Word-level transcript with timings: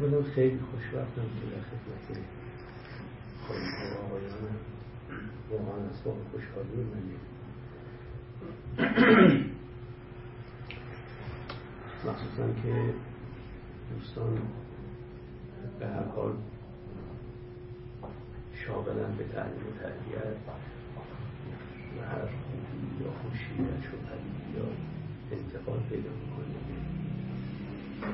اولا 0.00 0.22
خیلی 0.22 0.58
خوشبختم 0.70 1.22
که 1.22 1.46
در 1.50 1.62
خدمت 1.70 2.20
خانم 3.48 3.92
و 3.92 4.06
آقایانم 4.06 4.56
واقعا 5.50 5.88
اسباب 5.90 6.16
خوشحالی 6.32 6.68
منی 6.68 7.16
مخصوصا 12.04 12.46
که 12.62 12.94
دوستان 13.94 14.38
به 15.78 15.86
هر 15.86 16.04
حال 16.16 16.32
شاغلن 18.54 19.16
به 19.18 19.24
تعلیم 19.24 19.66
و 19.66 19.82
تربیت 19.82 20.36
و 21.96 22.04
هر 22.04 22.26
خوبی 22.26 23.04
یا 23.04 23.10
خوشی 23.22 23.54
و 23.62 23.64
یا 24.58 24.66
انتقال 25.32 25.80
پیدا 25.90 26.10
می‌کنه 26.10 26.56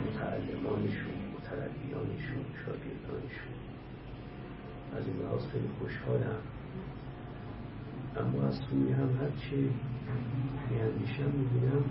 متعلمانشون 0.06 1.25
متربیانشون 1.46 2.44
شاگردانشون. 2.64 3.54
از 4.96 5.06
این 5.06 5.16
لحاظ 5.16 5.46
خیلی 5.46 5.68
خوشحالم. 5.80 6.40
اما 8.16 8.48
از 8.48 8.54
سوی 8.54 8.92
هم 8.92 9.08
هرچه 9.20 9.70
میاندیشم 10.70 11.30
می‌بینم 11.30 11.84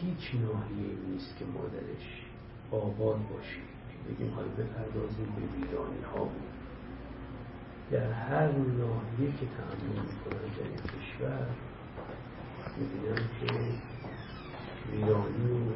هیچ 0.00 0.34
ناحیه 0.34 0.94
نیست 1.08 1.36
که 1.36 1.44
مادرش 1.44 2.24
آباد 2.70 3.18
باشیم 3.28 3.62
بگیم 4.08 4.34
حالا 4.34 4.48
بپردازیم 4.48 5.26
به 5.36 5.66
ویرانی 5.66 6.02
ها 6.14 6.28
در 7.90 8.12
هر 8.12 8.52
ناحیه 8.52 9.32
که 9.40 9.46
تعمل 9.46 10.02
می‌کنن 10.02 10.48
در 10.56 10.64
این 10.64 10.76
کشور 10.76 11.46
می‌بینم 12.76 13.16
که 13.40 13.54
ویرانی 14.92 15.72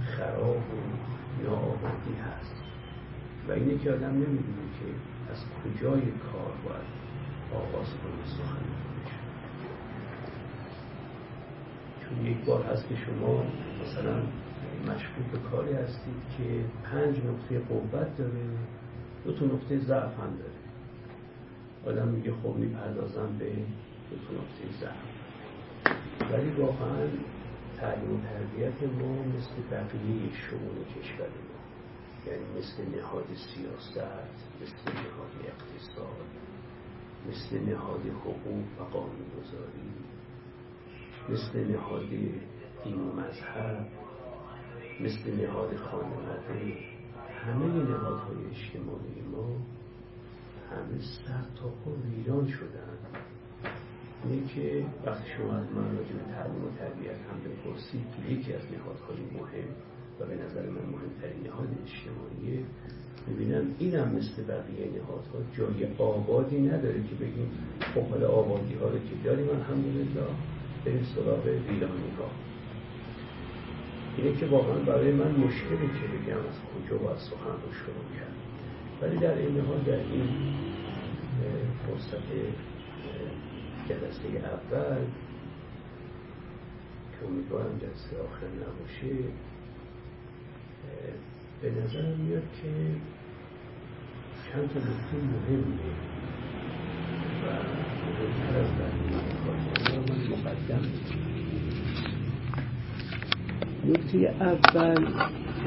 خراب 0.00 0.56
و 0.56 0.78
ناآبادی 1.42 2.14
هست 2.14 2.54
و 3.48 3.52
اینه 3.52 3.78
که 3.78 3.92
آدم 3.92 4.08
نمی‌دونه 4.08 4.66
که 4.78 4.86
از 5.32 5.44
کجای 5.60 6.00
کار 6.00 6.52
باید 6.64 6.98
آغاز 7.54 7.86
کنه 7.86 8.24
سخن 8.26 8.64
چون 12.00 12.26
یک 12.26 12.44
بار 12.44 12.62
هست 12.62 12.88
که 12.88 12.94
شما 12.96 13.44
مثلا 13.82 14.14
مشغول 14.82 15.24
به 15.32 15.38
کاری 15.50 15.72
هستید 15.72 16.22
که 16.38 16.64
پنج 16.90 17.16
نقطه 17.16 17.58
قوت 17.58 18.16
داره 18.18 18.44
دو 19.24 19.32
تا 19.32 19.44
نقطه 19.44 19.78
ضعف 19.78 20.18
هم 20.18 20.36
داره. 20.38 20.58
آدم 21.86 22.08
میگه 22.08 22.32
خب 22.42 22.54
می‌پردازم 22.56 23.28
به 23.38 23.52
ولی 26.32 26.50
واقعا 26.50 27.08
تعلیم 27.76 28.14
و 28.14 28.20
تربیت 28.20 28.82
ما 28.82 29.22
مثل 29.22 29.62
بقیه 29.70 30.32
شعون 30.32 30.84
کشور 30.96 31.26
ما. 31.26 31.58
یعنی 32.26 32.44
مثل 32.58 32.98
نهاد 32.98 33.26
سیاست 33.26 33.98
مثل 34.62 34.92
نهاد 34.92 35.32
اقتصاد 35.44 36.26
مثل 37.28 37.70
نهاد 37.70 38.00
حقوق 38.00 38.64
و 38.80 38.84
قانونگذاری 38.84 39.92
مثل 41.28 41.72
نهاد 41.72 42.08
دین 42.84 43.00
و 43.00 43.12
مذهب 43.12 43.86
مثل 45.00 45.46
نهاد 45.46 45.76
خانواده. 45.76 46.76
همه 47.44 47.66
نهادهای 47.66 48.46
اجتماعی 48.50 49.22
ما 49.32 49.56
همه 50.70 51.00
سر 51.00 51.60
تا 51.60 51.72
ویران 52.04 52.48
شدن 52.48 52.98
اینه 54.24 54.48
که 54.54 54.84
وقتی 55.06 55.28
شما 55.36 55.52
از 55.60 55.66
من 55.76 55.88
راجع 55.96 56.14
به 56.20 56.26
تعلیم 56.34 56.64
و 56.64 56.70
تربیت 56.78 57.20
هم 57.28 57.38
بپرسید 57.46 58.06
یکی 58.28 58.52
از 58.52 58.64
نهادهای 58.74 59.20
مهم 59.38 59.70
و 60.20 60.26
به 60.30 60.34
نظر 60.44 60.62
من 60.76 60.84
مهمترین 60.94 61.40
نهاد 61.46 61.68
اجتماعیه 61.84 62.60
می‌بینم 63.26 63.64
اینم 63.78 64.08
مثل 64.08 64.36
بقیه 64.42 64.84
نهادها 64.98 65.38
جای 65.56 65.80
آبادی 65.98 66.60
نداره 66.60 67.02
که 67.08 67.14
بگیم 67.14 67.50
خب 67.94 68.02
حالا 68.02 68.28
آبادی 68.28 68.74
ها 68.74 68.88
رو 68.88 68.98
که 68.98 69.14
داریم 69.24 69.48
الحمدلله 69.48 70.04
بریم 70.84 71.06
سراغ 71.14 71.44
ویرانی 71.46 72.10
ها 72.18 72.30
اینه 74.16 74.36
که 74.36 74.46
واقعا 74.46 74.78
برای 74.78 75.12
من 75.12 75.30
مشکلی 75.30 75.88
که 75.98 76.06
بگم 76.14 76.38
از 76.38 76.58
کجا 76.68 76.98
باید 76.98 77.18
سخن 77.18 77.56
رو 77.64 77.72
شروع 77.72 78.08
کرد. 78.16 78.34
ولی 79.02 79.16
در 79.16 79.38
این 79.38 79.60
حال 79.60 79.78
در 79.86 79.96
این 79.96 80.28
فرصت 81.86 82.24
جلسه 83.88 84.28
اول. 84.28 85.04
که 87.12 87.26
امیدوارم 87.26 87.78
جلسه 87.78 88.22
آخر 88.22 88.46
نباشه. 88.46 89.16
به 91.62 91.70
نظر 91.70 92.14
میاد 92.14 92.42
که 92.62 92.68
چند 94.52 94.68
تا 94.68 94.78
نکته 94.78 95.16
مهمه 95.16 95.64
و 97.42 97.46
مهمتر 98.06 98.58
از 98.58 98.70
من 98.70 99.18
نکته 103.84 104.18
اول 104.40 105.06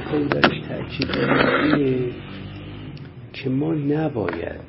خیلی 0.10 0.26
درش 0.26 0.60
تاکید 0.68 1.08
دارم 1.08 2.12
که 3.34 3.50
ما 3.50 3.74
نباید 3.74 4.62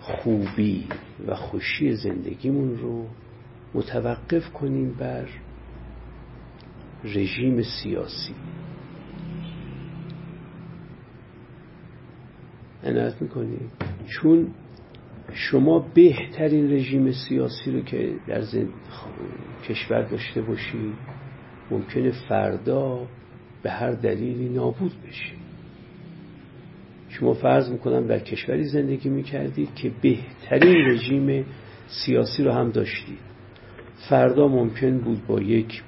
خوبی 0.00 0.86
و 1.26 1.34
خوشی 1.34 1.92
زندگیمون 1.96 2.78
رو 2.78 3.06
متوقف 3.74 4.52
کنیم 4.52 4.94
بر 4.94 5.26
رژیم 7.04 7.62
سیاسی. 7.62 8.34
عنایت 12.84 13.22
می‌کنیم. 13.22 13.70
چون 14.06 14.54
شما 15.32 15.78
بهترین 15.94 16.72
رژیم 16.72 17.12
سیاسی 17.12 17.72
رو 17.72 17.80
که 17.80 18.14
در 18.26 18.40
زند... 18.40 18.68
کشور 19.68 20.02
داشته 20.02 20.42
باشید 20.42 20.94
ممکنه 21.70 22.10
فردا 22.28 23.06
به 23.62 23.70
هر 23.70 23.90
دلیلی 23.92 24.48
نابود 24.48 24.92
بشه. 25.08 25.37
شما 27.20 27.34
فرض 27.34 27.70
می‌کنم 27.70 28.06
در 28.06 28.18
کشوری 28.18 28.64
زندگی 28.64 29.08
می‌کردید 29.08 29.74
که 29.74 29.90
بهترین 30.02 30.86
رژیم 30.86 31.46
سیاسی 31.88 32.44
رو 32.44 32.52
هم 32.52 32.70
داشتید 32.70 33.18
فردا 34.08 34.48
ممکن 34.48 34.98
بود 34.98 35.26
با 35.26 35.40
یک 35.40 35.82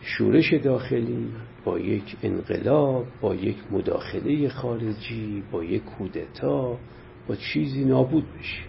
شورش 0.00 0.54
داخلی 0.54 1.28
با 1.64 1.78
یک 1.78 2.16
انقلاب 2.22 3.06
با 3.20 3.34
یک 3.34 3.56
مداخله 3.70 4.48
خارجی 4.48 5.42
با 5.52 5.64
یک 5.64 5.84
کودتا 5.84 6.78
با 7.28 7.36
چیزی 7.36 7.84
نابود 7.84 8.24
بشه. 8.38 8.62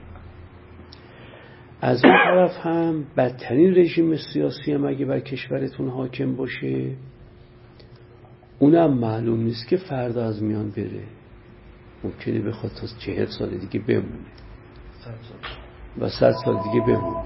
از 1.81 2.05
اون 2.05 2.13
طرف 2.13 2.57
هم 2.65 3.05
بدترین 3.17 3.75
رژیم 3.75 4.15
سیاسی 4.15 4.71
هم 4.71 4.85
اگه 4.85 5.05
بر 5.05 5.19
کشورتون 5.19 5.89
حاکم 5.89 6.35
باشه 6.35 6.91
اونم 8.59 8.93
معلوم 8.93 9.43
نیست 9.43 9.67
که 9.67 9.77
فردا 9.77 10.25
از 10.25 10.43
میان 10.43 10.69
بره. 10.69 11.03
ممکنه 12.03 12.39
بخواد 12.39 12.71
تا 12.71 12.87
چهل 12.99 13.25
سال 13.25 13.57
دیگه 13.57 13.79
بمونه. 13.79 14.31
و 15.99 16.09
صد 16.09 16.33
سال 16.45 16.63
دیگه 16.63 16.85
بمونه. 16.85 17.23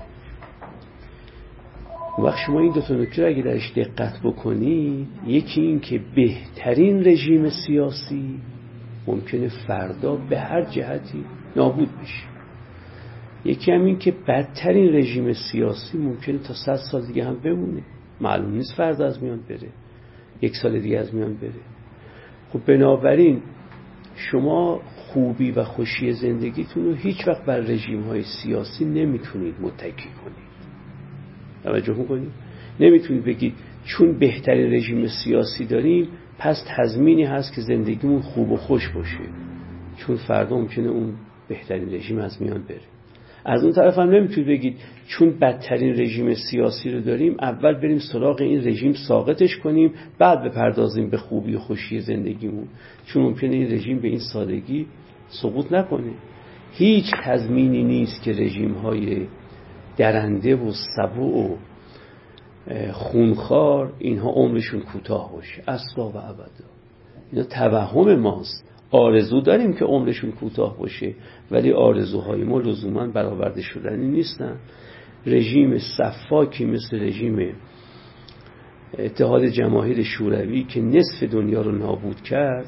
وقت 2.20 2.38
شما 2.38 2.60
این 2.60 2.74
دو 2.74 2.82
تا 2.82 2.94
نکته 2.94 3.26
اگه 3.26 3.42
درش 3.44 3.74
دقت 3.76 4.20
بکنی 4.24 5.08
یکی 5.26 5.62
این 5.62 5.80
که 5.80 6.02
بهترین 6.16 7.08
رژیم 7.08 7.50
سیاسی 7.50 8.40
ممکنه 9.08 9.48
فردا 9.68 10.16
به 10.16 10.40
هر 10.40 10.62
جهتی 10.62 11.26
نابود 11.56 11.90
بشه. 12.02 12.24
یکی 13.46 13.72
هم 13.72 13.86
این 13.86 14.00
که 14.00 14.14
بدترین 14.28 14.96
رژیم 14.96 15.34
سیاسی 15.34 15.98
ممکنه 15.98 16.38
تا 16.38 16.54
صد 16.54 16.76
سال 16.92 17.06
دیگه 17.06 17.26
هم 17.26 17.40
بمونه. 17.40 17.84
معلوم 18.22 18.52
نیست 18.52 18.74
فردا 18.74 19.06
از 19.06 19.24
میان 19.24 19.40
بره. 19.50 19.70
یک 20.42 20.56
سال 20.56 20.80
دیگه 20.80 21.00
از 21.00 21.16
میان 21.16 21.34
بره. 21.34 21.52
خب 22.50 22.66
بنابراین 22.66 23.42
شما 24.16 24.82
خوبی 24.96 25.52
و 25.52 25.64
خوشی 25.64 26.12
زندگیتون 26.12 26.86
رو 26.86 26.94
هیچ 26.94 27.28
وقت 27.28 27.46
بر 27.46 27.60
رژیم 27.60 28.02
های 28.02 28.24
سیاسی 28.24 28.86
نمی‌تونید 28.86 29.56
متکی 29.62 30.10
کنید. 30.24 30.52
توجه 31.64 31.94
می‌کنید؟ 31.94 32.32
نمی‌تونید 32.80 33.24
بگید 33.24 33.54
چون 33.86 34.20
بهترین 34.20 34.74
رژیم 34.74 35.08
سیاسی 35.08 35.66
داریم 35.66 36.08
پس 36.38 36.66
تضمینی 36.68 37.24
هست 37.24 37.56
که 37.56 37.62
زندگیمون 37.62 38.22
خوب 38.22 38.52
و 38.52 38.58
خوش 38.58 38.90
باشه. 38.90 39.24
چون 39.98 40.16
فردا 40.16 40.58
ممکنه 40.58 40.88
اون 40.88 41.14
بهترین 41.48 41.94
رژیم 41.94 42.18
از 42.18 42.42
میان 42.42 42.64
بره. 42.64 42.91
از 43.46 43.64
اون 43.64 43.74
طرف 43.74 44.00
هم 44.00 44.10
نمی‌تونید 44.10 44.48
بگید 44.48 44.78
چون 45.08 45.40
بدترین 45.40 45.94
رژیم 45.94 46.34
سیاسی 46.34 46.92
رو 46.92 47.02
داریم 47.02 47.36
اول 47.40 47.74
بریم 47.74 48.00
سراغ 48.00 48.42
این 48.42 48.68
رژیم 48.68 48.94
ساقطش 49.08 49.58
کنیم 49.58 49.94
بعد 50.20 50.44
بپردازیم 50.44 51.10
به 51.10 51.18
خوبی 51.18 51.56
و 51.56 51.60
خوشی 51.60 52.00
زندگیمون. 52.00 52.68
چون 53.06 53.24
ممکنه 53.24 53.56
این 53.56 53.72
رژیم 53.72 54.00
به 54.00 54.08
این 54.08 54.20
سادگی 54.34 54.86
سقوط 55.30 55.72
نکنه. 55.72 56.12
هیچ 56.72 57.06
تضمینی 57.24 57.84
نیست 57.84 58.24
که 58.24 58.32
رژیم 58.32 58.74
های 58.74 59.28
درنده 59.98 60.56
و 60.56 60.72
سبوع 60.96 61.52
و 61.52 61.56
خونخوار 62.92 63.94
اینها 64.00 64.30
عمرشون 64.30 64.80
کوتاه 64.80 65.32
باشه. 65.32 65.64
اصلا 65.68 66.10
و 66.10 66.18
ابدا. 66.18 66.66
اینا 67.32 67.44
توهم 67.44 68.16
ماست. 68.16 68.71
آرزو 68.92 69.42
داریم 69.42 69.74
که 69.74 69.86
عمرشون 69.86 70.32
کوتاه 70.32 70.78
باشه 70.78 71.16
ولی 71.52 71.72
آرزوهای 71.72 72.44
ما 72.44 72.60
لزوما 72.60 73.08
برآورده 73.08 73.62
شدنی 73.62 74.08
نیستن. 74.08 74.56
رژیم 75.26 75.78
صفاکی 75.78 76.66
مثل 76.66 77.00
رژیم 77.00 77.56
اتحاد 79.00 79.46
جماهیر 79.46 80.04
شوروی 80.04 80.64
که 80.64 80.82
نصف 80.82 81.24
دنیا 81.24 81.62
رو 81.62 81.72
نابود 81.72 82.22
کرد 82.22 82.66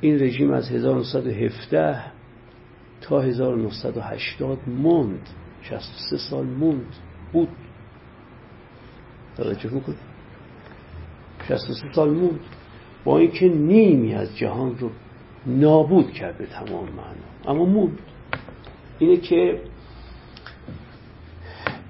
این 0.00 0.22
رژیم 0.22 0.50
از 0.50 0.70
1917 0.70 2.02
تا 3.00 3.20
1980 3.20 4.58
موند. 4.66 5.28
63 5.62 6.16
سال 6.30 6.46
موند. 6.46 6.94
بود. 7.32 7.48
توجه 9.36 9.70
می‌کنید 9.70 9.98
63 11.48 11.92
سال 11.94 12.10
موند. 12.10 12.40
با 13.04 13.18
اینکه 13.18 13.48
نیمی 13.48 14.14
از 14.14 14.36
جهان 14.36 14.78
رو 14.78 14.90
نابود 15.46 16.12
کرده 16.12 16.46
تمام 16.46 16.84
معنا 16.84 17.52
اما 17.52 17.64
موند 17.64 17.98
اینه 18.98 19.16
که 19.16 19.60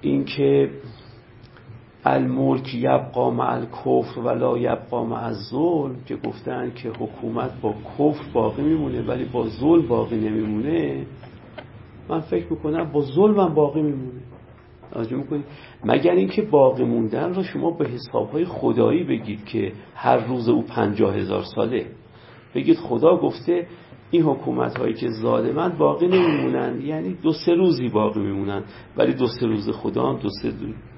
اینکه 0.01 0.71
الملک 2.05 2.75
یبقا 2.75 3.31
مع 3.31 3.53
الکفر 3.53 4.21
ولا 4.21 4.59
یبقا 4.59 5.05
مع 5.05 5.25
الظلم 5.25 5.97
که 6.07 6.17
گفتن 6.17 6.73
که 6.75 6.89
حکومت 6.89 7.61
با 7.61 7.75
کفر 7.99 8.25
باقی 8.33 8.63
میمونه 8.63 9.03
ولی 9.03 9.25
با 9.25 9.47
ظلم 9.49 9.89
باقی 9.89 10.17
نمیمونه. 10.17 11.07
من 12.09 12.21
فکر 12.21 12.47
می‌کنم 12.51 12.93
با 12.93 13.03
ظلم 13.03 13.55
باقی 13.55 13.83
میمونه. 13.83 14.21
توجه 14.93 15.17
می‌کنید 15.17 15.45
مگر 15.85 16.13
اینکه 16.13 16.43
باقی 16.43 16.85
موندن 16.85 17.35
رو 17.35 17.43
شما 17.43 17.71
به 17.71 17.89
حسابهای 17.89 18.45
خدایی 18.45 19.05
بگید 19.05 19.45
که 19.45 19.73
هر 19.95 20.17
روز 20.17 20.49
او 20.49 20.63
پنجاه 20.63 21.17
هزار 21.17 21.43
ساله. 21.55 21.87
بگید 22.55 22.77
خدا 22.77 23.17
گفته 23.17 23.67
این 24.11 24.23
حکومت 24.23 24.79
هایی 24.79 24.95
که 24.95 25.09
ظالمن 25.09 25.79
باقی 25.79 26.07
نمیمونن 26.07 26.81
یعنی 26.81 27.15
دو 27.15 27.33
سه 27.33 27.55
روزی 27.55 27.89
باقی 27.89 28.21
میمونن 28.21 28.65
ولی 28.97 29.15
دو 29.15 29.27
سه 29.27 29.47
روز 29.47 29.71
خدا 29.71 30.13
هم 30.13 30.19
دو 30.19 30.29
سه 30.43 30.53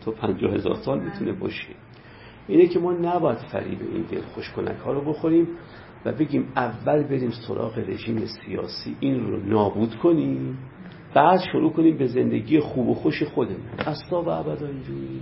تا 0.04 0.10
پنجاه 0.10 0.54
هزار 0.54 0.74
سال 0.74 1.00
می‌تونه 1.00 1.32
باشه. 1.32 1.74
اینه 2.48 2.66
که 2.66 2.78
ما 2.78 2.92
نباید 2.92 3.38
فریب 3.38 3.78
این 3.94 4.02
دل 4.02 4.20
خوشکنک 4.20 4.76
ها 4.76 4.92
رو 4.92 5.00
بخوریم 5.00 5.48
و 6.04 6.12
بگیم 6.12 6.52
اول 6.56 7.02
بریم 7.02 7.30
سراغ 7.30 7.78
رژیم 7.78 8.24
سیاسی. 8.26 8.96
این 9.00 9.20
رو 9.20 9.46
نابود 9.46 9.94
کنیم. 9.94 10.58
بعد 11.14 11.40
شروع 11.52 11.72
کنیم 11.72 11.96
به 11.98 12.06
زندگی 12.06 12.60
خوب 12.60 12.88
و 12.88 12.94
خوش 12.94 13.22
خودمون. 13.22 13.70
اصلا 13.78 14.22
و 14.22 14.28
ابدا 14.28 14.66
اینجوری 14.66 15.20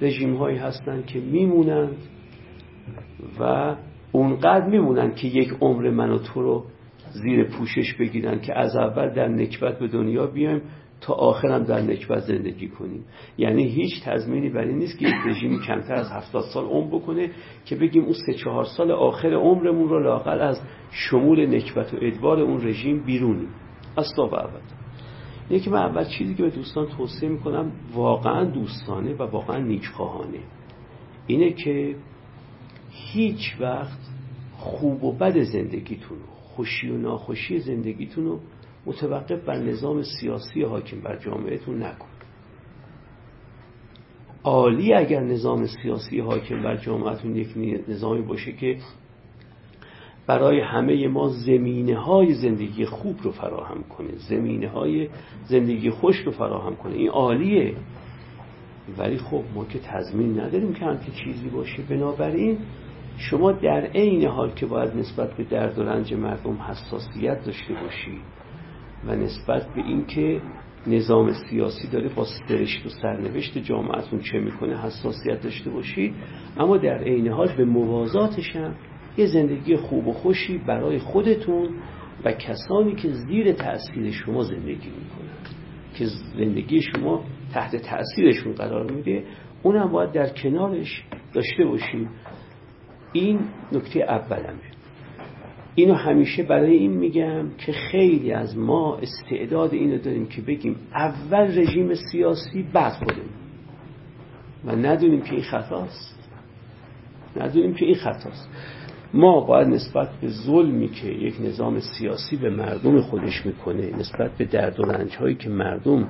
رژیم 0.00 0.36
هایی 0.36 0.58
هستن 0.58 1.02
که 1.02 1.20
میمونند 1.20 1.96
و 3.40 3.76
اونقدر 4.12 4.66
میمونن 4.66 5.14
که 5.14 5.28
یک 5.28 5.48
عمر 5.60 5.90
من 5.90 6.10
و 6.10 6.18
تو 6.18 6.42
رو 6.42 6.64
زیر 7.12 7.44
پوشش 7.44 7.94
بگیرن 7.94 8.40
که 8.40 8.58
از 8.58 8.76
اول 8.76 9.14
در 9.14 9.28
نکبت 9.28 9.78
به 9.78 9.88
دنیا 9.88 10.26
بیایم 10.26 10.62
تا 11.00 11.14
آخرم 11.14 11.62
در 11.62 11.80
نکبت 11.80 12.18
زندگی 12.18 12.68
کنیم. 12.68 13.04
یعنی 13.38 13.64
هیچ 13.64 14.04
تضمینی 14.04 14.50
بر 14.50 14.60
این 14.60 14.78
نیست 14.78 14.98
که 14.98 15.08
یک 15.08 15.14
رژیمی 15.26 15.58
کمتر 15.66 15.94
از 15.94 16.10
هفتاد 16.10 16.44
سال 16.54 16.64
عمر 16.64 16.98
بکنه 16.98 17.30
که 17.64 17.76
بگیم 17.76 18.04
اون 18.04 18.14
سه 18.26 18.34
چهار 18.34 18.64
سال 18.64 18.90
آخر 18.90 19.34
عمرمون 19.34 19.88
رو 19.88 20.00
لاقل 20.00 20.40
از 20.40 20.60
شمول 20.90 21.56
نکبت 21.56 21.94
و 21.94 21.96
ادبار 22.00 22.40
اون 22.40 22.66
رژیم 22.66 23.02
بیرونیم 23.04 23.48
اصلا 23.96 24.26
و 24.26 24.34
ابدا 24.34 24.60
یکی 25.50 25.70
من 25.70 25.78
اول 25.78 26.04
چیزی 26.04 26.34
که 26.34 26.42
به 26.42 26.50
دوستان 26.50 26.86
توصیه 26.86 27.28
می‌کنم 27.28 27.72
واقعا 27.94 28.44
دوستانه 28.44 29.14
و 29.14 29.22
واقعا 29.22 29.58
نیکخواهانه 29.58 30.38
اینه 31.26 31.52
که 31.52 31.96
هیچ 33.12 33.56
وقت 33.60 33.98
خوب 34.56 35.04
و 35.04 35.12
بد 35.12 35.42
زندگیتون 35.42 36.18
خوشی 36.28 36.88
و 36.88 36.96
ناخوشی 36.96 37.58
زندگیتون 37.58 38.24
رو 38.24 38.40
متوقف 38.86 39.44
بر 39.44 39.58
نظام 39.58 40.02
سیاسی 40.02 40.62
حاکم 40.62 41.00
بر 41.00 41.16
جامعهتون 41.16 41.82
نکن. 41.82 42.08
عالی 44.44 44.94
اگر 44.94 45.20
نظام 45.20 45.66
سیاسی 45.66 46.20
حاکم 46.20 46.62
بر 46.62 46.76
جامعهتون 46.76 47.36
یک 47.36 47.48
نظامی 47.88 48.22
باشه 48.22 48.52
که 48.52 48.76
برای 50.26 50.60
همه 50.60 51.08
ما 51.08 51.28
زمینه 51.28 51.98
های 51.98 52.34
زندگی 52.34 52.84
خوب 52.84 53.16
رو 53.22 53.32
فراهم 53.32 53.82
کنه 53.82 54.10
زمینه 54.16 54.68
های 54.68 55.08
زندگی 55.44 55.90
خوش 55.90 56.16
رو 56.16 56.32
فراهم 56.32 56.76
کنه. 56.76 56.94
این 56.94 57.08
عالیه. 57.08 57.74
ولی 58.98 59.18
خب 59.18 59.42
ما 59.54 59.64
که 59.64 59.78
تضمین 59.78 60.40
نداریم 60.40 60.74
که 60.74 60.84
همچین 60.84 61.14
چیزی 61.14 61.48
باشه. 61.48 61.82
بنابراین 61.82 62.58
شما 63.16 63.52
در 63.52 63.80
عین 63.80 64.26
حال 64.26 64.50
که 64.50 64.66
باید 64.66 64.96
نسبت 64.96 65.36
به 65.36 65.44
درد 65.44 65.78
و 65.78 65.82
رنج 65.82 66.14
مردم 66.14 66.54
حساسیت 66.54 67.44
داشته 67.44 67.74
باشید 67.74 68.22
و 69.06 69.16
نسبت 69.16 69.66
به 69.74 69.82
اینکه 69.82 70.40
نظام 70.86 71.32
سیاسی 71.32 71.88
داره 71.88 72.08
با 72.08 72.24
سرشت 72.24 72.86
و 72.86 72.88
سرنوشت 72.88 73.58
جامعتون 73.58 74.20
چه 74.20 74.38
می‌کنه 74.38 74.82
حساسیت 74.82 75.42
داشته 75.42 75.70
باشید 75.70 76.14
اما 76.58 76.76
در 76.76 76.98
عین 76.98 77.28
حال 77.28 77.56
به 77.56 77.64
موازاتش 77.64 78.56
هم 78.56 78.74
یه 79.16 79.26
زندگی 79.26 79.76
خوب 79.76 80.08
و 80.08 80.12
خوشی 80.12 80.58
برای 80.58 80.98
خودتون 80.98 81.68
و 82.24 82.32
کسانی 82.32 82.94
که 82.94 83.08
زیر 83.08 83.52
تأثیر 83.52 84.10
شما 84.10 84.42
زندگی 84.42 84.90
می‌کنن 84.90 85.32
که 85.94 86.04
زندگی 86.38 86.80
شما 86.80 87.24
تحت 87.54 87.76
تأثیرشون 87.76 88.52
قرار 88.52 88.90
میده 88.90 89.24
اونم 89.62 89.92
باید 89.92 90.12
در 90.12 90.28
کنارش 90.28 91.04
داشته 91.34 91.64
باشیم 91.64 92.10
این 93.12 93.40
نکته 93.72 94.00
اولمه. 94.00 94.72
اینو 95.74 95.94
همیشه 95.94 96.42
برای 96.42 96.76
این 96.76 96.92
میگم 96.92 97.48
که 97.58 97.72
خیلی 97.72 98.32
از 98.32 98.58
ما 98.58 98.96
استعداد 98.96 99.74
اینو 99.74 99.98
داریم 99.98 100.26
که 100.26 100.42
بگیم 100.42 100.76
اول 100.94 101.58
رژیم 101.58 101.94
سیاسی 101.94 102.62
بعد 102.72 102.92
خودمون. 102.92 103.30
و 104.64 104.76
ندونیم 104.76 105.22
که 105.22 105.32
این 105.32 105.42
خطاست. 105.42 106.30
ندونیم 107.36 107.74
که 107.74 107.84
این 107.84 107.94
خطاست. 107.94 108.48
ما 109.14 109.40
باید 109.40 109.68
نسبت 109.68 110.08
به 110.20 110.28
ظلمی 110.28 110.88
که 110.88 111.06
یک 111.06 111.34
نظام 111.40 111.80
سیاسی 111.80 112.36
به 112.36 112.50
مردم 112.50 113.00
خودش 113.00 113.46
می‌کنه 113.46 113.96
نسبت 113.96 114.30
به 114.38 114.44
درد 114.44 114.80
و 114.80 114.82
رنج 114.82 115.16
هایی 115.16 115.34
که 115.34 115.48
مردم 115.48 116.08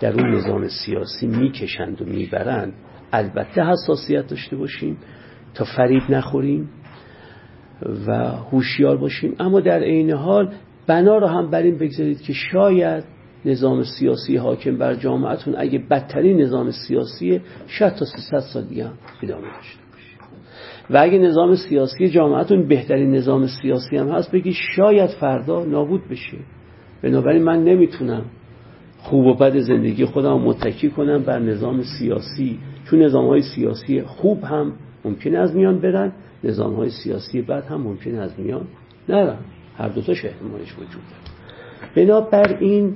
در 0.00 0.12
اون 0.12 0.34
نظام 0.34 0.68
سیاسی 0.68 1.26
می‌کشند 1.26 2.02
و 2.02 2.04
می‌برند 2.04 2.72
البته 3.12 3.64
حساسیت 3.64 4.26
داشته 4.26 4.56
باشیم. 4.56 4.96
تا 5.56 5.64
فریب 5.76 6.02
نخوریم 6.08 6.68
و 8.06 8.12
هوشیار 8.52 8.96
باشیم. 8.96 9.34
اما 9.38 9.60
در 9.60 9.80
عین 9.80 10.10
حال 10.10 10.52
بنا 10.86 11.18
رو 11.18 11.26
هم 11.26 11.50
بر 11.50 11.62
این 11.62 11.78
بگذارید 11.78 12.20
که 12.20 12.32
شاید 12.32 13.04
نظام 13.44 13.82
سیاسی 13.82 14.36
حاکم 14.36 14.78
بر 14.78 14.94
جامعتون 14.94 15.54
اگه 15.58 15.78
بدترین 15.90 16.40
نظام 16.40 16.70
سیاسیه 16.70 17.40
شاید 17.66 17.92
تا 17.92 18.04
300 18.04 18.38
سال 18.38 18.64
دیگه 18.64 18.86
ادامه 19.22 19.42
داشته 19.42 19.86
و 20.90 20.98
اگه 20.98 21.18
نظام 21.18 21.54
سیاسی 21.54 22.08
جامعتون 22.08 22.68
بهترین 22.68 23.14
نظام 23.14 23.46
سیاسی 23.46 23.96
هم 23.96 24.08
هست 24.08 24.32
بگی 24.32 24.52
شاید 24.52 25.10
فردا 25.10 25.64
نابود 25.64 26.08
بشه. 26.08 26.36
بنابراین 27.02 27.42
من 27.42 27.64
نمی‌تونم 27.64 28.24
خوب 28.98 29.26
و 29.26 29.34
بد 29.34 29.58
زندگی 29.58 30.04
خودم 30.04 30.38
متکی 30.38 30.90
کنم 30.90 31.22
بر 31.22 31.38
نظام 31.38 31.82
سیاسی 31.82 32.58
چون 32.84 33.02
نظام 33.02 33.26
های 33.26 33.42
سیاسی 33.42 34.02
خوب 34.02 34.44
هم 34.44 34.72
ممکنه 35.06 35.38
از 35.38 35.54
میان 35.54 35.78
برن. 35.78 36.12
نظام 36.44 36.74
های 36.74 36.90
سیاسی 36.90 37.42
بد 37.42 37.64
هم 37.64 37.80
ممکنه 37.80 38.18
از 38.18 38.30
میان 38.38 38.66
نرن. 39.08 39.38
هر 39.76 39.88
دوتاش 39.88 40.24
احتمالش 40.24 40.72
وجود 40.72 40.90
داره. 40.90 41.36
بنابراین 41.96 42.94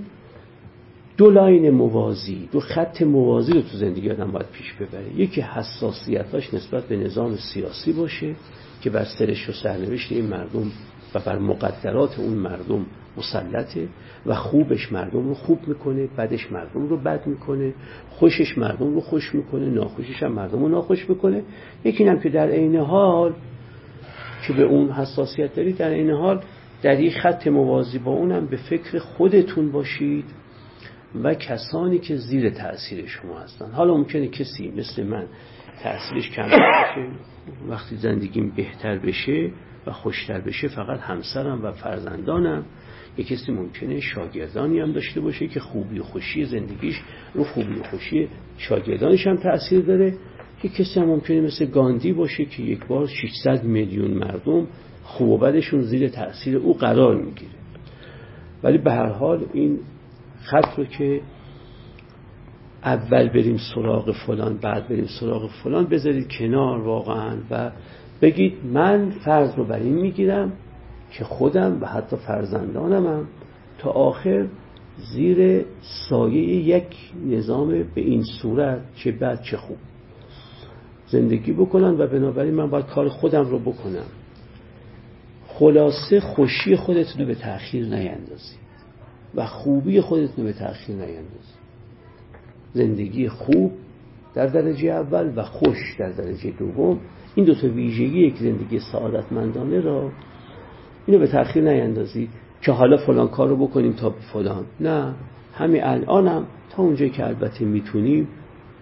دو 1.17 1.31
لاین 1.31 1.71
موازی 1.71 2.49
دو 2.53 2.61
خط 2.61 3.03
موازی 3.03 3.53
رو 3.53 3.61
تو 3.63 3.77
زندگی 3.77 4.11
آدم 4.11 4.31
باید 4.31 4.47
پیش 4.53 4.73
ببره. 4.73 5.15
یکی 5.17 5.41
حساسیتاش 5.41 6.55
نسبت 6.55 6.85
به 6.85 6.97
نظام 6.97 7.37
سیاسی 7.37 7.93
باشه 7.93 8.35
که 8.81 8.91
بر 8.91 9.05
سرش 9.05 9.49
و 9.49 9.53
سرنوشت 9.53 10.13
این 10.13 10.27
مردم 10.27 10.73
و 11.15 11.19
بر 11.19 11.39
مقدرات 11.39 12.19
اون 12.19 12.33
مردم 12.33 12.87
مسلطه 13.17 13.89
و 14.27 14.35
خوبش 14.35 14.93
مردم 14.93 15.29
رو 15.29 15.35
خوب 15.35 15.69
می‌کنه 15.69 16.07
بدش 16.19 16.53
مردم 16.53 16.89
رو 16.89 16.97
بد 16.97 17.27
می‌کنه 17.27 17.75
خوشش 18.11 18.59
مردم 18.59 18.95
رو 18.95 19.01
خوش 19.01 19.35
می‌کنه 19.35 19.67
ناخوشش 19.67 20.23
هم 20.23 20.33
مردم 20.33 20.63
رو 20.63 20.69
ناخوش 20.69 21.11
می‌کنه. 21.11 21.43
یکی 21.85 22.05
هم 22.05 22.21
که 22.21 22.29
در 22.29 22.49
عین 22.49 22.77
حال 22.77 23.35
که 24.47 24.53
به 24.53 24.63
اون 24.63 24.91
حساسیت 24.91 25.55
دارید 25.55 25.77
در 25.77 25.91
این 25.91 26.11
حال 26.11 26.43
در 26.83 26.97
این 26.97 27.11
خط 27.11 27.47
موازی 27.47 27.99
با 27.99 28.13
اونم 28.13 28.47
به 28.47 28.57
فکر 28.57 28.99
خودتون 28.99 29.73
باشید 29.73 30.25
و 31.23 31.35
کسانی 31.35 31.99
که 31.99 32.17
زیر 32.17 32.51
تاثیر 32.51 33.07
شما 33.07 33.39
هستن. 33.39 33.71
حالا 33.71 33.95
ممکنه 33.95 34.29
کسی 34.29 34.73
مثل 34.77 35.03
من 35.03 35.27
تاثیرش 35.83 36.31
کم 36.31 36.47
بشه 36.47 37.09
وقتی 37.69 37.97
زندگیم 37.97 38.53
بهتر 38.57 38.99
بشه 38.99 39.51
و 39.87 39.93
خوشتر 39.93 40.41
بشه 40.41 40.69
فقط 40.69 41.01
همسرم 41.01 41.65
و 41.65 41.73
فرزندانم. 41.73 42.65
یه 43.19 43.25
کسی 43.25 43.53
ممکنه 43.53 44.01
شاگردانی 44.01 44.81
هم 44.81 44.93
داشته 44.93 45.21
باشه 45.21 45.47
که 45.47 45.61
خوبی 45.61 45.99
و 45.99 46.03
خوشی 46.03 46.45
زندگیش 46.45 47.01
رو 47.35 47.45
خوبی 47.45 47.75
و 47.75 47.83
خوشی 47.83 48.29
شاگردانش 48.59 49.27
هم 49.27 49.37
تأثیر 49.37 49.81
داره. 49.81 50.15
یه 50.65 50.71
کسی 50.71 51.01
هم 51.01 51.07
ممکنه 51.07 51.41
مثل 51.41 51.67
گاندی 51.67 52.13
باشه 52.13 52.45
که 52.45 52.63
یک 52.63 52.87
بار 52.87 53.07
600 53.07 53.65
میلیون 53.65 54.11
مردم 54.11 54.67
خوب 55.03 55.29
و 55.29 55.39
بدشون 55.39 55.83
زیر 55.83 56.09
تأثیر 56.09 56.57
او 56.57 56.75
قرار 56.75 57.17
می‌گیره. 57.17 57.51
ولی 58.63 58.79
به 58.79 58.93
هر 58.93 59.13
حال 59.13 59.47
این 59.53 59.79
خط 60.43 60.79
رو 60.79 60.85
که 60.85 61.21
اول 62.85 63.29
بریم 63.29 63.57
سراغ 63.75 64.13
فلان 64.27 64.57
بعد 64.57 64.89
بریم 64.89 65.07
سراغ 65.21 65.51
فلان 65.51 65.87
بذارید 65.87 66.29
کنار 66.39 66.81
واقعا 66.81 67.37
و 67.51 67.71
بگید 68.23 68.55
من 68.65 69.11
فرض 69.11 69.55
رو 69.57 69.65
بر 69.65 69.79
این 69.79 69.95
می‌گیرم 69.95 70.53
که 71.11 71.25
خودم 71.25 71.79
و 71.81 71.87
حتی 71.87 72.17
فرزندانم 72.17 73.07
هم 73.07 73.27
تا 73.79 73.91
آخر 73.91 74.47
زیر 74.97 75.65
سایه 76.09 76.43
یک 76.43 76.97
نظام 77.27 77.69
به 77.69 78.01
این 78.01 78.23
صورت 78.23 78.81
چه 78.95 79.13
بد 79.13 79.43
چه 79.43 79.57
خوب 79.57 79.77
زندگی 81.07 81.53
بکنن 81.53 82.01
و 82.01 82.07
بنابراین 82.07 82.55
من 82.55 82.71
باید 82.71 82.87
کار 82.87 83.09
خودم 83.09 83.45
رو 83.45 83.59
بکنم. 83.59 84.07
خلاصه 85.47 86.21
خوشی 86.21 86.77
خودتون 86.77 87.21
رو 87.21 87.27
به 87.27 87.35
تأخیر 87.35 87.85
نیندازید 87.85 88.61
و 89.35 89.47
خوبی 89.47 90.01
خودتون 90.01 90.37
رو 90.37 90.45
به 90.45 90.53
تأخیر 90.53 90.97
نیندازید 90.97 91.61
زندگی 92.73 93.29
خوب 93.29 93.73
در 94.35 94.47
درجه 94.47 94.89
اول 94.89 95.33
و 95.37 95.43
خوش 95.43 95.97
در 95.99 96.11
درجه 96.11 96.51
دوم. 96.51 97.01
این 97.35 97.47
دو 97.47 97.55
تا 97.55 97.69
ویژگی 97.69 98.19
یک 98.19 98.37
زندگی 98.37 98.79
سعادتمندانه 98.93 99.81
را 99.81 100.11
اینو 101.11 101.21
به 101.21 101.27
تأخیر 101.27 101.65
نیندازید 101.65 102.31
که 102.61 102.73
حالا 102.73 102.97
فلان 102.97 103.29
کار 103.29 103.49
رو 103.49 103.67
بکنیم 103.67 103.93
تا 103.93 104.11
فلان. 104.11 104.65
نه 104.81 105.15
همین 105.55 105.85
الانم 105.85 106.47
تا 106.71 106.83
اونجایی 106.83 107.11
که 107.11 107.27
البته 107.27 107.65
می‌تونیم 107.65 108.29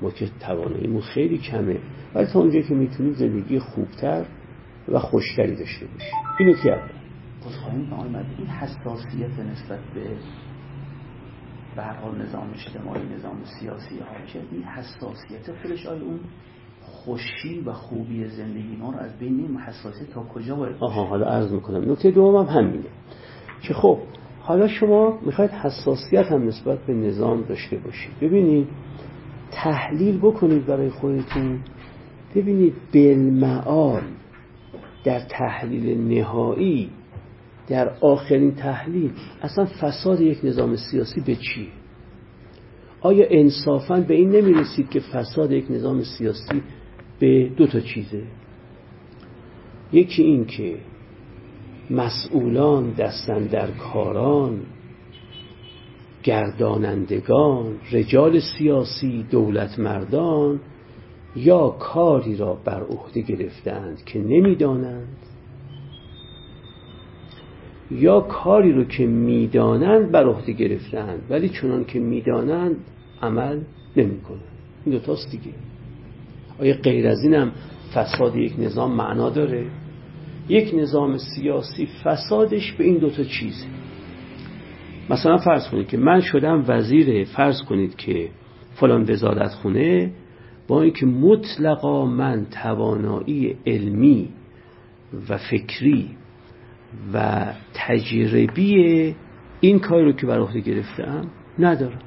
ما 0.02 0.10
که 0.10 0.28
تواناییمون 0.40 1.00
خیلی 1.00 1.38
کمه. 1.38 1.76
ولی 2.14 2.26
تا 2.26 2.38
اونجایی 2.38 2.62
که 2.62 2.74
می‌تونیم 2.74 3.12
زندگی 3.12 3.58
خوبتر 3.58 4.24
و 4.88 4.98
خوشتری 4.98 5.56
داشته 5.56 5.86
باشیم. 5.86 6.14
اینو 6.38 6.52
که 6.52 6.72
اول. 6.72 6.88
این 8.38 8.46
حساسیت 8.46 9.38
نسبت 9.52 9.80
به 9.94 10.06
به 11.76 11.82
نظام 12.24 12.50
اجتماعی 12.54 13.02
نظام 13.16 13.44
سیاسی 13.44 13.98
حاکم 13.98 14.46
این 14.52 14.62
حساسیت 14.62 15.52
خودش 15.62 15.86
اون 15.86 16.20
خوشی 17.08 17.60
و 17.66 17.72
خوبی 17.72 18.28
زندگی 18.28 18.76
ما 18.80 18.90
رو 18.90 18.98
از 18.98 19.18
بین 19.18 19.56
حساسیت 19.56 20.10
تا 20.10 20.22
کجا 20.22 20.56
باید 20.56 20.76
آها 20.80 21.04
حالا 21.04 21.26
عرض 21.26 21.52
می‌کنم. 21.52 21.92
نکته 21.92 22.10
دوم 22.10 22.46
هم 22.46 22.60
همینه 22.60 22.84
که 23.62 23.74
خب 23.74 23.98
حالا 24.40 24.68
شما 24.68 25.18
می‌خواید 25.26 25.50
حساسیت 25.50 26.26
هم 26.26 26.48
نسبت 26.48 26.78
به 26.78 26.94
نظام 26.94 27.42
داشته 27.42 27.76
باشید. 27.76 28.10
ببینید 28.20 28.68
تحلیل 29.50 30.18
بکنید 30.18 30.66
برای 30.66 30.90
خودتون. 30.90 31.58
ببینید 32.34 32.74
بالمعال 32.94 34.02
در 35.04 35.20
تحلیل 35.20 36.18
نهایی 36.18 36.90
در 37.68 37.92
آخرین 38.00 38.54
تحلیل 38.54 39.10
اصلا 39.42 39.64
فساد 39.64 40.20
یک 40.20 40.38
نظام 40.44 40.76
سیاسی 40.76 41.20
به 41.20 41.36
چی؟ 41.36 41.68
آیا 43.00 43.26
انصافا 43.30 44.00
به 44.00 44.14
این 44.14 44.30
نمی‌رسید 44.30 44.90
که 44.90 45.00
فساد 45.00 45.52
یک 45.52 45.70
نظام 45.70 46.02
سیاسی 46.02 46.62
به 47.18 47.48
دو 47.56 47.66
تا 47.66 47.80
چیزه. 47.80 48.22
یکی 49.92 50.22
این 50.22 50.44
که 50.44 50.76
مسئولان 51.90 52.90
دستن 52.90 53.46
در 53.46 53.70
کاران 53.70 54.60
گردانندگان 56.22 57.76
رجال 57.92 58.40
سیاسی 58.40 59.26
دولت 59.30 59.78
مردان 59.78 60.60
یا 61.36 61.68
کاری 61.68 62.36
را 62.36 62.54
بر 62.54 62.82
عهده 62.82 63.20
گرفتند 63.20 64.04
که 64.04 64.18
نمی‌دانند 64.18 65.16
یا 67.90 68.20
کاری 68.20 68.72
رو 68.72 68.84
که 68.84 69.06
می‌دانند 69.06 70.10
بر 70.10 70.26
عهده 70.26 70.52
گرفتند 70.52 71.22
ولی 71.30 71.48
چنان 71.48 71.84
که 71.84 72.00
می‌دانند 72.00 72.76
عمل 73.22 73.60
نمی‌کنند. 73.96 74.42
این 74.84 74.94
دو 74.94 75.00
تاست 75.00 75.30
دیگه. 75.30 75.52
آیا 76.60 76.74
غیر 76.74 77.08
از 77.08 77.24
اینم 77.24 77.52
فساد 77.94 78.36
یک 78.36 78.54
نظام 78.58 78.96
معنا 78.96 79.30
داره؟ 79.30 79.66
یک 80.48 80.74
نظام 80.74 81.18
سیاسی 81.18 81.88
فسادش 82.04 82.72
به 82.72 82.84
این 82.84 82.98
دوتا 82.98 83.24
چیزه. 83.24 83.66
مثلا 85.10 85.36
فرض 85.36 85.68
کنید 85.68 85.88
که 85.88 85.96
من 85.96 86.20
شدم 86.20 86.64
وزیر 86.68 87.24
فرض 87.24 87.62
کنید 87.62 87.96
که 87.96 88.28
فلان 88.74 89.02
وزارت 89.10 89.50
خونه 89.50 90.12
با 90.68 90.82
اینکه 90.82 91.06
مطلقا 91.06 92.06
من 92.06 92.46
توانایی 92.62 93.56
علمی 93.66 94.28
و 95.28 95.38
فکری 95.38 96.10
و 97.14 97.46
تجربی 97.74 99.14
این 99.60 99.78
کاری 99.78 100.04
رو 100.04 100.12
که 100.12 100.26
بر 100.26 100.38
عهده 100.38 100.60
گرفتم 100.60 101.30
ندارم. 101.58 101.98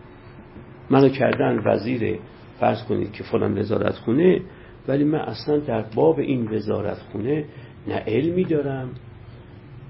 منو 0.90 1.10
کردن 1.10 1.62
وزیر 1.66 2.20
فرض 2.62 2.84
کنید 2.84 3.12
که 3.12 3.24
فلان 3.24 3.58
وزارت 3.58 3.96
خونه 3.96 4.42
ولی 4.88 5.04
من 5.04 5.20
اصلا 5.20 5.58
در 5.58 5.82
باب 5.82 6.20
این 6.20 6.48
وزارت 6.52 6.98
خونه 6.98 7.46
نه 7.88 7.96
علمی 7.96 8.44
دارم 8.44 8.90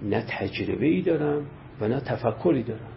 نه 0.10 0.26
تجربه 0.28 0.86
ای 0.86 1.02
دارم 1.02 1.42
و 1.82 1.88
نه 1.88 2.00
تفکری 2.00 2.64
دارم. 2.64 2.92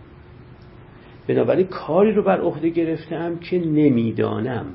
بنابراین 1.28 1.66
کاری 1.66 2.12
رو 2.12 2.22
بر 2.22 2.40
عهده 2.40 2.68
گرفتم 2.68 3.38
که 3.38 3.58
نمی‌دانم. 3.58 4.66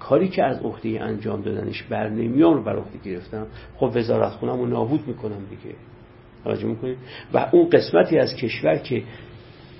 کاری 0.00 0.28
که 0.28 0.44
از 0.44 0.62
عهده 0.62 1.02
انجام 1.02 1.42
دادنش 1.42 1.82
بر 1.82 2.08
نمیام 2.08 2.54
رو 2.54 2.62
بر 2.62 2.76
عهده 2.76 2.98
گرفتم. 3.04 3.46
خب 3.76 3.90
وزارت 3.94 4.32
خونم 4.32 4.60
رو 4.60 4.66
نابود 4.66 5.00
می‌کنم 5.06 5.42
دیگه. 5.50 5.76
می‌کنید؟ 6.68 6.98
و 7.34 7.46
اون 7.52 7.70
قسمتی 7.70 8.18
از 8.18 8.34
کشور 8.34 8.76
که 8.76 9.02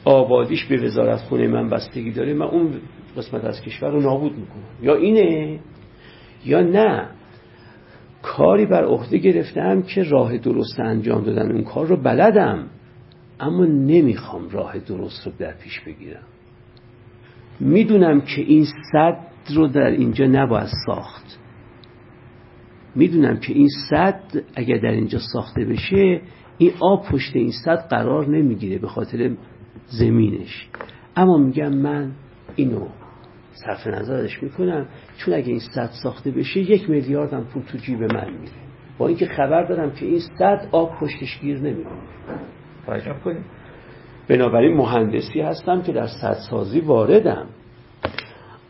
آبادیش 0.05 0.65
به 0.65 0.77
وزارت 0.77 1.21
خونه 1.21 1.49
من 1.49 1.69
بستگی 1.69 2.11
داره 2.11 2.35
من 2.35 2.47
اون 2.47 2.73
قسمت 3.19 3.45
از 3.45 3.61
کشور 3.61 3.91
رو 3.91 4.01
نابود 4.01 4.33
می‌کنم 4.33 4.83
یا 4.83 4.95
اینه 4.95 5.61
یا 6.45 6.61
نه. 6.61 7.09
کاری 8.23 8.67
بر 8.67 8.85
عهده 8.85 9.19
گرفتم 9.19 9.83
که 9.83 10.03
راه 10.03 10.39
درست 10.39 10.81
انجام 10.81 11.25
دادن 11.25 11.53
اون 11.53 11.65
کار 11.65 11.87
رو 11.87 11.97
بلدم 11.97 12.67
اما 13.41 13.65
نمی‌خوام 13.65 14.49
راه 14.49 14.79
درست 14.79 15.27
رو 15.27 15.33
در 15.39 15.53
پیش 15.53 15.81
بگیرم. 15.81 16.23
می‌دونم 17.61 18.21
که 18.21 18.43
این 18.43 18.67
صد 18.93 19.19
رو 19.55 19.67
در 19.67 19.91
اینجا 19.91 20.27
نباید 20.27 20.69
ساخت. 20.87 21.39
می‌دونم 22.95 23.37
که 23.37 23.53
این 23.53 23.69
صد 23.91 24.21
اگر 24.55 24.77
در 24.77 24.91
اینجا 24.91 25.19
ساخته 25.33 25.65
بشه 25.65 26.21
این 26.59 26.73
آب 26.81 27.05
پشت 27.05 27.37
این 27.37 27.53
صد 27.65 27.89
قرار 27.91 28.29
نمی‌گیره 28.29 28.79
به 28.79 28.89
خاطر 28.89 29.37
زمینش. 29.87 30.69
اما 31.17 31.39
میگم 31.39 31.75
من 31.75 32.13
اینو 32.57 32.87
صرف 33.65 33.87
نظرش 33.87 34.43
می‌کنم. 34.43 34.87
چون 35.19 35.35
اگه 35.35 35.49
این 35.49 35.61
صد 35.75 35.91
ساخته 36.03 36.31
بشه 36.31 36.61
یک 36.61 36.91
میلیارد 36.91 37.33
هم 37.33 37.45
پول 37.45 37.63
تو 37.63 37.79
جیب 37.79 38.03
من 38.03 38.31
میره. 38.31 38.53
با 38.99 39.09
اینکه 39.09 39.27
خبر 39.27 39.65
دارم 39.65 39.91
که 39.91 40.07
این 40.07 40.21
صد 40.39 40.69
آب 40.73 40.97
پشتش 41.01 41.41
گیر 41.41 41.59
نمی‌کنه. 41.59 41.99
توجه 42.87 43.15
کنید 43.25 43.45
بنابراین 44.29 44.77
مهندسی 44.77 45.41
هستم 45.41 45.83
که 45.83 45.93
در 45.93 46.07
سازی 46.51 46.81
واردم. 46.81 47.47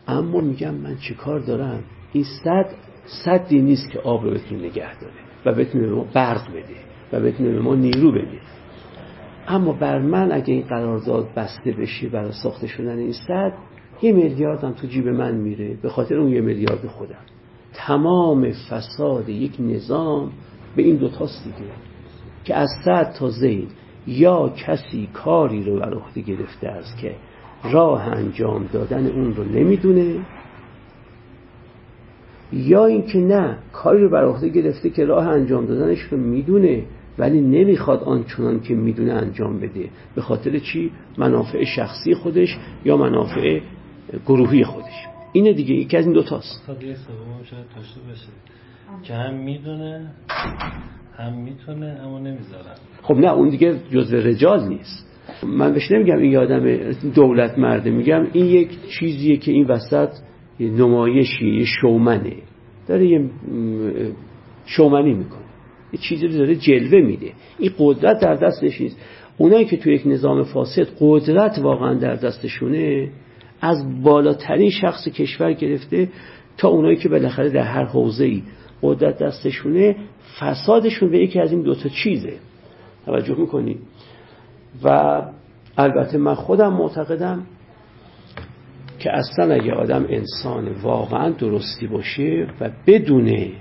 اما 0.07 0.41
میگم 0.41 0.75
من 0.75 0.97
چه 0.97 1.13
کار 1.13 1.39
دارم؟ 1.39 1.83
این 2.13 2.25
صد 2.43 2.69
صدی 3.05 3.61
نیست 3.61 3.91
که 3.91 3.99
آب 3.99 4.23
رو 4.23 4.31
بتونه 4.31 4.61
نگه 4.61 4.99
داره 4.99 5.13
و 5.45 5.53
بتونه 5.53 5.87
به 5.87 5.95
ما 5.95 6.05
برق 6.13 6.49
بده 6.49 6.75
و 7.13 7.19
بتونه 7.19 7.51
به 7.51 7.59
ما 7.59 7.75
نیرو 7.75 8.11
بده. 8.11 8.39
اما 9.47 9.73
بر 9.73 9.99
من 9.99 10.31
اگه 10.31 10.53
این 10.53 10.63
قرارداد 10.63 11.27
بسته 11.35 11.71
بشه 11.71 12.09
برای 12.09 12.31
ساخته 12.43 12.67
شدن 12.67 12.97
این 12.97 13.11
صد 13.27 13.53
یه 14.01 14.11
میلیارد 14.11 14.63
هم 14.63 14.71
تو 14.71 14.87
جیب 14.87 15.07
من 15.07 15.35
میره 15.35 15.77
به 15.81 15.89
خاطر 15.89 16.17
اون 16.17 16.31
یه 16.31 16.41
میلیارد 16.41 16.85
خودم. 16.87 17.15
تمام 17.73 18.51
فساد 18.51 19.29
یک 19.29 19.51
نظام 19.59 20.31
به 20.75 20.81
این 20.83 20.95
دوتاست 20.95 21.43
دیگه 21.43 21.71
که 22.43 22.55
از 22.55 22.69
صد 22.85 23.13
تا 23.19 23.29
زید 23.29 23.71
یا 24.07 24.49
کسی 24.49 25.09
کاری 25.13 25.63
رو 25.63 25.79
بر 25.79 25.93
عهده 25.93 26.21
گرفته 26.21 26.67
است 26.67 26.97
که 26.97 27.15
راه 27.71 28.07
انجام 28.07 28.69
دادن 28.73 29.07
اون 29.07 29.35
رو 29.35 29.43
نمی‌دونه 29.43 30.25
یا 32.53 32.85
اینکه 32.85 33.19
نه 33.19 33.57
کاری 33.71 34.03
رو 34.03 34.09
بر 34.09 34.25
عهده 34.25 34.49
گرفته 34.49 34.89
که 34.89 35.05
راه 35.05 35.27
انجام 35.27 35.65
دادنش 35.65 35.99
رو 35.99 36.17
می‌دونه 36.17 36.83
ولی 37.17 37.41
نمی‌خواد 37.41 38.03
آنچنان 38.03 38.59
که 38.59 38.75
می‌دونه 38.75 39.13
انجام 39.13 39.59
بده. 39.59 39.89
به 40.15 40.21
خاطر 40.21 40.59
چی؟ 40.59 40.91
منافع 41.17 41.63
شخصی 41.63 42.15
خودش 42.15 42.57
یا 42.85 42.97
منافع 42.97 43.59
گروهی 44.25 44.63
خودش. 44.63 45.05
اینه 45.33 45.53
دیگه 45.53 45.75
یکی 45.75 45.97
از 45.97 46.05
این 46.05 46.13
دوتاست 46.13 46.67
باشه. 46.67 48.27
که 49.03 49.13
هم 49.13 49.33
می‌دونه 49.35 50.11
هم 51.17 51.33
می‌تونه 51.33 51.99
اما 52.03 52.19
نمی‌ذارن 52.19 52.75
خب 53.01 53.13
نه 53.13 53.31
اون 53.31 53.49
دیگه 53.49 53.79
جزء 53.91 54.17
رجال 54.17 54.67
نیست. 54.67 55.05
من 55.43 55.73
بهش 55.73 55.91
نمیگم 55.91 56.17
این 56.17 56.31
یادم 56.31 56.91
دولت 57.15 57.57
مرده. 57.57 57.91
میگم 57.91 58.27
این 58.33 58.45
یک 58.45 58.69
چیزیه 58.99 59.37
که 59.37 59.51
این 59.51 59.67
وسط 59.67 60.09
یه 60.59 60.69
نمایشی 60.69 61.49
یه 61.49 61.65
شومنه. 61.65 62.35
داره 62.87 63.07
یه 63.07 63.29
شومنی 64.65 65.13
می‌کنه. 65.13 65.39
یه 65.93 65.99
چیزی 65.99 66.27
رو 66.27 66.33
داره 66.33 66.55
جلوه 66.55 67.01
میده. 67.01 67.31
این 67.59 67.71
قدرت 67.77 68.21
در 68.21 68.35
دستش 68.35 68.81
نیست. 68.81 68.97
اونایی 69.37 69.65
که 69.65 69.77
تو 69.77 69.89
یک 69.89 70.01
نظام 70.05 70.43
فاسد 70.43 70.87
قدرت 70.99 71.59
واقعا 71.59 71.93
در 71.93 72.15
دستشونه 72.15 73.09
از 73.61 74.03
بالاترین 74.03 74.69
شخص 74.69 75.07
کشور 75.07 75.53
گرفته 75.53 76.09
تا 76.57 76.67
اونایی 76.67 76.95
که 76.95 77.09
بالاخره 77.09 77.49
در 77.49 77.63
هر 77.63 77.83
حوزه 77.83 78.25
ای 78.25 78.43
قدرت 78.81 79.17
دستشونه 79.17 79.95
فسادشون 80.39 81.11
به 81.11 81.19
یکی 81.19 81.39
از 81.39 81.51
این 81.51 81.61
دوتا 81.61 81.89
چیزه. 81.89 82.33
توجه 83.05 83.35
می‌کنی؟ 83.35 83.77
و 84.83 85.21
البته 85.77 86.17
من 86.17 86.33
خودم 86.33 86.73
معتقدم 86.73 87.45
که 88.99 89.11
اصلا 89.11 89.53
اگه 89.53 89.73
آدم 89.73 90.05
انسان 90.09 90.67
واقعا 90.81 91.29
درستی 91.29 91.87
باشه 91.87 92.47
و 92.61 92.69
بدونه 92.87 93.51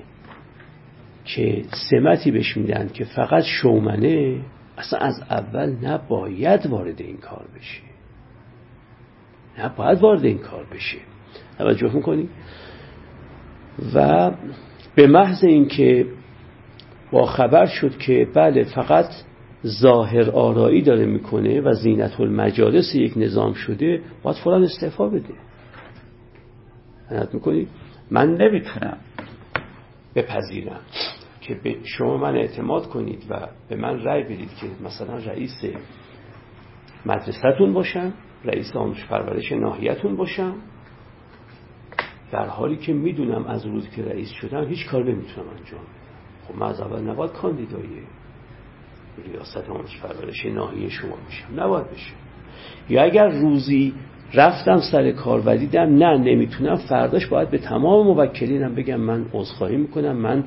که 1.25 1.65
سمتی 1.91 2.31
بهش 2.31 2.57
میدن 2.57 2.89
که 2.89 3.05
فقط 3.05 3.43
شومنه 3.43 4.41
اصلا 4.79 4.99
از 4.99 5.23
اول 5.31 5.77
نباید 5.83 6.67
وارد 6.67 7.01
این 7.01 7.17
کار 7.17 7.45
بشه. 7.57 7.98
نباید 9.59 10.01
وارد 10.01 10.25
این 10.25 10.39
کار 10.39 10.65
بشه 10.73 10.99
توجه 11.59 11.95
می‌کنی؟ 11.95 12.29
و 13.95 14.31
به 14.95 15.07
محض 15.07 15.45
اینکه 15.45 16.07
با 17.13 17.27
خبر 17.27 17.67
شد 17.67 17.99
که 17.99 18.29
بله 18.35 18.65
فقط 18.65 19.07
ظاهر 19.67 20.31
آرایی 20.31 20.83
داره 20.83 21.07
می‌کنه 21.07 21.61
و 21.61 21.73
زینت 21.73 22.21
المجالس 22.21 22.95
یک 22.95 23.13
نظام 23.17 23.53
شده 23.53 24.03
باید 24.23 24.37
فورا 24.37 24.63
استعفا 24.63 25.09
بده. 25.09 25.35
می‌کنی؟ 27.33 27.67
من 28.11 28.35
نمی‌تونم 28.35 28.97
بپذیرم 30.15 30.81
که 31.41 31.55
به 31.55 31.77
شما 31.85 32.17
من 32.17 32.37
اعتماد 32.37 32.89
کنید 32.89 33.25
و 33.31 33.49
به 33.69 33.77
من 33.77 34.05
رأی 34.05 34.23
بدید 34.23 34.55
که 34.61 34.67
مثلا 34.85 35.17
رئیس 35.17 35.65
مدرسهتون 37.07 37.73
باشم. 37.73 38.13
رئیس 38.45 38.77
آموزش 38.77 39.07
پرورش 39.07 39.53
ناحیتون 39.53 40.17
باشم. 40.17 40.55
در 42.33 42.47
حالی 42.47 42.77
که 42.77 42.93
می‌دونم 42.93 43.45
از 43.45 43.67
روز 43.67 43.89
که 43.91 44.05
رئیس 44.05 44.31
شدم 44.31 44.65
هیچ 44.65 44.87
کار 44.87 45.05
نمی‌تونم 45.05 45.49
انجام 45.49 45.81
خب 46.49 46.59
من 46.59 46.67
از 46.67 46.81
اول 46.81 47.01
نباید 47.01 47.33
کاندیدای 47.33 47.89
ریاست 49.27 49.71
آموزش 49.71 50.01
پرورش 50.01 50.47
ناحیه 50.47 50.89
شما 50.89 51.15
میشم 51.27 51.61
نباید 51.61 51.91
بشه. 51.91 52.13
یا 52.89 53.03
اگر 53.03 53.29
روزی 53.29 53.95
رفتم 54.35 54.81
سر 54.93 55.11
کار 55.11 55.43
و 55.47 55.57
دیدم 55.57 55.97
نه 55.97 56.19
نمی‌تونم 56.19 56.77
فرداش 56.77 57.27
باید 57.27 57.51
به 57.51 57.59
تمام 57.59 58.07
موکلینم 58.07 58.75
بگم 58.75 59.01
من 59.01 59.27
عذرخواهی 59.33 59.77
می‌کنم 59.77 60.17
من 60.17 60.45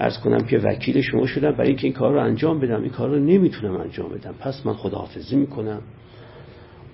ارز 0.00 0.18
کنم 0.18 0.40
که 0.40 0.58
وکیل 0.58 1.00
شما 1.00 1.26
شدم 1.26 1.50
برای 1.50 1.68
اینکه 1.68 1.84
این 1.86 1.92
کار 1.92 2.12
رو 2.12 2.20
انجام 2.20 2.60
بدم. 2.60 2.82
این 2.82 2.90
کار 2.90 3.08
رو 3.08 3.18
نمی‌تونم 3.18 3.76
انجام 3.76 4.08
بدم. 4.08 4.34
پس 4.40 4.66
من 4.66 4.72
خداحافظی 4.72 5.36
می‌کنم. 5.36 5.80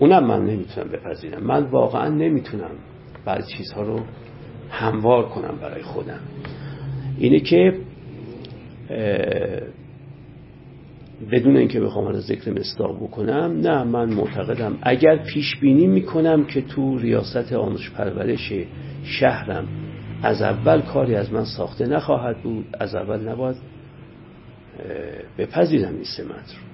اونم 0.03 0.27
من 0.27 0.47
نمی‌تونم 0.47 0.89
بپذیرم. 0.89 1.43
من 1.43 1.63
واقعا 1.63 2.09
نمی‌تونم 2.09 2.71
بعضی 3.25 3.53
چیزها 3.57 3.83
رو 3.83 4.01
هموار 4.71 5.29
کنم 5.29 5.59
برای 5.61 5.83
خودم. 5.83 6.21
اینه 7.19 7.41
که 7.41 7.79
بدون 11.33 11.57
اینکه 11.57 11.81
بخوام 11.81 12.07
از 12.07 12.27
ذکر 12.27 12.51
مستاق 12.51 12.97
بکنم 13.03 13.61
نه 13.61 13.85
من 13.85 14.15
معتقدم 14.15 14.79
اگر 14.83 15.17
پیش 15.17 15.57
بینی 15.61 15.87
می‌کنم 15.87 16.45
که 16.45 16.63
تو 16.63 16.99
ریاست 16.99 17.53
آموزش 17.53 17.91
پرورش 17.91 18.53
شهرم 19.05 19.69
از 20.23 20.43
اول 20.43 20.81
کاری 20.81 21.15
از 21.15 21.33
من 21.33 21.45
ساخته 21.45 21.87
نخواهد 21.87 22.43
بود 22.43 22.67
از 22.81 22.95
اول 22.95 23.29
نباید 23.29 23.57
بپذیرم 25.39 25.95
این 25.95 26.05
سمت 26.17 26.29
رو. 26.29 26.72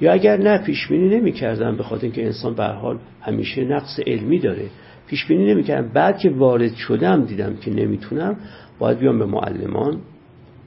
یا 0.00 0.12
اگر 0.12 0.36
نه 0.36 0.58
پیش 0.58 0.88
بینی 0.88 1.08
نمی‌کردم 1.08 1.76
به 1.76 1.82
خاطر 1.82 2.02
اینکه 2.02 2.24
انسان 2.24 2.54
به 2.54 2.64
حال 2.64 2.98
همیشه 3.20 3.64
نقص 3.64 4.00
علمی 4.06 4.38
داره. 4.38 4.66
پیش 5.06 5.26
بینی 5.26 5.54
نمی‌کردم 5.54 5.88
بعد 5.88 6.18
که 6.18 6.30
وارد 6.30 6.74
شدم 6.74 7.24
دیدم 7.24 7.56
که 7.56 7.70
نمی‌تونم 7.70 8.36
باید 8.78 8.98
بیام 8.98 9.18
به 9.18 9.26
معلمان. 9.26 10.00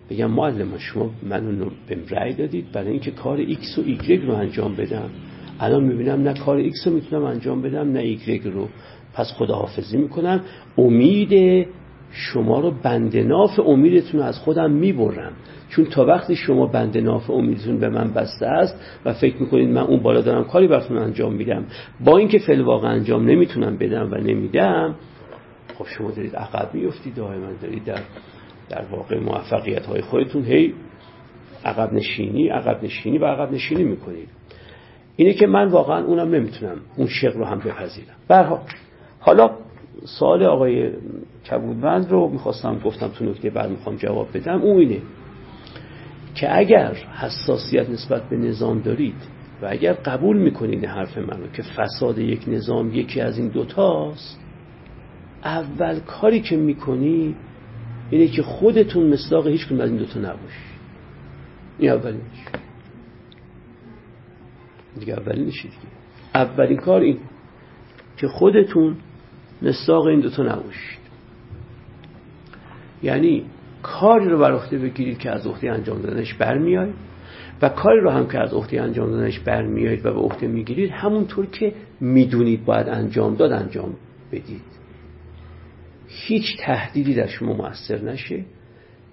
بگم 0.09 0.31
معلمان 0.31 0.79
شما 0.79 1.09
منو 1.29 1.69
به 1.87 1.97
رأی 2.09 2.33
دادید. 2.33 2.71
برای 2.71 2.89
اینکه 2.89 3.11
کار 3.11 3.37
ایکس 3.37 3.77
و 3.77 3.81
ایگرگ 3.85 4.25
رو 4.27 4.33
انجام 4.33 4.75
بدم. 4.75 5.09
الان 5.59 5.83
می‌بینم 5.83 6.21
نه 6.21 6.33
کار 6.33 6.57
ایکس 6.57 6.87
رو 6.87 6.93
می‌تونم 6.93 7.23
انجام 7.23 7.61
بدم 7.61 7.91
نه 7.91 7.99
ایگرگ 7.99 8.43
رو. 8.43 8.69
پس 9.13 9.31
خداحافظی 9.33 9.97
می‌کنم. 9.97 10.41
امید 10.77 11.67
شما 12.13 12.59
رو 12.59 12.71
بندناف 12.71 13.59
امیدتون 13.59 14.21
از 14.21 14.39
خودم 14.39 14.71
می‌برم. 14.71 15.33
چون 15.69 15.85
تا 15.85 16.05
وقتی 16.05 16.35
شما 16.35 16.67
بند 16.67 16.97
ناف 16.97 17.29
امیدتون 17.29 17.79
به 17.79 17.89
من 17.89 18.13
بسته 18.13 18.45
است 18.45 18.75
و 19.05 19.13
فکر 19.13 19.37
می‌کنید 19.37 19.69
من 19.69 19.81
اون 19.81 19.99
بالا 19.99 20.21
دارم 20.21 20.43
کاری 20.43 20.67
براتون 20.67 20.97
انجام 20.97 21.33
میدم 21.33 21.65
با 22.05 22.17
اینکه 22.17 22.39
فی 22.39 22.61
الواقع 22.61 22.87
انجام 22.87 23.29
نمی‌تونم 23.29 23.77
بدم 23.77 24.09
و 24.11 24.15
نمیدم 24.15 24.95
خب 25.77 25.85
شما 25.97 26.11
دارید 26.11 26.35
عقب 26.35 26.73
میفتید 26.73 27.15
دائما 27.15 27.47
دارید 27.61 27.83
در 27.83 27.99
در 28.69 28.85
واقع 28.91 29.19
موفقیت 29.19 29.85
های 29.85 30.01
خودتون 30.01 30.43
هی 30.45 30.73
عقب 31.65 31.93
نشینی 31.93 32.49
عقب 32.49 32.83
نشینی 32.83 33.17
و 33.17 33.25
عقب 33.25 33.53
نشینی 33.53 33.83
می‌کنید. 33.83 34.29
اینه 35.15 35.33
که 35.33 35.47
من 35.47 35.67
واقعا 35.67 36.05
اونم 36.05 36.35
نمی‌تونم 36.35 36.77
اون 36.97 37.07
شق 37.07 37.37
رو 37.37 37.45
هم 37.45 37.59
بپذیرم. 37.59 38.15
برها 38.27 38.61
حالا 39.19 39.51
سوال 40.05 40.43
آقای 40.43 40.91
کبودمند 41.51 42.11
رو 42.11 42.29
می‌خواستم 42.29 42.79
گفتم 42.79 43.07
تو 43.07 43.25
نکته 43.25 43.49
بعد 43.49 43.69
می‌خوام 43.69 43.95
جواب 43.95 44.27
بدم. 44.33 44.61
اون 44.61 44.79
اینه 44.79 45.01
که 46.35 46.57
اگر 46.57 46.93
حساسیت 46.93 47.89
نسبت 47.89 48.29
به 48.29 48.37
نظام 48.37 48.79
دارید 48.79 49.15
و 49.61 49.67
اگر 49.69 49.93
قبول 49.93 50.37
می‌کنید 50.37 50.85
حرف 50.85 51.17
منو 51.17 51.47
که 51.47 51.63
فساد 51.63 52.17
یک 52.17 52.43
نظام 52.47 52.93
یکی 52.93 53.21
از 53.21 53.37
این 53.37 53.47
دوتاست 53.47 54.39
اول 55.43 55.99
کاری 55.99 56.41
که 56.41 56.57
می‌کنی 56.57 57.35
اینه 58.09 58.27
که 58.27 58.41
خودتون 58.41 59.13
مصداق 59.13 59.47
هیچ 59.47 59.71
از 59.71 59.89
این 59.89 59.97
دوتا 59.97 60.19
نباشی 60.19 60.73
این 61.79 61.91
اولینش 61.91 62.45
دیگه 64.99 65.13
اولینش 65.13 65.61
دیگه 65.61 65.77
اولین 66.35 66.77
کار 66.77 67.01
این 67.01 67.17
که 68.17 68.27
خودتون 68.27 68.95
مصداق 69.63 70.05
این 70.05 70.19
دوتا 70.19 70.43
نباشید. 70.43 70.99
یعنی 73.03 73.43
کاری 73.81 74.29
رو 74.29 74.39
بر 74.39 74.51
عهده 74.51 74.77
بگیرید 74.77 75.17
که 75.17 75.31
از 75.31 75.47
عهده 75.47 75.71
انجام 75.71 76.01
دادنش 76.01 76.33
برمیاید 76.33 76.93
و 77.61 77.69
کاری 77.69 77.99
رو 77.99 78.09
هم 78.09 78.27
که 78.27 78.39
از 78.39 78.53
عهده 78.53 78.81
انجام 78.81 79.11
دادنش 79.11 79.39
برمیایید 79.39 80.05
و 80.05 80.13
به 80.13 80.19
عهده 80.19 80.47
می‌گیرید 80.47 80.91
همونطور 80.91 81.45
که 81.45 81.73
می‌دونید 82.01 82.65
باید 82.65 82.89
انجام 82.89 83.35
داد 83.35 83.51
انجام 83.51 83.95
بدید. 84.31 84.61
هیچ 86.07 86.57
تهدیدی 86.59 87.13
در 87.13 87.27
شما 87.27 87.53
موثر 87.53 88.01
نشه 88.01 88.45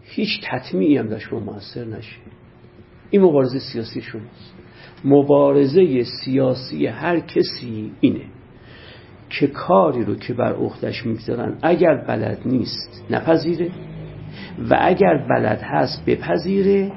هیچ 0.02 0.40
تطمیعی 0.44 0.96
هم 0.96 1.08
در 1.08 1.18
شما 1.18 1.40
موثر 1.40 1.84
نشه. 1.84 2.16
این 3.10 3.22
مبارزه 3.22 3.58
سیاسی 3.58 4.00
شماست. 4.00 4.54
مبارزه 5.04 6.04
سیاسی 6.24 6.86
هر 6.86 7.20
کسی 7.20 7.92
اینه. 8.00 8.24
که 9.30 9.46
کاری 9.46 10.04
رو 10.04 10.14
که 10.14 10.34
بر 10.34 10.52
عهدهش 10.52 11.06
می‌گذارن. 11.06 11.58
اگر 11.62 11.94
بلد 11.94 12.38
نیست 12.44 13.04
نپذیره. 13.10 13.70
و 14.70 14.78
اگر 14.80 15.26
بلد 15.30 15.62
هست 15.62 16.04
بپذیره 16.06 16.92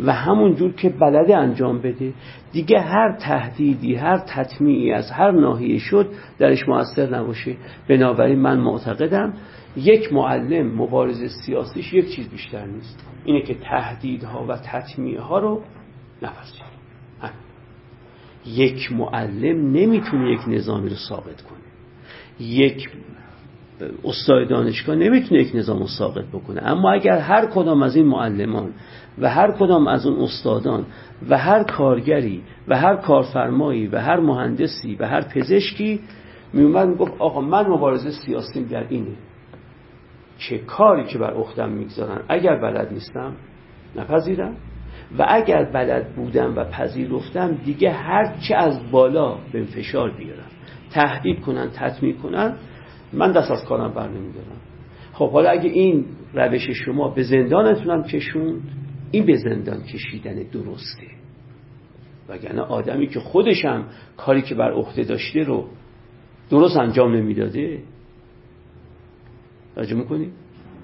و 0.00 0.12
همون 0.12 0.54
جور 0.54 0.72
که 0.72 0.88
بلده 0.88 1.36
انجام 1.36 1.78
بده. 1.78 2.12
دیگه 2.52 2.80
هر 2.80 3.12
تهدیدی 3.12 3.94
هر 3.94 4.18
تطمیعی 4.18 4.92
از 4.92 5.10
هر 5.10 5.30
ناحیه 5.30 5.78
شد 5.78 6.10
درش 6.38 6.68
موثر 6.68 7.16
نباشه. 7.16 7.56
بنابراین 7.88 8.38
من 8.38 8.58
معتقدم 8.58 9.34
یک 9.76 10.12
معلم 10.12 10.82
مبارز 10.82 11.32
سیاسیش 11.46 11.92
یک 11.92 12.16
چیز 12.16 12.28
بیشتر 12.28 12.66
نیست. 12.66 13.08
اینه 13.24 13.42
که 13.42 13.54
تهدیدها 13.54 14.46
و 14.48 14.56
تطمیعها 14.56 15.38
رو 15.38 15.62
نپذیره. 16.22 16.66
یک 18.46 18.92
معلم 18.92 19.72
نمی‌تونه 19.72 20.32
یک 20.32 20.40
نظامی 20.48 20.88
رو 20.88 20.96
ثابت 21.08 21.42
کنه. 21.42 21.65
یک 22.40 22.88
استاد 24.04 24.48
دانشگاه 24.48 24.96
نمی‌تونه 24.96 25.40
یک 25.40 25.56
نظام 25.56 25.78
رو 25.78 25.86
ثابت 25.86 26.24
بکنه. 26.24 26.62
اما 26.62 26.92
اگر 26.92 27.18
هر 27.18 27.46
کدام 27.46 27.82
از 27.82 27.96
این 27.96 28.06
معلمان 28.06 28.70
و 29.18 29.28
هر 29.28 29.52
کدام 29.52 29.88
از 29.88 30.06
اون 30.06 30.20
استادان 30.20 30.86
و 31.28 31.38
هر 31.38 31.62
کارگری 31.62 32.42
و 32.68 32.76
هر 32.76 32.96
کارفرمایی 32.96 33.86
و 33.86 33.98
هر 33.98 34.20
مهندسی 34.20 34.94
و 34.94 35.06
هر 35.06 35.22
پزشکی 35.22 36.00
میومد 36.52 36.88
می‌گفت 36.88 37.12
آقا 37.18 37.40
من 37.40 37.66
مبارزه 37.66 38.10
سیاسیم 38.10 38.66
در 38.66 38.86
اینه. 38.88 39.16
چه 40.38 40.58
کاری 40.58 41.04
که 41.04 41.18
بر 41.18 41.34
اختم 41.34 41.68
می‌گذارن؟ 41.68 42.20
اگر 42.28 42.56
بلد 42.56 42.92
نیستم 42.92 43.32
نپذیرم. 43.96 44.56
و 45.18 45.26
اگر 45.28 45.64
بلد 45.64 46.14
بودم 46.14 46.56
و 46.56 46.64
پذیرفتم 46.64 47.54
دیگه 47.64 47.90
هر 47.90 48.36
چه 48.48 48.54
از 48.54 48.90
بالا 48.90 49.38
به 49.52 49.64
فشار 49.64 50.10
بیارم 50.10 50.55
تهدید 50.96 51.40
کنن 51.40 51.70
تطمیع 51.70 52.16
کنن 52.16 52.56
من 53.12 53.32
دست 53.32 53.50
از 53.50 53.64
کارم 53.64 53.94
بر 53.94 54.08
نمیدارم. 54.08 54.60
خب 55.12 55.30
حالا 55.30 55.50
اگه 55.50 55.70
این 55.70 56.04
روش 56.34 56.70
شما 56.70 57.08
به 57.08 57.22
زندانتونم 57.22 58.02
کشوند 58.02 58.62
این 59.10 59.26
به 59.26 59.36
زندان 59.36 59.82
کشیدن 59.82 60.34
درسته. 60.34 61.06
وگرنه 62.28 62.62
آدمی 62.62 63.06
که 63.06 63.20
خودشم 63.20 63.84
کاری 64.16 64.42
که 64.42 64.54
بر 64.54 64.72
عهده 64.72 65.02
داشته 65.02 65.40
رو 65.40 65.68
درست 66.50 66.76
انجام 66.76 67.14
نمی‌داده. 67.14 67.78
راجع 69.76 69.96
می‌کنی؟ 69.96 70.30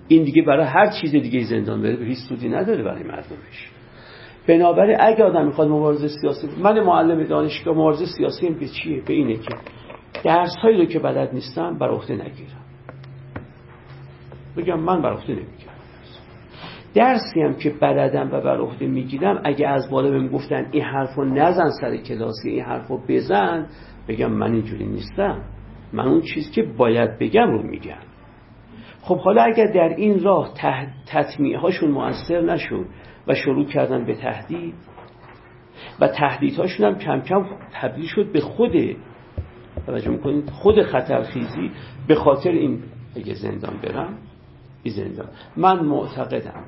این 0.08 0.24
دیگه 0.24 0.42
برای 0.42 0.66
هر 0.66 0.90
چیز 1.00 1.10
دیگه 1.10 1.44
زندان 1.44 1.82
بره 1.82 1.96
به 1.96 2.04
هیچ 2.04 2.18
سودی 2.28 2.48
نداره 2.48 2.82
برای 2.82 3.02
مردمش. 3.02 3.70
بنابراین 4.48 4.96
اگه 5.00 5.24
آدم 5.24 5.46
می‌خواد 5.46 5.68
مبارزه 5.68 6.08
سیاسی 6.08 6.48
من 6.62 6.80
معلم 6.80 7.24
دانشگاه 7.24 7.74
مبارزه 7.74 8.06
سیاسی 8.06 8.46
هم 8.46 8.54
به 8.54 8.68
چیه؟ 8.68 9.02
به 9.06 9.12
اینه 9.12 9.34
که 9.34 9.54
درس 10.24 10.56
هایی 10.62 10.78
رو 10.78 10.84
که 10.84 10.98
بلد 10.98 11.34
نیستم 11.34 11.78
بر 11.78 11.88
عهده 11.88 12.14
نگیرم. 12.14 12.62
بگم 14.56 14.80
من 14.80 15.02
بر 15.02 15.12
عهده 15.12 15.32
نمی‌گیرم. 15.32 15.72
درسی 16.94 17.42
هم 17.42 17.54
که 17.54 17.70
بلدم 17.70 18.28
و 18.32 18.40
بر 18.40 18.58
عهده 18.58 18.86
می‌گیرم 18.86 19.40
اگه 19.44 19.68
از 19.68 19.90
بالا 19.90 20.10
بهم 20.10 20.28
گفتن 20.28 20.68
این 20.70 20.84
حرفو 20.84 21.24
نزن 21.24 21.70
سر 21.80 21.96
کلاسی 21.96 22.50
این 22.50 22.64
حرفو 22.64 23.00
بزن 23.08 23.66
بگم 24.08 24.32
من 24.32 24.52
اینجوری 24.52 24.86
نیستم. 24.86 25.42
من 25.92 26.08
اون 26.08 26.20
چیزی 26.20 26.50
که 26.50 26.62
باید 26.62 27.18
بگم 27.18 27.50
رو 27.50 27.62
میگم. 27.62 28.02
خب 29.02 29.18
حالا 29.18 29.42
اگر 29.42 29.66
در 29.66 29.94
این 29.96 30.22
راه 30.22 30.52
تطمیع 31.06 31.58
هاشون 31.58 31.90
مؤثر 31.90 32.40
نشد 32.40 32.86
و 33.26 33.34
شروع 33.34 33.66
کردن 33.66 34.04
به 34.04 34.14
تهدید 34.14 34.74
و 36.00 36.08
تهدیدهاشون 36.08 36.86
هم 36.86 36.98
کم 36.98 37.20
کم 37.20 37.46
تبدیل 37.72 38.06
شد 38.06 38.32
به 38.32 38.40
خود 38.40 38.72
توجه 39.86 40.10
می‌کنید؟ 40.10 40.50
خود 40.50 40.82
خطرخیزی 40.82 41.70
به 42.08 42.14
خاطر 42.14 42.50
این 42.50 42.82
اگه 43.16 43.34
زندان 43.34 43.74
برم 43.82 44.18
این 44.82 44.94
زندان. 44.94 45.28
من 45.56 45.84
معتقدم 45.84 46.64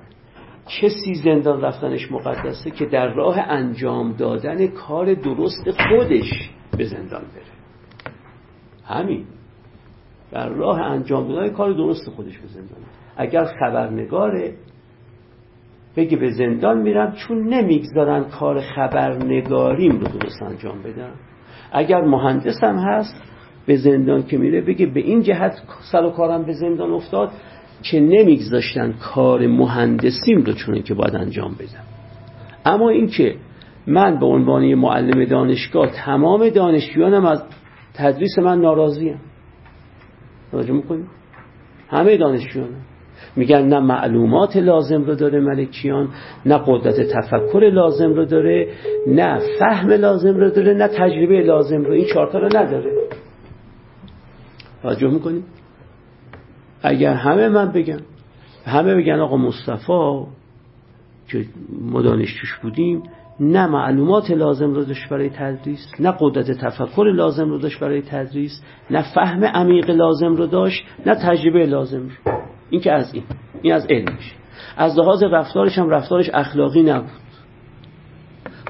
کسی 0.81 1.15
زندان 1.15 1.61
رفتنش 1.61 2.13
مقدسه 2.13 2.71
که 2.71 2.87
در 2.87 3.15
راه 3.15 3.39
انجام 3.39 4.13
دادن 4.13 4.67
کار 4.67 5.15
درست 5.15 5.71
خودش 5.71 6.51
به 6.79 6.85
زندان 6.85 7.23
بره. 7.23 7.55
همین. 8.85 9.25
در 10.31 10.49
راه 10.49 10.81
انجام 10.81 11.29
دادن 11.29 11.49
کار 11.49 11.73
درست 11.73 12.11
خودش 12.11 12.39
به 12.39 12.47
زندان 12.47 12.79
اگر 13.17 13.45
خبرنگاره 13.45 14.55
بگه 15.97 16.17
به 16.17 16.31
زندان 16.31 16.83
میرم 16.83 17.13
چون 17.13 17.55
نمی‌گذارن 17.55 18.25
کار 18.25 18.61
خبرنگاریم 18.61 19.99
رو 19.99 20.07
درست 20.19 20.43
انجام 20.43 20.83
بدم 20.83 21.15
اگر 21.75 22.01
مهندسم 22.01 22.77
هست 22.77 23.23
به 23.67 23.77
زندان 23.77 24.23
که 24.23 24.39
میره 24.39 24.61
بگه 24.61 24.87
به 24.87 25.01
این 25.01 25.23
جهت 25.23 25.63
سر 25.93 26.05
و 26.05 26.11
کارم 26.11 26.45
به 26.45 26.53
زندان 26.53 26.91
افتاد 26.91 27.31
که 27.83 28.01
نمیگذاشتن 28.01 28.93
کار 28.93 29.47
مهندسیم 29.47 30.43
رو 30.47 30.53
چون 30.53 30.83
که 30.83 30.95
باید 30.95 31.17
انجام 31.17 31.55
بدم. 31.55 31.85
اما 32.65 32.89
اینکه 32.89 33.37
من 33.87 34.19
به 34.19 34.27
عنوان 34.27 34.75
معلم 34.75 35.25
دانشگاه 35.25 35.91
تمام 35.91 36.49
دانشجویانم 36.49 37.27
از 37.27 37.43
تدریس 37.95 38.39
من 38.39 38.61
ناراضیم 38.61 39.21
توجه 40.51 40.73
می‌کنیم 40.73 41.07
همه 41.89 42.17
دانشجویانم. 42.17 42.94
میگن 43.37 43.63
نه 43.63 43.81
معلومات 43.81 44.57
لازم 44.57 45.05
رو 45.05 45.15
داره 45.15 45.41
ملکیان 45.41 46.09
نه 46.47 46.61
قدرت 46.67 47.01
تفکر 47.01 47.71
لازم 47.73 48.15
رو 48.15 48.25
داره 48.25 48.69
نه 49.07 49.41
فهم 49.59 49.91
لازم 49.91 50.37
رو 50.37 50.51
داره 50.51 50.75
نه 50.75 50.89
تجربه 50.89 51.43
لازم 51.43 51.85
رو. 51.85 51.93
این 51.93 52.05
چهارتا 52.05 52.39
رو 52.39 52.47
نداره. 52.47 52.93
توجه 54.83 55.09
می‌کنیم؟ 55.09 55.45
اگر 56.83 57.15
همه 57.15 57.49
من 57.49 57.73
بگم 57.73 58.01
همه 58.67 58.95
بگن 58.95 59.21
آقا 59.21 59.37
مصطفی 59.37 60.27
که 61.29 61.45
ما 61.81 62.03
دانشجوش 62.03 62.59
بودیم 62.63 63.03
نه 63.41 63.67
معلومات 63.67 64.31
لازم 64.31 64.75
رو 64.75 64.85
داشت 64.85 65.09
برای 65.09 65.31
تدریس 65.31 65.87
نه 66.01 66.15
قدرت 66.21 66.51
تفکر 66.51 67.13
لازم 67.15 67.49
رو 67.51 67.59
داشت 67.59 67.81
برای 67.81 68.03
تدریس 68.03 68.63
نه 68.91 69.15
فهم 69.15 69.45
عمیق 69.45 69.91
لازم 69.91 70.35
رو 70.37 70.47
داشت 70.47 70.85
نه 71.07 71.15
تجربه 71.15 71.67
لازم 71.67 72.03
رو. 72.03 72.33
این 72.75 72.81
که 72.83 72.93
از 72.93 73.15
این 73.15 73.25
این 73.63 73.73
از 73.73 73.87
علمش 73.91 74.35
از 74.77 74.99
لحاظ 74.99 75.23
رفتارش 75.23 75.79
هم 75.79 75.91
رفتارش 75.91 76.31
اخلاقی 76.35 76.83
نبود 76.83 77.11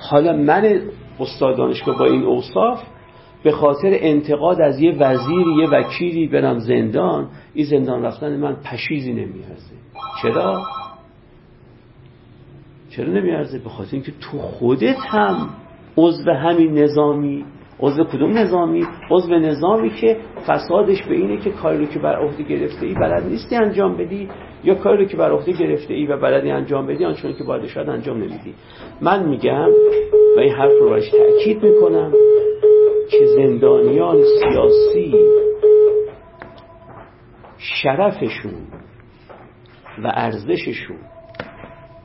حالا 0.00 0.32
من 0.32 0.80
استاد 1.20 1.56
دانشگاه 1.56 1.98
با 1.98 2.04
این 2.04 2.22
اوصاف 2.22 2.82
به 3.42 3.52
خاطر 3.52 3.88
انتقاد 3.92 4.60
از 4.60 4.80
یه 4.80 4.94
وزیر 4.98 5.46
یه 5.46 5.68
وکیلی 5.68 6.26
برم 6.26 6.58
زندان 6.58 7.28
این 7.54 7.66
زندان 7.66 8.02
رفتن 8.02 8.36
من 8.36 8.56
پشیزی 8.64 9.12
نمیارزه 9.12 9.74
چرا؟ 10.22 10.62
چرا 12.90 13.12
نمیارزه؟ 13.12 13.58
به 13.58 13.68
خاطر 13.68 13.90
اینکه 13.92 14.12
تو 14.20 14.38
خودت 14.38 14.98
هم 15.08 15.48
عضو 15.96 16.30
همین 16.30 16.78
نظامی 16.78 17.44
عضو 17.84 18.04
کدوم 18.04 18.38
نظامی؟ 18.38 18.86
عضو 19.10 19.34
نظامی 19.34 19.90
که 19.90 20.16
فسادش 20.46 21.02
به 21.02 21.14
اینه 21.14 21.36
که 21.36 21.50
کاری 21.50 21.78
رو 21.78 21.86
که 21.86 21.98
بر 21.98 22.16
عهده 22.16 22.42
گرفته 22.42 22.86
ای 22.86 22.94
بلد 22.94 23.22
نیستی 23.26 23.56
انجام 23.56 23.96
بدی 23.96 24.28
یا 24.64 24.74
کاری 24.74 25.02
رو 25.02 25.08
که 25.10 25.16
بر 25.16 25.30
عهده 25.30 25.52
گرفته 25.52 25.94
ای 25.94 26.06
و 26.06 26.16
بلدی 26.16 26.50
انجام 26.50 26.86
بدی 26.86 27.04
آنچون 27.04 27.32
که 27.32 27.44
باید 27.44 27.66
شاید 27.66 27.88
انجام 27.88 28.16
نمیدی. 28.16 28.54
من 29.00 29.28
میگم 29.28 29.68
و 30.36 30.40
این 30.40 30.52
حرف 30.52 30.72
رو 30.80 30.88
باش 30.88 31.10
تأکید 31.10 31.62
می‌کنم 31.62 32.12
که 33.10 33.26
زندانیان 33.26 34.16
سیاسی 34.40 35.14
شرفشون 37.58 38.66
و 40.04 40.12
ارزششون 40.14 40.98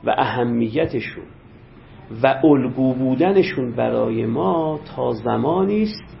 و 0.04 0.14
اهمیتشون 0.18 1.39
و 2.22 2.40
الگو 2.44 2.94
بودنشون 2.94 3.72
برای 3.72 4.26
ما 4.26 4.80
تا 4.96 5.12
زمانی 5.12 5.82
است 5.82 6.18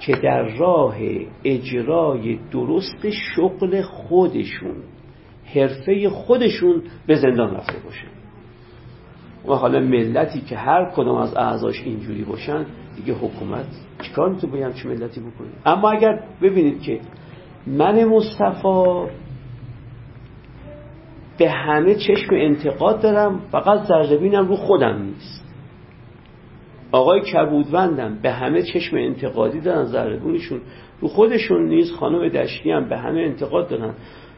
که 0.00 0.12
در 0.12 0.42
راه 0.42 0.96
اجرای 1.44 2.38
درست 2.52 3.10
شغل 3.10 3.82
خودشون 3.82 4.74
حرفه 5.54 6.08
خودشون 6.08 6.82
به 7.06 7.14
زندان 7.14 7.54
رفته 7.54 7.78
باشه. 7.84 8.06
و 9.48 9.54
حالا 9.54 9.80
ملتی 9.80 10.40
که 10.40 10.56
هر 10.56 10.90
کدام 10.96 11.16
از 11.16 11.36
اعضاش 11.36 11.82
اینجوری 11.82 12.24
باشن 12.24 12.66
دیگه 12.96 13.14
حکومت 13.14 13.66
چیکار 14.02 14.28
می‌تونه 14.28 14.52
باید 14.52 14.74
چه 14.74 14.88
ملتی 14.88 15.20
بکنه؟ 15.20 15.48
اما 15.66 15.90
اگر 15.90 16.22
ببینید 16.42 16.82
که 16.82 17.00
من 17.66 18.04
مصطفی 18.04 19.06
به 21.38 21.50
همه 21.50 21.94
چشم 21.94 22.34
انتقاد 22.34 23.02
دارم 23.02 23.40
فقط 23.52 23.86
زرزبینم 23.86 24.48
رو 24.48 24.56
خودم 24.56 25.02
نیست. 25.02 25.42
آقای 26.92 27.20
کبودوندم 27.20 28.18
به 28.22 28.32
همه 28.32 28.62
چشم 28.62 28.96
انتقادی 28.96 29.60
دارن 29.60 29.84
زربونشون 29.84 30.60
رو 31.00 31.08
خودشون 31.08 31.68
نیست 31.68 31.94
خانم 31.94 32.28
دشتی 32.28 32.70
هم 32.70 32.88
به 32.88 32.98
همه 32.98 33.20
انتقاد 33.20 33.68
دارن 33.68 33.94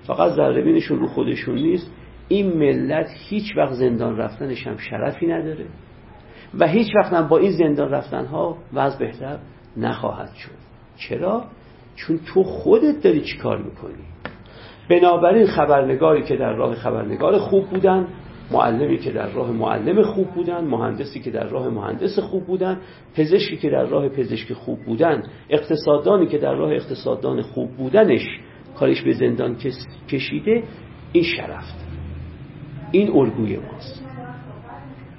فقط 0.06 0.32
زربینشون 0.32 0.98
رو 0.98 1.06
خودشون 1.06 1.54
نیست. 1.54 1.90
این 2.28 2.58
ملت 2.58 3.06
هیچ 3.28 3.56
وقت 3.56 3.72
زندان 3.72 4.16
رفتنش 4.16 4.66
هم 4.66 4.76
شرفی 4.76 5.26
نداره 5.26 5.66
و 6.58 6.66
هیچ 6.66 6.96
وقت 6.96 7.12
هم 7.12 7.28
با 7.28 7.38
این 7.38 7.50
زندان 7.50 7.90
رفتن 7.90 8.26
ها 8.26 8.56
وضع 8.72 8.98
بهتر 8.98 9.38
نخواهد 9.76 10.34
شد. 10.34 10.50
چرا؟ 10.96 11.44
چون 11.96 12.20
تو 12.26 12.42
خودت 12.42 13.02
داری 13.02 13.20
چی 13.20 13.38
کار 13.38 13.62
می‌کنی؟ 13.62 14.13
بنابراین 14.88 15.46
خبرنگاری 15.46 16.22
که 16.22 16.36
در 16.36 16.52
راه 16.52 16.74
خبرنگار 16.74 17.38
خوب 17.38 17.66
بودن 17.66 18.06
معلمی 18.50 18.98
که 18.98 19.12
در 19.12 19.28
راه 19.28 19.50
معلم 19.50 20.02
خوب 20.02 20.26
بودن 20.26 20.64
مهندسی 20.64 21.20
که 21.20 21.30
در 21.30 21.46
راه 21.46 21.68
مهندس 21.68 22.18
خوب 22.18 22.44
بودن 22.44 22.80
پزشکی 23.16 23.56
که 23.56 23.70
در 23.70 23.84
راه 23.84 24.08
پزشک 24.08 24.52
خوب 24.52 24.78
بودن 24.84 25.22
اقتصاددانی 25.50 26.26
که 26.26 26.38
در 26.38 26.54
راه 26.54 26.72
اقتصاددان 26.72 27.42
خوب 27.42 27.70
بودنش 27.70 28.26
کارش 28.76 29.02
به 29.02 29.12
زندان 29.12 29.56
کشیده 30.08 30.62
این 31.12 31.24
شرفت. 31.24 31.74
این 32.92 33.10
الگوی 33.10 33.56
ماست. 33.56 34.13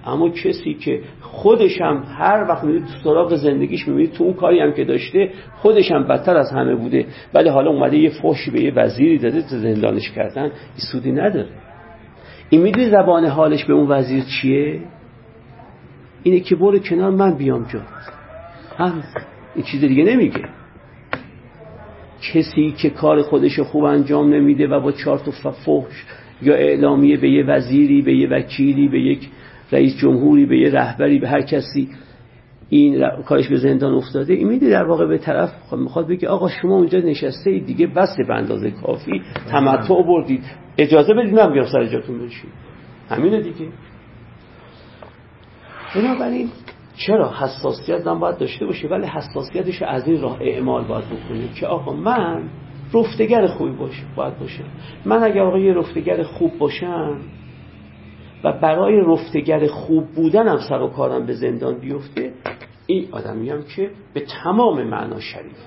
اما 0.05 0.29
کسی 0.29 0.73
که 0.73 1.01
خودش 1.21 1.81
هم 1.81 2.03
هر 2.17 2.45
وقت 2.49 2.63
می‌دید 2.63 2.85
تو 2.85 2.93
سراغ 3.03 3.35
زندگیش 3.35 3.87
می‌بینید 3.87 4.11
تو 4.11 4.23
اون 4.23 4.33
کاری 4.33 4.59
هم 4.59 4.73
که 4.73 4.83
داشته 4.83 5.29
خودش 5.55 5.91
هم 5.91 6.03
بدتر 6.07 6.37
از 6.37 6.51
همه 6.51 6.75
بوده. 6.75 7.05
ولی 7.33 7.49
حالا 7.49 7.71
اومده 7.71 7.97
یه 7.97 8.09
فحشی 8.09 8.51
به 8.51 8.61
یه 8.61 8.73
وزیری 8.73 9.17
داده 9.17 9.41
زندانش 9.41 10.11
کردن. 10.11 10.43
این 10.43 10.83
سودی 10.91 11.11
نداره. 11.11 11.49
این 12.49 12.61
می‌دونی 12.61 12.89
زبان 12.89 13.25
حالش 13.25 13.65
به 13.65 13.73
اون 13.73 13.91
وزیر 13.91 14.23
چیه؟ 14.23 14.79
اینه 16.23 16.39
که 16.39 16.55
برو 16.55 16.79
کنار 16.79 17.11
من 17.11 17.37
بیام 17.37 17.65
جا. 17.73 17.81
هم 18.77 19.03
این 19.55 19.65
چیز 19.65 19.81
دیگه 19.81 20.03
نمیگه. 20.03 20.41
کسی 22.33 22.71
که 22.71 22.89
کار 22.89 23.21
خودش 23.21 23.59
خوب 23.59 23.83
انجام 23.83 24.33
نمیده 24.33 24.67
و 24.67 24.79
با 24.79 24.91
چهار 24.91 25.19
تا 25.19 25.51
فحش 25.51 26.05
یا 26.41 26.55
اعلامیه 26.55 27.17
به 27.17 27.29
یه 27.29 27.45
وزیری 27.45 28.01
به 28.01 28.15
یه 28.15 28.29
وکیلی 28.29 28.87
به 28.87 28.99
یک 28.99 29.29
رئیس 29.71 29.97
جمهوری 29.97 30.45
به 30.45 30.57
یه 30.57 30.71
رهبری 30.71 31.19
به 31.19 31.29
هر 31.29 31.41
کسی 31.41 31.89
این 32.69 33.09
کارش 33.25 33.47
به 33.47 33.57
زندان 33.57 33.93
افتاده 33.93 34.33
این 34.33 34.47
میده 34.47 34.69
در 34.69 34.83
واقع 34.83 35.05
به 35.05 35.17
طرف 35.17 35.73
می‌خواد 35.73 36.07
بگه 36.07 36.27
آقا 36.27 36.49
شما 36.49 36.75
اونجا 36.75 36.99
نشسته 36.99 37.49
اید 37.49 37.65
دیگه 37.65 37.87
بس 37.87 38.15
به 38.27 38.33
اندازه 38.33 38.71
کافی 38.71 39.21
تمتع 39.51 40.03
بردید. 40.03 40.43
اجازه 40.77 41.13
بدید 41.13 41.33
من 41.33 41.53
بیام 41.53 41.65
سر 41.65 41.85
جاتون 41.85 42.25
بشید 42.25 42.49
همینه 43.09 43.41
دیگه. 43.41 43.67
بنابراین 45.95 46.49
چرا 46.97 47.33
حساسیت 47.39 48.07
هم 48.07 48.19
باید 48.19 48.37
داشته 48.37 48.65
باشه؟ 48.65 48.87
ولی 48.87 49.05
حساسیتش 49.05 49.81
از 49.81 50.07
این 50.07 50.21
راه 50.21 50.37
اعمال 50.41 50.87
باید 50.87 51.05
بکنه 51.05 51.53
که 51.59 51.67
آقا 51.67 51.93
من 51.93 52.43
رفتگر 52.93 53.47
خوبی 53.47 53.71
باشه 53.71 54.03
باید 54.15 54.39
باشه 54.39 54.63
من 55.05 55.23
اگر 55.23 55.41
آقا 55.41 55.59
یه 55.59 55.73
رفتگر 55.73 56.23
خوب 56.23 56.57
باشم 56.57 57.17
و 58.45 58.51
برای 58.51 59.01
رفتگر 59.01 59.67
خوب 59.67 60.07
بودنم 60.07 60.57
سر 60.69 60.81
و 60.81 60.87
کارم 60.87 61.25
به 61.25 61.33
زندان 61.33 61.79
بیفته 61.79 62.33
این 62.87 63.07
آدمیم 63.11 63.63
که 63.75 63.91
به 64.13 64.25
تمام 64.43 64.83
معنا 64.83 65.19
شریف. 65.19 65.57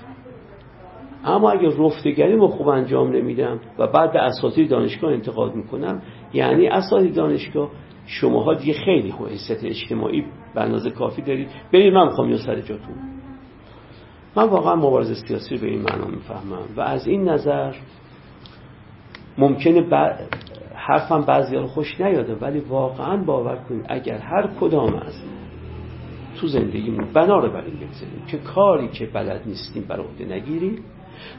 اما 1.25 1.51
اگر 1.51 1.69
رفتگری 1.69 2.35
رو 2.35 2.47
خوب 2.47 2.67
انجام 2.67 3.11
نمیدم 3.11 3.59
و 3.79 3.87
بعد 3.87 4.13
به 4.13 4.19
اساتید 4.19 4.69
دانشگاه 4.69 5.11
انتقاد 5.11 5.55
می‌کنم 5.55 6.01
یعنی 6.33 6.67
اساتید 6.67 7.15
دانشگاه 7.15 7.69
شماها 8.05 8.53
دیگه 8.53 8.73
خیلی 8.73 9.11
خوب 9.11 9.27
حیثیت 9.27 9.63
اجتماعی 9.63 10.25
به 10.55 10.61
اندازه 10.61 10.89
کافی 10.89 11.21
دارید. 11.21 11.47
برید 11.73 11.93
من 11.93 12.05
می‌خوام 12.05 12.37
سر 12.37 12.61
جاتون. 12.61 12.95
من 14.35 14.43
واقعا 14.43 14.75
مبارزه 14.75 15.13
سیاسی 15.13 15.57
به 15.57 15.67
این 15.67 15.81
معنا 15.81 16.07
می‌فهمم 16.07 16.65
و 16.77 16.81
از 16.81 17.07
این 17.07 17.29
نظر 17.29 17.73
ممکنه 19.37 19.81
حرفم 20.89 21.21
بعضی 21.21 21.55
رو 21.55 21.67
خوش 21.67 22.01
نیاده 22.01 22.35
ولی 22.35 22.59
واقعا 22.59 23.17
باور 23.17 23.55
کنید 23.55 23.85
اگر 23.89 24.17
هر 24.17 24.47
کدام 24.59 24.95
از 24.95 25.13
تو 26.41 26.47
زندگیمون 26.47 27.13
بنا 27.13 27.39
رو 27.39 27.51
بر 27.51 27.61
بگذاریم 27.61 28.25
که 28.27 28.37
کاری 28.37 28.87
که 28.87 29.05
بلد 29.05 29.41
نیستیم 29.45 29.85
بر 29.89 29.99
عهده 29.99 30.25
نگیریم 30.25 30.83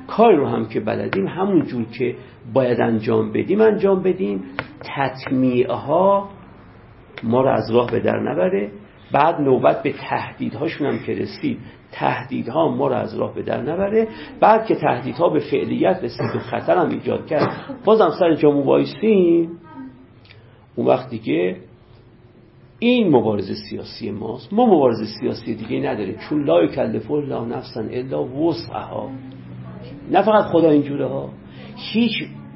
کاری 0.06 0.36
رو 0.36 0.46
هم 0.46 0.68
که 0.68 0.80
بلدیم 0.80 1.26
همون 1.26 1.62
جور 1.62 1.84
که 1.84 2.16
باید 2.54 2.80
انجام 2.80 3.32
بدیم 3.32 3.60
انجام 3.60 4.02
بدیم. 4.02 4.42
تطمیعها 4.96 5.76
ها 5.76 6.28
ما 7.22 7.42
رو 7.42 7.48
از 7.48 7.70
راه 7.70 7.90
به 7.90 8.00
در 8.00 8.20
نبره. 8.20 8.70
بعد 9.12 9.40
نوبت 9.40 9.82
به 9.82 9.92
تهدیدهاشون 9.92 10.86
هم 10.86 10.98
که 11.06 11.12
رسید 11.12 11.58
تهدیدها 11.92 12.68
ما 12.68 12.88
رو 12.88 12.94
از 12.94 13.18
راه 13.18 13.34
به 13.34 13.42
در 13.42 13.62
نبره. 13.62 14.08
بعد 14.40 14.66
که 14.66 14.74
تهدیدها 14.74 15.28
به 15.28 15.38
فعلیت 15.38 16.00
رسید 16.02 16.36
و 16.36 16.38
خطر 16.38 16.76
هم 16.76 16.88
ایجاد 16.88 17.26
کرد 17.26 17.76
بازم 17.84 18.10
سر 18.18 18.34
جامو 18.34 18.62
وایسیم 18.62 19.50
اون 20.76 20.86
وقت 20.86 21.10
دیگه 21.10 21.56
این 22.78 23.16
مبارزه 23.16 23.54
سیاسی 23.54 24.10
ماست. 24.10 24.52
ما 24.52 24.66
مبارزه 24.66 25.04
سیاسی 25.20 25.54
دیگه 25.54 25.90
نداریم. 25.90 26.16
چون 26.28 26.44
لا 26.44 26.64
یکلف 26.64 27.10
الله 27.10 27.56
نفسا 27.56 27.80
الا 27.80 28.24
وسعها. 28.24 29.10
نه 30.10 30.22
فقط 30.22 30.44
خدا 30.44 30.70
اینجوره 30.70 31.06
ها. 31.06 31.28
هیچ 31.76 32.12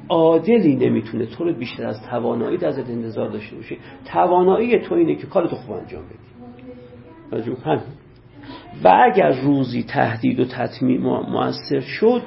عادلی 0.09 0.75
نمی‌تونه 0.75 1.25
تو 1.25 1.43
رو 1.43 1.53
بیشتر 1.53 1.87
از 1.87 2.01
توانایی 2.09 2.65
ازت 2.65 2.89
انتظار 2.89 3.29
داشته 3.29 3.55
باشه. 3.55 3.77
توانایی 4.05 4.79
تو 4.79 4.95
اینه 4.95 5.15
که 5.15 5.27
کارتو 5.27 5.55
خوب 5.55 5.75
انجام 5.75 6.03
بدی. 6.03 7.45
و 8.83 9.01
اگر 9.03 9.31
روزی 9.41 9.83
تهدید 9.83 10.39
و 10.39 10.45
تطمیع 10.45 10.99
موثر 10.99 11.79
شد 11.79 12.21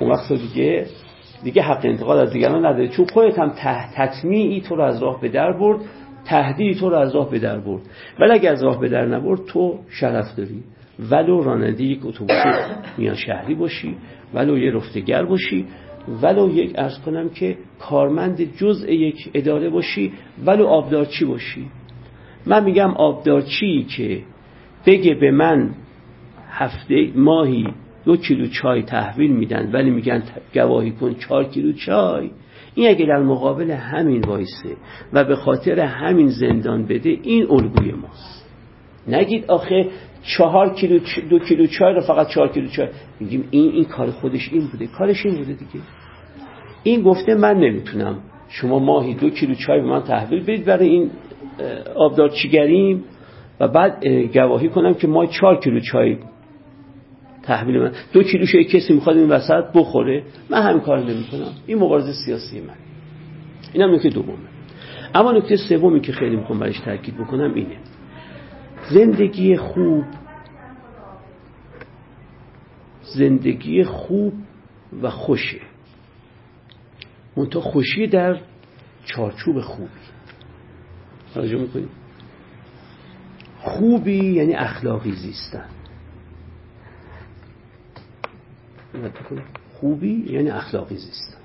اون 0.00 0.10
وقت 0.10 0.32
دیگه 0.32 0.86
دیگه 1.44 1.62
حق 1.62 1.80
انتقاد 1.84 2.18
از 2.18 2.32
دیگران 2.32 2.66
نداره 2.66 2.88
چون 2.88 3.06
خودت 3.06 3.38
هم 3.38 3.52
تطمیعی 3.94 4.60
تو 4.60 4.76
رو 4.76 4.82
از 4.82 5.02
راه 5.02 5.20
به 5.20 5.28
در 5.28 5.52
برد 5.52 5.80
تهدیدی 6.24 6.80
تو 6.80 6.90
رو 6.90 6.96
از 6.96 7.14
راه 7.14 7.30
به 7.30 7.38
در 7.38 7.58
برد. 7.60 7.82
ولی 8.20 8.32
اگر 8.32 8.52
از 8.52 8.64
راه 8.64 8.80
به 8.80 8.88
در 8.88 9.06
نبرد 9.06 9.44
تو 9.46 9.78
شرف 9.88 10.36
داری. 10.36 10.62
ولو 11.10 11.42
راننده 11.42 11.82
یک 11.84 12.06
اتوبوس 12.06 12.44
میان 12.98 13.14
شهری 13.14 13.54
باشی 13.54 13.96
ولو 14.34 14.58
یه 14.58 14.72
رفتگر 14.72 15.24
باشی 15.24 15.66
ولو 16.22 16.50
یک 16.50 16.72
ارز 16.78 16.98
کنم 16.98 17.28
که 17.28 17.56
کارمند 17.80 18.56
جزء 18.56 18.88
یک 18.88 19.30
اداره 19.34 19.70
باشی 19.70 20.12
ولو 20.46 20.66
آبدارچی 20.66 21.24
باشی. 21.24 21.66
من 22.46 22.64
میگم 22.64 22.90
آبدارچی 22.90 23.86
که 23.96 24.22
بگه 24.86 25.14
به 25.14 25.30
من 25.30 25.70
هفته 26.50 27.12
ماهی 27.16 27.68
دو 28.04 28.16
کیلو 28.16 28.46
چای 28.46 28.82
تحویل 28.82 29.30
میدن 29.30 29.72
ولی 29.72 29.90
میگن 29.90 30.22
گواهی 30.54 30.90
کن 30.90 31.14
چهار 31.14 31.44
کیلو 31.44 31.72
چای. 31.72 32.30
این 32.74 32.88
اگه 32.88 33.06
در 33.06 33.22
مقابل 33.22 33.70
همین 33.70 34.20
وایسه 34.20 34.76
و 35.12 35.24
به 35.24 35.36
خاطر 35.36 35.80
همین 35.80 36.28
زندان 36.28 36.86
بده 36.86 37.18
این 37.22 37.46
الگوی 37.50 37.92
ماست. 37.92 38.50
نگید 39.08 39.44
آخه 39.50 39.86
چهار 40.22 40.74
کیلو 40.74 40.98
دو 41.30 41.38
کیلو 41.38 41.66
چای 41.66 41.94
رو 41.94 42.00
فقط 42.00 42.28
چهار 42.28 42.48
کیلو 42.48 42.68
چای. 42.68 42.88
میگیم 43.20 43.48
این 43.50 43.72
این 43.72 43.84
کار 43.84 44.10
خودش 44.10 44.52
این 44.52 44.66
بوده. 44.66 44.86
کارش 44.86 45.26
این 45.26 45.34
بوده 45.34 45.52
دیگه. 45.52 45.84
این 46.82 47.02
گفته 47.02 47.34
من 47.34 47.56
نمی‌تونم. 47.56 48.18
شما 48.48 48.78
ماهی 48.78 49.14
دو 49.14 49.30
کیلو 49.30 49.54
چای 49.54 49.80
به 49.80 49.86
من 49.86 50.02
تحویل 50.02 50.42
بدید 50.42 50.64
برای 50.64 50.88
این 50.88 51.10
آبدارچیگریم 51.96 53.04
و 53.60 53.68
بعد 53.68 54.06
گواهی 54.06 54.68
کنم 54.68 54.94
که 54.94 55.06
ما 55.06 55.26
چهار 55.26 55.60
کیلو 55.60 55.80
چای 55.80 56.18
تحویل 57.42 57.78
من 57.78 57.92
دو 58.12 58.22
کیلو 58.22 58.46
چای 58.46 58.64
کسی 58.64 58.92
می‌خواد 58.92 59.16
این 59.16 59.28
وسط 59.28 59.64
بخوره 59.74 60.22
من 60.50 60.62
همین 60.62 60.80
کار 60.80 60.98
نمی 60.98 61.24
کنم 61.24 61.52
این 61.66 61.78
مبارزه 61.78 62.12
سیاسی 62.24 62.60
من 62.60 62.74
این 63.72 63.82
هم 63.82 63.94
نکته 63.94 64.08
دومه. 64.08 64.38
اما 65.14 65.32
نکته 65.32 65.56
سومی 65.56 66.00
که 66.00 66.12
خیلی 66.12 66.36
می‌خوام 66.36 66.58
برش 66.58 66.80
تاکید 66.80 67.14
بکنم 67.16 67.54
اینه. 67.54 67.76
زندگی 68.90 69.56
خوب 69.56 70.04
زندگی 73.02 73.84
خوب 73.84 74.32
و 75.02 75.10
خوشه. 75.10 75.60
منتها 77.36 77.60
خوشی 77.60 78.06
در 78.06 78.40
چارچوب 79.04 79.60
خوبی. 79.60 79.88
توجه 81.34 81.56
می‌کنید 81.56 81.88
خوبی 83.68 84.32
یعنی 84.32 84.54
اخلاقی 84.54 85.12
زیستن. 85.12 85.64
خوبی 89.74 90.24
یعنی 90.30 90.50
اخلاقی 90.50 90.96
زیستن. 90.96 91.38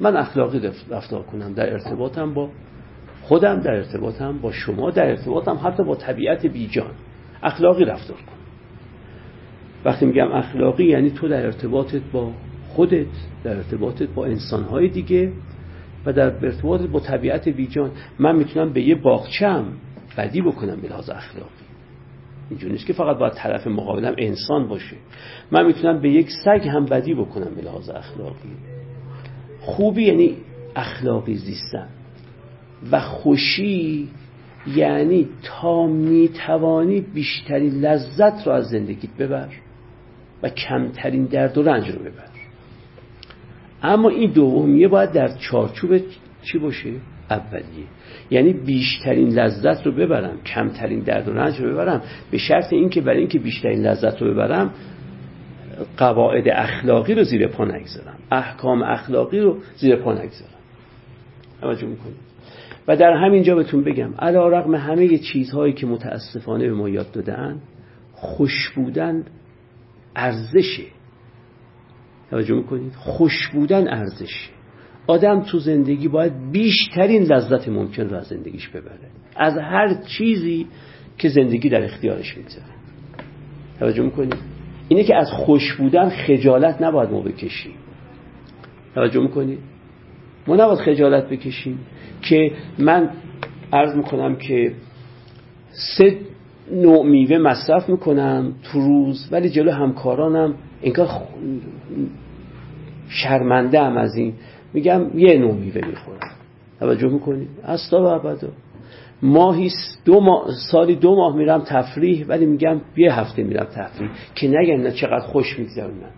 من 0.00 0.16
اخلاقی 0.16 0.70
رفتار 0.90 1.22
کنم 1.22 1.52
در 1.52 1.72
ارتباطم 1.72 2.34
با 2.34 2.50
خودم 3.22 3.60
در 3.60 3.74
ارتباطم 3.74 4.38
با 4.38 4.52
شما 4.52 4.90
در 4.90 5.08
ارتباطم 5.08 5.60
حتی 5.64 5.84
با 5.84 5.94
طبیعت 5.94 6.46
بیجان 6.46 6.90
اخلاقی 7.42 7.84
رفتار 7.84 8.16
کنم 8.16 8.36
وقتی 9.84 10.06
میگم 10.06 10.32
اخلاقی 10.32 10.84
یعنی 10.84 11.10
تو 11.10 11.28
در 11.28 11.46
ارتباطت 11.46 12.02
با 12.12 12.32
خودت 12.68 13.06
در 13.44 13.56
ارتباطت 13.56 14.08
با 14.08 14.26
انسانهای 14.26 14.88
دیگه 14.88 15.32
و 16.06 16.12
در 16.12 16.44
ارتباطت 16.46 16.86
با 16.86 17.00
طبیعت 17.00 17.48
بیجان 17.48 17.90
من 18.18 18.36
می‌تونم 18.36 18.72
به 18.72 18.82
یه 18.82 18.94
باغچم 18.94 19.64
بدی 20.16 20.42
بکنم 20.42 20.80
به 20.80 20.88
لحاظ 20.88 21.10
اخلاقی. 21.10 21.65
اینجور 22.50 22.72
نیست 22.72 22.86
که 22.86 22.92
فقط 22.92 23.18
باید 23.18 23.32
طرف 23.32 23.66
مقابلم 23.66 24.14
انسان 24.18 24.68
باشه. 24.68 24.96
من 25.50 25.66
می‌تونم 25.66 26.00
به 26.00 26.10
یک 26.10 26.28
سگ 26.44 26.68
هم 26.68 26.84
بدی 26.84 27.14
بکنم 27.14 27.54
به 27.54 27.62
لحاظ 27.62 27.90
اخلاقی. 27.90 28.56
خوبی 29.60 30.04
یعنی 30.04 30.36
اخلاقی 30.76 31.34
زیستن. 31.34 31.88
و 32.92 33.00
خوشی 33.00 34.08
یعنی 34.66 35.28
تا 35.42 35.86
می‌توانی 35.86 37.00
بیشترین 37.00 37.72
لذت 37.72 38.46
رو 38.46 38.52
از 38.52 38.68
زندگیت 38.68 39.10
ببر 39.18 39.48
و 40.42 40.48
کمترین 40.48 41.24
درد 41.24 41.58
و 41.58 41.62
رنج 41.62 41.90
رو 41.90 41.98
ببر. 41.98 42.28
اما 43.82 44.08
این 44.08 44.30
دومیه 44.30 44.88
باید 44.88 45.12
در 45.12 45.28
چارچوب 45.28 46.00
چی 46.42 46.58
باشه؟ 46.58 46.92
اولیه. 47.30 47.86
یعنی 48.30 48.52
بیشترین 48.52 49.28
لذت 49.28 49.86
رو 49.86 49.92
ببرم 49.92 50.36
کمترین 50.46 51.00
درد 51.00 51.28
و 51.28 51.32
رنج 51.32 51.60
رو 51.60 51.72
ببرم. 51.72 52.02
به 52.30 52.38
شرط 52.38 52.72
اینکه 52.72 53.00
برای 53.00 53.18
اینکه 53.18 53.38
بیشترین 53.38 53.86
لذت 53.86 54.22
رو 54.22 54.30
ببرم 54.30 54.70
قواعد 55.96 56.48
اخلاقی 56.48 57.14
رو 57.14 57.24
زیر 57.24 57.46
پا 57.46 57.64
نگذارم. 57.64 58.18
احکام 58.30 58.82
اخلاقی 58.82 59.40
رو 59.40 59.58
زیر 59.76 59.96
پا 59.96 60.12
نگذارم. 60.12 60.52
توجه 61.60 61.86
می‌کنید؟ 61.86 62.16
و 62.88 62.96
در 62.96 63.12
همین 63.12 63.42
جا 63.42 63.54
بهتون 63.54 63.84
بگم 63.84 64.14
علا 64.18 64.48
رقم 64.48 64.74
همه 64.74 65.18
چیزهایی 65.18 65.72
که 65.72 65.86
متاسفانه 65.86 66.68
به 66.68 66.74
ما 66.74 66.88
یاد 66.88 67.12
دادن 67.12 67.60
خوش 68.12 68.70
بودن 68.70 69.24
ارزشه. 70.16 70.84
توجه 72.30 72.54
می‌کنید؟ 72.54 72.92
خوش 72.92 73.48
بودن 73.48 73.88
ارزشه. 73.88 74.55
آدم 75.06 75.40
تو 75.40 75.58
زندگی 75.58 76.08
باید 76.08 76.32
بیشترین 76.52 77.22
لذت 77.22 77.68
ممکن 77.68 78.02
رو 78.02 78.16
از 78.16 78.26
زندگیش 78.26 78.68
ببره. 78.68 79.10
از 79.36 79.58
هر 79.58 79.94
چیزی 79.94 80.66
که 81.18 81.28
زندگی 81.28 81.68
در 81.68 81.84
اختیارش 81.84 82.36
می‌گذاره. 82.36 82.66
توجه 83.78 84.02
می‌کنید 84.02 84.36
اینه 84.88 85.04
که 85.04 85.16
از 85.16 85.30
خوش 85.30 85.74
بودن 85.74 86.08
خجالت 86.08 86.82
نباید 86.82 87.10
ما 87.10 87.20
بکشیم. 87.20 87.74
توجه 88.94 89.20
می‌کنید 89.20 89.58
ما 90.46 90.56
نباید 90.56 90.78
خجالت 90.78 91.28
بکشیم 91.28 91.78
که 92.22 92.52
من 92.78 93.10
عرض 93.72 93.96
می‌کنم 93.96 94.36
که 94.36 94.72
سه 95.70 96.18
نوع 96.72 97.06
میوه 97.06 97.38
مصرف 97.38 97.88
می‌کنم 97.88 98.54
تو 98.62 98.80
روز 98.80 99.28
ولی 99.32 99.50
جلو 99.50 99.70
همکارانم 99.70 100.54
انگار 100.82 101.08
شرمنده 103.08 103.80
هم 103.80 103.96
از 103.96 104.16
این. 104.16 104.34
میگم 104.74 105.18
یه 105.18 105.38
نوع 105.38 105.54
میوه 105.54 105.88
می‌خورم. 105.88 106.30
توجه 106.80 107.08
می‌کنید؟ 107.08 107.48
اصلا 107.64 108.02
و 108.02 108.06
ابدا. 108.06 108.48
ماهی 109.22 109.70
دو 110.04 110.20
ماه 110.20 110.50
سالی 110.70 110.96
دو 110.96 111.14
ماه 111.14 111.36
میرم 111.36 111.60
تفریح 111.60 112.26
ولی 112.26 112.46
میگم 112.46 112.80
یه 112.96 113.12
هفته 113.12 113.42
میرم 113.42 113.64
تفریح. 113.64 114.10
که 114.34 114.48
نگن 114.48 114.80
نه 114.80 114.92
چقدر 114.92 115.26
خوش 115.26 115.58
میگذرونم. 115.58 116.10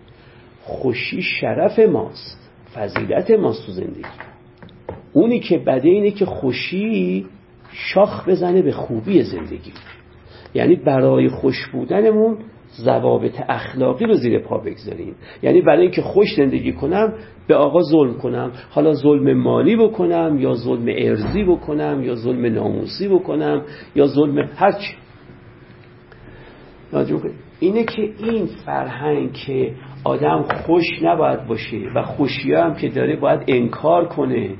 خوشی 0.63 1.21
شرف 1.21 1.79
ماست. 1.79 2.49
فضیلت 2.75 3.31
ماست 3.31 3.65
تو 3.65 3.71
زندگی. 3.71 4.03
اونی 5.13 5.39
که 5.39 5.57
بده 5.57 5.89
اینه 5.89 6.11
که 6.11 6.25
خوشی 6.25 7.25
شاخ 7.71 8.29
بزنه 8.29 8.61
به 8.61 8.71
خوبی 8.71 9.23
زندگی. 9.23 9.71
یعنی 10.53 10.75
برای 10.75 11.29
خوش 11.29 11.67
بودنمون 11.67 12.37
ضوابط 12.77 13.41
اخلاقی 13.49 14.05
رو 14.05 14.13
زیر 14.13 14.39
پا 14.39 14.57
بگذاریم. 14.57 15.15
یعنی 15.43 15.61
برای 15.61 15.81
اینکه 15.81 16.01
خوش 16.01 16.35
زندگی 16.35 16.73
کنم 16.73 17.13
به 17.47 17.55
آقا 17.55 17.81
ظلم 17.81 18.13
کنم. 18.13 18.51
حالا 18.69 18.93
ظلم 18.93 19.33
مالی 19.33 19.75
بکنم 19.75 20.37
یا 20.39 20.53
ظلم 20.53 20.85
ارزی 20.87 21.43
بکنم 21.43 22.03
یا 22.03 22.15
ظلم 22.15 22.45
ناموسی 22.45 23.07
بکنم 23.07 23.61
یا 23.95 24.05
ظلم 24.05 24.49
هرچی 24.55 24.93
اینه 27.59 27.83
که 27.83 28.01
این 28.17 28.45
فرهنگ 28.65 29.33
که 29.33 29.75
آدم 30.03 30.41
خوش 30.41 30.85
نباید 31.01 31.47
باشه 31.47 31.77
و 31.95 32.03
خوشی 32.03 32.53
هم 32.53 32.75
که 32.75 32.89
داره 32.89 33.15
باید 33.15 33.41
انکار 33.47 34.07
کنه 34.07 34.55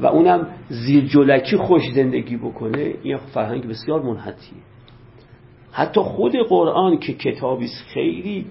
و 0.00 0.06
اونم 0.06 0.48
زیر 0.68 1.04
جلکی 1.04 1.56
خوش 1.56 1.82
زندگی 1.94 2.36
بکنه 2.36 2.94
این 3.02 3.16
فرهنگ 3.16 3.68
بسیار 3.68 4.02
منحطیه. 4.02 4.75
حتی 5.76 6.00
خود 6.00 6.32
قرآن 6.48 6.98
که 6.98 7.12
کتابی 7.12 7.68
خیلی 7.94 8.46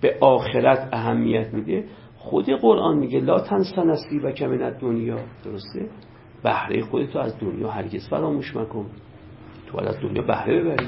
به 0.00 0.16
آخرت 0.20 0.88
اهمیت 0.92 1.54
میده. 1.54 1.84
خود 2.16 2.50
قرآن 2.50 2.98
میگه 2.98 3.20
لا 3.20 3.40
تنسا 3.40 3.84
و 4.22 4.32
کمنت 4.32 4.80
دنیا 4.80 5.16
درسته؟ 5.44 5.86
بهره 6.42 6.82
خودتو 6.82 7.18
از 7.18 7.38
دنیا 7.40 7.70
هرگز 7.70 8.08
فراموش 8.08 8.56
مکن. 8.56 8.86
تو 9.66 9.80
از 9.80 10.00
دنیا 10.00 10.22
بهره 10.22 10.60
ببری. 10.60 10.86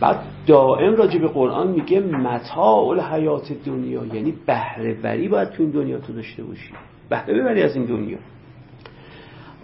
بعد 0.00 0.20
دائم 0.46 0.94
راجع 0.94 1.18
به 1.18 1.28
قرآن 1.28 1.68
میگه 1.68 2.00
متاع 2.00 2.88
الحیات 2.88 3.52
دنیا. 3.66 4.06
یعنی 4.06 4.34
بهره 4.46 4.94
بری 4.94 5.28
باید 5.28 5.50
تو 5.50 5.62
این 5.62 5.72
دنیا 5.72 5.98
تو 5.98 6.12
داشته 6.12 6.42
باشی. 6.44 6.72
بهره 7.08 7.40
ببری 7.40 7.62
از 7.62 7.76
این 7.76 7.84
دنیا. 7.84 8.18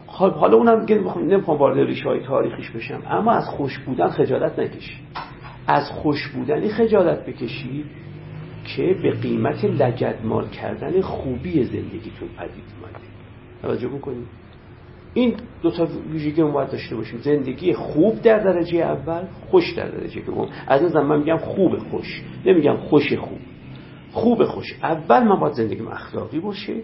خب 0.07 0.33
حالا 0.33 0.57
اونم 0.57 0.85
دیگه 0.85 1.01
نمی‌خوام 1.17 1.59
وارد 1.59 1.79
ریشه 1.79 2.09
های 2.09 2.21
تاریخیش 2.21 2.71
بشم 2.71 3.03
اما 3.11 3.33
از 3.33 3.49
خوش 3.49 3.79
بودن 3.79 4.09
خجالت 4.09 4.59
نکشی 4.59 5.01
از 5.67 5.91
خوش 5.91 6.29
بودنی 6.29 6.69
خجالت 6.69 7.27
بکشید 7.27 7.87
که 8.67 8.97
به 9.03 9.11
قیمت 9.11 9.65
لگدمال 9.65 10.49
کردن 10.49 11.01
خوبی 11.01 11.65
زندگیتون 11.65 12.29
پدید 12.39 12.65
اومده. 12.81 13.07
توجه 13.63 13.89
بکنید 13.89 14.27
این 15.15 15.37
دو 15.63 15.71
تا 15.71 15.89
ویژگی 16.13 16.43
رو 16.43 16.53
باید 16.53 16.71
داشته 16.71 16.97
باشیم. 16.97 17.19
زندگی 17.19 17.75
خوب 17.75 18.23
در 18.23 18.39
درجه 18.39 18.79
اول 18.79 19.25
خوش 19.51 19.73
در 19.73 19.89
درجه 19.89 20.21
دوم. 20.21 20.49
از 20.67 20.83
این 20.83 21.03
من 21.03 21.19
میگم 21.19 21.37
خوب 21.37 21.79
خوش 21.79 22.23
نمیگم 22.47 22.77
خوش 22.77 23.13
خوب. 23.13 23.39
خوب 24.13 24.45
خوش. 24.45 24.75
اول 24.83 25.23
من 25.25 25.41
باید 25.41 25.55
زندگیم 25.55 25.89
اخلاقی 25.89 26.41
باشه. 26.41 26.83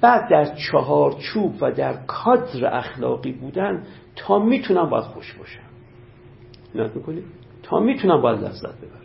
بعد 0.00 0.30
در 0.30 0.44
چهارچوب 0.44 1.54
و 1.60 1.72
در 1.72 1.94
کادر 2.06 2.76
اخلاقی 2.76 3.32
بودن 3.32 3.82
تا 4.16 4.38
می‌تونم 4.38 4.90
باید 4.90 5.04
خوش 5.04 5.32
باشم. 5.32 5.60
نت 6.74 6.96
می‌کنید 6.96 7.24
تا 7.64 7.80
می‌تونم 7.80 8.22
باید 8.22 8.40
لذت 8.40 8.78
ببرم. 8.78 9.00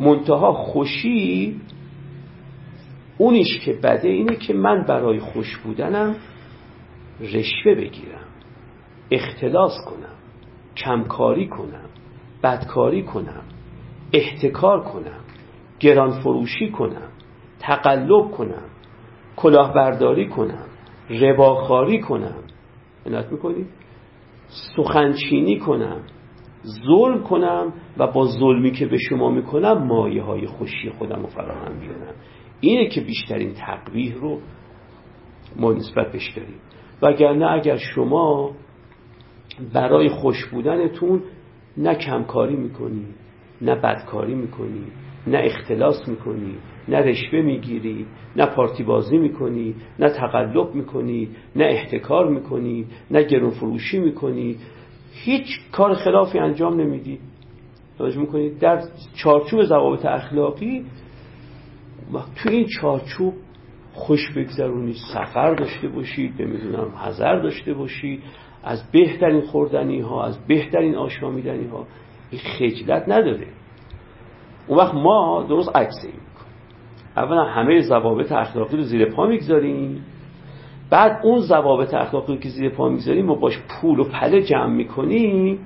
منتها 0.00 0.52
خوشی 0.52 1.60
اونیش 3.18 3.60
که 3.60 3.72
بده 3.72 4.08
اینه 4.08 4.36
که 4.36 4.54
من 4.54 4.84
برای 4.84 5.18
خوش 5.18 5.56
بودنم 5.56 6.16
رشوه 7.20 7.74
بگیرم 7.74 8.24
اختلاس 9.10 9.72
کنم 9.86 10.14
کمکاری 10.76 11.48
کنم 11.48 11.88
بدکاری 12.42 13.02
کنم 13.02 13.42
احتکار 14.12 14.80
کنم 14.82 15.20
گران 15.80 16.10
فروشی 16.10 16.70
کنم 16.70 17.08
تقلب 17.58 18.30
کنم 18.30 18.64
کلاهبرداری 19.36 20.28
کنم 20.28 20.64
رباخاری 21.10 22.00
کنم. 22.00 22.42
عنایت 23.06 23.32
می‌کنید 23.32 23.66
سخنچینی 24.76 25.58
کنم. 25.58 26.00
ظلم 26.64 27.22
کنم 27.22 27.72
و 27.98 28.06
با 28.06 28.26
ظلمی 28.26 28.70
که 28.70 28.86
به 28.86 28.96
شما 28.96 29.30
می‌کنم 29.30 29.86
مایه 29.86 30.22
های 30.22 30.46
خوشی 30.46 30.90
خودم 30.90 31.22
رو 31.22 31.26
فراهم 31.26 31.80
بیارم. 31.80 32.14
اینه 32.60 32.88
که 32.88 33.00
بیشترین 33.00 33.52
تقویح 33.54 34.14
رو 34.14 34.38
ما 35.56 35.72
نسبت 35.72 36.12
بش 36.12 36.32
داریم. 36.36 36.56
وگرنه 37.02 37.50
اگر 37.50 37.76
شما 37.76 38.50
برای 39.74 40.08
خوش 40.08 40.46
بودنتون 40.46 41.22
نه 41.76 41.94
کمکاری 41.94 42.56
می‌کنی 42.56 43.06
نه 43.62 43.74
بدکاری 43.74 44.34
می‌کنی 44.34 44.86
نه 45.26 45.38
اختلاس 45.44 46.08
می‌کنی 46.08 46.54
نه 46.88 46.98
رشوه 46.98 47.40
می‌گیری 47.40 48.06
نه 48.36 48.46
پارتی 48.46 48.82
بازی 48.82 49.18
می‌کنی 49.18 49.74
نه 49.98 50.10
تقلب 50.10 50.74
می‌کنی 50.74 51.28
نه 51.56 51.64
احتکار 51.64 52.28
می‌کنی 52.28 52.86
نه 53.10 53.22
گرون 53.22 53.50
فروشی 53.50 53.98
می‌کنی 53.98 54.56
هیچ 55.14 55.46
کار 55.72 55.94
خلافی 55.94 56.38
انجام 56.38 56.80
نمیدی. 56.80 57.18
توجه 57.98 58.20
می‌کنید 58.20 58.58
در 58.58 58.82
چارچوب 59.14 59.62
ضوابط 59.62 60.06
اخلاقی 60.06 60.86
تو 62.12 62.48
این 62.50 62.66
چارچوب 62.80 63.34
خوش 63.92 64.32
بگذرونید 64.36 64.96
سفر 65.14 65.54
داشته 65.54 65.88
باشید 65.88 66.42
نمی‌دونم 66.42 66.88
حذر 66.88 67.38
داشته 67.38 67.74
باشید 67.74 68.22
از 68.64 68.90
بهترین 68.92 69.40
خوردنی 69.40 70.00
ها 70.00 70.24
از 70.24 70.46
بهترین 70.46 70.94
آشامیدنی 70.94 71.66
ها 71.66 71.86
این 72.30 72.40
خجلت 72.40 73.04
نداره. 73.08 73.46
اون 74.66 74.78
وقت 74.78 74.94
ما 74.94 75.46
درست 75.48 75.76
عکس 75.76 76.04
این 76.04 76.20
اولا 77.16 77.44
همه 77.44 77.80
ضوابط 77.80 78.32
اخلاقی 78.32 78.76
رو 78.76 78.82
زیر 78.82 79.10
پا 79.10 79.26
می‌گذاریم. 79.26 80.04
بعد 80.94 81.20
اون 81.22 81.40
ضوابط 81.40 81.94
اخلاقی 81.94 82.38
که 82.38 82.48
زیر 82.48 82.70
پا 82.70 82.88
می‌ذاریم 82.88 83.30
و 83.30 83.36
باش 83.36 83.58
پول 83.68 84.00
و 84.00 84.04
پله 84.04 84.42
جمع 84.42 84.66
می‌کنیم 84.66 85.58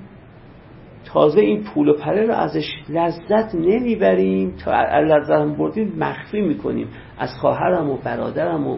تازه 1.05 1.41
این 1.41 1.63
پول 1.63 1.89
و 1.89 1.93
پله 1.93 2.25
رو 2.25 2.33
ازش 2.33 2.67
لذت 2.89 3.55
نمی‌بریم 3.55 4.55
تا 4.65 4.71
لذت 4.99 5.29
هم 5.29 5.55
بردیم 5.55 5.93
مخفی 5.97 6.41
می‌کنیم. 6.41 6.87
از 7.17 7.29
خواهرم 7.41 7.89
و 7.89 7.97
برادرم 7.97 8.67
و 8.67 8.77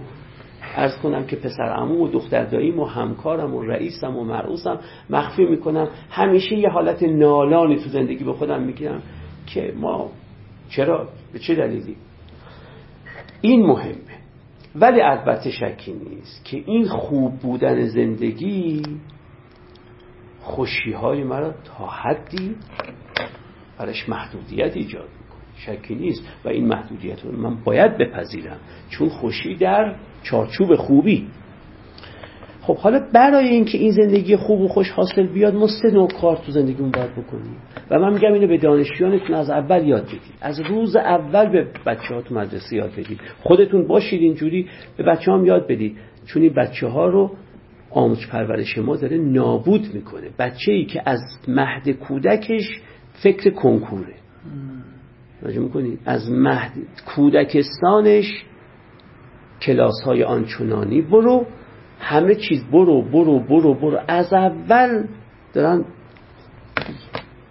ارز 0.76 0.98
کنم 0.98 1.26
که 1.26 1.36
پسر 1.36 1.74
امو 1.78 2.06
و 2.06 2.08
دختر 2.08 2.44
داییم 2.44 2.80
و 2.80 2.86
همکارم 2.86 3.56
و 3.56 3.62
رئیسم 3.62 4.18
و 4.18 4.24
مرعوسم 4.24 4.80
مخفی 5.10 5.46
می‌کنم. 5.46 5.88
همیشه 6.10 6.56
یه 6.56 6.70
حالت 6.70 7.04
نالانی 7.04 7.76
تو 7.76 7.90
زندگی 7.90 8.24
به 8.24 8.34
خودم 8.34 8.62
می‌گیرم 8.62 9.02
که 9.54 9.74
ما 9.80 10.10
چرا؟ 10.70 11.08
به 11.34 11.40
چه 11.40 11.56
دلیلی؟ 11.56 11.96
این 13.42 13.66
مهمه 13.66 14.11
ولی 14.76 15.02
البته 15.02 15.52
شکی 15.52 15.94
نیست 15.94 16.46
که 16.46 16.64
این 16.66 16.88
خوب 16.88 17.40
بودن 17.40 17.86
زندگی 17.86 18.82
خوشی 20.42 20.92
های 20.92 21.24
مرا 21.24 21.54
تا 21.64 21.88
حدی 21.88 22.56
برش 23.78 24.10
محدودیت 24.10 24.78
ایجاد 24.78 25.10
می‌کنه. 25.20 25.78
شکی 25.78 25.96
نیست 25.96 26.24
و 26.46 26.50
این 26.50 26.68
محدودیت 26.68 27.26
رو 27.26 27.32
من 27.32 27.64
باید 27.64 27.98
بپذیرم. 27.98 28.60
چون 28.90 29.10
خوشی 29.10 29.56
در 29.56 29.96
چارچوب 30.24 30.76
خوبی. 30.76 31.28
خب 32.62 32.78
حالا 32.78 33.02
برای 33.14 33.48
اینکه 33.48 33.78
این 33.78 33.92
زندگی 33.92 34.36
خوب 34.36 34.62
و 34.62 34.68
خوش 34.68 34.90
حاصل 34.90 35.28
بیاد 35.28 35.56
ما 35.56 35.68
سه 35.68 35.92
نوع 35.92 36.08
کار 36.08 36.38
تو 36.46 36.52
زندگیمون 36.52 36.92
باید 36.92 37.12
بکنیم. 37.12 37.58
و 37.92 38.00
من 38.00 38.14
میگم 38.14 38.34
اینو 38.34 38.48
به 38.48 38.58
دانشیانتون 38.58 39.36
از 39.36 39.50
اول 39.50 39.88
یاد 39.88 40.06
بدید 40.06 40.22
از 40.42 40.62
روز 40.62 40.96
اول 40.96 41.50
به 41.50 41.68
بچه 41.86 42.16
ها 42.16 42.22
تو 42.22 42.36
مدرسه 42.36 42.76
یاد 42.76 42.92
بدید 42.92 43.20
خودتون 43.44 43.88
باشید 43.88 44.22
اینجوری 44.22 44.68
به 44.98 45.04
بچه 45.04 45.32
هم 45.32 45.46
یاد 45.46 45.68
بدید. 45.68 45.98
چون 46.26 46.42
این 46.42 46.54
بچه 46.54 46.88
ها 46.88 47.08
رو 47.08 47.32
آموزش 47.92 48.28
پرورش 48.28 48.78
ما 48.78 48.96
داره 48.96 49.18
نابود 49.18 49.94
می‌کنه. 49.94 50.30
بچه 50.40 50.72
ای 50.72 50.86
که 50.86 51.02
از 51.06 51.20
مهد 51.48 51.90
کودکش 51.90 52.80
فکر 53.24 53.50
کنکوره. 53.50 54.16
راجع 55.42 55.60
می‌کنید 55.60 56.00
از 56.06 56.32
مهد 56.32 56.72
کودکستانش 57.16 58.44
کلاس 59.62 60.02
های 60.06 60.24
آنچنانی 60.24 61.02
برو. 61.02 61.46
همه 62.02 62.36
چیز 62.36 62.64
برو 62.72 63.02
برو 63.02 63.40
برو 63.40 63.74
برو. 63.74 64.00
از 64.08 64.34
اول 64.34 65.08
دارن 65.54 65.86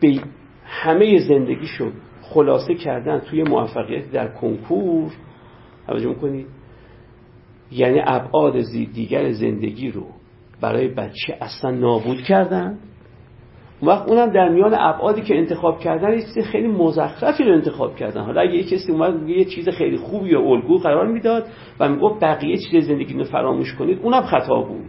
به 0.00 0.20
همه 0.64 1.18
زندگیشو 1.18 1.90
خلاصه 2.22 2.74
کردن 2.74 3.18
توی 3.18 3.42
موفقیت 3.42 4.10
در 4.12 4.28
کنکور. 4.28 5.12
توجه 5.86 6.08
می‌کنید 6.08 6.46
یعنی 7.72 8.00
ابعاد 8.04 8.56
دیگر 8.92 9.32
زندگی 9.32 9.90
رو 9.90 10.06
برای 10.60 10.88
بچه 10.88 11.38
اصلا 11.40 11.70
نابود 11.70 12.22
کردن. 12.22 12.78
وقت 13.82 14.08
اونم 14.08 14.30
در 14.30 14.48
میان 14.48 14.74
ابعادی 14.74 15.22
که 15.22 15.38
انتخاب 15.38 15.80
کردن 15.80 16.12
یه 16.12 16.20
چیز 16.20 16.38
خیلی 16.44 16.68
مزخرفی 16.68 17.44
رو 17.44 17.54
انتخاب 17.54 17.96
کردن. 17.96 18.20
حالا 18.20 18.40
اگه 18.40 18.54
یه 18.54 18.62
کسی 18.62 18.92
اومد 18.92 19.28
یه 19.28 19.44
چیز 19.44 19.68
خیلی 19.68 19.96
خوبی 19.96 20.34
و 20.34 20.38
الگو 20.38 20.78
قرار 20.78 21.06
می‌داد 21.06 21.46
و 21.80 21.88
می‌گفت 21.88 22.20
بقیه 22.20 22.56
چیز 22.56 22.86
زندگی 22.86 23.14
رو 23.14 23.24
فراموش 23.24 23.74
کنید 23.74 23.98
اونم 24.02 24.22
خطا 24.22 24.62
بود. 24.62 24.84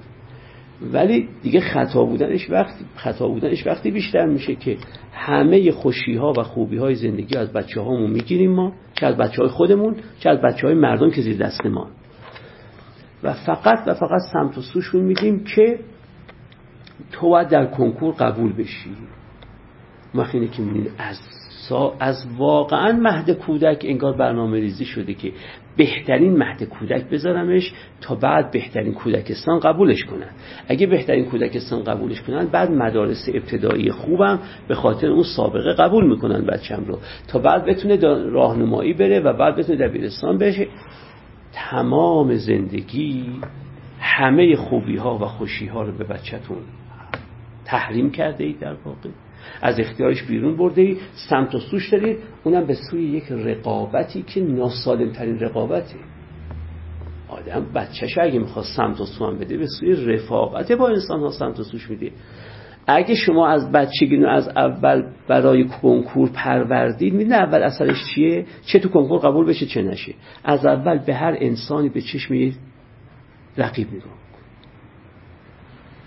ولی 0.94 1.30
دیگه 1.44 1.60
خطا 1.60 2.04
بودنش 2.04 2.50
وقتی 2.50 2.86
خطا 2.96 3.28
بودنش 3.28 3.68
وقتی 3.68 3.92
بیشتر 3.92 4.26
میشه 4.26 4.56
که 4.56 4.78
همه 5.14 5.72
خوشی 5.72 6.16
ها 6.16 6.34
و 6.38 6.44
خوبی 6.44 6.78
های 6.78 6.96
زندگی 6.96 7.38
از 7.38 7.54
بچه 7.54 7.82
هامون 7.82 8.12
می‌گیریم 8.12 8.52
ما 8.52 8.72
چه 8.94 9.06
از 9.06 9.18
بچه 9.18 9.42
های 9.42 9.52
خودمون 9.52 9.96
چه 10.20 10.30
از 10.30 10.42
بچه 10.42 10.68
های 10.68 10.76
مردم 10.76 11.10
که 11.12 11.22
زیر 11.22 11.38
دست 11.38 11.66
ما. 11.66 11.88
و 13.24 13.34
فقط 13.34 13.88
و 13.88 13.94
فقط 13.94 14.22
سمت 14.34 14.58
و 14.58 14.62
سوشون 14.62 15.02
میدیم 15.02 15.44
که 15.56 15.80
تو 17.12 17.30
باید 17.30 17.48
در 17.48 17.66
کنکور 17.66 18.14
قبول 18.14 18.54
بشی. 18.54 18.96
وقتی 20.16 20.48
که 20.48 20.62
می‌بینید 20.62 20.92
از 20.98 21.20
از 22.00 22.26
واقعا 22.38 22.92
مهد 22.92 23.32
کودک 23.32 23.82
انگار 23.84 24.18
برنامه 24.18 24.60
ریزی 24.60 24.86
شده 24.86 25.14
که 25.14 25.32
بهترین 25.78 26.38
مهد 26.38 26.64
کودک 26.64 27.10
بذارمش 27.10 27.74
تا 28.02 28.16
بعد 28.16 28.52
بهترین 28.52 28.94
کودکستان 28.94 29.60
قبولش 29.60 30.04
کنن. 30.04 30.30
اگه 30.68 30.88
بهترین 30.88 31.26
کودکستان 31.26 31.84
قبولش 31.84 32.22
کنن 32.22 32.46
بعد 32.46 32.72
مدارس 32.72 33.30
ابتدایی 33.34 33.92
خوبم 33.92 34.40
به 34.68 34.76
خاطر 34.76 35.08
اون 35.08 35.24
سابقه 35.36 35.74
قبول 35.74 36.08
می‌کنن 36.10 36.46
بچم 36.46 36.84
رو. 36.88 37.00
تا 37.28 37.40
بعد 37.40 37.66
بتونه 37.66 37.98
راهنمایی 38.30 38.94
بره 38.94 39.20
و 39.20 39.34
بعد 39.34 39.56
بتونه 39.56 39.88
دبیرستان 39.88 40.38
بشه. 40.38 40.68
تمام 41.54 42.36
زندگی 42.36 43.26
همه 44.00 44.56
خوبی 44.56 44.98
ها 44.98 45.18
و 45.18 45.26
خوشی 45.26 45.68
ها 45.68 45.84
رو 45.84 45.98
به 45.98 46.04
بچهتون 46.04 46.58
تحریم 47.72 48.12
کرده 48.12 48.44
اید 48.44 48.60
در 48.60 48.74
واقع؟ 48.74 49.10
از 49.62 49.80
اختیارش 49.80 50.24
بیرون 50.24 50.58
برده 50.58 50.82
اید 50.82 50.98
سمت 51.30 51.56
و 51.56 51.60
سوش 51.60 51.90
دارید 51.90 52.18
اونم 52.44 52.66
به 52.68 52.74
سوی 52.74 53.04
یک 53.04 53.24
رقابتی 53.32 54.22
که 54.22 54.42
ناسالم 54.42 55.12
ترین 55.12 55.40
رقابته. 55.40 55.96
آدم 57.28 57.66
بچهش 57.76 58.18
اگه 58.18 58.40
می‌خواد 58.40 58.66
سمت 58.78 59.02
و 59.02 59.06
سو 59.06 59.26
هم 59.26 59.38
بده 59.38 59.58
به 59.58 59.68
سوی 59.80 60.06
رفاقت 60.06 60.72
با 60.72 60.88
انسان 60.88 61.20
ها 61.20 61.30
سمت 61.30 61.60
و 61.60 61.64
سوش 61.64 61.90
میده. 61.90 62.12
اگه 62.88 63.16
شما 63.16 63.48
از 63.48 63.72
بچگی 63.72 64.26
از 64.26 64.48
اول 64.48 65.04
برای 65.28 65.64
کنکور 65.64 66.30
پروردید 66.30 67.14
میدین 67.14 67.34
اول 67.34 67.64
اثرش 67.64 67.98
چیه؟ 68.16 68.46
چه 68.66 68.80
تو 68.80 68.90
کنکور 68.90 69.20
قبول 69.20 69.46
بشه 69.46 69.66
چه 69.66 69.82
نشه. 69.82 70.14
از 70.44 70.66
اول 70.66 70.98
به 70.98 71.14
هر 71.14 71.36
انسانی 71.40 71.90
به 71.90 72.02
چشم 72.02 72.52
رقیب 73.58 73.88
نگاه 73.88 74.31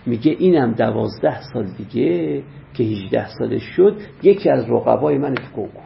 میگه 0.07 0.37
اینم 0.39 0.73
دوازده 0.73 1.43
سال 1.53 1.67
دیگه 1.79 2.43
که 2.75 2.85
18 2.85 3.29
سالش 3.29 3.63
شد 3.63 3.97
یکی 4.23 4.51
از 4.51 4.71
رقبای 4.71 5.19
من 5.19 5.35
تو 5.35 5.43
کنکور 5.43 5.85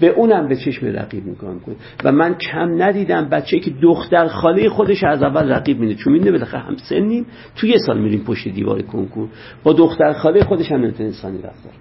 به 0.00 0.08
اونم 0.08 0.48
به 0.48 0.56
چشم 0.56 0.86
رقیب 0.86 1.24
می‌کنم 1.24 1.60
کن 1.60 1.76
و 2.04 2.12
من 2.12 2.34
کم 2.34 2.82
ندیدم 2.82 3.28
بچه 3.28 3.58
که 3.58 3.70
دختر 3.82 4.28
خاله 4.28 4.68
خودش 4.68 5.04
از 5.04 5.22
اول 5.22 5.48
رقیب 5.48 5.80
میده 5.80 5.94
چون 5.94 6.12
می‌دونه 6.12 6.30
بالاخره 6.30 6.60
هم 6.60 6.76
سنیم. 6.76 7.26
تو 7.56 7.66
یه 7.66 7.76
سال 7.86 7.98
میریم 7.98 8.24
پشت 8.24 8.48
دیوار 8.48 8.82
کنکور. 8.82 9.28
با 9.62 9.72
دختر 9.72 10.12
خاله 10.12 10.44
خودش 10.44 10.72
هم 10.72 10.80
نمی‌تونه 10.80 11.04
انسانی 11.04 11.38
رفتار 11.38 11.72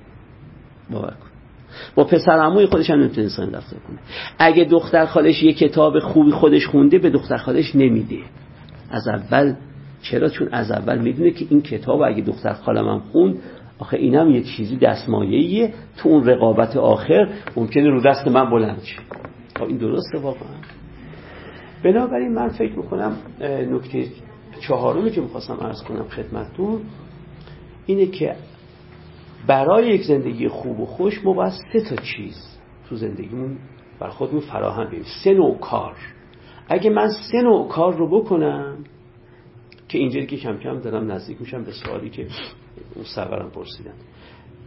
باور 0.91 1.09
کن. 1.09 1.30
با 1.95 2.03
پسر 2.03 2.32
عموی 2.32 2.65
خودش 2.65 2.89
هم 2.89 2.99
نمی‌تونه 2.99 3.21
انسانی 3.21 3.51
رفتار 3.51 3.80
کنه. 3.80 3.97
اگه 4.39 4.63
دختر 4.63 5.05
خالش 5.05 5.43
یه 5.43 5.53
کتاب 5.53 5.99
خوبی 5.99 6.32
خودش 6.32 6.67
خونده 6.67 6.97
به 6.97 7.09
دختر 7.09 7.38
خالش 7.38 7.76
نمیده. 7.76 8.19
از 8.91 9.07
اول 9.07 9.53
چرا؟ 10.03 10.29
چون 10.29 10.47
از 10.51 10.71
اول 10.71 10.99
می‌دونه 10.99 11.31
که 11.31 11.45
این 11.49 11.61
کتاب 11.61 12.01
اگه 12.01 12.21
دختر 12.21 12.53
خالم 12.53 12.87
هم 12.87 12.99
خوند 12.99 13.39
آخه 13.79 13.97
اینم 13.97 14.29
یه 14.29 14.43
چیزی 14.43 14.77
دستمایه‌ایه. 14.77 15.73
تو 15.97 16.09
اون 16.09 16.25
رقابت 16.25 16.77
آخر 16.77 17.29
ممکنه 17.55 17.89
رو 17.89 18.01
دست 18.01 18.27
من 18.27 18.49
بلند 18.49 18.81
شه. 18.83 18.99
خب 19.55 19.63
این 19.63 19.77
درسته 19.77 20.19
واقعا؟ 20.19 20.55
بنابراین 21.83 22.33
من 22.33 22.47
فکر 22.49 22.75
می‌کنم 22.75 23.17
نکته 23.71 24.05
چهارمی 24.61 25.11
که 25.11 25.21
می‌خواستم 25.21 25.57
عرض 25.61 25.83
کنم 25.83 26.03
خدمتتون 26.03 26.81
اینه 27.85 28.05
که 28.05 28.35
برای 29.47 29.87
یک 29.87 30.03
زندگی 30.03 30.47
خوب 30.47 30.79
و 30.79 30.85
خوش 30.85 31.25
ما 31.25 31.33
باید 31.33 31.53
سه 31.73 31.81
تا 31.81 31.95
چیز 31.95 32.59
تو 32.89 32.95
زندگیمون؟ 32.95 33.57
بر 33.99 34.09
خودمون 34.09 34.41
فراهم 34.41 34.89
بیم 34.89 35.03
سه 35.23 35.33
نوع 35.33 35.57
کار. 35.57 35.95
اگه 36.69 36.89
من 36.89 37.09
سه 37.31 37.41
نوع 37.41 37.67
کار 37.67 37.97
رو 37.97 38.19
بکنم 38.19 38.77
که 39.93 39.99
اینجا 39.99 40.21
که 40.21 40.37
کم 40.37 40.57
کم 40.57 40.79
دارم 40.79 41.11
نزدیک 41.11 41.41
میشم 41.41 41.63
به 41.63 41.71
سوالی 41.71 42.09
که 42.09 42.27
اون 42.95 43.05
سرورم 43.15 43.49
پرسیدن. 43.49 43.93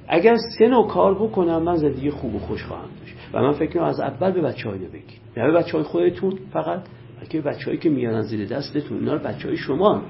اگر 0.09 0.37
سه 0.59 0.69
نوع 0.69 0.89
کار 0.89 1.15
بکنم 1.15 1.63
من 1.63 1.77
زندگی 1.77 2.11
خوب 2.11 2.35
و 2.35 2.39
خوش 2.39 2.65
خواهم 2.65 2.89
داشت. 3.01 3.15
و 3.33 3.43
من 3.43 3.53
فکر 3.53 3.81
از 3.81 4.01
اول 4.01 4.31
به 4.31 4.41
بچه 4.41 4.69
های 4.69 4.79
بگید 4.79 5.21
نه 5.37 5.47
به 5.47 5.53
بچه 5.53 5.73
های 5.73 5.83
خودتون 5.83 6.39
فقط 6.53 6.83
بلکه 7.21 7.41
بچه 7.41 7.77
که 7.77 7.91
میارن 7.91 8.23
زیر 8.23 8.49
دستتون 8.49 8.99
اینا 8.99 9.17
بچه 9.17 9.49
های 9.49 9.57
شما 9.57 10.03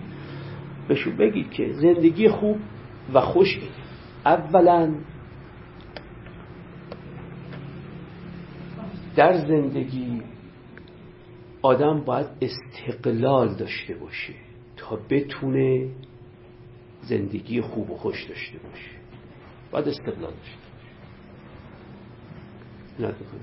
بهشون 0.88 1.16
بگید 1.16 1.50
که 1.50 1.72
زندگی 1.72 2.28
خوب 2.28 2.56
و 3.14 3.20
خوش 3.20 3.60
اولا 4.24 4.94
در 9.16 9.32
زندگی 9.46 10.22
آدم 11.62 12.04
باید 12.04 12.26
استقلال 12.40 13.54
داشته 13.54 13.94
باشه. 13.94 14.45
تا 14.89 14.99
بتونه 15.11 15.89
زندگی 17.03 17.61
خوب 17.61 17.91
و 17.91 17.97
خوش 17.97 18.24
داشته 18.24 18.59
باشه. 18.59 18.91
باید 19.70 19.89
استقلال 19.89 20.32
داشته 20.32 20.59
باشه. 22.99 23.37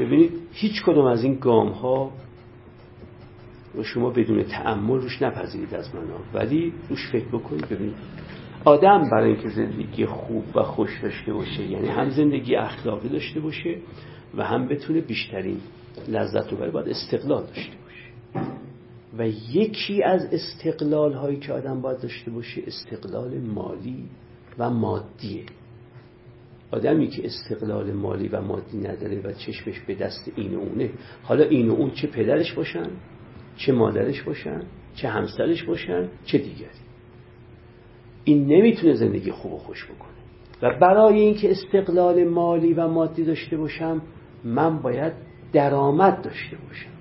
ببینید 0.00 0.32
هیچ 0.52 0.82
کدوم 0.82 1.04
از 1.04 1.24
این 1.24 1.34
گام 1.34 1.68
ها 1.68 2.12
رو 3.74 3.82
شما 3.82 4.10
بدون 4.10 4.42
تعمل 4.42 5.00
روش 5.00 5.22
نپذیرید 5.22 5.74
از 5.74 5.94
من. 5.94 6.02
ولی 6.34 6.72
روش 6.88 7.10
فکر 7.12 7.28
بکنید 7.28 7.68
ببینید. 7.68 7.96
آدم 8.64 9.10
برای 9.12 9.32
اینکه 9.32 9.48
زندگی 9.48 10.06
خوب 10.06 10.56
و 10.56 10.62
خوش 10.62 11.00
داشته 11.02 11.32
باشه 11.32 11.62
یعنی 11.62 11.88
هم 11.88 12.10
زندگی 12.10 12.56
اخلاقی 12.56 13.08
داشته 13.08 13.40
باشه 13.40 13.76
و 14.36 14.44
هم 14.44 14.68
بتونه 14.68 15.00
بیشترین 15.00 15.60
لذت 16.08 16.52
رو 16.52 16.70
باید 16.70 16.88
استقلال 16.88 17.46
داشته 17.46 17.72
باشه. 17.84 18.65
و 19.18 19.28
یکی 19.52 20.02
از 20.02 20.28
استقلال 20.32 21.12
هایی 21.12 21.38
که 21.38 21.52
آدم 21.52 21.80
باید 21.80 22.00
داشته 22.00 22.30
باشه 22.30 22.62
استقلال 22.66 23.38
مالی 23.38 24.08
و 24.58 24.70
مادیه. 24.70 25.44
آدمی 26.70 27.08
که 27.08 27.26
استقلال 27.26 27.92
مالی 27.92 28.28
و 28.28 28.40
مادی 28.40 28.78
نداره 28.78 29.20
و 29.20 29.32
چشمش 29.32 29.80
به 29.80 29.94
دست 29.94 30.32
این 30.36 30.54
و 30.54 30.58
اونه 30.58 30.90
حالا 31.22 31.44
این 31.44 31.68
و 31.68 31.72
اون 31.72 31.90
چه 31.90 32.06
پدرش 32.06 32.52
باشن 32.52 32.86
چه 33.56 33.72
مادرش 33.72 34.22
باشن 34.22 34.62
چه 34.94 35.08
همسرش 35.08 35.62
باشن 35.62 36.08
چه 36.24 36.38
دیگری. 36.38 36.68
این 38.24 38.46
نمی‌تونه 38.46 38.94
زندگی 38.94 39.30
خوب 39.30 39.52
و 39.52 39.58
خوش 39.58 39.84
بکنه. 39.84 40.16
و 40.62 40.78
برای 40.78 41.20
اینکه 41.20 41.50
استقلال 41.50 42.24
مالی 42.24 42.74
و 42.74 42.88
مادی 42.88 43.24
داشته 43.24 43.56
باشم 43.56 44.02
من 44.44 44.78
باید 44.78 45.12
درآمد 45.52 46.22
داشته 46.22 46.56
باشم. 46.56 46.95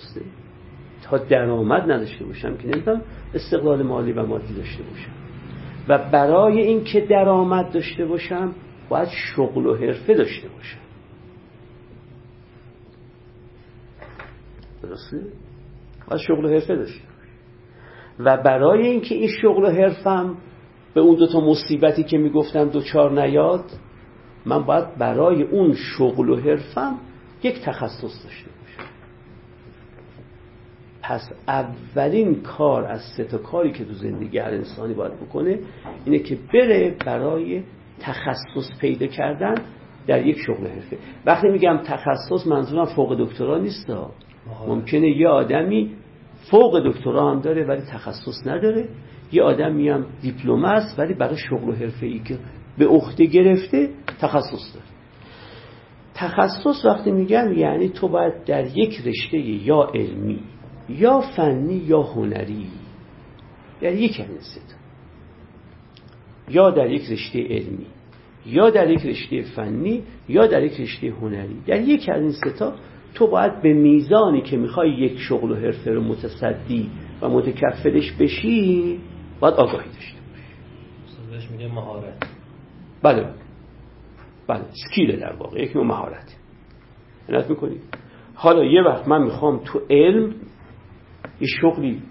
درسته. 0.00 0.20
تا 1.02 1.18
درآمد 1.18 1.92
نداشته 1.92 2.24
باشم 2.24 2.56
که 2.56 2.68
نمی‌تونم 2.68 3.02
استقلال 3.34 3.82
مالی 3.82 4.12
و 4.12 4.26
مادی 4.26 4.54
داشته 4.54 4.82
باشم. 4.82 5.10
و 5.88 6.10
برای 6.10 6.60
اینکه 6.60 7.00
درآمد 7.00 7.72
داشته 7.72 8.06
باشم 8.06 8.54
باید 8.88 9.08
شغل 9.08 9.66
و 9.66 9.76
حرفه 9.76 10.14
داشته 10.14 10.48
باشم. 10.48 10.78
درسته؟ 14.82 15.22
باید 16.10 16.22
شغل 16.22 16.44
و 16.44 16.48
حرفه 16.48 16.76
داشته 16.76 17.04
و 18.18 18.36
برای 18.36 18.86
اینکه 18.86 19.14
این 19.14 19.28
شغل 19.42 19.64
و 19.64 19.70
حرفم 19.70 20.36
به 20.94 21.00
اون 21.00 21.14
دوتا 21.14 21.40
مصیبتی 21.40 22.04
که 22.04 22.18
می‌گفتم 22.18 22.68
دوچار 22.68 23.22
نیاد 23.22 23.64
من 24.46 24.62
باید 24.62 24.98
برای 24.98 25.42
اون 25.42 25.72
شغل 25.72 26.30
و 26.30 26.36
حرفم 26.36 26.98
یک 27.42 27.60
تخصص 27.64 28.24
داشته 28.24 28.50
باشم. 28.60 28.89
پس 31.10 31.30
اولین 31.48 32.42
کار 32.42 32.84
از 32.84 33.00
سه 33.16 33.24
تا 33.24 33.38
کاری 33.38 33.72
که 33.72 33.84
تو 33.84 33.92
زندگی 33.92 34.38
هر 34.38 34.50
انسانی 34.50 34.94
باید 34.94 35.20
بکنه 35.20 35.58
اینه 36.04 36.18
که 36.18 36.38
بره 36.52 36.96
برای 37.06 37.62
تخصص 38.00 38.78
پیدا 38.80 39.06
کردن 39.06 39.54
در 40.06 40.26
یک 40.26 40.38
شغل 40.38 40.66
حرفه. 40.66 40.98
وقتی 41.26 41.48
میگم 41.48 41.80
تخصص 41.84 42.46
منظورم 42.46 42.84
فوق 42.84 43.16
دکترا 43.18 43.58
نیست 43.58 43.90
ممکنه 44.68 45.08
یه 45.08 45.28
آدمی 45.28 45.90
فوق 46.50 46.80
دکترا 46.86 47.30
هم 47.30 47.40
داره 47.40 47.64
ولی 47.64 47.80
تخصص 47.80 48.46
نداره. 48.46 48.88
یه 49.32 49.42
آدمی 49.42 49.88
هم 49.88 50.06
دیپلم 50.22 50.64
است 50.64 50.98
ولی 50.98 51.14
برای 51.14 51.36
شغل 51.36 51.68
و 51.68 51.72
حرفه 51.72 52.06
ای 52.06 52.18
که 52.18 52.38
به 52.78 52.86
عهده 52.86 53.24
گرفته 53.24 53.88
تخصص 54.20 54.74
داره. 54.74 54.86
تخصص 56.14 56.84
وقتی 56.84 57.10
میگم 57.10 57.52
یعنی 57.52 57.88
تو 57.88 58.08
باید 58.08 58.44
در 58.44 58.66
یک 58.76 59.00
رشته 59.06 59.38
یا 59.38 59.90
علمی 59.94 60.40
یا 60.98 61.20
فنی 61.20 61.74
یا 61.74 62.02
هنری. 62.02 62.66
در 63.80 63.94
یک 63.94 64.20
از 64.20 64.58
یا 66.48 66.70
در 66.70 66.90
یک 66.90 67.10
رشته 67.10 67.42
علمی 67.48 67.86
یا 68.46 68.70
در 68.70 68.90
یک 68.90 69.06
رشته 69.06 69.42
فنی 69.42 70.02
یا 70.28 70.46
در 70.46 70.62
یک 70.62 70.80
رشته 70.80 71.06
هنری. 71.20 71.56
در 71.66 71.80
یک 71.80 72.08
از 72.08 72.22
این 72.22 72.32
ستا 72.32 72.74
تو 73.14 73.26
باید 73.26 73.62
به 73.62 73.72
میزانی 73.72 74.42
که 74.42 74.56
می‌خوای 74.56 74.90
یک 74.90 75.18
شغل 75.18 75.50
و 75.50 75.54
حرفه 75.54 75.90
رو 75.90 76.00
متصدی 76.02 76.90
و 77.22 77.28
متکفلش 77.28 78.12
بشی 78.12 78.98
باید 79.40 79.54
آگاهی 79.54 79.88
داشته 79.88 80.18
باشی. 81.30 81.48
میگه 81.52 81.68
مهارت. 81.68 82.26
بله. 83.02 83.26
بله. 84.46 84.64
سکیل 84.72 85.16
در 85.16 85.32
واقع. 85.32 85.62
یک 85.62 85.76
نوع 85.76 85.86
مهارت. 85.86 86.36
عنایت 87.28 87.50
می‌کنید 87.50 87.80
حالا 88.34 88.64
یه 88.64 88.82
وقت 88.82 89.08
من 89.08 89.22
می‌خوام 89.22 89.60
تو 89.64 89.80
علم 89.90 90.34
یه 91.40 91.46
شغلی 91.60 92.02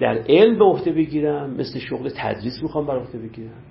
در 0.00 0.18
علم 0.28 0.58
به 0.58 0.64
عهده 0.64 0.92
بگیرم 0.92 1.50
مثل 1.50 1.78
شغل 1.78 2.10
تدریس 2.16 2.62
می‌خوام 2.62 2.86
بر 2.86 2.98
عهده 2.98 3.18
بگیرم. 3.18 3.62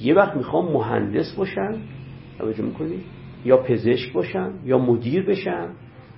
یه 0.00 0.14
وقت 0.14 0.36
می‌خوام 0.36 0.72
مهندس 0.72 1.34
باشم 1.36 1.80
توجه 2.38 2.64
می‌کنی؟ 2.64 3.04
یا 3.44 3.56
پزشک 3.56 4.12
باشم 4.12 4.54
یا 4.64 4.78
مدیر 4.78 5.26
بشم 5.26 5.70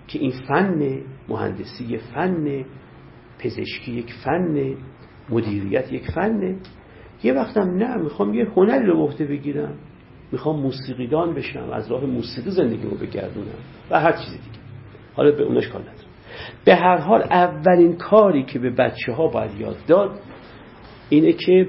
که 0.09 0.19
این 0.19 0.33
فن 0.49 1.03
مهندسی 1.29 1.85
یه 1.85 1.99
فن 1.99 2.65
پزشکی 3.39 3.93
یک 3.93 4.13
فن 4.25 4.77
مدیریت 5.31 5.93
یک 5.93 6.11
فنه 6.15 6.57
یه 7.23 7.33
وقتم 7.33 7.71
نه 7.71 7.97
می‌خوام 7.97 8.35
یه 8.35 8.45
هنری 8.57 8.87
رو 8.87 9.07
به 9.07 9.27
بگیرم. 9.27 9.75
می‌خوام 10.33 10.61
موسیقیدان 10.61 11.35
بشم 11.35 11.71
از 11.73 11.91
راه 11.91 12.07
موسیقی 12.07 12.51
زندگی 12.51 12.83
رو 12.83 12.97
بگردونم 12.97 13.59
و 13.91 14.01
هر 14.01 14.13
چیزی 14.13 14.37
دیگه. 14.37 14.59
حالا 15.15 15.31
به 15.31 15.43
اونش 15.43 15.69
کار 15.69 15.83
به 16.65 16.75
هر 16.75 16.97
حال 16.97 17.23
اولین 17.23 17.97
کاری 17.97 18.43
که 18.43 18.59
به 18.59 18.71
بچه 18.71 19.13
ها 19.13 19.27
باید 19.27 19.61
یاد 19.61 19.77
داد 19.87 20.11
اینه 21.09 21.33
که 21.33 21.69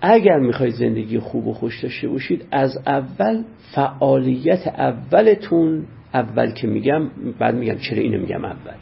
اگر 0.00 0.38
می‌خواید 0.38 0.74
زندگی 0.74 1.18
خوب 1.18 1.46
و 1.46 1.52
خوش 1.52 1.82
داشته 1.82 2.08
باشید 2.08 2.46
از 2.52 2.78
اول 2.86 3.44
فعالیت 3.74 4.66
اولتون 4.66 5.86
اول 6.14 6.50
که 6.50 6.66
میگم 6.66 7.10
بعد 7.38 7.54
میگم 7.54 7.76
چرا 7.76 7.98
اینو 7.98 8.20
میگم 8.20 8.44
اول. 8.44 8.74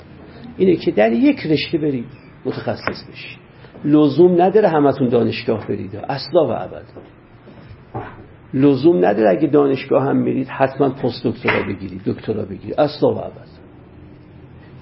اینه 0.57 0.77
که 0.77 0.91
در 0.91 1.13
یک 1.13 1.47
رشته 1.47 1.79
برید 1.79 2.07
متخصص 2.45 3.05
بشید. 3.13 3.39
لزوم 3.85 4.43
نداره 4.43 4.69
همتون 4.69 5.09
دانشگاه 5.09 5.67
برید. 5.67 5.97
اصلا 5.97 6.47
و 6.47 6.51
ابد 6.51 6.85
لزوم 8.55 9.05
نداره 9.05 9.31
اگه 9.31 9.47
دانشگاه 9.47 10.03
هم 10.03 10.17
میرید 10.17 10.49
حتما 10.49 10.89
پست 10.89 11.27
دکترا 11.27 11.63
بگیرید 11.67 12.03
دکترا 12.07 12.45
بگیرید. 12.45 12.81
اصلا 12.81 13.09
و 13.09 13.19
ابد 13.19 13.64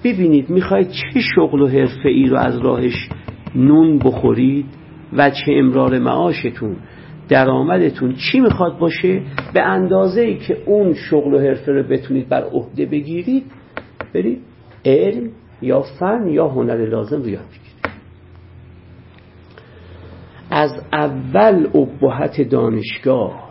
ببینید 0.05 0.51
می‌خواید 0.51 0.89
چه 0.89 1.21
شغل 1.21 1.61
و 1.61 1.67
حرفه 1.67 2.09
ای 2.09 2.29
رو 2.29 2.37
از 2.37 2.59
راهش 2.59 3.09
نون 3.55 3.99
بخورید 3.99 4.67
و 5.13 5.31
چه 5.31 5.53
امرار 5.53 5.99
معاشتون 5.99 6.77
درآمدتون 7.29 8.15
چی 8.15 8.41
می‌خواد 8.41 8.79
باشه 8.79 9.23
به 9.55 9.63
اندازه 9.63 10.21
ای 10.21 10.39
که 10.39 10.57
اون 10.67 10.95
شغل 10.95 11.35
و 11.35 11.39
حرفه 11.39 11.73
رو 11.73 11.83
بتونید 11.83 12.29
بر 12.29 12.43
عهده 12.43 12.87
بگیرید 12.87 13.45
برید 14.15 14.41
علم 14.85 15.31
یا 15.63 15.81
فن 15.81 16.29
یا 16.29 16.49
هنر 16.49 16.89
لازم 16.89 17.23
رو 17.23 17.29
یاد 17.29 17.45
بگیرید. 17.45 17.63
از 20.51 20.71
اول 20.93 21.67
ابهت 21.75 22.41
دانشگاه 22.43 23.51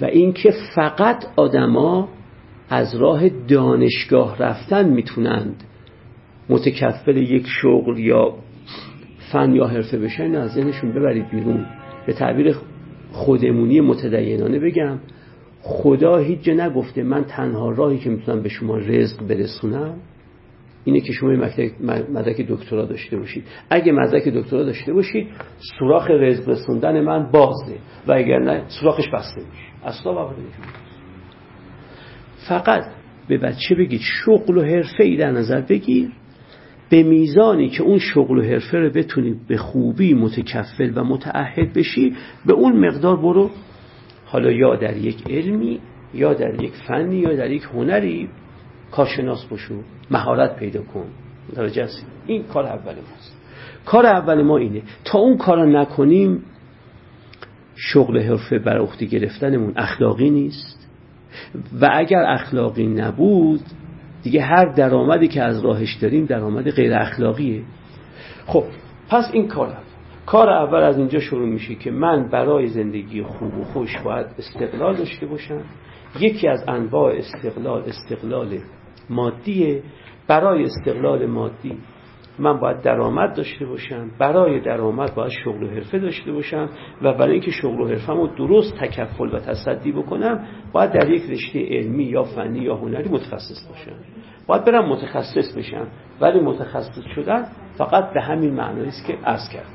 و 0.00 0.04
اینکه 0.04 0.52
فقط 0.74 1.24
آدما 1.36 2.08
از 2.70 2.94
راه 2.94 3.28
دانشگاه 3.28 4.38
رفتن 4.38 4.88
می‌تونند 4.88 5.64
متکفل 6.48 7.16
یک 7.16 7.46
شغل 7.62 7.98
یا 7.98 8.34
فن 9.32 9.54
یا 9.54 9.66
حرفه 9.66 9.98
بشن 9.98 10.34
از 10.34 10.50
ذهنشون 10.50 10.92
ببرید 10.92 11.30
بیرون. 11.30 11.66
به 12.06 12.12
تعبیر 12.12 12.56
خودمونی 13.12 13.80
متدینانه 13.80 14.58
بگم 14.58 14.98
خدا 15.62 16.16
هیچ 16.16 16.40
جا 16.40 16.52
نگفته 16.52 17.02
من 17.02 17.24
تنها 17.24 17.70
راهی 17.70 17.98
که 17.98 18.10
می‌تونم 18.10 18.42
به 18.42 18.48
شما 18.48 18.76
رزق 18.76 19.26
برسونم 19.26 19.94
اینه 20.84 21.00
که 21.00 21.12
شما 21.12 21.30
مدرک 22.10 22.46
دکترا 22.48 22.84
داشته 22.84 23.16
باشید. 23.16 23.44
اگه 23.70 23.92
مدرک 23.92 24.28
دکترا 24.28 24.64
داشته 24.64 24.92
باشید 24.92 25.28
سوراخ 25.78 26.10
رزق 26.10 26.48
رسوندن 26.48 27.00
من 27.00 27.30
بازه 27.30 27.74
و 28.06 28.12
اگر 28.12 28.38
نه 28.38 28.64
سوراخش 28.68 29.08
بسته 29.08 29.40
میشه. 29.40 29.86
اصلا 29.86 30.14
واقعا 30.14 30.34
فقط 32.48 32.84
به 33.28 33.38
بچه 33.38 33.74
بگید 33.74 34.00
شغل 34.00 34.58
و 34.58 34.62
حرفه 34.62 35.04
ای 35.04 35.16
در 35.16 35.30
نظر 35.30 35.60
بگیر. 35.60 36.12
به 36.90 37.02
میزانی 37.02 37.68
که 37.68 37.82
اون 37.82 37.98
شغل 37.98 38.38
و 38.38 38.42
حرفه 38.42 38.78
رو 38.78 38.90
بتونی 38.90 39.34
به 39.48 39.56
خوبی 39.56 40.14
متکفل 40.14 40.92
و 40.94 41.04
متعهد 41.04 41.72
بشی 41.72 42.16
به 42.46 42.52
اون 42.52 42.86
مقدار 42.86 43.16
برو. 43.16 43.50
حالا 44.24 44.50
یا 44.50 44.76
در 44.76 44.96
یک 44.96 45.30
علمی 45.30 45.80
یا 46.14 46.34
در 46.34 46.62
یک 46.62 46.72
فنی 46.88 47.16
یا 47.16 47.34
در 47.34 47.50
یک 47.50 47.62
هنری 47.62 48.28
کارشناس 48.90 49.44
باشو 49.44 49.74
مهارت 50.10 50.56
پیدا 50.56 50.82
کن. 50.82 51.06
درجه 51.54 51.88
این 52.26 52.42
کار 52.42 52.66
اول 52.66 52.94
ماست. 52.94 53.36
کار 53.84 54.06
اول 54.06 54.42
ما 54.42 54.56
اینه 54.56 54.82
تا 55.04 55.18
اون 55.18 55.36
کار 55.36 55.66
نکنیم 55.66 56.44
شغل 57.76 58.18
حرفه 58.18 58.58
بر 58.58 58.78
عهده 58.78 59.06
گرفتنمون 59.06 59.72
اخلاقی 59.76 60.30
نیست. 60.30 60.77
و 61.80 61.90
اگر 61.92 62.22
اخلاقی 62.22 62.86
نبود 62.86 63.60
دیگه 64.22 64.42
هر 64.42 64.64
درآمدی 64.64 65.28
که 65.28 65.42
از 65.42 65.64
راهش 65.64 65.94
داریم 65.94 66.24
درآمد 66.24 66.70
غیر 66.70 66.94
اخلاقیه. 66.94 67.62
خب 68.46 68.64
پس 69.10 69.30
این 69.32 69.48
کار 69.48 69.68
اول 69.68 69.88
کار 70.26 70.50
اول 70.50 70.82
از 70.82 70.98
اینجا 70.98 71.20
شروع 71.20 71.48
میشه 71.48 71.74
که 71.74 71.90
من 71.90 72.28
برای 72.28 72.66
زندگی 72.66 73.22
خوب 73.22 73.58
و 73.58 73.64
خوش 73.64 73.98
باید 73.98 74.26
استقلال 74.38 74.96
داشته 74.96 75.26
باشم. 75.26 75.60
یکی 76.20 76.48
از 76.48 76.64
انواع 76.68 77.14
استقلال 77.16 77.82
استقلال 77.86 78.58
مادیه. 79.10 79.82
برای 80.26 80.64
استقلال 80.64 81.26
مادی 81.26 81.76
من 82.40 82.60
باید 82.60 82.80
درآمد 82.80 83.34
داشته 83.34 83.66
باشم 83.66 84.10
برای 84.18 84.60
درآمد 84.60 85.14
باید 85.14 85.32
شغل 85.44 85.62
و 85.62 85.70
حرفه 85.70 85.98
داشته 85.98 86.32
باشم 86.32 86.68
و 87.02 87.12
برای 87.12 87.32
اینکه 87.32 87.50
شغل 87.50 87.80
و 87.80 87.88
حرفه 87.88 88.12
رو 88.12 88.26
درست 88.26 88.74
تکفل 88.76 89.34
و 89.34 89.38
تصدی 89.38 89.92
بکنم 89.92 90.46
باید 90.72 90.92
در 90.92 91.10
یک 91.10 91.30
رشته 91.30 91.66
علمی 91.68 92.04
یا 92.04 92.22
فنی 92.22 92.58
یا 92.58 92.76
هنری 92.76 93.08
متخصص 93.08 93.68
باشم. 93.68 93.96
باید 94.46 94.64
برم 94.64 94.88
متخصص 94.88 95.56
بشم 95.56 95.86
ولی 96.20 96.40
متخصص 96.40 97.04
شدن 97.14 97.48
فقط 97.78 98.12
به 98.12 98.20
همین 98.20 98.54
معنی 98.54 98.86
است 98.86 99.06
که 99.06 99.12
عرض 99.24 99.48
کردم. 99.48 99.68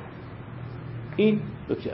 این 1.16 1.40
نکته. 1.70 1.92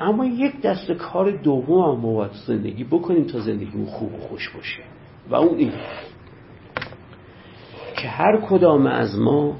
اما 0.00 0.26
یک 0.26 0.60
دست 0.60 0.92
کار 0.92 1.30
دوم 1.30 2.20
هم 2.20 2.30
زندگی 2.46 2.84
بکنیم 2.84 3.24
تا 3.24 3.38
زندگی 3.38 3.84
خوب 3.86 4.14
و 4.14 4.18
خوش 4.18 4.50
باشه. 4.50 4.82
و 5.30 5.34
اون 5.34 5.58
این. 5.58 5.72
که 8.04 8.10
هر 8.10 8.40
کدام 8.40 8.86
از 8.86 9.18
ما 9.18 9.56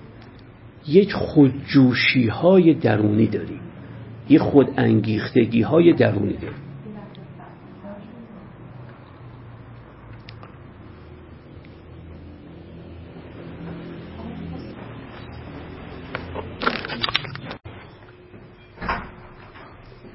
یک 0.88 1.12
خودجوشی 1.12 2.28
های 2.28 2.74
درونی 2.74 3.26
داریم. 3.26 3.61
یک 4.28 4.40
خود 4.40 4.68
انگیختگی 4.76 5.62
های 5.62 5.92
درونی 5.92 6.32
داریم. 6.32 6.59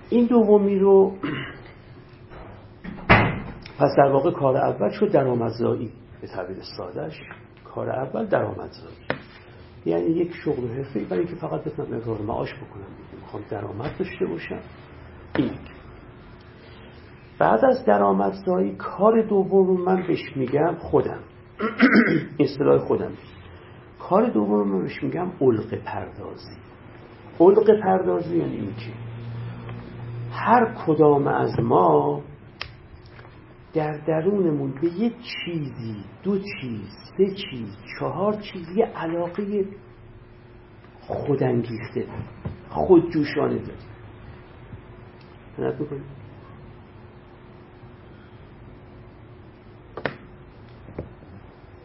این 0.09 0.25
دومی 0.25 0.79
رو 0.79 1.13
پس 3.79 3.89
در 3.97 4.11
واقع 4.11 4.31
کار 4.31 4.57
اول 4.57 4.89
شد 4.89 5.11
درآمدزایی 5.11 5.91
به 6.21 6.27
تعبیر 6.27 6.57
سادش. 6.77 7.21
کار 7.75 7.89
اول 7.89 8.25
درآمدزایی 8.25 8.95
یعنی 9.85 10.05
یک 10.05 10.31
شغل 10.45 10.67
حرفه‌ای 10.67 11.05
برای 11.05 11.19
اینکه 11.19 11.35
فقط 11.35 11.63
بتونم 11.63 11.93
امرار 11.93 12.21
معاش 12.21 12.53
بکنم. 12.53 12.87
می‌خوام 13.21 13.43
درآمد 13.49 13.97
داشته 13.99 14.25
باشم. 14.25 14.59
این. 15.35 15.51
بعد 17.39 17.65
از 17.65 17.85
درآمدزایی 17.85 18.75
کار 18.75 19.21
دوم 19.21 19.67
رو 19.67 19.85
من 19.85 20.07
بهش 20.07 20.37
میگم 20.37 20.75
خودم. 20.79 21.19
اصطلاح 22.39 22.77
خودم. 22.77 23.11
کار 23.99 24.29
دوم 24.29 24.67
من 24.67 24.81
بهش 24.81 25.03
میگم 25.03 25.31
علق 25.41 25.75
پردازی. 25.75 26.55
علق 27.39 27.81
پردازی 27.83 28.37
یعنی 28.37 28.55
این 28.55 28.75
که 28.75 28.91
هر 30.31 30.73
کدام 30.85 31.27
از 31.27 31.59
ما 31.59 32.21
در 33.73 33.97
درونمون 33.97 34.71
به 34.81 34.87
یک 34.87 35.13
چیزی 35.45 35.95
دو 36.23 36.39
چیز 36.39 36.81
سه 37.17 37.25
چیز 37.25 37.77
چهار 37.99 38.33
چیز 38.33 38.77
یه 38.77 38.85
علاقه 38.85 39.65
خودانگیخته 41.01 42.07
خودجوشانه 42.69 43.55
داریم. 43.57 43.89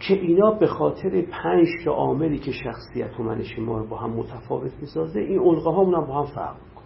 که 0.01 0.14
اینا 0.14 0.51
به 0.51 0.66
خاطر 0.66 1.22
پنج 1.22 1.66
تا 1.85 1.91
عاملی 1.91 2.39
که 2.39 2.53
شخصیت 2.53 3.20
و 3.20 3.22
منش 3.22 3.59
ما 3.59 3.78
رو 3.78 3.87
با 3.87 3.97
هم 3.97 4.11
متفاوت 4.11 4.72
می‌سازه 4.80 5.20
این 5.20 5.39
علقه 5.39 5.70
ها 5.70 5.85
هم 5.85 6.07
با 6.07 6.22
هم 6.22 6.35
فرق 6.35 6.55
می‌کنه. 6.55 6.85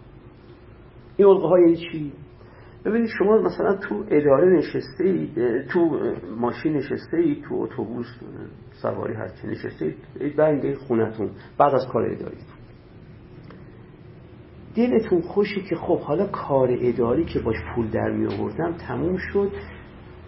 این 1.17 1.27
علقه 1.27 1.47
ها 1.47 1.59
یعنی 1.59 1.75
چی؟ 1.75 2.13
ببینید 2.85 3.09
شما 3.19 3.37
مثلا 3.37 3.75
تو 3.75 4.03
اداره 4.09 4.57
نشسته 4.57 5.03
ای 5.03 5.29
تو 5.71 5.99
ماشین 6.37 6.73
نشسته 6.73 7.17
ای 7.17 7.41
تو 7.49 7.55
اتوبوس 7.55 8.07
سواری 8.71 9.13
هرچی 9.13 9.47
نشسته 9.47 9.95
ای 10.19 10.29
بنگ 10.29 10.75
خونتون 10.75 11.29
بعد 11.57 11.73
از 11.73 11.87
کار 11.87 12.05
اداری. 12.05 12.37
دلتون 14.75 15.21
خوشی 15.21 15.61
که 15.61 15.75
خب 15.75 15.99
حالا 15.99 16.27
کار 16.27 16.77
اداری 16.81 17.25
که 17.25 17.39
باش 17.39 17.57
پول 17.75 17.87
در 17.89 18.11
می 18.11 18.33
آوردم 18.33 18.73
تموم 18.87 19.17
شد. 19.17 19.51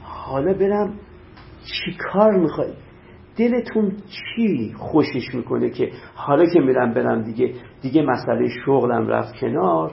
حالا 0.02 0.54
برم 0.54 0.94
چی 1.64 1.98
کار 2.00 2.40
می‌خوای؟ 2.40 2.74
دلتون 3.38 3.92
چی 3.92 4.74
خوشش 4.78 5.36
می‌کنه 5.36 5.70
که 5.70 5.92
حالا 6.16 6.46
که 6.46 6.60
میرم 6.60 6.94
برم 6.94 7.22
دیگه 7.22 7.54
دیگه 7.82 8.02
مسئله 8.02 8.48
شغلم 8.66 9.08
رفت 9.08 9.36
کنار؟ 9.40 9.92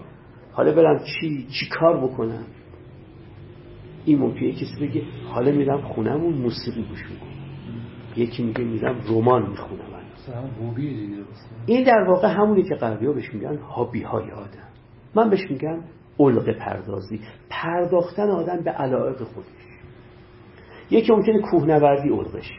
حالا 0.59 0.73
برم 0.73 0.99
چی 0.99 1.47
چی 1.51 1.69
کار 1.69 2.07
بکنم؟ 2.07 2.45
این 4.05 4.19
ممکنه 4.19 4.53
کسی 4.53 4.77
بگه 4.81 5.03
حالا 5.29 5.53
میرم 5.53 5.81
خونمون 5.81 6.35
موسیقی 6.35 6.83
گوش 6.83 7.03
می‌کنم. 7.11 7.29
یکی 8.17 8.43
میگه 8.43 8.65
میرم 8.65 9.01
رمان 9.09 9.51
می‌خونم. 9.51 9.83
این 11.67 11.85
در 11.85 12.05
واقع 12.09 12.29
همونی 12.29 12.63
که 12.63 12.75
غربی 12.75 13.07
ها 13.07 13.13
بهش 13.13 13.35
میگن 13.35 13.57
هابی 13.57 14.03
های 14.03 14.31
آدم. 14.31 14.69
من 15.15 15.31
بهش 15.31 15.51
میگم 15.51 15.81
علق 16.21 16.59
پردازی. 16.59 17.21
پرداختن 17.51 18.31
آدم 18.31 18.61
به 18.65 18.71
علایق 18.71 19.19
خودش. 19.19 19.47
یکی 20.91 21.13
ممکنه 21.13 21.41
کوهنوردی 21.41 22.09
علقش. 22.09 22.51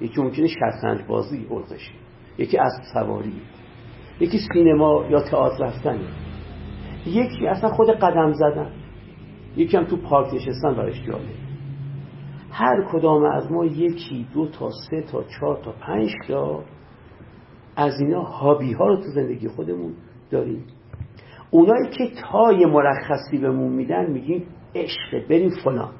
یکی 0.00 0.22
ممکنه 0.22 0.46
شطرنج 0.46 1.06
بازی 1.06 1.46
علقش. 1.50 1.92
یکی 2.38 2.58
از 2.58 2.72
سواری. 2.92 3.32
یکی 4.20 4.38
سینما 4.52 5.06
یا 5.10 5.20
تئاتر 5.20 5.64
رفتن 5.64 6.00
یکی 7.08 7.46
اصلا 7.46 7.70
خود 7.70 7.90
قدم 7.90 8.32
زدن. 8.32 8.70
یکی 9.56 9.76
هم 9.76 9.84
تو 9.84 9.96
پارک 9.96 10.34
نشستن 10.34 10.74
برایش 10.74 11.02
جالب 11.06 11.48
هر 12.50 12.84
کدام 12.92 13.24
از 13.24 13.52
ما 13.52 13.64
یکی 13.64 14.26
دو 14.34 14.48
تا 14.48 14.70
سه 14.70 15.02
تا 15.02 15.24
چهار 15.24 15.60
تا 15.64 15.72
پنج 15.72 16.10
تا 16.28 16.64
از 17.76 18.00
اینا 18.00 18.22
هابی 18.22 18.72
ها 18.72 18.86
رو 18.86 18.96
تو 18.96 19.02
زندگی 19.14 19.48
خودمون 19.48 19.92
داریم. 20.30 20.64
اونایی 21.50 21.90
که 21.90 22.10
تای 22.32 22.66
مرخصی 22.66 23.38
بهمون 23.38 23.72
میدن 23.72 24.10
میگیم 24.10 24.46
عشق 24.74 25.28
بریم 25.30 25.50
فلان. 25.64 25.90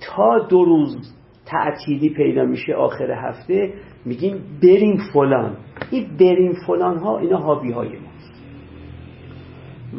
تا 0.00 0.38
دو 0.38 0.64
روز 0.64 1.14
تعطیلی 1.46 2.10
پیدا 2.10 2.44
میشه 2.44 2.74
آخر 2.74 3.10
هفته 3.10 3.74
میگیم 4.04 4.42
بریم 4.62 4.96
فلان. 5.12 5.56
این 5.90 6.16
بریم 6.20 6.52
فلان 6.66 6.98
ها 6.98 7.18
اینا 7.18 7.38
هابی 7.38 7.72
های 7.72 7.88
ماست 7.88 8.13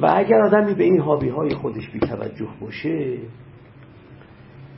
و 0.01 0.13
اگر 0.15 0.41
آدمی 0.41 0.73
به 0.73 0.83
این 0.83 0.99
هابی 0.99 1.29
های 1.29 1.49
خودش 1.49 1.89
بی 1.89 1.99
توجه 1.99 2.47
باشه 2.61 3.17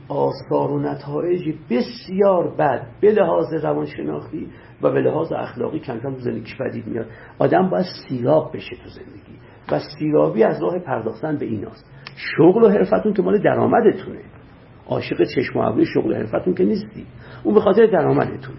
آثار 0.08 0.70
و 0.70 0.78
نتایج 0.78 1.54
بسیار 1.70 2.54
بد 2.58 2.86
به 3.00 3.12
لحاظ 3.12 3.54
روانشناختی 3.54 4.48
و 4.82 4.90
به 4.90 5.00
لحاظ 5.00 5.32
اخلاقی 5.32 5.78
کم 5.78 5.98
کم 6.00 6.14
تو 6.14 6.20
زندگیش 6.20 6.56
پدید 6.58 6.86
میاد. 6.86 7.06
آدم 7.38 7.70
باید 7.70 7.86
سیراب 8.08 8.50
بشه 8.54 8.76
تو 8.76 8.88
زندگی 8.88 9.38
و 9.72 9.80
سیرابی 9.98 10.44
از 10.44 10.62
راه 10.62 10.78
پرداختن 10.78 11.36
به 11.36 11.46
ایناست. 11.46 11.84
شغل 12.16 12.64
و 12.64 12.68
حرفتون 12.68 13.12
که 13.12 13.22
مال 13.22 13.38
درآمدتونه. 13.38 14.20
عاشق 14.86 15.24
چشم 15.24 15.58
و 15.58 15.62
ابروی 15.62 15.86
شغل 15.86 16.12
و 16.12 16.14
حرفتون 16.14 16.54
که 16.54 16.64
نیستی. 16.64 17.06
اون 17.44 17.54
به 17.54 17.60
خاطر 17.60 17.86
درآمدتونه. 17.86 18.58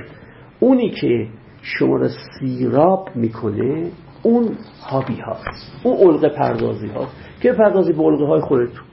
اونی 0.60 0.90
که 0.90 1.28
شما 1.62 1.96
رو 1.96 2.08
سیراب 2.08 3.08
می‌کنه 3.14 3.90
اون 4.26 4.56
هابی 4.90 5.20
هاست. 5.20 5.80
اون 5.84 5.96
علق 5.96 6.34
پردازی 6.36 6.88
هاست. 6.88 7.16
که 7.42 7.52
پردازی 7.52 7.92
به 7.92 8.02
علقه 8.02 8.26
های 8.26 8.40
خودتون. 8.40 8.84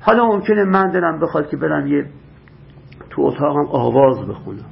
حالا 0.00 0.26
ممکنه 0.26 0.64
من 0.64 0.90
دلم 0.90 1.20
بخواد 1.20 1.50
که 1.50 1.56
برم 1.56 1.86
یه 1.86 2.06
تو 3.10 3.22
اتاقم 3.22 3.66
آواز 3.70 4.28
بخونم. 4.28 4.66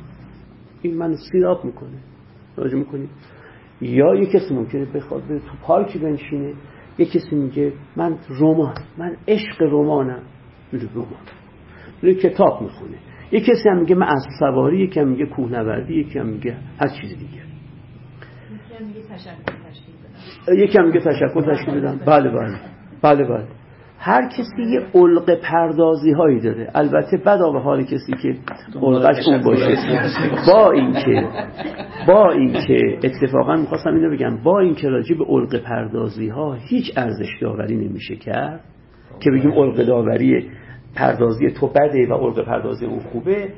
این 0.83 0.99
من 0.99 1.15
سیراب 1.33 1.65
می‌کنه. 1.65 1.99
راجع 2.57 2.79
می‌کنید 2.79 3.09
یا 3.81 4.15
یه 4.15 4.27
کسی 4.27 4.55
ممکنه 4.55 4.85
بخواد 4.85 5.23
به 5.23 5.39
تو 5.39 5.53
پارکی 5.63 5.99
بنشینه. 5.99 6.55
یه 6.99 7.07
کسی 7.07 7.37
میگه 7.37 7.73
من 7.97 8.19
رمان 8.41 8.75
من 8.99 9.17
عشق 9.29 9.63
رمانم. 9.63 10.23
میره 10.73 10.89
رمان. 10.95 11.07
میره 12.03 12.15
کتاب 12.15 12.63
می‌خونه. 12.63 12.97
یه 13.33 13.41
کسی 13.41 13.69
هم 13.69 13.79
میگه 13.79 13.95
من 13.95 14.07
از 14.07 14.27
سواری 14.39 14.85
یکی 14.85 15.01
هم 15.01 15.09
میگه 15.09 15.27
کوهنوردی 15.27 15.95
یکی 15.95 16.19
هم 16.19 16.27
میگه 16.27 16.57
هر 16.81 16.89
چیز 16.89 17.19
دیگه. 17.19 17.43
یکی 20.49 20.79
هم 20.79 20.87
میگه 20.87 21.01
تشکر 21.01 21.55
تشکیل 21.55 21.81
بدم 21.81 22.01
بله 22.07 22.31
بله. 22.31 22.59
بله 23.03 23.25
بله. 23.25 23.45
هر 23.99 24.29
کسی 24.29 24.63
یه 24.73 24.81
علق 24.95 25.35
پردازی 25.35 26.13
هایی 26.13 26.41
داره. 26.41 26.71
البته 26.75 27.17
بدا 27.17 27.51
به 27.53 27.61
حال 27.61 27.83
کسی 27.83 28.13
که 28.23 28.35
علقش 28.83 29.29
اون 29.29 29.43
باشه. 29.43 29.77
با 30.47 30.73
اینکه 30.73 31.29
با 32.07 32.33
اینکه 32.33 32.99
اتفاقا 33.05 33.57
می‌خواستم 33.57 33.95
اینو 33.95 34.11
بگم 34.11 34.43
با 34.43 34.61
اینکه 34.61 34.89
راجع 34.89 35.17
به 35.19 35.25
علق 35.25 35.63
پردازی 35.63 36.29
ها 36.29 36.57
هیچ 36.69 36.93
ارزش 36.97 37.29
داوری 37.41 37.77
نمیشه 37.77 38.17
کرد 38.17 38.61
که 39.21 39.31
بگیم 39.31 39.53
علق 39.53 39.87
داوری 39.87 40.51
پردازی 40.97 41.51
تو 41.51 41.67
بده 41.67 42.07
و 42.11 42.15
علق 42.15 42.45
پردازی 42.45 42.87
اون 42.87 43.01
خوبه 43.01 43.49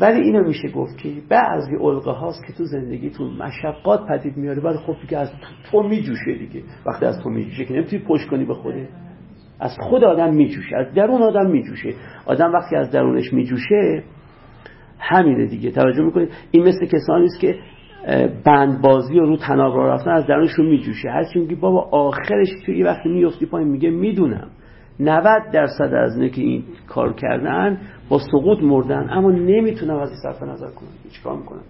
ولی 0.00 0.20
اینو 0.20 0.46
میشه 0.46 0.68
گفت 0.68 0.98
که 0.98 1.08
بعضی 1.28 1.76
علقه 1.80 2.10
هاست 2.10 2.46
که 2.46 2.52
تو 2.52 2.64
زندگیتون 2.64 3.36
مشقات 3.36 4.00
پدید 4.08 4.36
میاره 4.36 4.62
ولی 4.62 4.78
خب 4.78 4.94
دیگه 5.00 5.18
از 5.18 5.30
تو 5.70 5.82
میجوشه 5.82 6.34
دیگه. 6.38 6.62
وقتی 6.86 7.06
از 7.06 7.20
تو 7.22 7.30
میجوشه 7.30 7.64
که 7.64 7.74
نمی‌تونی 7.74 8.02
پشت 8.02 8.28
کنی 8.28 8.44
به 8.44 8.54
خوده 8.54 8.88
از 9.60 9.76
خود 9.80 10.04
آدم 10.04 10.34
میجوشه 10.34 10.76
از 10.76 10.94
درون 10.94 11.22
آدم 11.22 11.50
میجوشه. 11.50 11.94
آدم 12.26 12.52
وقتی 12.52 12.76
از 12.76 12.90
درونش 12.90 13.32
میجوشه 13.32 14.02
همینه 14.98 15.46
دیگه. 15.46 15.70
توجه 15.70 16.02
می‌کنید؟ 16.02 16.30
این 16.50 16.62
مثل 16.62 16.86
کسانی 16.86 17.24
است 17.24 17.40
که 17.40 17.58
بند 18.44 18.82
بازی 18.82 19.18
و 19.18 19.24
رو 19.24 19.36
تناب 19.36 19.76
را 19.76 19.94
رفتن 19.94 20.10
از 20.10 20.26
درونشون 20.26 20.66
میجوشه. 20.66 21.08
هرچی 21.08 21.38
میگی 21.38 21.54
بابا 21.54 21.88
آخرش 21.92 22.48
توی 22.66 22.82
وقتی 22.82 23.08
میفتی 23.08 23.46
پایین 23.46 23.68
میگه 23.68 23.90
می‌دونم. 23.90 24.50
90 25.00 25.50
درصد 25.52 25.94
از 25.94 26.16
اینه 26.16 26.28
که 26.28 26.42
این 26.42 26.64
کار 26.88 27.12
کردن 27.12 27.80
با 28.08 28.18
سقوط 28.18 28.58
مردن. 28.62 29.10
اما 29.10 29.30
نمی‌تونم 29.30 29.98
از 29.98 30.10
این 30.10 30.18
صرف 30.22 30.42
نظر 30.42 30.70
کنم. 30.70 30.88
هیچ 31.04 31.22
کار 31.22 31.36
می‌کنم 31.36 31.62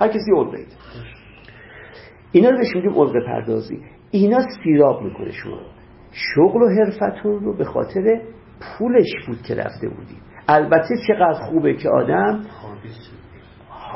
هر 0.00 0.08
کسی 0.08 0.32
علقه 0.36 0.58
اینا 2.32 2.50
رو 2.50 2.56
بهش 2.58 2.76
میگیم 2.76 2.98
علقه 2.98 3.20
پردازی. 3.26 3.78
اینا 4.10 4.38
سیراب 4.64 5.02
می‌کنه 5.02 5.32
شما 5.32 5.58
شغل 6.12 6.62
و 6.62 6.68
حرفتون 6.68 7.40
رو 7.40 7.56
به 7.56 7.64
خاطر 7.64 8.20
پولش 8.60 9.10
بود 9.26 9.42
که 9.42 9.54
رفته 9.54 9.88
بودید 9.88 10.22
البته 10.48 10.94
چقدر 11.08 11.40
خوبه 11.40 11.74
که 11.74 11.88
آدم 11.88 12.40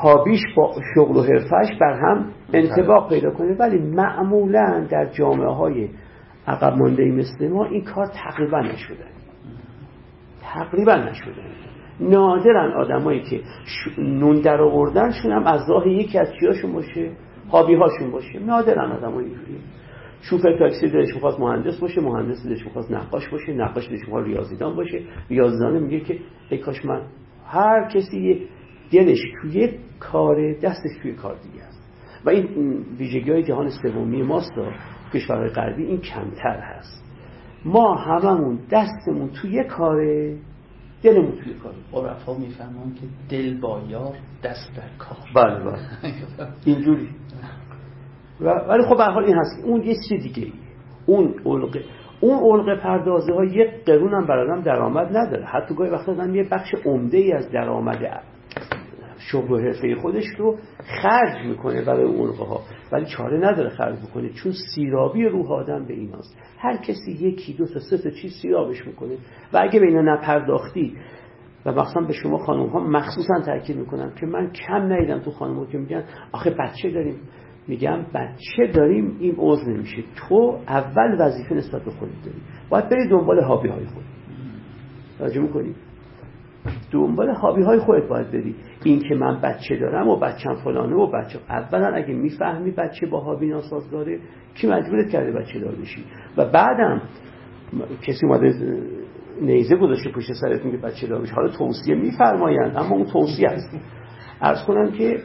هابیش 0.01 0.41
با 0.57 0.73
شغل 0.95 1.17
و 1.17 1.21
حرفش 1.21 1.77
بر 1.81 1.93
هم 1.93 2.31
انتباق 2.53 3.09
پیدا 3.09 3.31
کنه. 3.31 3.55
ولی 3.59 3.79
معمولا 3.79 4.87
در 4.91 5.05
جامعه 5.05 5.53
های 5.53 5.89
عقب 6.47 6.77
مانده 6.77 7.05
مثل 7.05 7.47
ما 7.47 7.65
این 7.65 7.83
کار 7.83 8.05
تقریبا 8.05 8.61
نشده. 8.61 9.05
تقریبا 10.41 10.95
نشده. 10.95 11.41
نادرن 11.99 12.71
آدمایی 12.71 13.21
که 13.21 13.41
نون 13.97 14.41
در 14.41 14.61
آوردنشون 14.61 15.31
هم 15.31 15.43
از 15.43 15.69
راه 15.69 15.87
یکی 15.87 16.19
از 16.19 16.27
چیاشون 16.39 16.73
باشه 16.73 17.11
هابی 17.51 17.75
هاشون 17.75 18.11
باشه. 18.11 18.39
نادرن 18.39 18.91
آدمایی 18.91 19.27
اینجوری. 19.27 19.59
شوفر 20.21 20.57
تاکسی 20.59 20.87
دلش 20.87 21.13
می‌خواست 21.13 21.39
مهندس 21.39 21.79
باشه 21.79 22.01
مهندس 22.01 22.45
دلش 22.45 22.65
می‌خواست 22.65 22.91
نقاش 22.91 23.29
باشه 23.29 23.53
نقاش 23.53 23.89
دلش 23.89 23.99
می‌خواست 23.99 24.27
ریاضیدان 24.27 24.75
باشه. 24.75 25.01
ریاضیدان 25.29 25.79
میگه 25.79 25.99
که 25.99 26.19
ای 26.49 26.57
کاش 26.57 26.85
من 26.85 27.01
هر 27.45 27.89
کسی 27.89 28.47
دلش 28.91 29.19
توی 29.41 29.69
کار 29.99 30.53
دستش 30.53 30.91
توی 31.01 31.13
کار 31.13 31.35
دیگه 31.35 31.63
است. 31.63 31.77
و 32.25 32.29
این 32.29 32.45
ویژگی 32.99 33.31
های 33.31 33.43
جهان 33.43 33.69
سومی 33.69 34.23
ماست. 34.23 34.51
کشورهای 35.13 35.49
غربی 35.49 35.85
این 35.85 36.01
کمتر 36.01 36.59
هست. 36.59 37.03
ما 37.65 37.95
هممون 37.95 38.59
دستمون 38.71 39.29
توی 39.29 39.63
کاره 39.63 40.37
دلمون 41.03 41.31
توی 41.31 41.53
کار 41.53 41.73
عرفا 42.07 42.33
می‌فهمن 42.33 42.93
که 42.93 43.07
دل 43.29 43.59
با 43.59 43.81
یار 43.87 44.15
دست 44.43 44.71
در 44.75 44.97
کار. 44.97 45.17
بله 45.35 45.63
بله. 45.63 45.79
اینجوری. 46.65 47.09
ولی 48.39 48.83
خب 48.83 48.97
به 48.97 49.03
حال 49.03 49.23
این 49.23 49.35
هست. 49.37 49.65
اون 49.65 49.83
یه 49.83 49.95
چیز 50.09 50.23
دیگه 50.23 50.51
اون 51.05 51.35
علقه 51.45 51.83
اون 52.19 52.59
علقه 52.59 52.81
پردازه 52.81 53.33
ها 53.33 53.45
یک 53.45 53.69
قرون 53.85 54.13
هم 54.13 54.27
برادم 54.27 54.61
درآمد 54.61 55.17
نداره. 55.17 55.45
حتی 55.45 55.75
گاهی 55.75 55.91
وقتا 55.91 56.11
آدم 56.11 56.35
یه 56.35 56.43
بخش 56.51 56.75
عمده 56.85 57.17
ای 57.17 57.33
از 57.33 57.51
درآمد 57.51 58.23
شغل 59.31 59.51
و 59.51 59.57
حرفه 59.57 59.95
خودش 59.95 60.25
رو 60.37 60.57
خرج 61.01 61.45
می‌کنه 61.45 61.85
برای 61.85 62.03
اون 62.03 62.35
ها 62.35 62.61
ولی 62.91 63.05
چاره 63.05 63.37
نداره 63.37 63.69
خرج 63.69 63.95
بکنه 64.09 64.29
چون 64.29 64.51
سیرابی 64.75 65.25
روح 65.25 65.51
آدم 65.51 65.85
به 65.85 65.93
ایناست. 65.93 66.37
هر 66.59 66.77
کسی 66.77 67.11
یکی 67.11 67.53
دو 67.53 67.65
تا 67.65 67.79
سه 67.79 67.97
تا 67.97 68.09
چیز 68.09 68.31
سیرابش 68.41 68.87
می‌کنه. 68.87 69.17
و 69.53 69.57
اگه 69.57 69.79
به 69.79 69.85
اینا 69.87 70.01
نپرداختی 70.01 70.95
و 71.65 71.71
مخصوصا 71.71 72.01
به 72.01 72.13
شما 72.13 72.37
خانم 72.37 72.67
ها 72.67 72.79
مخصوصا 72.79 73.41
تاکید 73.45 73.77
می‌کنم 73.77 74.11
که 74.19 74.25
من 74.25 74.51
کم 74.51 74.93
ندیدم 74.93 75.19
تو 75.19 75.31
خانم 75.31 75.59
ها 75.59 75.65
که 75.65 75.77
میگن 75.77 76.03
آخه 76.31 76.49
بچه 76.49 76.91
داریم. 76.91 77.19
میگم 77.67 78.05
بچه 78.13 78.71
داریم 78.73 79.17
این 79.19 79.35
عوض 79.35 79.67
نمیشه. 79.67 80.03
تو 80.15 80.59
اول 80.67 81.15
وظیفه 81.19 81.55
نسبت 81.55 81.83
به 81.85 81.91
خودت 81.91 82.25
داری. 82.25 82.37
باید 82.69 82.89
بری 82.89 83.09
دنبال 83.09 83.39
هابی 83.39 83.69
های 83.69 83.85
خود 83.85 84.03
راجع 85.19 85.41
می‌کنی؟ 85.41 85.75
دنبال 86.91 87.29
هابی 87.29 87.63
های 87.63 87.79
خودت 87.79 88.07
باید 88.07 88.31
بری. 88.31 88.55
این 88.83 88.99
که 88.99 89.15
من 89.15 89.41
بچه 89.41 89.75
دارم 89.79 90.07
و 90.07 90.15
بچم 90.15 90.55
فلانه 90.55 90.95
و 90.95 91.11
بچه 91.11 91.39
اولا 91.49 91.87
اگه 91.87 92.13
می‌فهمی 92.13 92.71
بچه 92.71 93.07
با 93.07 93.19
هابی 93.19 93.47
ناسازگاره 93.47 94.19
کی 94.55 94.67
مجبورت 94.67 95.09
کرده 95.09 95.31
بچه 95.31 95.59
دار 95.59 95.75
بشی؟ 95.75 96.03
و 96.37 96.45
بعدم 96.45 97.01
کسی 98.01 98.25
اومده 98.25 98.53
نیزه 99.41 99.75
گذاشته 99.75 100.11
پشت 100.11 100.33
سرت 100.33 100.65
میگه 100.65 100.77
بچه 100.77 101.07
دار 101.07 101.21
بشی. 101.21 101.33
حالا 101.33 101.47
توصیه 101.47 101.95
میفرمایند 101.95 102.77
اما 102.77 102.95
اون 102.95 103.05
توصیه 103.05 103.49
است. 103.49 103.77
ارز 104.41 104.63
کنم 104.65 104.91
که 104.91 105.19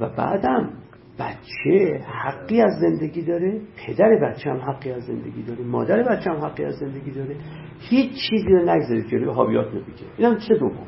و 0.00 0.08
بعدم 0.16 0.70
بچه 1.18 2.00
حقی 2.06 2.60
از 2.60 2.78
زندگی 2.80 3.22
داره 3.22 3.60
پدر 3.76 4.18
بچه 4.22 4.50
هم 4.50 4.56
حقی 4.56 4.92
از 4.92 5.04
زندگی 5.04 5.42
داره 5.42 5.64
مادر 5.64 6.02
بچه 6.02 6.30
هم 6.30 6.36
حقی 6.36 6.64
از 6.64 6.74
زندگی 6.74 7.10
داره. 7.10 7.36
هیچ 7.78 8.12
چیزی 8.30 8.48
رو 8.48 8.70
نگذارید 8.70 9.08
که 9.08 9.16
روی 9.16 9.34
حاویات 9.34 9.68
نبیگه. 9.68 10.04
این 10.16 10.28
هم 10.28 10.38
چه 10.38 10.54
دوم 10.54 10.86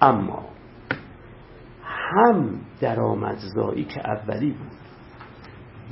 اما 0.00 0.44
هم 1.82 2.60
درآمدزایی 2.80 3.84
که 3.84 4.00
اولی 4.10 4.50
بود 4.50 4.72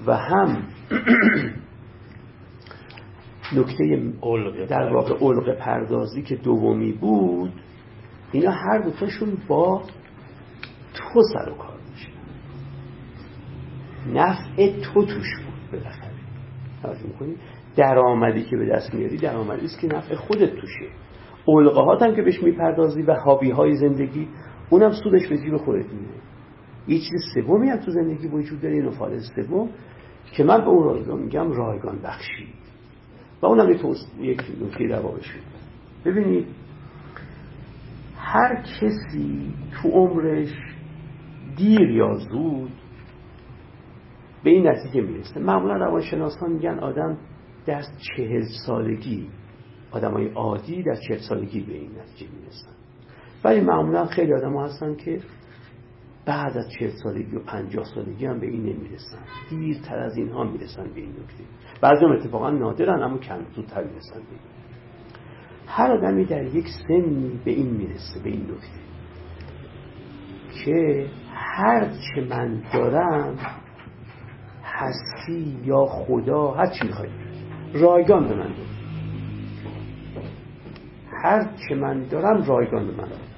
و 0.07 0.17
هم 0.17 0.57
نکته 3.57 4.13
در 4.69 4.93
واقع 4.93 5.15
علق 5.21 5.59
پردازی 5.59 6.23
که 6.23 6.37
دومی 6.37 6.93
بود 6.93 7.53
اینا 8.33 8.51
هر 8.51 8.79
دوتاشون 8.79 9.39
با 9.49 9.83
تو 10.95 11.23
سر 11.33 11.51
و 11.51 11.55
کار. 11.55 11.80
نفع 14.15 14.81
تو 14.81 15.05
توش 15.05 15.37
بود 15.37 15.71
بالاخره. 15.73 16.11
توجه 16.83 17.07
می‌کنی؟ 17.07 17.35
درآمدی 17.77 18.43
که 18.43 18.57
به 18.57 18.67
دست 18.67 18.95
میاری 18.95 19.17
درآمدی 19.17 19.65
است 19.65 19.81
که 19.81 19.87
نفع 19.87 20.15
خودت 20.15 20.55
توشه. 20.55 20.87
علقهات 21.49 22.03
هم 22.03 22.15
که 22.15 22.23
بهش 22.23 22.43
می‌پردازی 22.43 23.03
و 23.03 23.15
هابی 23.15 23.51
های 23.51 23.77
زندگی 23.77 24.29
اونم 24.71 24.93
سودش 24.93 25.29
به 25.29 25.39
جیب 25.39 25.57
خودت 25.57 25.87
میره. 25.93 26.21
یه 26.89 26.99
چیز 26.99 27.21
سومی 27.35 27.69
هم 27.69 27.77
تو 27.77 27.91
زندگی 27.91 28.29
وجود 28.29 28.61
داره 28.61 28.75
اینو 28.75 28.91
فارز 28.91 29.31
سوم 29.35 29.69
که 30.33 30.45
من 30.45 30.61
به 30.61 30.69
اون 30.69 30.85
رایگان 30.85 31.21
میگم 31.21 31.53
رایگان 31.53 31.99
بخشی. 32.05 32.47
و 33.43 33.47
اونم 33.47 33.71
یک 34.21 34.43
نکته 34.63 34.85
روابش 34.85 35.37
ببینید 36.05 36.47
هر 38.17 38.63
کسی 38.63 39.55
تو 39.73 39.89
عمرش 39.89 40.55
دیر 41.57 41.91
یا 41.91 42.15
زود 42.15 42.73
به 44.45 44.51
این 44.51 44.69
نتیجه 44.69 45.01
می‌رسه. 45.01 45.41
معمولا 45.41 45.77
روانشناسان 45.77 46.53
میگن 46.53 46.79
آدم 46.79 47.19
در 47.67 47.83
چهل 47.99 48.45
سالگی 48.67 49.29
آدم 49.91 50.13
های 50.13 50.29
عادی 50.29 50.83
در 50.83 50.97
چهل 51.09 51.19
سالگی 51.19 51.61
به 51.61 51.73
این 51.73 51.91
نتیجه 51.91 52.33
می‌رسن. 52.33 52.73
ولی 53.45 53.61
معمولا 53.61 54.07
خیلی 54.07 54.35
آدم 54.35 54.53
ها 54.53 54.65
هستن 54.65 54.97
که 54.97 55.21
بعد 56.27 56.57
از 56.57 56.71
چهل 56.79 56.91
سالگی 57.03 57.37
و 57.37 57.41
پنجاه 57.41 57.85
سالگی 57.85 58.27
هم 58.27 58.41
به 58.41 58.47
این 58.47 58.61
نمی‌رسن. 58.61 59.19
دیرتر 59.51 59.99
از 59.99 60.17
اینها 60.17 60.45
می‌رسن 60.45 60.85
به 60.95 61.01
این 61.01 61.11
نکته. 61.11 61.45
بعضی 61.83 62.05
هم 62.05 62.13
اتفاقا 62.13 62.51
نادرن 62.51 63.03
اما 63.03 63.19
کم 63.19 63.39
زودتر 63.55 63.85
می‌رسن 63.85 64.21
به 64.21 64.31
این. 64.31 64.41
هر 65.67 65.93
آدمی 65.93 66.25
در 66.25 66.45
یک 66.45 66.67
سنی 66.89 67.41
به 67.45 67.51
این 67.51 67.71
می‌رسه 67.71 68.21
به 68.25 68.31
این 68.31 68.43
نکته 68.43 68.81
که 70.65 71.07
هر 71.35 71.89
چه 71.89 72.21
من 72.31 72.63
دارم 72.73 73.39
هستی 74.81 75.61
یا 75.65 75.87
خدا 75.87 76.51
هر 76.51 76.67
چی 76.67 76.87
می‌خواید 76.87 77.13
رایگان 77.75 78.29
به 78.29 78.35
من 78.35 78.49
دارم 78.53 78.71
هر 81.23 81.51
چه 81.69 81.75
من 81.75 82.03
دارم 82.03 82.43
رایگان 82.43 82.87
به 82.87 82.93
من 82.93 83.09
دارم 83.09 83.31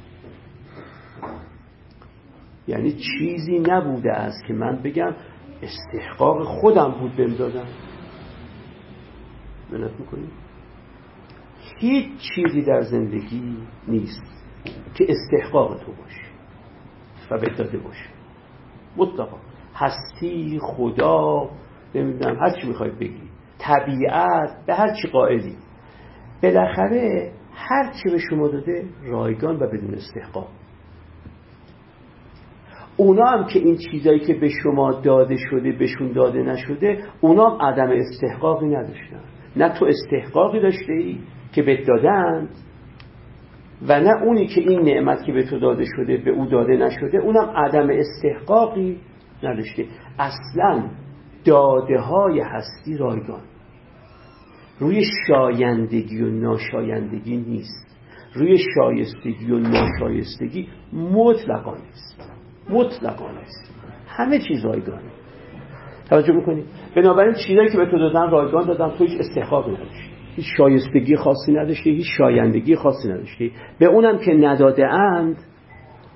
یعنی 2.69 2.93
چیزی 2.93 3.59
نبوده 3.59 4.13
است 4.13 4.45
که 4.45 4.55
من 4.55 4.77
بگم 4.77 5.15
استحقاق 5.63 6.45
خودم 6.45 6.91
بود 7.01 7.17
بهم 7.17 7.35
دادم 7.35 7.67
منت 9.73 9.91
می‌کنید 10.01 10.31
هیچ 11.79 12.09
چیزی 12.35 12.63
در 12.63 12.83
زندگی 12.83 13.57
نیست 13.89 14.23
که 14.95 15.07
استحقاق 15.09 15.75
تو 15.75 15.93
باشه 15.93 16.27
و 17.31 17.39
به 17.39 17.47
داده 17.47 17.79
باشه. 17.79 18.07
مطلقا 18.97 19.37
هستی 19.83 20.59
خدا 20.63 21.49
نمی‌دونم 21.95 22.37
هر 22.37 22.51
چی 22.61 22.69
می‌خواید 22.69 22.99
بگی. 22.99 23.23
طبیعت 23.59 24.67
به 24.67 24.75
هر 24.75 24.95
چی 25.03 25.09
قائلی. 25.09 25.57
بالاخره 26.43 27.33
هر 27.55 27.93
چی 27.93 28.11
به 28.11 28.19
شما 28.19 28.49
داده 28.49 28.85
رایگان 29.07 29.57
و 29.57 29.67
بدون 29.67 29.95
استحقاق. 29.95 30.49
اونا 32.97 33.25
هم 33.25 33.47
که 33.47 33.59
این 33.59 33.77
چیزایی 33.77 34.21
که 34.21 34.35
به 34.35 34.49
شما 34.49 34.93
داده 34.93 35.37
شده 35.37 35.73
بهشون 35.73 36.13
داده 36.13 36.43
نشده 36.43 36.99
اونا 37.21 37.51
هم 37.51 37.67
عدم 37.67 37.91
استحقاقی 37.91 38.67
نداشتن. 38.67 39.21
نه 39.57 39.69
تو 39.69 39.85
استحقاقی 39.85 40.61
داشته 40.61 40.93
ای 40.93 41.19
که 41.53 41.63
به 41.63 41.85
دادند 41.85 42.49
و 43.89 44.01
نه 44.01 44.23
اونی 44.23 44.47
که 44.47 44.61
این 44.61 44.81
نعمت 44.81 45.25
که 45.25 45.33
به 45.33 45.43
تو 45.43 45.59
داده 45.59 45.85
شده 45.97 46.17
به 46.17 46.31
او 46.31 46.47
داده 46.47 46.77
نشده 46.77 47.19
اونم 47.19 47.53
عدم 47.57 47.89
استحقاقی 47.91 49.01
نداشته. 49.45 49.87
اصلا 50.19 50.85
داده 51.45 52.01
های 52.01 52.41
هستی 52.41 52.97
رایگان. 52.97 53.43
روی 54.79 55.05
شایندگی 55.27 56.23
و 56.23 56.31
ناشایندگی 56.31 57.37
نیست. 57.37 57.97
روی 58.35 58.59
شایستگی 58.75 59.53
و 59.53 59.59
ناشایستگی 59.59 60.69
مطلقا 60.93 61.75
نیست. 61.75 62.31
مطلقا 62.71 63.31
نیست. 63.31 63.75
همه 64.07 64.39
چیز 64.39 64.65
رایگانه. 64.65 65.11
توجه 66.11 66.33
می‌کنید 66.33 66.65
بنابراین 66.97 67.35
چیزایی 67.47 67.71
که 67.71 67.77
به 67.77 67.87
تو 67.87 67.99
دادن 67.99 68.31
رایگان 68.31 68.67
دادن 68.67 68.97
تو 68.99 69.05
هیچ 69.05 69.21
استحقاقی 69.21 69.71
نداشتی. 69.71 70.11
هیچ 70.37 70.47
شایستگی 70.57 71.17
خاصی 71.17 71.53
نداشتی 71.53 71.91
هیچ 71.91 72.07
شایندگی 72.19 72.77
خاصی 72.77 73.09
نداشتی. 73.09 73.53
به 73.79 73.87
اونم 73.87 74.19
که 74.19 74.33
نداده 74.35 74.87
اند 74.87 75.37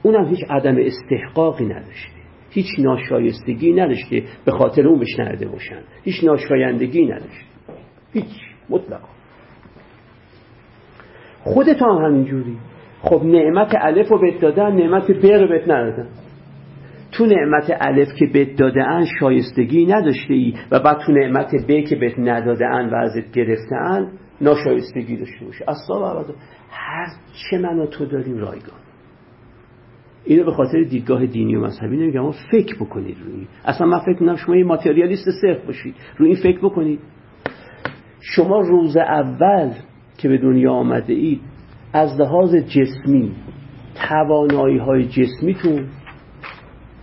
اونم 0.03 0.25
هیچ 0.25 0.41
عدم 0.51 0.77
استحقاقی 0.79 1.65
نداشتی. 1.65 2.16
هیچ 2.57 2.67
ناشایستگی 2.79 3.73
نداشته 3.73 4.23
به 4.45 4.53
خاطر 4.53 4.89
اون 4.89 4.99
بهش 4.99 5.19
نرده 5.19 5.49
باشن. 5.49 5.81
هیچ 6.05 6.25
ناشایندگی 6.25 7.07
نداشته 7.07 7.45
هیچ. 8.13 8.25
مطلق. 8.71 9.01
خودت 11.45 11.83
هم 11.83 12.05
همینجوری. 12.05 12.57
خب 13.01 13.23
نعمت 13.25 13.75
الف 13.81 14.09
رو 14.09 14.21
بهت 14.21 14.41
دادن 14.41 14.73
نعمت 14.73 15.11
ب 15.11 15.27
رو 15.27 15.49
بهت 15.49 15.69
ندادن. 15.69 16.09
تو 17.13 17.27
نعمت 17.27 17.77
الف 17.81 18.09
که 18.19 18.27
بهت 18.27 18.57
دادن 18.57 19.05
شایستگی 19.21 19.87
نداشته 19.87 20.35
ای 20.35 20.55
و 20.71 20.81
بعد 20.81 20.99
تو 21.07 21.13
نعمت 21.13 21.55
ب 21.69 21.85
که 21.85 21.97
بهت 21.97 22.19
ندادن 22.19 22.91
و 22.91 22.95
ازت 22.95 23.33
گرفتن 23.33 24.13
ناشایستگی 24.41 25.17
داشته 25.17 25.45
باشه 25.45 25.65
اصلا 25.69 26.25
هر 26.71 27.07
چه 27.51 27.59
من 27.59 27.79
و 27.79 27.87
تو 27.87 28.07
داریم 28.07 28.39
رایگان. 28.39 28.86
اینو 30.27 30.45
به 30.45 30.53
خاطر 30.53 30.83
دیدگاه 30.83 31.27
دینی 31.27 31.57
و 31.57 31.61
مذهبی 31.61 31.97
نمیگم. 31.97 32.21
اما 32.21 32.35
فکر 32.51 32.77
بکنید 32.77 33.17
روی 33.25 33.47
اصلا 33.65 33.87
من 33.87 33.99
فکر 33.99 34.19
کنم 34.19 34.37
شما 34.37 34.57
یه 34.57 34.65
ماتریالیست 34.65 35.31
صرف 35.43 35.65
باشید. 35.67 35.95
روی 36.17 36.29
این 36.29 36.43
فکر 36.43 36.59
بکنید. 36.59 37.01
شما 38.21 38.61
روز 38.61 38.97
اول 38.97 39.71
که 40.19 40.29
به 40.29 40.39
دنیا 40.39 40.73
آمده 40.73 41.13
اید 41.13 41.41
از 41.93 42.21
لحاظ 42.21 42.55
جسمی 42.55 43.33
توانایی 44.09 44.79
های 44.79 45.05
جسمیتون 45.05 45.87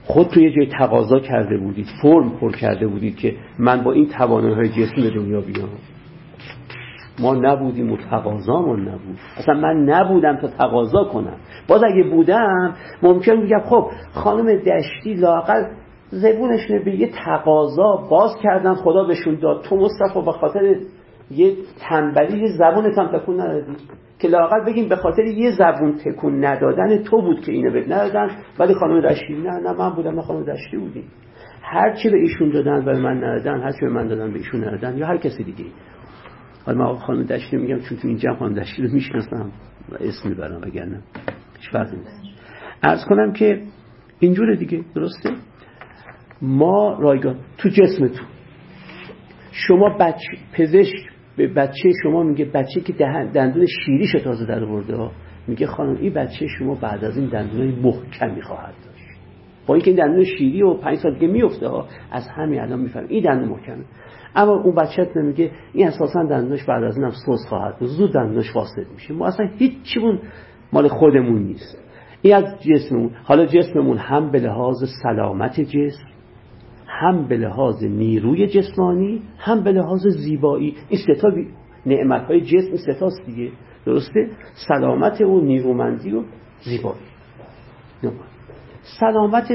خود 0.03 0.27
توی 0.27 0.55
جای 0.55 0.67
تقاضا 0.79 1.19
کرده 1.19 1.57
بودید 1.57 1.87
فرم 2.01 2.29
پر 2.29 2.51
کرده 2.51 2.87
بودید 2.87 3.15
که 3.15 3.35
من 3.59 3.83
با 3.83 3.91
این 3.91 4.09
توانایی 4.09 4.55
های 4.55 4.69
جسمی 4.69 5.03
به 5.03 5.09
دنیا 5.09 5.41
بیام. 5.41 5.69
ما 7.19 7.33
نبودیم 7.33 7.91
و 7.91 7.97
تقاضامون 7.97 8.81
نبود. 8.81 9.17
اصلا 9.37 9.53
من 9.53 9.83
نبودم 9.83 10.37
تا 10.37 10.47
تقاضا 10.47 11.03
کنم. 11.03 11.37
باز 11.67 11.83
اگه 11.83 12.03
بودم 12.03 12.75
ممکن 13.03 13.31
میگم 13.31 13.59
خب 13.59 13.87
خانم 14.13 14.55
دشتی 14.55 15.13
لاقل 15.13 15.63
زبونشونه 16.09 16.79
به 16.85 16.95
یه 16.95 17.09
تقاضا 17.25 18.07
باز 18.09 18.31
کردن 18.43 18.73
خدا 18.73 19.03
بهشون 19.03 19.35
داد. 19.35 19.63
تو 19.63 19.75
مصطفی 19.75 20.21
به 20.25 20.31
خاطر 20.31 20.75
یه 21.31 21.53
تنبلی 21.89 22.39
یه 22.39 22.47
زبونت 22.57 22.99
هم 22.99 23.17
تکون 23.17 23.41
ندادی. 23.41 23.73
که 24.19 24.27
لاقل 24.27 24.65
بگیم 24.65 24.89
به 24.89 24.95
خاطر 24.95 25.23
یه 25.23 25.51
زبون 25.51 25.95
تکون 26.05 26.45
ندادن 26.45 27.03
تو 27.03 27.21
بود 27.21 27.41
که 27.41 27.51
اینو 27.51 27.71
بهت 27.71 27.91
ندادن. 27.91 28.29
ولی 28.59 28.73
خانم 28.73 29.01
دشتی 29.01 29.33
نه 29.33 29.59
نه 29.59 29.73
من 29.73 29.89
بودم 29.89 30.21
خانم 30.21 30.43
دشتی 30.43 30.77
بودیم. 30.77 31.03
هر 31.61 31.95
چی 31.95 32.09
به 32.09 32.17
ایشون 32.17 32.49
دادن 32.49 32.85
به 32.85 32.99
من 32.99 33.23
ندادن. 33.23 33.61
هر 33.61 33.71
چی 33.71 33.79
به 33.81 33.89
من 33.89 34.07
دادن 34.07 34.31
به 34.31 34.37
ایشون 34.37 34.63
ندادن. 34.63 34.97
یا 34.97 35.07
هر 35.07 35.17
کسی 35.17 35.43
دیگه. 35.43 35.65
حالا 36.65 36.77
من 36.77 36.95
خانم 36.95 37.23
دشتی 37.23 37.57
میگم 37.57 37.79
چون 37.79 37.97
تو 37.97 38.07
این 38.07 38.17
جمع 38.17 38.35
خانم 38.35 38.53
دشتی 38.53 38.81
رو 38.81 38.93
می‌شناسم 38.93 39.51
اسم 39.99 40.29
می‌برم 40.29 40.61
اگر 40.63 40.85
نه 40.85 41.01
هیچ 41.59 41.71
فرقی 41.71 41.97
نیست. 41.97 42.23
عرض 42.83 43.05
کنم 43.05 43.33
که 43.33 43.61
اینجور 44.19 44.55
دیگه 44.55 44.83
درسته؟ 44.95 45.29
ما 46.41 46.99
رایگان 46.99 47.39
تو 47.57 47.69
جسم 47.69 48.07
تو 48.07 48.23
شما 49.51 49.97
بچه 49.99 50.37
پزشک 50.53 50.95
به 51.37 51.47
بچه 51.47 51.91
شما 52.03 52.23
میگه 52.23 52.45
بچه 52.45 52.81
که 52.81 52.93
دندون 53.33 53.65
شیریش 53.85 54.11
تازه 54.11 54.45
در 54.45 54.65
برده 54.65 55.09
میگه 55.47 55.67
خانم 55.67 55.97
این 55.97 56.13
بچه 56.13 56.47
شما 56.47 56.75
بعد 56.75 57.03
از 57.05 57.17
این 57.17 57.29
دندون 57.29 57.67
محکمی 57.67 58.41
خواهد 58.41 58.73
داشت. 58.85 59.03
با 59.67 59.73
اینکه 59.75 59.91
این 59.91 59.99
دندون 59.99 60.23
شیری 60.23 60.61
و 60.61 60.73
پنج 60.73 60.97
سال 60.97 61.13
دیگه 61.13 61.27
میفته 61.27 61.67
ها 61.67 61.87
از 62.11 62.27
همین 62.27 62.59
الان 62.59 62.79
میفهم 62.79 63.05
این 63.07 63.23
دندون 63.23 63.49
محکمه. 63.49 63.83
اما 64.35 64.51
اون 64.51 64.75
بچه 64.75 65.09
نمیگه 65.15 65.51
این 65.73 65.87
اساسا 65.87 66.23
دندونش 66.23 66.63
بعد 66.63 66.83
از 66.83 66.95
این 66.95 67.05
هم 67.05 67.11
سوز 67.25 67.45
خواهد 67.49 67.79
بود. 67.79 67.87
زود 67.87 68.13
دندونش 68.13 68.53
فاسد 68.53 68.85
میشه. 68.93 69.13
ما 69.13 69.27
اصلا 69.27 69.49
هیچ 69.57 69.73
چیمون 69.83 70.19
مال 70.73 70.87
خودمون 70.87 71.43
نیست. 71.43 71.77
این 72.21 72.35
از 72.35 72.45
جسممون. 72.61 73.11
حالا 73.23 73.45
جسممون 73.45 73.97
هم 73.97 74.31
به 74.31 74.39
لحاظ 74.39 74.83
سلامت 75.03 75.61
جسم 75.61 76.03
هم 76.87 77.27
به 77.27 77.37
لحاظ 77.37 77.83
نیروی 77.83 78.47
جسمانی 78.47 79.21
هم 79.37 79.63
به 79.63 79.71
لحاظ 79.71 80.07
زیبایی. 80.07 80.75
این 80.89 80.99
ستا 80.99 81.29
نعمت 81.85 82.21
های 82.21 82.41
جسم 82.41 82.75
ستاست 82.75 83.25
دیگه. 83.25 83.51
درسته؟ 83.85 84.29
سلامت 84.67 85.21
و 85.21 85.41
نیرومندی 85.41 86.11
و 86.11 86.23
زیبایی. 86.61 87.01
سلامت 88.99 89.51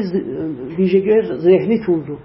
ویژگی 0.79 1.23
ذهنیتون 1.23 2.05
رو. 2.07 2.17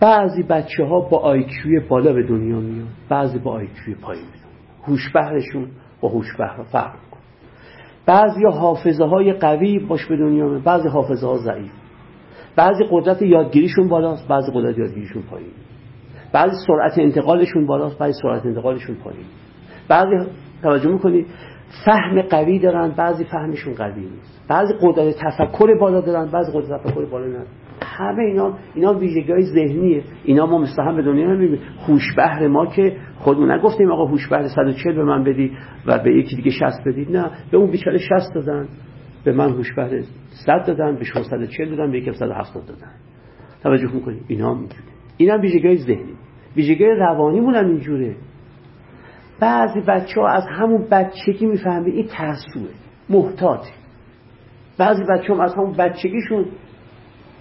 بعضی 0.00 0.42
بچه 0.42 0.84
ها 0.84 1.00
با 1.00 1.18
آیکیوی 1.18 1.80
بالا 1.80 2.12
به 2.12 2.22
دنیا 2.22 2.60
میان 2.60 2.88
بعضی 3.08 3.38
با 3.38 3.52
آیکیوی 3.52 3.94
پایین 4.02 4.24
میان. 4.24 4.50
هوشبهرشون 4.86 5.68
با 6.00 6.08
هوشبهر 6.08 6.62
فرق 6.62 6.92
میکن 6.92 7.20
بعضی 8.06 8.44
حافظه 8.44 9.04
های 9.04 9.32
قوی 9.32 9.78
باش 9.78 10.06
به 10.06 10.16
دنیا 10.16 10.44
میان 10.44 10.62
بعضی 10.62 10.88
حافظه 10.88 11.26
ها 11.26 11.36
ضعیف. 11.36 11.70
بعضی 12.56 12.84
قدرت 12.90 13.22
یادگیریشون 13.22 13.88
بالاست 13.88 14.28
بعضی 14.28 14.52
قدرت 14.54 14.78
یادگیریشون 14.78 15.22
پایین. 15.22 15.50
بعضی 16.32 16.56
سرعت 16.66 16.98
انتقالشون 16.98 17.66
بالاست 17.66 17.98
بعضی 17.98 18.20
سرعت 18.22 18.46
انتقالشون 18.46 18.96
پایین. 18.96 19.24
بعضی 19.88 20.30
توجه 20.62 20.90
می‌کنید 20.90 21.26
فهم 21.86 22.22
قوی 22.22 22.58
دارن 22.58 22.90
بعضی 22.90 23.24
فهمشون 23.24 23.74
قوی 23.74 24.00
نیست. 24.00 24.44
بعضی 24.48 24.72
قدرت 24.82 25.14
تفکر 25.16 25.78
بالا 25.80 26.00
دارن 26.00 26.30
بعضی 26.30 26.52
قدرت 26.52 26.82
تفکر 26.82 27.04
بالا 27.04 27.26
ندارن. 27.26 27.46
همه 27.82 28.22
اینا 28.22 28.58
اینا 28.74 28.94
ویژگی 28.94 29.32
های 29.32 29.42
ذهنیه. 29.42 30.02
اینا 30.24 30.46
ما 30.46 30.64
هم 30.78 30.96
به 30.96 31.02
دنیا 31.02 31.26
نمی‌بینیم. 31.26 31.60
هوش 31.88 32.14
بهر 32.16 32.46
ما 32.46 32.66
که 32.66 32.96
خودمون 33.18 33.50
نگفتیم 33.50 33.90
آقا 33.90 34.04
هوش 34.04 34.28
بهر 34.28 34.48
140 34.48 34.94
به 34.94 35.04
من 35.04 35.24
بدی 35.24 35.52
و 35.86 35.98
به 35.98 36.14
یکی 36.14 36.36
دیگه 36.36 36.50
60 36.50 36.84
بدید. 36.86 37.16
نه 37.16 37.30
به 37.50 37.56
اون 37.56 37.70
بیچاره 37.70 37.98
60 37.98 38.34
دادن. 38.34 38.68
به 39.24 39.32
من 39.32 39.50
هوش 39.50 39.72
بهر 39.72 40.00
100 40.46 40.66
دادن 40.66 40.96
به 40.96 41.04
شما 41.04 41.22
140 41.22 41.76
دادن 41.76 41.90
به 41.90 41.98
یکی 41.98 42.12
170 42.12 42.66
دادن. 42.66 42.92
توجه 43.62 43.94
می‌کنید 43.94 44.22
اینا 44.28 44.54
میگه 44.54 44.76
اینا 45.16 45.38
ویژگی 45.38 45.66
های 45.66 45.76
ذهنی. 45.76 46.14
ویژگی 46.56 46.84
روانی 46.84 47.40
مون 47.40 47.54
هم 47.54 47.66
اینجوره. 47.66 48.16
بعضی 49.40 49.80
بچه 49.80 50.20
ها 50.20 50.28
از 50.28 50.44
همون 50.50 50.86
بچگی 50.90 51.46
می‌فهمه 51.46 51.90
این 51.90 52.06
ترسوه. 52.06 52.68
محتاطه. 53.08 53.70
بعضی 54.78 55.02
بچه 55.10 55.34
هم 55.34 55.40
از 55.40 55.54
همون 55.54 55.72
بچگیشون 55.72 56.44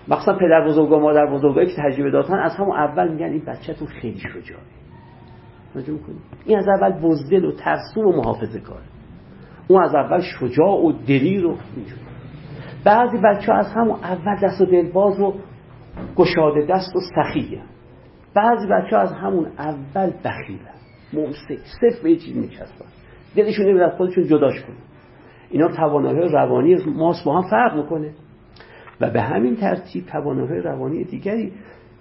مخصوصا 0.10 0.38
پدر 0.38 0.68
بزرگ 0.68 0.92
و 0.92 1.00
مادر 1.00 1.26
بزرگایی 1.26 1.68
که 1.68 1.82
تجربه 1.82 2.12
دادن 2.12 2.40
از 2.40 2.56
همون 2.56 2.78
اول 2.78 3.12
میگن 3.12 3.26
این 3.26 3.46
بچهتون 3.46 3.88
خیلی 3.88 4.20
شجاعه. 4.20 4.64
این 6.46 6.58
از 6.58 6.68
اول 6.68 6.92
بزدل 6.92 7.46
و 7.46 7.52
ترسو 7.52 8.02
و 8.02 8.18
محافظه 8.18 8.60
کاره 8.60 8.84
اون 9.68 9.84
از 9.84 9.96
اول 9.96 10.22
شجاع 10.22 10.86
و 10.86 10.92
دلیر 10.92 11.46
و 11.46 11.56
بعضی 12.86 13.18
بچه 13.18 13.54
از 13.54 13.74
همون 13.74 14.00
اول 14.04 14.36
دست 14.44 14.62
و 14.62 14.66
دلباز 14.66 15.20
و 15.20 15.34
گشاده 16.16 16.66
دست 16.70 16.96
و 16.96 17.00
سخیه. 17.16 17.62
بعضی 18.36 18.68
بچه 18.68 18.96
از 18.96 19.14
همون 19.14 19.46
اول 19.58 20.12
بخیلن. 20.26 20.80
ممسک 21.14 21.60
صرف 21.82 22.04
به 22.04 22.16
چیز 22.16 22.38
میچسبن. 22.38 22.86
دلشون 23.36 23.66
نمید 23.66 23.82
از 23.82 23.98
خودشون 23.98 24.24
جداش 24.24 24.62
کنه 24.62 24.76
اینا 25.50 25.68
توانایی 25.68 26.30
روانی 26.30 26.78
ماست 26.96 27.26
با 27.26 27.42
هم 27.42 27.50
فرق 27.50 27.76
می‌کنه. 27.76 28.14
و 29.02 29.10
به 29.10 29.22
همین 29.22 29.56
ترتیب 29.56 30.06
توانایی 30.06 30.62
روانی 30.62 31.04
دیگری 31.04 31.54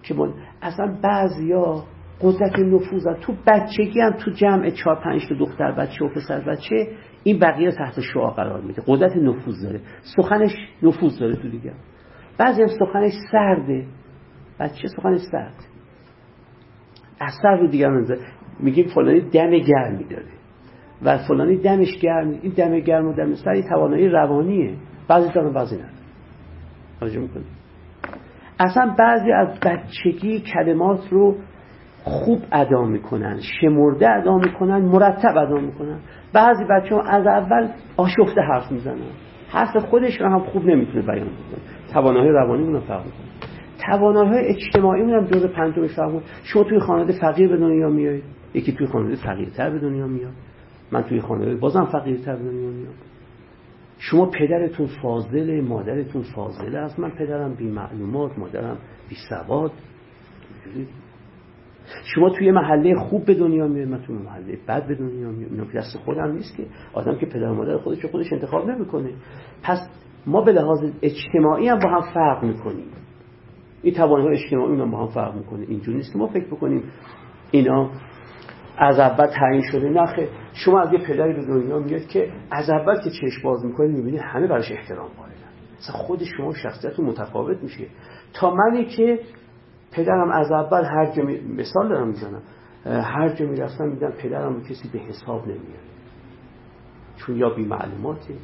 که 0.03 0.15
من 0.15 0.33
اصلا 0.63 0.97
بعضیا 1.03 1.85
قدرت 2.21 2.59
نفوذ 2.59 3.07
تو 3.21 3.35
بچگی 3.47 4.01
هم 4.01 4.11
تو 4.11 4.31
جمع 4.31 4.71
چهار 4.71 4.97
پنج 5.05 5.29
تا 5.29 5.35
دختر 5.35 5.73
بچه 5.73 6.05
و 6.05 6.09
پسر 6.09 6.41
بچه 6.41 6.89
این 7.25 7.39
بقیه 7.39 7.71
تحت 7.71 8.01
شعا 8.01 8.31
قرار 8.31 8.61
میده. 8.61 8.83
قدرت 8.87 9.17
نفوذ 9.17 9.63
داره. 9.63 9.81
سخنش 10.17 10.55
نفوذ 10.83 11.19
داره 11.19 11.37
تو 11.37 11.49
دیگه. 11.49 11.73
بعضی 12.39 12.63
هم 12.63 12.69
سخنش 12.69 13.13
سرده. 13.33 13.87
بچه 14.61 14.89
سخنش 14.89 15.21
سرد. 15.33 15.55
اثر 17.21 17.57
رو 17.57 17.67
دیگه 17.67 17.89
منزه 17.89 18.19
میگیم 18.61 18.87
فلانی 18.87 19.21
دم 19.21 19.51
گرمی 19.51 20.05
داره 20.05 20.25
و 21.03 21.19
فلانی 21.19 21.57
دمش 21.57 21.99
گرم 21.99 22.31
این 22.43 22.53
دم 22.57 22.79
گرم 22.79 23.09
و 23.09 23.13
دم 23.13 23.35
سری 23.35 23.63
توانایی 23.63 24.09
روانیه. 24.09 24.75
بعضی 25.09 25.33
دارن 25.33 25.53
بعضی 25.53 25.77
ندارن 27.03 27.45
اصلا 28.61 28.95
بعضی 28.99 29.33
از 29.33 29.61
بچگی 29.61 30.41
کلمات 30.41 31.01
رو 31.11 31.37
خوب 32.05 32.43
ادا 32.53 32.85
می‌کنن 32.85 33.41
شمرده 33.61 34.11
ادا 34.11 34.37
می‌کنن 34.37 34.79
مرتب 34.79 35.37
ادا 35.37 35.57
می‌کنن. 35.61 35.99
بعضی 36.33 36.65
بچه 36.71 36.95
ها 36.95 37.03
از 37.03 37.27
اول 37.27 37.69
آشفته 37.97 38.41
حرف 38.41 38.73
می‌زنن. 38.73 38.99
حرف 39.49 39.77
خودش 39.77 40.21
رو 40.21 40.29
هم 40.29 40.39
خوب 40.39 40.65
نمی‌تونه 40.65 41.07
بیان 41.07 41.27
کنه 41.27 41.93
توانایی 41.93 42.31
روانی 42.31 42.73
رو 42.73 42.81
فرق 42.81 43.05
می‌کنه. 43.05 43.29
توانایی 43.87 44.47
اجتماعی 44.47 45.03
هم 45.03 45.25
جز 45.25 45.47
پنجم 45.47 45.87
فرق 45.87 46.23
شما 46.43 46.65
توی 46.65 46.79
خانواده 46.79 47.21
فقیر 47.21 47.49
به 47.49 47.57
دنیا 47.57 47.89
میایید 47.89 48.25
یکی 48.55 48.73
توی 48.73 48.87
خانواده 48.87 49.17
فقیرتر 49.17 49.71
به 49.71 49.79
دنیا 49.79 50.07
میاد. 50.07 50.33
من 50.93 51.03
توی 51.03 51.21
خانواده 51.21 51.55
بازم 51.55 51.85
فقیرتر 51.85 52.37
به 52.37 52.45
دنیا 52.45 52.71
میاد 52.71 52.95
شما 53.99 54.27
پدرتون 54.27 54.87
فاضله 55.03 55.61
مادرتون 55.61 56.23
فاضله 56.23 56.79
از 56.79 57.01
من 57.01 57.11
پدرم 57.11 57.55
بی 57.55 57.71
معلومات 57.71 58.39
مادرم 58.39 58.79
بی 59.09 59.17
سواد. 59.29 59.73
شما 62.15 62.31
توی 62.31 62.51
محله 62.51 62.95
خوب 62.95 63.25
به 63.25 63.35
دنیا 63.35 63.67
میاد 63.67 63.89
من 63.89 64.03
توی 64.03 64.17
محله 64.17 64.59
بد 64.69 64.87
به 64.87 64.95
دنیا 64.95 65.29
میاد 65.31 65.53
اینا 65.53 65.65
دست 65.65 65.99
خودم 65.99 66.33
نیست 66.33 66.57
که 66.57 66.67
آدم 66.93 67.19
که 67.19 67.27
پدر 67.27 67.51
و 67.51 67.55
مادر 67.55 67.77
خودش 67.77 68.05
خودش 68.05 68.33
انتخاب 68.33 68.71
نمی‌کنه. 68.71 69.11
پس 69.63 69.79
ما 70.27 70.41
به 70.41 70.53
لحاظ 70.53 70.79
اجتماعی 71.03 71.69
هم 71.69 71.79
با 71.79 71.91
هم 71.91 72.13
فرق 72.15 72.45
می‌کنیم. 72.45 72.87
این 73.83 73.95
توانهای 73.95 74.33
اجتماعی 74.33 74.81
هم 74.81 74.91
با 74.91 74.99
هم 74.99 75.07
فرق 75.07 75.35
می‌کنه. 75.35 75.67
اینجوری 75.69 75.97
نیست 75.97 76.13
که 76.13 76.19
ما 76.19 76.27
فکر 76.27 76.47
بکنیم 76.47 76.83
اینا 77.51 77.91
از 78.79 78.99
اول 78.99 79.27
تعیین 79.27 79.63
شده. 79.73 79.89
نخه 79.89 80.29
شما 80.53 80.81
از 80.81 80.93
یه 80.93 80.99
پدری 80.99 81.33
به 81.33 81.45
دنیا 81.47 81.79
میاد 81.79 82.07
که 82.07 82.33
از 82.51 82.71
اول 82.71 83.01
که 83.05 83.11
چشم 83.11 83.43
باز 83.45 83.65
می‌کنه 83.65 83.87
می‌بینی 83.89 84.17
همه 84.19 84.47
براش 84.47 84.73
احترام 84.73 85.09
قائلن 85.09 85.35
مثلا 85.79 85.97
خود 85.97 86.25
شما 86.25 86.55
شخصیتتون 86.55 87.07
متفاوت 87.07 87.63
میشه. 87.63 87.87
تا 88.35 88.55
منی 88.55 88.85
که 88.85 89.21
پدرم 89.93 90.31
از 90.31 90.53
اول 90.53 90.85
هر 90.85 91.07
جا. 91.07 91.23
مثال 91.57 91.89
دارم 91.89 92.09
می‌زنم. 92.09 92.43
هر 92.85 93.29
جا 93.29 93.47
می‌رفتم 93.47 93.89
میدم 93.89 94.11
پدرم 94.11 94.63
کسی 94.63 94.89
به 94.93 94.99
حساب 94.99 95.43
نمیاد 95.43 95.89
چون 97.17 97.37
یا 97.37 97.51
بی 97.51 97.65
معلوماته 97.65 98.35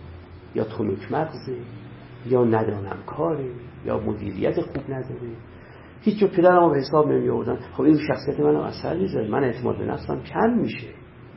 یا 0.55 0.65
تونک 0.65 1.13
مغزه 1.13 1.57
یا 2.27 2.45
ندانم 2.45 2.97
کاره 3.07 3.47
یا 3.85 3.99
مدیریت 3.99 4.61
خوب 4.61 4.83
نداره. 4.89 5.31
هیچ 6.05 6.19
جو 6.19 6.27
پدرم 6.29 6.71
به 6.73 6.79
حساب 6.79 7.09
نمی 7.09 7.29
آوردن 7.29 7.59
خب 7.73 7.83
این 7.83 7.99
شخصیت 8.09 8.41
منو 8.41 8.61
اثر 8.61 8.97
می‌ذاره. 8.97 9.29
من 9.29 9.45
اعتماد 9.45 9.79
به 9.79 9.85
نفسم 9.85 10.23
کم 10.23 10.51
میشه. 10.51 10.89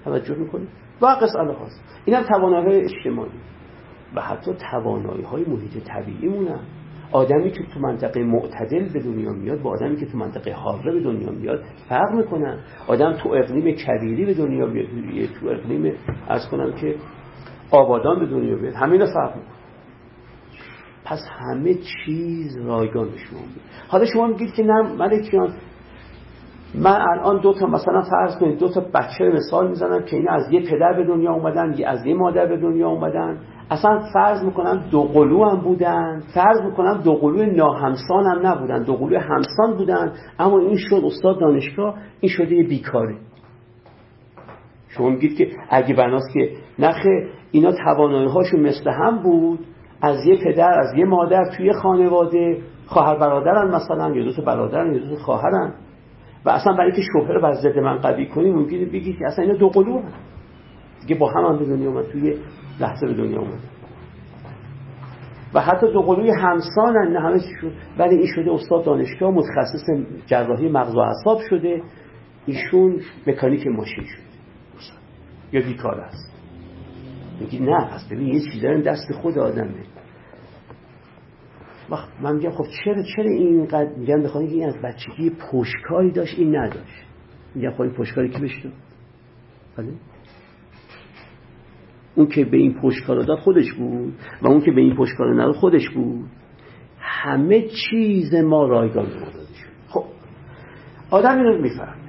توجه 0.03 0.36
می‌کنی 0.36 0.68
واقعا 1.01 1.28
این 1.45 1.55
اینم 2.05 2.24
توانایی 2.24 2.82
اجتماعی. 2.82 3.32
و 4.15 4.22
حتی 4.22 4.51
توانایی 4.72 5.24
های 5.24 5.45
محیط 5.45 5.84
طبیعی 5.84 6.28
مونم 6.28 6.59
آدمی 7.11 7.51
که 7.51 7.63
تو 7.74 7.80
منطقه 7.80 8.24
معتدل 8.24 8.93
به 8.93 8.99
دنیا 8.99 9.32
میاد 9.32 9.61
با 9.61 9.72
آدمی 9.72 9.95
که 9.95 10.05
تو 10.05 10.18
منطقه 10.18 10.53
حاره 10.53 10.91
به 10.93 10.99
دنیا 10.99 11.32
میاد 11.32 11.63
فرق 11.89 12.13
می‌کنن 12.13 12.59
آدم 12.88 13.13
تو 13.13 13.30
اقلیم 13.30 13.76
کبیری 13.76 14.26
به 14.26 14.34
دنیا 14.34 14.65
بیاد 14.65 15.30
تو 15.39 15.47
اقلیم 15.47 15.93
از 16.28 16.49
کنم 16.51 16.74
که 16.74 16.95
آبادان 17.72 18.20
به 18.20 18.26
دنیا 18.26 18.55
بیاد 18.55 18.74
همین 18.74 19.05
فرق 19.05 19.36
می‌کنه. 19.36 19.57
پس 21.10 21.20
همه 21.39 21.74
چیز 21.74 22.58
رایگان 22.58 23.10
به 23.10 23.18
شما 23.18 23.39
حالا 23.88 24.05
شما 24.05 24.28
میگید 24.28 24.53
که 24.53 24.64
نه 24.64 24.82
ملکیان 24.82 25.53
من 26.76 27.01
الان 27.01 27.41
دو 27.41 27.53
تا 27.53 27.66
مثلا 27.68 28.01
فرض 28.01 28.38
کنید 28.39 28.60
دو 28.60 28.70
تا 28.70 28.82
بچه 28.93 29.30
مثال 29.34 29.70
می‌زنم 29.70 30.03
که 30.03 30.16
اینا 30.16 30.32
از 30.32 30.51
یه 30.51 30.62
پدر 30.62 30.93
به 30.93 31.03
دنیا 31.03 31.32
اومدن 31.32 31.74
یا 31.78 31.89
از 31.89 32.05
یه 32.05 32.14
مادر 32.14 32.45
به 32.45 32.58
دنیا 32.58 32.89
اومدن. 32.89 33.38
اصلا 33.72 33.99
فرض 34.14 34.43
می‌کنم 34.43 34.84
دو 34.91 35.03
قلو 35.03 35.43
هم 35.45 35.62
بودن. 35.62 36.24
فرض 36.34 36.62
می‌کنم 36.62 37.01
دو 37.03 37.14
قلو 37.14 37.45
ناهمسان 37.45 38.26
هم 38.26 38.47
نبودن 38.47 38.84
دو 38.84 38.93
قلو 38.93 39.20
همسان 39.20 39.78
بودن. 39.78 40.12
اما 40.39 40.60
این 40.60 40.78
شد 40.78 41.01
استاد 41.05 41.39
دانشگاه 41.39 41.95
این 42.20 42.32
شده 42.32 42.55
یه 42.55 42.68
بیکاره. 42.68 43.16
شما 44.89 45.10
میگید 45.10 45.38
که 45.38 45.51
اگه 45.70 45.95
بناست 45.95 46.34
که 46.34 46.51
نخه 46.80 47.30
اینا 47.51 47.72
توانایی 47.72 48.28
هاشون 48.28 48.60
مثل 48.60 48.89
هم 48.89 49.24
بود. 49.24 49.60
از 50.02 50.26
یه 50.26 50.38
پدر 50.43 50.80
از 50.80 50.93
یه 50.98 51.06
مادر 51.06 51.45
توی 51.58 51.74
خانواده 51.74 52.62
خواهر 52.86 53.20
برادرن 53.20 53.76
مثلا 53.76 54.16
یا 54.16 54.24
دو 54.24 54.34
تا 54.34 54.41
برادرن 54.41 54.93
یا 54.93 55.00
دو 55.00 55.16
تا 55.16 55.24
خواهرن. 55.24 55.74
و 56.45 56.50
اصلا 56.50 56.74
برای 56.74 56.91
که 56.91 57.02
شوهر 57.14 57.39
بر 57.39 57.54
ضد 57.54 57.80
من 57.80 57.98
قوی 57.98 58.26
کنی 58.26 58.52
ممکنه 58.52 58.86
بگید 58.86 59.18
که 59.20 59.26
اصلا 59.26 59.45
اینا 59.45 59.58
دو 59.58 59.70
قلو 59.70 60.00
هم. 60.00 60.12
دیگه 61.02 61.16
با 61.16 61.32
هم 61.32 61.45
هم 61.45 61.60
به 61.60 61.66
دنیا 61.66 61.89
اومد 61.89 62.06
توی 62.06 62.36
لحظه 62.80 63.08
به 63.08 63.14
دنیا 63.14 63.39
اومد. 63.39 63.60
و 65.54 65.62
حتی 65.62 65.93
دو 65.93 66.02
قلوی 66.02 66.32
همسانن 66.32 67.12
نه 67.12 67.20
همه 67.20 67.39
شد. 67.39 67.72
ولی 67.98 68.16
این 68.16 68.28
شده 68.36 68.52
استاد 68.52 68.86
دانشگاه 68.86 69.32
متخصص 69.32 70.06
جراحی 70.26 70.70
مغز 70.70 70.95
و 70.95 71.00
اعصاب 71.00 71.39
شده. 71.50 71.82
ایشون 72.45 73.02
مکانیک 73.28 73.68
ماشین 73.68 74.04
شده. 74.04 74.28
یا 75.52 75.62
بیکار 75.62 76.00
است 76.00 76.37
میگی 77.40 77.60
نه 77.60 77.86
پس 77.86 78.08
ببین 78.12 78.28
یه 78.28 78.42
چیزایی 78.52 78.82
دست 78.82 79.12
خود 79.12 79.38
آدمه. 79.38 79.84
وقت 81.90 82.10
من 82.22 82.36
میگم 82.36 82.52
خب 82.52 82.66
چرا 82.84 83.04
چرا 83.16 83.32
اینقدر 83.32 83.96
میگم؟ 83.98 84.24
بخوام 84.24 84.46
این 84.46 84.66
از 84.66 84.76
بچگی 84.84 85.30
پشکاری 85.52 86.12
داشت 86.12 86.40
این 86.40 86.56
نداشت. 86.56 87.06
میگم 87.56 87.72
خب 87.72 87.82
این 87.82 87.94
پشکاری 87.94 88.30
که 88.30 88.40
بشتو 88.40 88.70
بله. 89.78 89.88
اون 92.16 92.28
که 92.28 92.46
به 92.46 92.58
این 92.58 92.82
پشکار 92.82 93.24
داد 93.24 93.40
خودش 93.40 93.74
بود 93.74 94.14
و 94.42 94.48
اون 94.48 94.62
که 94.62 94.72
به 94.72 94.82
این 94.82 94.96
پشکار 94.96 95.34
نداد 95.34 95.56
خودش 95.56 95.90
بود. 95.90 96.30
همه 97.00 97.68
چیز 97.90 98.36
ما 98.36 98.68
رایگان 98.68 99.06
شد 99.06 99.34
خب 99.88 100.04
آدم 101.12 101.38
اینو 101.38 101.62
میفهم 101.62 102.07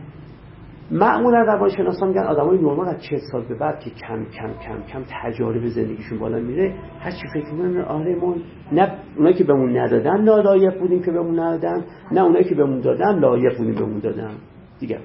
معمولا 0.90 1.42
روانشناسان 1.42 2.08
میگن 2.08 2.22
آدمای 2.22 2.58
نرمال 2.58 2.88
از 2.88 3.02
40 3.02 3.20
سال 3.32 3.44
به 3.48 3.54
بعد 3.54 3.80
که 3.80 3.90
کم 3.90 4.24
کم 4.24 4.52
کم 4.52 4.82
کم 4.82 5.02
تجارب 5.22 5.66
زندگیشون 5.66 6.18
بالا 6.18 6.38
میره 6.38 6.74
هر 7.00 7.10
چی 7.10 7.28
فکر 7.34 7.52
می‌کنن 7.52 7.80
آره 7.80 8.14
ما 8.14 8.34
نه 8.72 8.92
اونایی 9.16 9.34
که 9.34 9.44
بهمون 9.44 9.78
ندادن 9.78 10.24
لایق 10.24 10.78
بودیم 10.80 11.02
که 11.02 11.10
بهمون 11.10 11.40
ندادن 11.40 11.84
نه 12.12 12.20
اونایی 12.20 12.44
که 12.44 12.54
بهمون 12.54 12.80
دادن 12.80 13.18
لایق 13.18 13.58
بودیم 13.58 13.74
بهمون 13.74 13.98
دادن. 13.98 14.34
دیگه. 14.80 14.98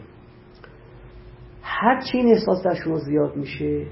هر 1.62 2.02
چی 2.12 2.18
این 2.18 2.28
احساس 2.28 2.64
در 2.66 2.74
شما 2.74 2.98
زیاد 2.98 3.36
میشه 3.36 3.86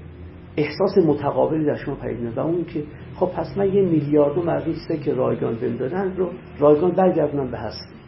احساس 0.56 0.98
متقابلی 1.06 1.64
در 1.64 1.74
شما 1.74 1.94
پیدا 1.94 2.42
و 2.42 2.46
اون 2.46 2.64
که 2.64 2.82
خب 3.14 3.26
پس 3.26 3.58
من 3.58 3.66
یه 3.66 3.82
میلیاردو 3.82 4.42
مردی 4.42 4.74
که 5.04 5.14
رایگان 5.14 5.54
بهم 5.54 5.76
دادن 5.76 6.16
رو 6.16 6.30
رایگان 6.58 6.90
برگردونم 6.90 7.50
به 7.50 7.58
هستی 7.58 8.01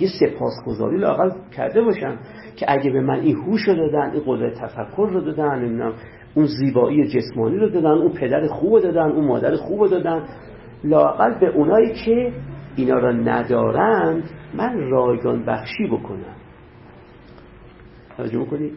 یه 0.00 0.08
سپاسگزاری 0.20 0.98
لاقل 0.98 1.30
کرده 1.56 1.82
باشم 1.82 2.18
که 2.56 2.66
اگه 2.68 2.90
به 2.90 3.00
من 3.00 3.20
این 3.20 3.36
هوش 3.36 3.68
رو 3.68 3.74
دادن 3.74 4.10
این 4.10 4.22
قدرت 4.26 4.54
تفکر 4.54 5.08
رو 5.12 5.20
دادن 5.20 5.58
نمی‌دونم 5.58 5.92
اون 6.34 6.46
زیبایی 6.46 7.08
جسمانی 7.08 7.56
رو 7.56 7.68
دادن 7.68 7.90
اون 7.90 8.12
پدر 8.12 8.46
خوب 8.46 8.80
دادن 8.80 9.10
اون 9.10 9.26
مادر 9.26 9.56
خوب 9.56 9.86
دادن 9.86 10.24
لاقل 10.84 11.38
به 11.40 11.46
اونایی 11.46 11.92
که 12.04 12.32
اینا 12.76 12.98
را 12.98 13.12
ندارند 13.12 14.22
من 14.54 14.90
رایگان 14.90 15.44
بخشی 15.44 15.86
بکنم. 15.86 16.36
توجه 18.16 18.38
می‌کنید 18.38 18.72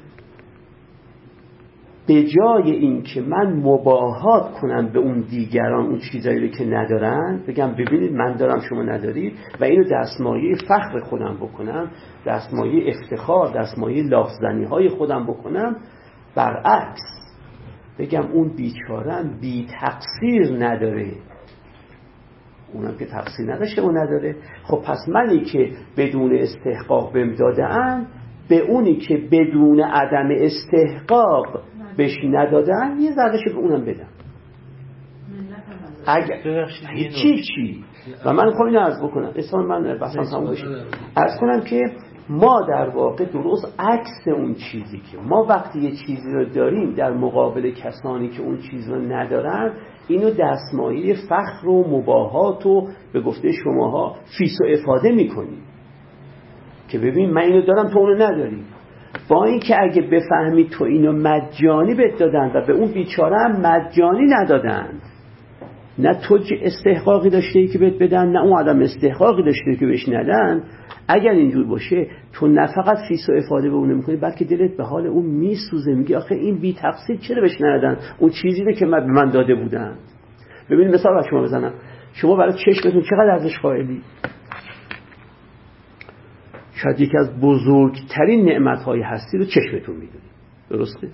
به 2.08 2.24
جای 2.24 2.72
اینکه 2.72 3.22
من 3.22 3.54
مباهات 3.54 4.52
کنم 4.52 4.90
به 4.90 5.00
اون 5.00 5.20
دیگران 5.22 5.86
اون 5.86 6.00
چیزایی 6.12 6.40
رو 6.40 6.48
که 6.48 6.66
ندارن 6.66 7.44
بگم 7.48 7.72
ببینید 7.72 8.12
من 8.12 8.36
دارم 8.36 8.60
شما 8.60 8.84
ندارید 8.84 9.34
و 9.62 9.64
اینو 9.64 9.84
دستمایه 9.92 10.56
فخر 10.56 11.00
خودم 11.00 11.38
بکنم 11.42 11.92
دستمایه 12.26 12.94
افتخار 12.96 13.54
دستمایه 13.54 14.04
لافزنی 14.04 14.66
های 14.66 14.90
خودم 14.90 15.24
بکنم 15.24 15.76
برعکس 16.36 17.02
بگم 18.00 18.32
اون 18.32 18.56
بیچارم 18.56 19.38
بی 19.42 19.68
تقصیر 19.82 20.66
نداره. 20.66 21.12
اونم 22.74 22.98
که 22.98 23.06
تقصیر 23.06 23.54
نداشته 23.54 23.82
و 23.82 23.92
نداره. 23.92 24.36
خب 24.64 24.82
پس 24.86 25.10
منی 25.10 25.40
که 25.40 25.72
بدون 25.98 26.38
استحقاق 26.38 27.14
بهم 27.14 27.36
دادن 27.36 28.08
به 28.50 28.60
اونی 28.60 28.96
که 28.96 29.18
بدون 29.32 29.80
عدم 29.80 30.30
استحقاق 30.32 31.62
بهش 31.98 32.18
ندادن 32.24 32.98
یه 33.00 33.12
ذرهش 33.12 33.44
به 33.46 33.58
اونم 33.58 33.86
بدم 33.86 34.08
اگر 36.08 36.66
چی 37.10 37.42
چی؟ 37.44 37.84
و 38.26 38.34
من 38.34 38.52
خواهی 38.52 38.76
اینو 38.76 38.86
عرض 38.86 39.04
بکنم. 39.04 39.32
اسم 39.36 39.58
من 39.58 39.98
بحثم 39.98 40.24
تموم 40.24 40.52
بشه 40.52 40.66
عرض 41.18 41.40
کنم 41.40 41.62
که 41.62 41.82
ما 42.30 42.62
در 42.62 42.90
واقع 42.90 43.26
درست 43.26 43.76
عکس 43.80 44.28
اون 44.28 44.54
چیزی 44.54 44.98
که 45.12 45.18
ما 45.18 45.46
وقتی 45.50 45.80
یه 45.80 45.92
چیزی 45.92 46.32
رو 46.34 46.46
داریم 46.46 46.94
در 46.94 47.12
مقابل 47.12 47.72
کسانی 47.72 48.30
که 48.30 48.42
اون 48.42 48.58
چیز 48.58 48.90
رو 48.90 49.02
ندارن 49.02 49.74
اینو 50.08 50.30
دستمایه 50.30 51.16
فخر 51.30 51.68
و 51.68 52.00
مباهات 52.00 52.66
و 52.66 52.88
به 53.14 53.22
گفته 53.22 53.52
شماها 53.52 54.16
فیس 54.38 54.58
و 54.62 54.66
افاده 54.66 55.12
می‌کنیم. 55.12 55.62
که 56.88 57.00
ببین 57.00 57.32
من 57.32 57.42
اینو 57.42 57.62
دارم 57.62 57.90
تو 57.90 58.00
اونو 58.00 58.16
نداری. 58.16 58.64
با 59.30 59.46
اینکه 59.46 59.76
اگه 59.82 60.02
بفهمی 60.02 60.64
تو 60.70 60.84
اینو 60.84 61.12
مجانی 61.12 61.96
بهت 61.96 62.20
دادن 62.20 62.52
و 62.56 62.66
به 62.68 62.74
اون 62.74 62.92
بیچاره 62.92 63.38
هم 63.38 63.62
مجانی 63.62 64.26
ندادن 64.26 64.90
نه 65.98 66.14
تو 66.28 66.40
استحقاقی 66.62 67.30
داشته 67.30 67.60
ای 67.60 67.68
که 67.68 67.80
بهت 67.80 67.94
بدن 68.02 68.30
نه 68.30 68.42
اون 68.42 68.54
آدم 68.54 68.82
استحقاقی 68.82 69.44
داشته 69.44 69.76
که 69.80 69.86
بهش 69.86 70.10
ندن. 70.10 70.64
اگر 71.08 71.32
اینجور 71.32 71.68
باشه 71.68 72.08
تو 72.34 72.48
نه 72.48 72.68
فقط 72.76 72.98
فیس 73.08 73.30
و 73.30 73.32
افاده 73.32 73.70
به 73.70 73.76
اون 73.76 73.94
می‌کنی 73.94 74.16
بلکه 74.16 74.46
دلت 74.46 74.78
به 74.78 74.84
حال 74.84 75.08
اون 75.08 75.26
میسوزه. 75.26 75.94
میگه 75.94 76.18
آخه 76.18 76.36
این 76.36 76.58
بی 76.58 76.74
تقصیر 76.74 77.18
چرا 77.18 77.42
بهش 77.42 77.62
ندادن؟ 77.62 77.98
اون 78.20 78.32
چیزی 78.42 78.64
رو 78.64 78.72
که 78.72 78.86
من 78.86 79.00
به 79.00 79.14
من 79.14 79.30
داده 79.30 79.56
بودن. 79.56 79.96
ببین 80.70 80.88
مثال 80.88 81.24
شما 81.30 81.42
بزنم. 81.42 81.74
شما 82.14 82.36
برای 82.36 82.54
چشمتون 82.54 83.02
چقدر 83.02 83.30
ارزش 83.32 83.60
قائلی؟ 83.60 84.02
شاید 86.84 87.00
یکی 87.00 87.18
از 87.18 87.40
بزرگترین 87.42 88.46
نعمتهای 88.46 89.02
هستی 89.02 89.38
رو 89.38 89.46
چشمتون 89.46 89.96
می‌دونید 89.96 90.32
درسته؟ 90.70 91.08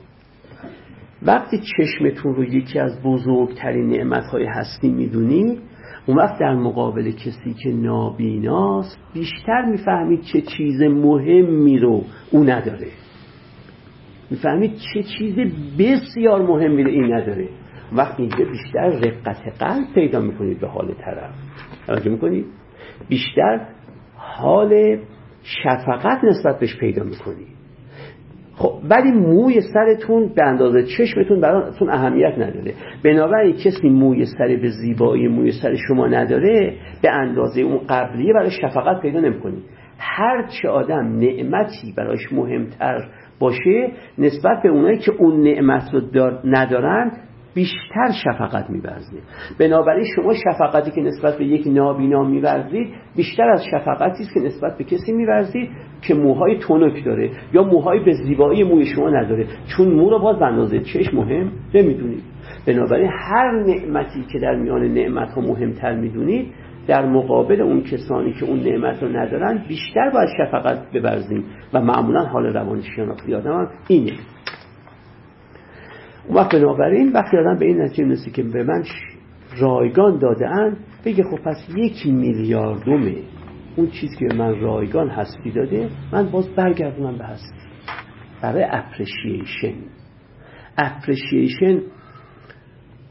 وقتی 1.22 1.62
چشمتون 1.78 2.36
رو 2.36 2.44
یکی 2.44 2.80
از 2.80 3.02
بزرگترین 3.04 3.88
نعمتهای 3.88 4.46
هستی 4.46 4.90
می‌دونید 4.90 5.60
اون 6.06 6.18
وقت 6.18 6.40
در 6.40 6.56
مقابل 6.56 7.12
کسی 7.12 7.54
که 7.64 7.70
نابیناست 7.70 8.98
بیشتر 9.14 9.66
می‌فهمید 9.66 10.22
چه 10.22 10.42
چیز 10.42 10.82
مهمی 10.82 11.80
رو 11.80 12.04
او 12.32 12.44
نداره. 12.44 12.88
می‌فهمید 14.32 14.72
چه 14.94 15.04
چیز 15.04 15.36
بسیار 15.80 16.42
مهمی 16.42 16.84
رو 16.84 16.90
این 16.90 17.14
نداره. 17.14 17.50
وقتی 17.94 18.24
اینجا 18.24 18.46
بیشتر 18.46 18.88
رقت 18.88 19.64
قلب 19.64 19.94
پیدا 19.96 20.20
می‌کنید 20.20 20.60
به 20.60 20.68
حال 20.68 20.94
طرف. 20.94 21.36
توجه 21.88 22.12
می‌کنید؟ 22.12 22.46
بیشتر 23.10 23.68
حال 24.16 25.00
شفقت 25.44 26.24
نسبت 26.24 26.60
بهش 26.60 26.78
پیدا 26.80 27.04
می‌کنی. 27.04 27.46
خب 28.56 28.74
ولی 28.90 29.12
موی 29.12 29.62
سرتون 29.62 30.34
به 30.36 30.44
اندازه 30.44 30.84
چشمتون 30.84 31.42
براتون 31.42 31.90
اهمیت 31.90 32.34
نداره. 32.38 32.74
بنابراین 33.04 33.56
کسی 33.56 33.90
موی 33.90 34.26
سر 34.26 34.58
به 34.62 34.70
زیبایی 34.70 35.28
موی 35.28 35.52
سر 35.52 35.76
شما 35.88 36.08
نداره 36.08 36.74
به 37.02 37.12
اندازه 37.12 37.62
اون 37.62 37.80
قبلیه 37.90 38.34
برای 38.34 38.52
شفقت 38.52 39.02
پیدا 39.02 39.20
نمی‌کنی. 39.20 39.58
هر 40.00 40.48
چه 40.62 40.70
آدم 40.70 41.20
نعمتی 41.20 41.94
برایش 41.98 42.34
مهمتر 42.34 43.08
باشه 43.40 43.92
نسبت 44.18 44.62
به 44.64 44.70
اونایی 44.70 44.98
که 44.98 45.12
اون 45.12 45.44
نعمت 45.44 45.84
رو 45.94 46.32
ندارن 46.46 47.12
بیشتر 47.60 48.12
شفقت 48.24 48.70
میورزید. 48.70 49.24
بنابراین 49.60 50.06
شما 50.16 50.34
شفقتی 50.34 50.92
که 50.92 51.02
نسبت 51.02 51.38
به 51.38 51.46
یک 51.46 51.68
نابینا 51.68 52.24
میورزید 52.24 52.88
بیشتر 53.16 53.50
از 53.50 53.64
شفقتی 53.66 54.24
است 54.24 54.34
که 54.34 54.40
نسبت 54.40 54.78
به 54.78 54.84
کسی 54.84 55.12
میورزید 55.12 55.70
که 56.02 56.14
موهای 56.14 56.58
تونک 56.58 57.06
داره 57.06 57.32
یا 57.54 57.64
موهای 57.64 58.00
به 58.00 58.12
زیبایی 58.14 58.64
موی 58.64 58.86
شما 58.86 59.10
نداره. 59.10 59.48
چون 59.78 59.88
مو 59.88 60.10
رو 60.10 60.20
باز 60.20 60.42
اندازه 60.42 60.80
چشم 60.80 61.18
مهم 61.18 61.52
نمی‌دونید. 61.74 62.24
بنابراین 62.68 63.10
هر 63.14 63.64
نعمتی 63.68 64.26
که 64.32 64.40
در 64.40 64.56
میان 64.56 64.84
نعمت 64.84 65.32
ها 65.32 65.42
مهمتر 65.42 65.96
می‌دونید 65.96 66.54
در 66.88 67.06
مقابل 67.06 67.62
اون 67.62 67.82
کسانی 67.82 68.34
که 68.34 68.46
اون 68.46 68.60
نعمت 68.60 69.04
رو 69.04 69.10
ندارن 69.10 69.64
بیشتر 69.68 70.10
باید 70.10 70.30
شفقت 70.38 70.92
ببرزیم. 70.94 71.44
و 71.74 71.82
معمولا 71.82 72.26
حال 72.26 72.46
روان 72.46 72.82
شناختی 72.82 73.36
آدم 73.36 73.52
هم 73.52 73.68
اینه. 73.88 74.12
وقت 76.30 76.56
بنابراین 76.56 77.12
وقتی 77.12 77.38
آدم 77.38 77.60
به 77.60 77.66
این 77.66 77.82
نتیجه 77.82 78.04
می‌رسه 78.04 78.32
که 78.32 78.44
به 78.44 78.64
من 78.64 78.84
رایگان 79.58 80.20
داده 80.20 80.76
بگه 81.06 81.24
خب 81.24 81.38
پس 81.46 81.70
یک 81.76 82.08
میلیاردومه 82.08 83.16
اون 83.76 83.90
چیزی 83.90 84.18
که 84.18 84.28
به 84.28 84.36
من 84.36 84.60
رایگان 84.60 85.10
هستی 85.10 85.52
داده 85.52 85.90
من 86.12 86.32
باز 86.32 86.50
برگردونم 86.56 87.18
به 87.18 87.26
هستی 87.26 87.60
برای 88.42 88.66
appreciation. 88.70 89.74
appreciation 90.78 91.82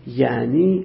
یعنی 0.06 0.84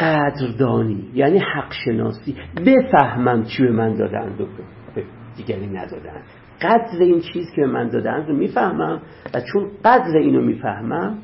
قدردانی 0.00 1.10
یعنی 1.14 1.38
حق 1.38 1.72
شناسی 1.84 2.36
بفهمم 2.66 3.44
چی 3.44 3.62
به 3.62 3.72
من 3.72 3.94
دادن 3.94 4.28
و 4.38 4.46
دیگری 5.36 5.66
ندادن. 5.66 6.22
قدر 6.62 6.98
این 7.00 7.20
چیز 7.32 7.46
که 7.56 7.62
من 7.62 7.88
دادن 7.88 8.26
رو 8.26 8.36
می‌فهمم 8.36 9.02
و 9.34 9.40
چون 9.52 9.70
قدر 9.84 10.16
اینو 10.16 10.40
می‌فهمم 10.40 11.18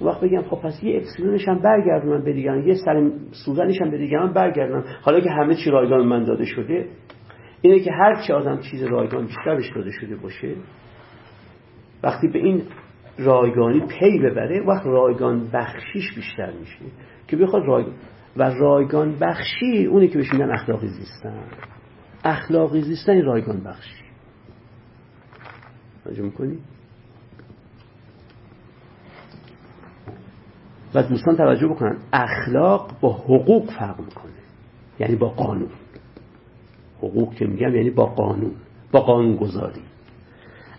وقت 0.00 0.20
بگم 0.20 0.42
خب 0.42 0.56
پس 0.56 0.82
یه 0.82 0.96
اکسیونش 0.96 1.48
هم 1.48 1.58
برگردونم 1.58 2.24
به 2.24 2.32
دیگران 2.32 2.68
یه 2.68 2.74
سر 2.74 3.10
سوزنش 3.44 3.82
هم 3.82 3.90
به 3.90 3.98
دیگران 3.98 4.32
برگردونم. 4.32 4.84
حالا 5.02 5.20
که 5.20 5.30
همه 5.30 5.54
چی 5.54 5.70
رایگان 5.70 6.06
من 6.06 6.24
داده 6.24 6.44
شده 6.44 6.88
اینه 7.60 7.80
که 7.80 7.92
هر 7.92 8.22
چی 8.26 8.32
آدم 8.32 8.58
چیز 8.70 8.82
رایگان 8.82 9.26
بیشتر 9.26 9.56
بهش 9.56 9.72
داده 9.74 9.90
شده 9.90 10.16
باشه 10.16 10.54
وقتی 12.02 12.28
به 12.28 12.38
این 12.38 12.62
رایگانی 13.18 13.80
پی 13.80 14.18
ببره 14.18 14.66
وقت 14.66 14.86
رایگان 14.86 15.50
بخشیش 15.52 16.14
بیشتر 16.14 16.52
میشه. 16.60 16.94
که 17.28 17.36
بخواد 17.36 17.62
رایگان 17.66 17.94
و 18.36 18.50
رایگان 18.60 19.18
بخشی 19.20 19.86
اونی 19.86 20.08
که 20.08 20.18
بهش 20.18 20.32
میگن 20.32 20.50
اخلاقی 20.50 20.88
زیستن. 20.88 21.44
اخلاقی 22.24 22.80
زیستن 22.80 23.22
رایگان 23.22 23.60
بخشی 23.64 23.99
توجه 26.10 26.22
می‌کنی؟ 26.22 26.58
و 30.94 31.02
دوستان 31.02 31.36
توجه 31.36 31.66
بکنن 31.66 31.98
اخلاق 32.12 32.90
با 33.00 33.12
حقوق 33.12 33.70
فرق 33.70 34.00
می‌کنه. 34.00 34.32
یعنی 35.00 35.16
با 35.16 35.28
قانون. 35.28 35.70
حقوق 36.98 37.34
که 37.34 37.46
میگم 37.46 37.74
یعنی 37.74 37.90
با 37.90 38.06
قانون 38.06 38.52
با 38.92 39.00
قانون 39.00 39.36
گذاری 39.36 39.80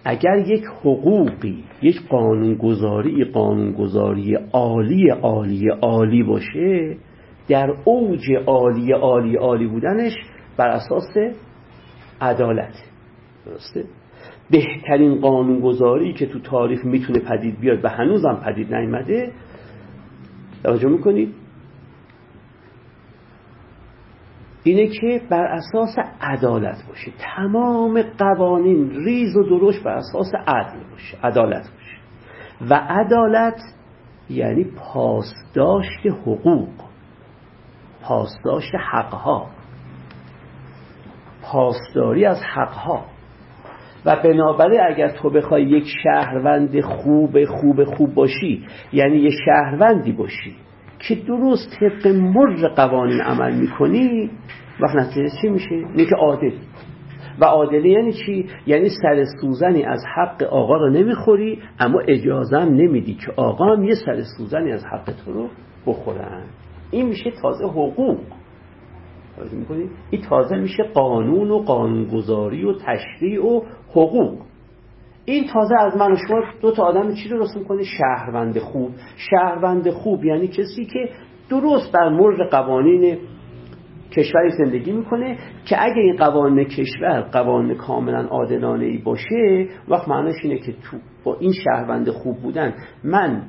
اگر 0.06 0.38
یک 0.38 0.64
حقوقی 0.66 1.64
یک 1.82 2.08
قانون 2.08 2.56
گذاری 2.56 3.26
قانون 3.26 3.72
گذاری 3.72 4.36
عالی 4.54 5.10
عالی 5.10 5.70
عالی 5.70 6.24
باشه 6.24 6.98
در 7.48 7.76
اوج 7.86 8.32
عالی 8.48 8.92
عالی 8.92 9.36
عالی 9.36 9.68
بودنش 9.68 10.14
بر 10.58 10.68
اساس 10.68 11.18
عدالت. 12.22 12.74
درسته؟ 13.46 13.86
بهترین 14.52 15.22
قانون 15.22 15.60
گذاری 15.60 16.14
که 16.14 16.26
تو 16.26 16.40
تاریخ 16.40 16.86
می‌تونه 16.86 17.20
پدید 17.20 17.60
بیاد 17.60 17.86
و 17.86 17.90
هنوزم 17.90 18.42
پدید 18.46 18.76
نیامده 18.76 19.32
توجه 20.64 20.90
می‌کنید 20.90 21.36
اینه 24.64 24.88
که 24.88 25.22
بر 25.30 25.46
اساس 25.46 25.96
عدالت 26.22 26.88
باشه. 26.88 27.12
تمام 27.36 28.02
قوانین 28.02 28.90
ریز 29.06 29.36
و 29.36 29.44
درشت 29.44 29.84
بر 29.84 29.92
اساس 29.92 30.32
عدل 30.48 30.80
باشه. 30.92 31.18
عدالت 31.24 31.70
باشه. 31.72 31.98
و 32.70 32.74
عدالت 32.74 33.60
یعنی 34.30 34.64
پاسداشت 34.64 36.06
حقوق. 36.06 36.70
پاسداشت 38.02 38.76
حقها. 38.76 39.48
پاسداری 41.44 42.26
از 42.26 42.42
حقها. 42.56 43.06
و 44.06 44.16
بنابراین 44.16 44.82
اگر 44.82 45.10
تو 45.10 45.30
بخوای 45.30 45.64
یک 45.64 45.86
شهروند 46.04 46.82
خوب 46.82 47.46
خوب 47.46 47.84
خوب 47.84 48.14
باشی 48.14 48.66
یعنی 48.94 49.18
یه 49.18 49.32
شهروندی 49.46 50.12
باشی 50.12 50.56
که 51.00 51.16
درست 51.16 51.80
طبق 51.80 52.08
مر 52.08 52.68
قوانین 52.68 53.22
عمل 53.22 53.54
می‌کنی 53.56 54.30
وقت 54.80 54.96
نتیجه 54.96 55.36
چی 55.42 55.50
میشه؟ 55.50 56.06
که 56.10 56.16
عادل 56.16 56.52
و 57.40 57.46
عادلی 57.46 57.90
یعنی 57.90 58.14
چی؟ 58.14 58.46
یعنی 58.68 58.90
سر 58.90 59.24
سوزنی 59.42 59.84
از 59.84 60.04
حق 60.16 60.44
آقا 60.44 60.78
رو 60.78 60.90
نمی‌خوری 60.90 61.60
اما 61.80 62.00
اجازه 62.00 62.58
هم 62.58 62.70
نمیدی 62.74 63.14
که 63.14 63.32
آقا 63.36 63.66
هم 63.66 63.84
یه 63.84 63.96
سر 64.06 64.22
سوزنی 64.38 64.72
از 64.72 64.86
حق 64.86 65.14
تو 65.26 65.34
رو 65.34 65.50
بخورن 65.86 66.44
این 66.92 67.08
میشه 67.08 67.32
تازه 67.42 67.66
حقوق 67.66 68.18
این 70.10 70.22
تازه 70.22 70.56
میشه 70.56 70.84
قانون 70.84 71.52
و 71.52 71.58
قانونگذاری 71.58 72.66
و 72.66 72.74
تشریع 72.74 73.46
و 73.46 73.62
حقوق. 73.90 74.38
این 75.26 75.48
تازه 75.54 75.76
از 75.80 75.98
من 75.98 76.12
و 76.12 76.16
شما 76.28 76.42
دو 76.62 76.72
تا 76.72 76.84
آدم 76.84 77.14
چی 77.14 77.30
رو 77.30 77.42
رسم 77.42 77.64
کنه 77.64 77.84
شهروند 77.84 78.60
خوب. 78.60 78.92
شهروند 79.18 79.90
خوب 79.90 80.26
یعنی 80.26 80.48
کسی 80.48 80.86
که 80.86 81.10
درست 81.50 81.92
بر 81.92 82.10
مر 82.10 82.48
قوانین 82.52 83.18
کشوری 84.12 84.50
زندگی 84.50 84.92
می‌کنه 84.92 85.38
که 85.66 85.84
اگه 85.84 86.02
این 86.02 86.16
قوانین 86.16 86.66
کشور 86.66 87.22
قوانین 87.22 87.78
کاملا 87.78 88.28
عادلانه 88.28 88.86
ای 88.86 88.98
باشه 88.98 89.68
وقت 89.88 90.08
معنیش 90.08 90.36
اینه 90.44 90.58
که 90.58 90.72
تو 90.72 90.98
با 91.24 91.38
این 91.40 91.52
شهروند 91.52 92.10
خوب 92.10 92.38
بودن 92.38 92.74
من 93.04 93.44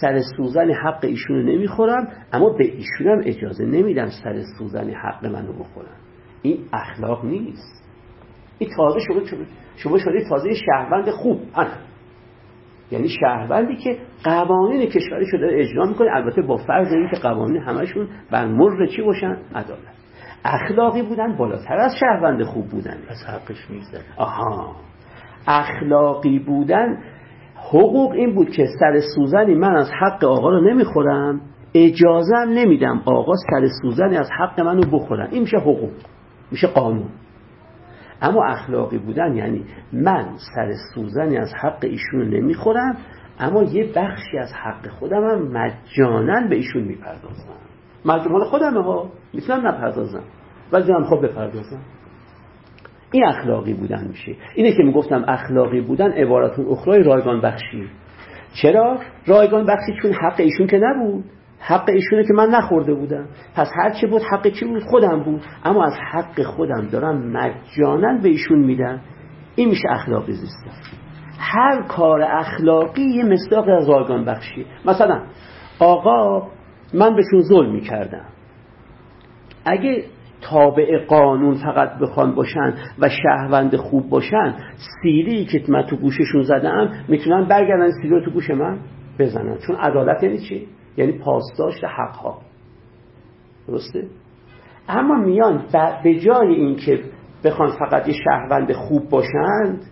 سر 0.00 0.20
سوزن 0.36 0.70
حق 0.70 1.04
ایشونو 1.04 1.42
نمی‌خورم 1.42 2.08
اما 2.32 2.48
به 2.58 2.64
ایشونم 2.64 3.22
اجازه 3.24 3.64
نمیدم 3.64 4.08
سر 4.24 4.42
سوزن 4.58 4.90
حق 4.90 5.26
منو 5.26 5.52
بخورم 5.52 5.96
این 6.42 6.58
اخلاق 6.72 7.24
نیست. 7.24 7.84
این 8.58 8.70
تازه 8.76 9.00
شما 9.00 9.20
شما 9.76 9.98
شده 9.98 10.28
تازه 10.28 10.54
شهروند 10.54 11.10
خوب. 11.10 11.40
هن. 11.54 11.68
یعنی 12.90 13.08
شهروندی 13.08 13.76
که 13.76 13.98
قوانین 14.24 14.86
کشوری 14.86 15.26
شده 15.30 15.48
اجرا 15.52 15.84
می‌کنه. 15.84 16.08
البته 16.12 16.42
با 16.42 16.56
فرض 16.56 16.92
اینکه 16.92 17.16
قوانین 17.16 17.62
همشون 17.62 18.08
بر 18.30 18.46
مر 18.46 18.86
چی 18.86 19.02
باشن؟ 19.02 19.36
عدالت. 19.54 20.00
اخلاقی 20.44 21.02
بودن 21.02 21.36
بالاتر 21.36 21.74
از 21.74 21.96
شهروند 22.00 22.42
خوب 22.42 22.68
بودن. 22.68 22.98
از 23.08 23.24
حقش 23.28 23.70
میگذره. 23.70 24.04
آها. 24.16 24.76
اخلاقی 25.46 26.38
بودن 26.38 27.02
حقوق 27.68 28.12
این 28.12 28.34
بود 28.34 28.50
که 28.50 28.66
سر 28.80 29.00
سوزنی 29.14 29.54
من 29.54 29.76
از 29.76 29.90
حق 30.00 30.24
آقا 30.24 30.50
رو 30.50 30.60
نمی‌خورم 30.60 31.40
اجازم 31.74 32.48
نمیدم 32.48 33.02
آقا 33.04 33.32
سر 33.50 33.66
سوزنی 33.82 34.16
از 34.16 34.28
حق 34.38 34.60
منو 34.60 34.82
بخورم 34.92 35.28
این 35.30 35.42
میشه 35.42 35.56
حقوق 35.58 35.90
میشه 36.50 36.66
قانون. 36.66 37.08
اما 38.22 38.44
اخلاقی 38.44 38.98
بودن 38.98 39.36
یعنی 39.36 39.64
من 39.92 40.28
سر 40.54 40.72
سوزنی 40.94 41.36
از 41.36 41.54
حق 41.62 41.78
ایشون 41.82 42.28
نمی‌خورم 42.28 42.96
اما 43.40 43.62
یه 43.62 43.92
بخشی 43.96 44.38
از 44.38 44.52
حق 44.52 44.88
خودم 44.88 45.24
هم 45.24 45.42
مجانا 45.42 46.48
به 46.48 46.56
ایشون 46.56 46.82
می‌پردازم. 46.82 47.44
مجموع 48.04 48.44
خودم 48.44 48.82
ها 48.82 49.10
می‌تونم 49.32 49.66
نپردازم 49.66 50.22
ولی 50.72 50.86
دارم 50.86 51.04
خب 51.04 51.26
بپردازم. 51.26 51.80
این 53.12 53.26
اخلاقی 53.26 53.74
بودن 53.74 54.06
میشه. 54.08 54.36
اینه 54.54 54.72
که 54.72 54.82
می‌گفتم 54.82 55.24
اخلاقی 55.28 55.80
بودن 55.80 56.12
عبارتون 56.12 56.66
اخرای 56.66 57.02
رایگان 57.02 57.40
بخشی. 57.40 57.88
چرا؟ 58.62 58.98
رایگان 59.26 59.66
بخشی 59.66 59.92
چون 60.02 60.12
حق 60.12 60.40
ایشون 60.40 60.66
که 60.66 60.78
نبود. 60.78 61.24
حق 61.60 61.88
ایشونه 61.88 62.22
که 62.22 62.32
من 62.32 62.48
نخورده 62.48 62.94
بودم. 62.94 63.28
پس 63.56 63.70
هر 63.82 63.90
چه 63.90 64.06
بود 64.06 64.22
حق 64.32 64.48
چی 64.48 64.64
بود؟ 64.64 64.82
خودم 64.82 65.22
بود. 65.22 65.42
اما 65.64 65.84
از 65.84 65.94
حق 66.12 66.42
خودم 66.42 66.88
دارم 66.92 67.30
مجانا 67.32 68.18
به 68.22 68.28
ایشون 68.28 68.58
میدم. 68.58 69.00
این 69.56 69.68
میشه 69.68 69.88
اخلاقی 69.90 70.32
زیستن 70.32 70.70
هر 71.38 71.82
کار 71.82 72.22
اخلاقی 72.22 73.02
یه 73.02 73.24
مصداق 73.24 73.68
از 73.68 73.88
رایگان 73.88 74.24
بخشی. 74.24 74.66
مثلا 74.84 75.22
آقا 75.78 76.48
من 76.94 77.16
بهشون 77.16 77.40
ظلم 77.40 77.72
می‌کردم. 77.72 78.26
اگه 79.64 80.04
تابع 80.40 81.06
قانون 81.06 81.54
فقط 81.54 81.98
بخوان 81.98 82.34
باشن 82.34 82.74
و 82.98 83.08
شهروند 83.08 83.76
خوب 83.76 84.08
باشن 84.08 84.54
سیری 85.02 85.44
که 85.44 85.62
من 85.68 85.82
تو 85.82 85.96
گوششون 85.96 86.42
زدم 86.42 87.04
می‌تونن 87.08 87.44
برگردن 87.44 87.90
سیری 87.90 88.08
رو 88.08 88.24
تو 88.24 88.30
گوش 88.30 88.50
من 88.50 88.78
بزنن 89.18 89.58
چون 89.66 89.76
عدالت 89.76 90.22
یعنی 90.22 90.38
چی؟ 90.38 90.68
یعنی 90.96 91.12
پاسداشت 91.12 91.84
حقها 91.84 92.38
درسته؟ 93.68 94.06
اما 94.88 95.14
میان 95.14 95.64
به 96.04 96.14
جای 96.14 96.54
اینکه 96.54 97.00
بخوان 97.44 97.70
فقط 97.78 98.08
یه 98.08 98.14
شهروند 98.24 98.72
خوب 98.72 99.08
باشند 99.08 99.82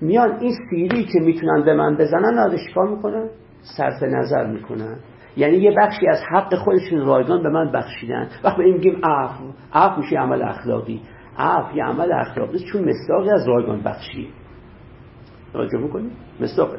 میان 0.00 0.38
این 0.40 0.52
سیری 0.70 1.04
که 1.04 1.20
می‌تونن 1.20 1.64
به 1.64 1.74
من 1.74 1.96
بزنن 1.96 2.50
رو 2.50 2.58
کار 2.74 2.88
می‌کنن 2.88 3.28
صرف 3.76 4.02
نظر 4.02 4.46
می‌کنن 4.46 4.96
یعنی 5.36 5.56
یه 5.56 5.74
بخشی 5.78 6.08
از 6.08 6.18
حق 6.30 6.54
خودشون 6.54 7.00
رایگان 7.00 7.42
به 7.42 7.48
من 7.48 7.72
بخشیدن. 7.72 8.28
وقت 8.44 8.56
به 8.56 8.64
این 8.64 8.74
میگیم 8.74 9.00
عفو 9.04 9.44
عفو 9.72 10.00
میشه 10.00 10.16
عمل 10.16 10.42
اخلاقی. 10.42 11.00
عفو 11.38 11.76
یه 11.76 11.84
عمل 11.84 12.12
اخلاقی. 12.12 12.58
چون 12.58 12.84
مصداقی 12.84 13.30
از 13.30 13.48
رایگان 13.48 13.82
بخشی. 13.82 14.28
توجه 15.52 15.78
می‌کنی 15.78 16.10
مصداقه. 16.40 16.78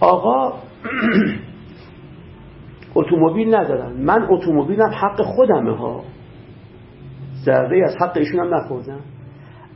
آقا 0.00 0.52
اتومبیل 2.94 3.54
ندارن. 3.54 3.92
من 3.92 4.26
اتومبیلم 4.30 4.90
حق 4.90 5.22
خودمه 5.22 5.76
ها. 5.76 6.04
ذره 7.44 7.84
از 7.84 7.96
حق 8.00 8.16
ایشون 8.16 8.40
هم 8.40 8.54
نخوردم. 8.54 9.00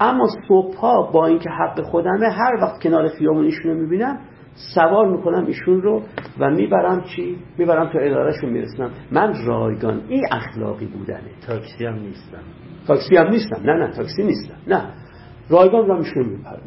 اما 0.01 0.27
صبح 0.49 0.81
با 1.13 1.27
اینکه 1.27 1.51
حق 1.51 1.83
خودمه 1.83 2.29
هر 2.29 2.55
وقت 2.63 2.83
کنار 2.83 3.09
خیابون 3.09 3.45
ایشون 3.45 3.71
رو 3.71 3.77
می‌بینم 3.77 4.19
سوار 4.75 5.09
می‌کنم 5.17 5.47
ایشون 5.47 5.83
رو 5.83 6.03
و 6.39 6.51
می‌برم 6.51 7.05
چی؟ 7.17 7.39
می‌برم 7.59 7.93
تو 7.93 7.99
ادارهشون 8.03 8.51
میرسنم 8.51 8.91
من 9.11 9.47
رایگان 9.47 10.01
این 10.09 10.25
اخلاقی 10.33 10.87
بودنه. 10.87 11.31
تاکسی 11.47 11.87
هم 11.87 11.95
نیستم. 11.95 12.43
تاکسی 12.87 13.17
هم 13.17 13.29
نیستم. 13.29 13.61
نه 13.65 13.73
نه 13.73 13.91
تاکسی 13.91 14.23
نیستم. 14.23 14.57
نه. 14.67 14.83
رایگان 15.51 15.87
رو 15.87 15.99
میشون 15.99 16.27
میپرم 16.29 16.61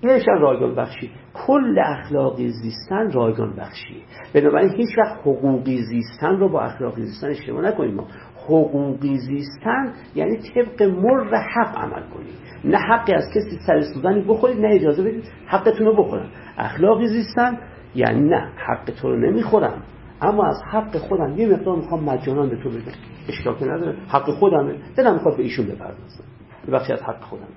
اینشان 0.00 0.40
رایگان 0.40 0.74
بخشی. 0.74 1.10
کل 1.34 1.78
اخلاقی 1.78 2.48
زیستن 2.48 3.10
رایگان 3.12 3.56
بخشی 3.56 4.02
بنابراین 4.34 4.70
هیچ 4.70 4.98
وقت 4.98 5.20
حقوقی 5.20 5.82
زیستن 5.82 6.36
رو 6.36 6.48
با 6.48 6.60
اخلاقی 6.60 7.02
زیستن 7.02 7.30
اشتباه 7.30 7.62
نکنیم 7.62 7.94
ما. 7.94 8.06
حقوقی 8.44 9.18
زیستن 9.18 9.92
یعنی 10.14 10.36
طبق 10.36 10.82
مر 10.82 11.36
حق 11.36 11.78
عمل 11.78 12.02
کنید. 12.14 12.34
نه 12.64 12.78
حقی 12.78 13.12
از 13.12 13.24
کسی 13.30 13.58
سر 13.66 13.80
سوزنی 13.80 14.22
بخورید 14.22 14.60
نه 14.60 14.74
اجازه 14.74 15.02
بدید 15.02 15.24
حقتون 15.46 15.86
رو 15.86 16.04
بخورن. 16.04 16.26
اخلاقی 16.58 17.06
زیستن 17.06 17.58
یعنی 17.94 18.28
نه 18.28 18.48
حق 18.56 18.90
تو 19.00 19.08
رو 19.08 19.16
نمی‌خورم 19.16 19.82
اما 20.22 20.46
از 20.46 20.62
حق 20.72 20.96
خودم 20.96 21.38
یه 21.38 21.48
مقدار 21.48 21.76
می‌خوام 21.76 22.04
مجانان 22.04 22.48
به 22.48 22.56
تو 22.56 22.68
بدم 22.68 22.92
اشکال 23.28 23.58
که 23.58 23.64
نداره. 23.64 23.96
حق 24.08 24.30
خودمه. 24.30 24.74
دلم 24.96 25.14
می‌خواد 25.14 25.36
به 25.36 25.42
ایشون 25.42 25.66
بپردازم. 25.66 26.24
بخشی 26.72 26.92
از 26.92 27.02
حق 27.02 27.20
خودم. 27.20 27.48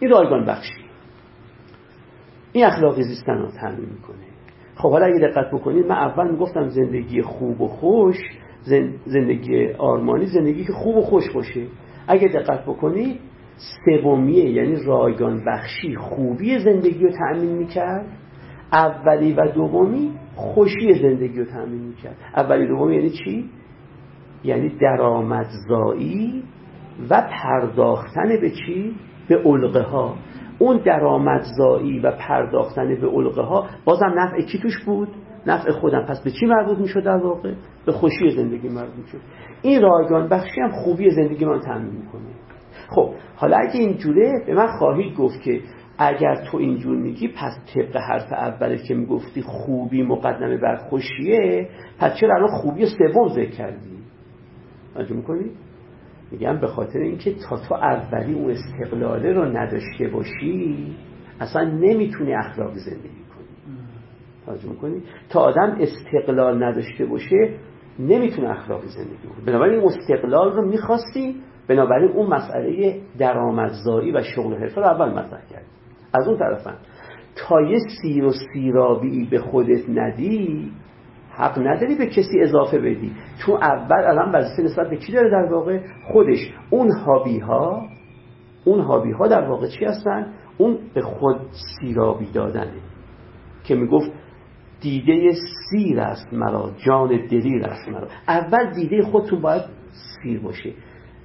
این 0.00 0.10
رایگان 0.10 0.44
بخشی 0.44 0.84
این 2.52 2.64
اخلاقی 2.64 3.02
زیستن 3.02 3.38
رو 3.38 3.50
تعمین 3.50 3.88
می‌کنه. 3.90 4.24
خب 4.76 4.90
حالا 4.90 5.06
اگه 5.06 5.28
دقت 5.28 5.50
بکنید 5.52 5.86
من 5.86 5.96
اول 5.96 6.30
می‌گفتم 6.30 6.68
زندگی 6.68 7.22
خوب 7.22 7.60
و 7.60 7.68
خوش 7.68 8.16
زندگی 9.06 9.72
آرمانی 9.78 10.26
زندگی 10.26 10.64
که 10.64 10.72
خوب 10.72 10.96
و 10.96 11.02
خوش 11.02 11.30
باشه 11.30 11.66
اگه 12.08 12.28
دقت 12.28 12.62
بکنید 12.62 13.20
سومیه 13.84 14.50
یعنی 14.50 14.76
رایگان 14.86 15.44
بخشی 15.46 15.96
خوبی 15.96 16.58
زندگی 16.58 17.04
رو 17.04 17.10
تأمین 17.10 17.52
می‌کرد 17.52 18.06
اولی 18.72 19.32
و 19.32 19.46
دومی 19.46 20.10
خوشی 20.34 20.92
زندگی 20.92 21.38
رو 21.38 21.44
تأمین 21.44 21.82
می‌کرد 21.82 22.16
اولی 22.36 22.66
دومی 22.66 22.96
یعنی 22.96 23.10
چی؟ 23.10 23.50
یعنی 24.44 24.68
درآمدزایی 24.68 26.42
و 27.10 27.28
پرداختن 27.30 28.28
به 28.40 28.50
چی؟ 28.50 28.94
به 29.28 29.36
علقه 29.44 29.82
ها 29.82 30.16
اون 30.58 30.76
درآمدزایی 30.76 31.98
و 31.98 32.10
پرداختن 32.10 32.94
به 32.94 33.08
علقه 33.08 33.42
ها 33.42 33.66
بازم 33.84 34.12
نفع 34.16 34.40
کی 34.40 34.58
توش 34.58 34.84
بود؟ 34.84 35.08
نفع 35.46 35.70
خودم. 35.70 36.06
پس 36.08 36.22
به 36.22 36.30
چی 36.30 36.46
مربوط 36.46 36.78
می‌شد 36.78 37.04
در 37.04 37.16
واقع؟ 37.16 37.54
به 37.86 37.92
خوشی 37.92 38.30
زندگی 38.30 38.68
مربوط 38.68 38.96
می‌شد. 38.96 39.20
این 39.62 39.82
رایگان 39.82 40.28
بخشی 40.28 40.60
هم 40.60 40.70
خوبی 40.70 41.10
زندگی 41.10 41.44
من 41.44 41.60
تأمین 41.60 41.92
می‌کنه. 41.92 42.22
خب 42.88 43.14
حالا 43.36 43.56
اگه 43.56 43.80
اینجوره 43.80 44.32
به 44.46 44.54
من 44.54 44.66
خواهید 44.66 45.16
گفت 45.16 45.42
که 45.42 45.60
اگر 45.98 46.34
تو 46.34 46.58
اینجور 46.58 46.96
میگی 46.96 47.28
پس 47.28 47.52
طبق 47.74 47.96
حرف 47.96 48.32
اوله 48.32 48.78
که 48.78 48.94
می‌گفتی 48.94 49.42
خوبی 49.42 50.02
مقدمه 50.02 50.56
بر 50.56 50.76
خوشیه 50.76 51.68
پس 51.98 52.16
چرا 52.16 52.34
الان 52.34 52.48
خوبی 52.48 52.86
سوم 52.86 53.28
ذکر 53.28 53.50
کردی؟ 53.50 53.98
توجه 54.94 55.14
می‌کنی؟ 55.14 55.50
میگم 56.30 56.60
به 56.60 56.66
خاطر 56.66 56.98
اینکه 56.98 57.34
تا 57.34 57.56
تو 57.68 57.74
اولی 57.74 58.34
اون 58.34 58.50
استقلاله 58.50 59.32
رو 59.32 59.44
نداشته 59.44 60.08
باشی 60.08 60.96
اصلا 61.40 61.64
نمی‌تونی 61.64 62.34
اخلاق 62.34 62.72
زندگی 62.74 63.23
توجه 64.46 64.68
می‌کنی. 64.68 65.02
تا 65.30 65.40
آدم 65.40 65.76
استقلال 65.80 66.64
نداشته 66.64 67.06
باشه 67.06 67.54
نمی‌تونه 67.98 68.50
اخلاقی 68.50 68.88
زندگی 68.88 69.28
کنه. 69.34 69.46
بنابراین 69.46 69.80
این 69.80 69.88
استقلال 69.88 70.52
رو 70.52 70.68
می‌خواستی 70.68 71.36
بنابراین 71.68 72.10
اون 72.10 72.26
مسئله 72.26 73.00
درآمدزایی 73.18 74.12
و 74.12 74.22
شغل 74.22 74.54
حرفه 74.54 74.80
رو 74.80 74.86
اول 74.86 75.10
مطرح 75.10 75.46
کرد 75.50 75.64
از 76.12 76.28
اون 76.28 76.38
طرفن 76.38 76.74
تا 77.36 77.60
یه 77.60 77.78
سیر 78.02 78.24
و 78.24 78.32
سیرابی 78.52 79.28
به 79.30 79.38
خودت 79.38 79.88
ندی 79.88 80.72
حق 81.30 81.58
نداری 81.58 81.94
به 81.94 82.06
کسی 82.06 82.40
اضافه 82.40 82.78
بدی. 82.78 83.12
تو 83.46 83.52
اول 83.52 84.04
الان 84.04 84.30
وظیفه 84.34 84.62
نسبت 84.62 84.90
به 84.90 84.96
کی 84.96 85.12
داره 85.12 85.30
در 85.30 85.52
واقع؟ 85.52 85.80
خودش. 86.12 86.52
اون 86.70 86.90
هابی 86.90 87.38
ها 87.38 87.82
اون 88.64 88.80
هابی 88.80 89.12
ها 89.12 89.28
در 89.28 89.48
واقع 89.48 89.68
چی 89.68 89.84
هستن؟ 89.84 90.32
اون 90.58 90.78
به 90.94 91.02
خود 91.02 91.36
سیرابی 91.80 92.26
دادنه. 92.34 92.80
که 93.64 93.74
می‌گفت 93.74 94.12
دیده 94.84 95.32
سیر 95.70 96.00
است 96.00 96.32
مرا 96.32 96.70
جان 96.86 97.08
دلیر 97.08 97.64
است 97.64 97.88
مرا. 97.88 98.08
اول 98.28 98.72
دیده 98.74 99.02
خودتون 99.02 99.40
باید 99.40 99.62
سیر 99.92 100.40
باشه 100.40 100.72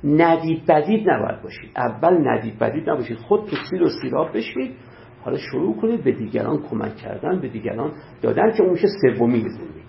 ندید 0.03 0.65
بدید 0.65 1.09
نباید 1.09 1.41
باشید 1.41 1.69
اول 1.75 2.27
ندید 2.27 2.59
بدید 2.59 2.89
نباشید 2.89 3.17
تو 3.29 3.55
سیر 3.69 3.83
و 3.83 3.89
سیراب 4.01 4.37
بشید 4.37 4.71
حالا 5.21 5.37
شروع 5.37 5.81
کنید 5.81 6.03
به 6.03 6.11
دیگران 6.11 6.63
کمک 6.69 6.95
کردن 6.95 7.41
به 7.41 7.47
دیگران 7.47 7.91
دادن 8.21 8.51
که 8.51 8.63
اون 8.63 8.71
میشه 8.71 8.87
سومی 9.01 9.39
زندگی. 9.39 9.79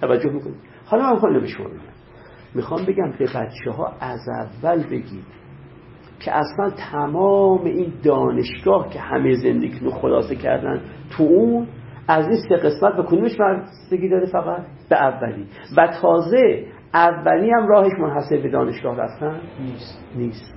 توجه 0.00 0.30
می‌کنید؟ 0.30 0.56
حالا 0.84 1.02
من 1.02 1.12
می‌خوام 1.12 1.40
به 1.40 1.46
شما 1.46 1.66
می‌خوام 2.54 2.84
بگم 2.84 3.12
به 3.18 3.24
بچه 3.24 3.70
ها 3.70 3.92
از 4.00 4.20
اول 4.28 4.82
بگید 4.86 5.24
که 6.20 6.32
اصلا 6.34 6.70
تمام 6.70 7.64
این 7.64 7.92
دانشگاه 8.02 8.90
که 8.90 9.00
همه 9.00 9.34
زندگی 9.34 9.78
رو 9.80 9.90
خلاصه 9.90 10.36
کردن 10.36 10.80
تو 11.10 11.22
اون 11.22 11.66
از 12.10 12.28
این 12.28 12.36
سه 12.48 12.56
قسمت 12.56 12.96
به 12.96 13.02
کدومش 13.02 13.36
بستگی 13.36 14.08
داره 14.08 14.26
فقط؟ 14.26 14.62
به 14.90 14.96
اولی. 14.96 15.46
و 15.76 15.88
تازه 16.02 16.64
اولی 16.94 17.50
هم 17.50 17.66
راهش 17.68 17.92
منحصر 17.98 18.36
به 18.42 18.48
دانشگاه 18.48 18.96
رفتن 18.96 19.40
نیست. 19.60 20.04
نیست. 20.16 20.54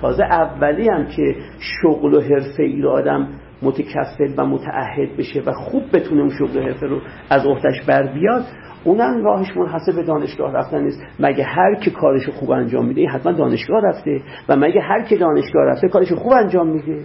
تازه 0.00 0.24
اولی 0.24 0.88
هم 0.88 1.06
که 1.06 1.36
شغل 1.58 2.14
و 2.14 2.20
حرفه 2.20 2.62
ای 2.62 2.80
رو 2.80 2.90
آدم 2.90 3.28
متکفل 3.62 4.34
و 4.38 4.46
متعهد 4.46 5.16
بشه 5.16 5.42
و 5.46 5.52
خوب 5.52 5.82
بتونه 5.92 6.20
اون 6.20 6.30
شغل 6.30 6.58
و 6.58 6.62
حرفه 6.62 6.86
رو 6.86 7.00
از 7.30 7.46
اختش 7.46 7.82
بر 7.86 8.12
بیاد 8.12 8.44
اونم 8.84 9.24
راهش 9.24 9.56
منحصر 9.56 9.92
به 9.92 10.02
دانشگاه 10.02 10.52
رفتن 10.52 10.82
نیست. 10.82 11.02
مگه 11.20 11.44
هر 11.44 11.74
که 11.74 11.90
کارش 11.90 12.28
خوب 12.28 12.50
انجام 12.50 12.86
میده 12.86 13.06
حتما 13.06 13.32
دانشگاه 13.32 13.80
رفته. 13.80 14.20
و 14.48 14.56
مگه 14.56 14.80
هر 14.80 15.02
که 15.02 15.16
دانشگاه 15.16 15.64
رفته 15.64 15.88
کارش 15.88 16.12
خوب 16.12 16.32
انجام 16.32 16.68
میده؟ 16.68 17.02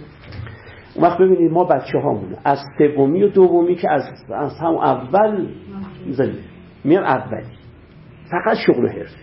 اون 0.94 1.04
وقت 1.04 1.18
ببینید 1.18 1.52
ما 1.52 1.64
بچه 1.64 1.98
هامون 1.98 2.36
از 2.44 2.58
سومی 2.78 3.22
و 3.22 3.28
دومی 3.28 3.74
که 3.74 3.90
از, 3.90 4.02
از 4.34 4.58
هم 4.60 4.76
اول 4.76 5.46
می‌زنیم 6.06 6.38
میام 6.84 7.04
اولی. 7.04 7.46
فقط 8.30 8.56
شغل 8.66 8.84
و 8.84 8.88
حرفه. 8.88 9.16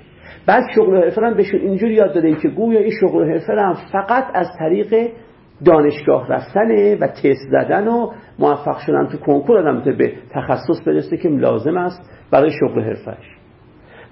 بعد 0.46 0.64
شغل 0.76 0.94
و 0.94 1.02
حرفه 1.02 1.22
هم 1.22 1.34
بهشون 1.34 1.60
اینجوری 1.60 1.94
یاد 1.94 2.14
داده 2.14 2.36
که 2.36 2.48
گویا 2.48 2.80
این 2.80 2.92
شغل 3.02 3.22
و 3.22 3.26
حرفه 3.26 3.54
هم 3.54 3.76
فقط 3.92 4.26
از 4.34 4.48
طریق 4.60 5.10
دانشگاه 5.66 6.28
رفتنه 6.28 6.96
و 6.96 7.08
تست 7.08 7.50
زدن 7.52 7.88
و 7.88 8.12
موفق 8.40 8.78
شدن 8.78 9.08
تو 9.08 9.18
کنکور 9.18 9.58
آدم 9.58 9.98
به 9.98 10.14
تخصص 10.32 10.88
برسه 10.88 11.18
که 11.18 11.30
لازم 11.30 11.78
است 11.78 12.02
برای 12.32 12.52
شغل 12.52 12.82
حرفش 12.82 13.38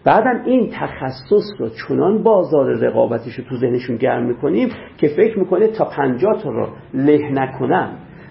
بعدم 0.06 0.42
این 0.46 0.70
تخصص 0.74 1.44
رو 1.60 1.70
چنان 1.70 2.24
بازار 2.24 2.66
رقابتش 2.66 3.36
رو 3.36 3.44
تو 3.50 3.58
ذهنشون 3.58 3.96
گرم 3.96 4.26
می‌کنیم 4.26 4.70
که 4.98 5.08
فکر 5.08 5.40
می‌کنه 5.40 5.68
تا 5.68 5.86
پنجاه 5.86 6.44
تا 6.44 6.50
رو 6.50 6.68
له 6.94 7.32
نکنم 7.32 7.90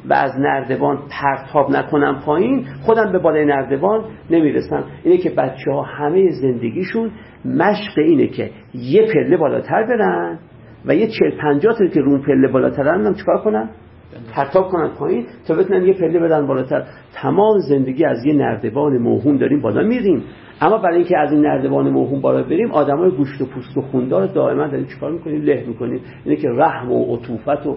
و 0.09 0.13
از 0.13 0.33
نردبان 0.39 0.99
پرتاب 1.11 1.71
نکنم 1.71 2.21
پایین 2.27 2.67
خودم 2.83 3.13
به 3.13 3.19
بالای 3.19 3.45
نردبان 3.45 4.05
نمی‌رسم. 4.31 4.85
اینه 5.05 5.19
که 5.19 5.31
بچه 5.31 5.71
ها 5.71 5.83
همه 5.83 6.31
زندگیشون 6.31 7.11
مشق 7.45 7.99
اینه 7.99 8.27
که 8.27 8.51
یه 8.75 9.07
پله 9.13 9.37
بالاتر 9.37 9.87
برن 9.87 10.39
و 10.87 10.95
یه 10.95 11.07
چل 11.07 11.31
پنجاه 11.41 11.79
تا 11.79 11.87
که 11.87 12.01
رون 12.01 12.23
پله 12.23 12.49
بالاتر 12.49 12.89
هم 12.89 13.15
چکار 13.15 13.43
کنن؟ 13.45 13.71
پرتاب 14.33 14.69
کنن 14.69 14.89
پایین 14.89 15.27
تا 15.49 15.55
بتونن 15.55 15.87
یه 15.87 15.93
پله 15.93 16.19
بدن 16.19 16.47
بالاتر. 16.47 16.85
تمام 17.15 17.59
زندگی 17.59 18.05
از 18.05 18.25
یه 18.25 18.35
نردبان 18.35 18.99
موهوم 18.99 19.37
داریم 19.37 19.61
بالا 19.61 19.83
میریم. 19.83 20.23
اما 20.61 20.79
برای 20.79 20.97
اینکه 20.97 21.19
از 21.19 21.33
این 21.33 21.41
نردبان 21.41 21.91
موهوم 21.91 22.21
بالا 22.21 22.43
بریم 22.43 22.71
آدمای 22.71 23.11
گوشت 23.11 23.41
و 23.41 23.47
پوست 23.47 23.77
و 23.77 23.81
خوندار 23.81 24.27
دائما 24.27 24.67
داریم 24.67 24.87
چیکار 24.87 25.13
می‌کنیم؟ 25.13 25.43
له 25.43 25.65
می‌کنیم. 25.67 26.01
اینه 26.25 26.37
که 26.37 26.49
رحم 26.49 26.93
و 26.93 27.17
عطوفت 27.17 27.67
و 27.67 27.77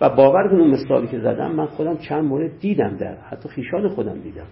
و 0.00 0.08
باور 0.08 0.48
کنم 0.48 0.70
مثالی 0.70 1.06
که 1.06 1.18
زدم 1.18 1.52
من 1.52 1.66
خودم 1.66 1.96
چند 1.96 2.24
مورد 2.24 2.58
دیدم 2.58 2.96
در 2.96 3.16
حتی 3.30 3.48
خیشان 3.48 3.88
خودم 3.88 4.20
دیدم. 4.20 4.46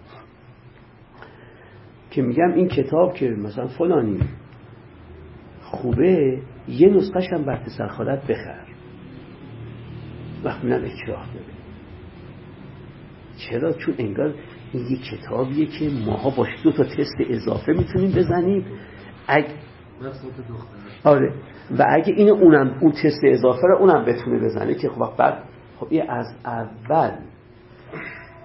که 2.11 2.21
میگم 2.21 2.53
این 2.53 2.67
کتاب 2.67 3.13
که 3.13 3.29
مثلا 3.29 3.67
فلانی 3.67 4.19
خوبه 5.61 6.37
یه 6.67 6.89
نسخش 6.89 7.33
هم 7.33 7.43
بر 7.43 7.55
پسر 7.55 7.87
خالت 7.87 8.27
بخر. 8.27 8.64
وقت 10.45 10.63
میرم 10.63 10.85
اکراه 10.85 11.27
ببین 11.29 11.55
چرا؟ 13.37 13.73
چون 13.73 13.95
انگار 13.97 14.33
این 14.73 14.85
یه 14.89 14.97
کتابیه 14.97 15.65
که 15.65 15.89
ماها 16.05 16.29
باش 16.29 16.49
دو 16.63 16.71
تا 16.71 16.83
تست 16.83 17.15
اضافه 17.29 17.73
می‌تونیم 17.73 18.11
بزنیم. 18.11 18.65
اگه 19.27 19.45
آره. 21.03 21.33
و 21.79 21.85
اگه 21.89 22.13
این 22.13 22.29
اونم 22.29 22.77
اون 22.81 22.91
تست 22.91 23.19
اضافه 23.23 23.67
رو 23.67 23.77
اونم 23.77 24.05
بتونه 24.05 24.39
بزنه 24.39 24.75
که 24.75 24.89
خب 24.89 25.17
بعد 25.17 25.43
خب 25.79 25.87
این 25.89 26.09
از 26.09 26.25
اول 26.45 27.11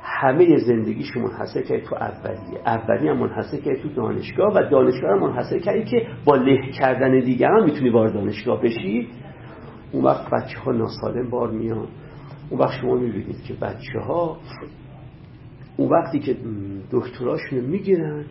همه 0.02 0.56
زندگیش 0.56 1.16
منحصر 1.16 1.62
کرد 1.62 1.82
تو 1.84 1.94
اولیه. 1.94 2.60
اولی 2.66 3.08
هم 3.08 3.16
منحصر 3.16 3.56
کرد 3.56 3.82
تو 3.82 3.88
دانشگاه 3.88 4.52
و 4.54 4.70
دانشگاه 4.70 5.10
هم 5.10 5.18
منحصر 5.18 5.58
کردی 5.58 5.84
که 5.84 6.06
با 6.24 6.36
له 6.36 6.70
کردن 6.72 7.20
دیگران 7.20 7.64
می‌تونی 7.64 7.90
وارد 7.90 8.14
دانشگاه 8.14 8.62
بشی. 8.62 9.08
اون 9.92 10.04
وقت 10.04 10.30
بچه 10.30 10.58
ها 10.58 10.72
ناسالم 10.72 11.30
بار 11.30 11.50
میان. 11.50 11.88
اون 12.50 12.60
وقت 12.60 12.80
شما 12.80 12.94
می‌بینید 12.94 13.42
که 13.42 13.54
بچه 13.54 13.98
ها 14.06 14.38
اون 15.76 15.88
وقتی 15.88 16.18
که 16.18 16.36
دکتراشون 16.90 17.60
می‌گیرن 17.60 18.24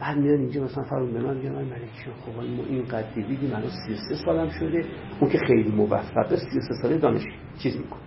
بعد 0.00 0.18
میان 0.18 0.38
اینجا 0.38 0.64
مثلا 0.64 0.84
فرون 0.84 1.12
به 1.12 1.20
من 1.20 1.36
میگن 1.36 1.52
من 1.52 1.64
ملک 1.64 2.08
خب 2.26 2.36
ما 2.36 2.64
این 2.68 2.84
قد 2.84 3.14
دیدیم 3.14 3.50
الان 3.54 3.70
33 3.86 4.24
سالم 4.24 4.48
شده. 4.48 4.84
اون 5.20 5.30
که 5.30 5.38
خیلی 5.38 5.70
موفقه 5.70 6.36
33 6.36 6.74
ساله 6.82 6.98
دانش 6.98 7.22
چیز 7.58 7.76
می‌کنه. 7.76 8.00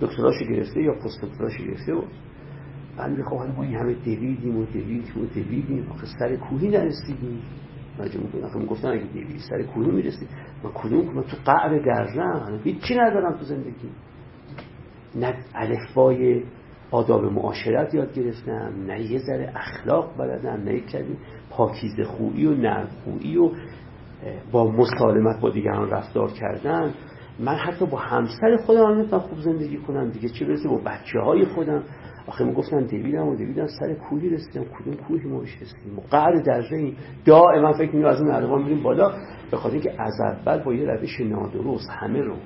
دکتراشو 0.00 0.44
گرفته 0.44 0.82
یا 0.82 0.92
پست 0.92 1.24
دکتراشو 1.24 1.64
گرفته 1.64 1.94
و 1.94 2.02
بعد 2.96 3.10
میگه 3.10 3.22
خب 3.22 3.36
ما 3.56 3.62
این 3.62 3.74
همه 3.74 3.94
دویدیم 3.94 4.56
و 4.56 4.64
دویدیم 4.64 5.22
و 5.22 5.26
دویدیم 5.34 5.86
آخه 5.90 6.06
سر 6.18 6.36
کوهی 6.36 6.68
نرسیدیم. 6.68 7.42
مجموع 8.00 8.30
کنم 8.32 8.44
آخه 8.44 8.66
گفتن 8.66 8.88
اگه 8.88 9.04
دویدی 9.04 9.38
سر 9.38 9.62
کوهی 9.62 9.90
می‌رسید 9.90 10.28
من 10.64 10.70
کدوم 10.74 11.14
من 11.14 11.22
تو 11.22 11.36
قعر 11.44 11.78
درزم 11.78 12.60
هیچی 12.64 12.94
ندارم 12.94 13.36
تو 13.38 13.44
زندگی. 13.44 13.88
نه 15.14 15.34
الفبای 15.54 16.42
آداب 16.90 17.24
معاشرت 17.24 17.94
یاد 17.94 18.14
گرفتم 18.14 18.72
نه 18.86 19.00
یه 19.00 19.18
ذره 19.18 19.52
اخلاق 19.56 20.18
بلدم 20.18 20.62
نه 20.64 20.74
یک 20.74 20.96
پاکیزه 21.50 22.04
خویی 22.04 22.46
و 22.46 22.54
نرم 22.54 22.88
خویی 23.04 23.36
و 23.36 23.50
با 24.52 24.70
مسالمت 24.70 25.40
با 25.40 25.50
دیگران 25.50 25.90
رفتار 25.90 26.32
کردن. 26.32 26.94
من 27.38 27.54
حتی 27.54 27.86
با 27.86 27.98
همسر 27.98 28.56
خودم 28.66 28.92
نمی‌تونم 28.92 29.22
خوب 29.22 29.38
زندگی 29.38 29.76
کنم. 29.76 30.10
دیگه 30.10 30.28
چه 30.28 30.44
برسه 30.44 30.68
با 30.68 30.76
بچه 30.76 31.20
های 31.20 31.44
خودم. 31.44 31.82
آخه 32.26 32.44
ما 32.44 32.52
گفتن 32.52 32.86
دویدم 32.86 33.28
و 33.28 33.36
دویدم 33.36 33.66
سر 33.66 33.94
کوهی 33.94 34.30
رسیدم. 34.30 34.64
کدوم 34.64 34.94
کوهی 34.94 35.28
ما 35.28 35.42
رسیدیم 35.42 36.00
قعر 36.10 36.42
درجه 36.42 36.76
این 36.76 36.96
دائما 37.24 37.72
فکر 37.72 37.96
می‌کنم 37.96 38.10
از 38.10 38.20
اون 38.20 38.30
اردوان 38.30 38.62
میریم 38.62 38.82
بالا. 38.82 39.12
به 39.50 39.56
خاطر 39.56 39.74
اینکه 39.74 40.02
از 40.02 40.20
اول 40.20 40.62
با 40.62 40.74
یه 40.74 40.84
روش 40.86 41.20
نادرست 41.20 41.90
همه 41.90 42.20
رو 42.20 42.36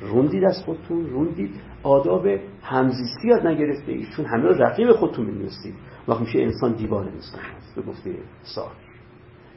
روندید 0.00 0.44
از 0.44 0.62
خودتون 0.64 1.06
روندید 1.06 1.50
آداب 1.82 2.26
همزیستی 2.62 3.28
یاد 3.28 3.46
نگرفته. 3.46 3.92
اید 3.92 4.08
چون 4.16 4.24
همه 4.24 4.42
رو 4.42 4.54
رقیب 4.54 4.92
خودتون 4.92 5.26
می‌دونستید. 5.26 5.74
وقت 6.08 6.20
میشه 6.20 6.38
انسان 6.38 6.72
دیوار 6.72 7.04
انسان 7.04 7.40
است 7.56 7.74
به 7.76 7.82
گفته 7.82 8.14
سار. 8.42 8.70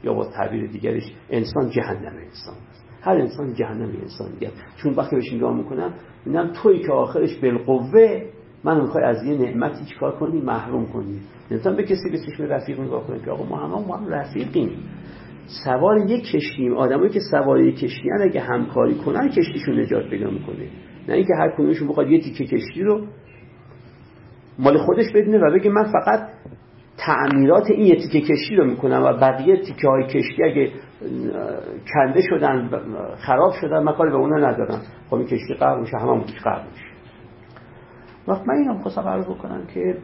یا 0.04 0.14
با 0.14 0.24
تعبیر 0.24 0.66
دیگرش 0.66 1.12
انسان 1.30 1.70
جهنم 1.70 2.12
انسان 2.16 2.54
هر 3.02 3.12
انسان 3.12 3.54
جهنم 3.54 3.88
انسانیت 4.02 4.52
چون 4.76 4.94
وقتی 4.94 5.16
بهش 5.16 5.32
نگاه 5.32 5.56
می‌کنم 5.56 5.94
می‌بینم 6.24 6.52
توی 6.52 6.78
که 6.78 6.92
آخرش 6.92 7.38
بالقوه 7.38 8.22
من 8.64 8.80
می‌خوای 8.80 9.04
از 9.04 9.24
یه 9.24 9.38
نعمتی 9.38 9.84
چیکار 9.84 10.18
کنی؟ 10.18 10.40
محروم 10.40 10.86
کنی. 10.86 11.20
نمی‌تونم 11.50 11.76
به 11.76 11.82
کسی 11.82 12.10
به 12.12 12.18
چشم 12.18 12.42
رفیق 12.42 12.80
نگاه 12.80 13.06
کنم 13.06 13.18
که 13.18 13.30
آقا 13.30 13.44
ما 13.44 13.56
همه 13.56 13.86
ما 13.86 13.96
هم 13.96 14.08
رفیقیم. 14.08 14.70
سوار 15.64 15.98
یک 15.98 16.24
کشتیم. 16.32 16.76
آدمایی 16.76 17.10
که 17.10 17.20
سوار 17.30 17.60
یک 17.60 17.78
کشتی 17.78 18.10
اگه 18.22 18.40
همکاری 18.40 18.94
کنن 18.94 19.28
کشتیشون 19.28 19.80
نجات 19.80 20.10
پیدا 20.10 20.30
می‌کنه. 20.30 20.68
نه 21.08 21.14
اینکه 21.14 21.32
هر 21.38 21.50
کدومشون 21.50 21.88
بخواد 21.88 22.10
یه 22.10 22.20
تیکه 22.20 22.44
کشتی 22.44 22.82
رو 22.82 23.06
مال 24.58 24.78
خودش 24.78 25.12
بدونه 25.14 25.38
و 25.38 25.54
بگه 25.54 25.70
من 25.70 25.84
فقط 25.84 26.28
تعمیرات 26.96 27.70
این 27.70 27.86
یه 27.86 27.96
تیکه 27.96 28.20
کشتی 28.20 28.56
رو 28.56 28.64
می‌کنم 28.64 29.02
و 29.02 29.12
بقیه 29.12 29.56
تیکه 29.56 29.88
های 29.88 30.06
کشتی 30.06 30.44
اگه 30.44 30.70
کنده 31.94 32.20
شدن 32.20 32.70
خراب 33.16 33.52
شدن 33.60 33.82
من 33.82 33.92
کاری 33.92 34.10
به 34.10 34.16
اونا 34.16 34.50
ندارم. 34.50 34.82
خب 35.10 35.14
این 35.14 35.26
کشتی 35.26 35.54
قرار 35.54 35.80
میشه 35.80 35.96
همه 35.96 36.10
همون 36.10 36.24
قرار 36.44 36.64
میشه. 36.72 36.93
وقت 38.28 38.48
من 38.48 38.54
اینو 38.54 38.78
خواستم 38.78 39.00
عرض 39.00 39.26
بکنم 39.26 39.66
که 39.66 39.98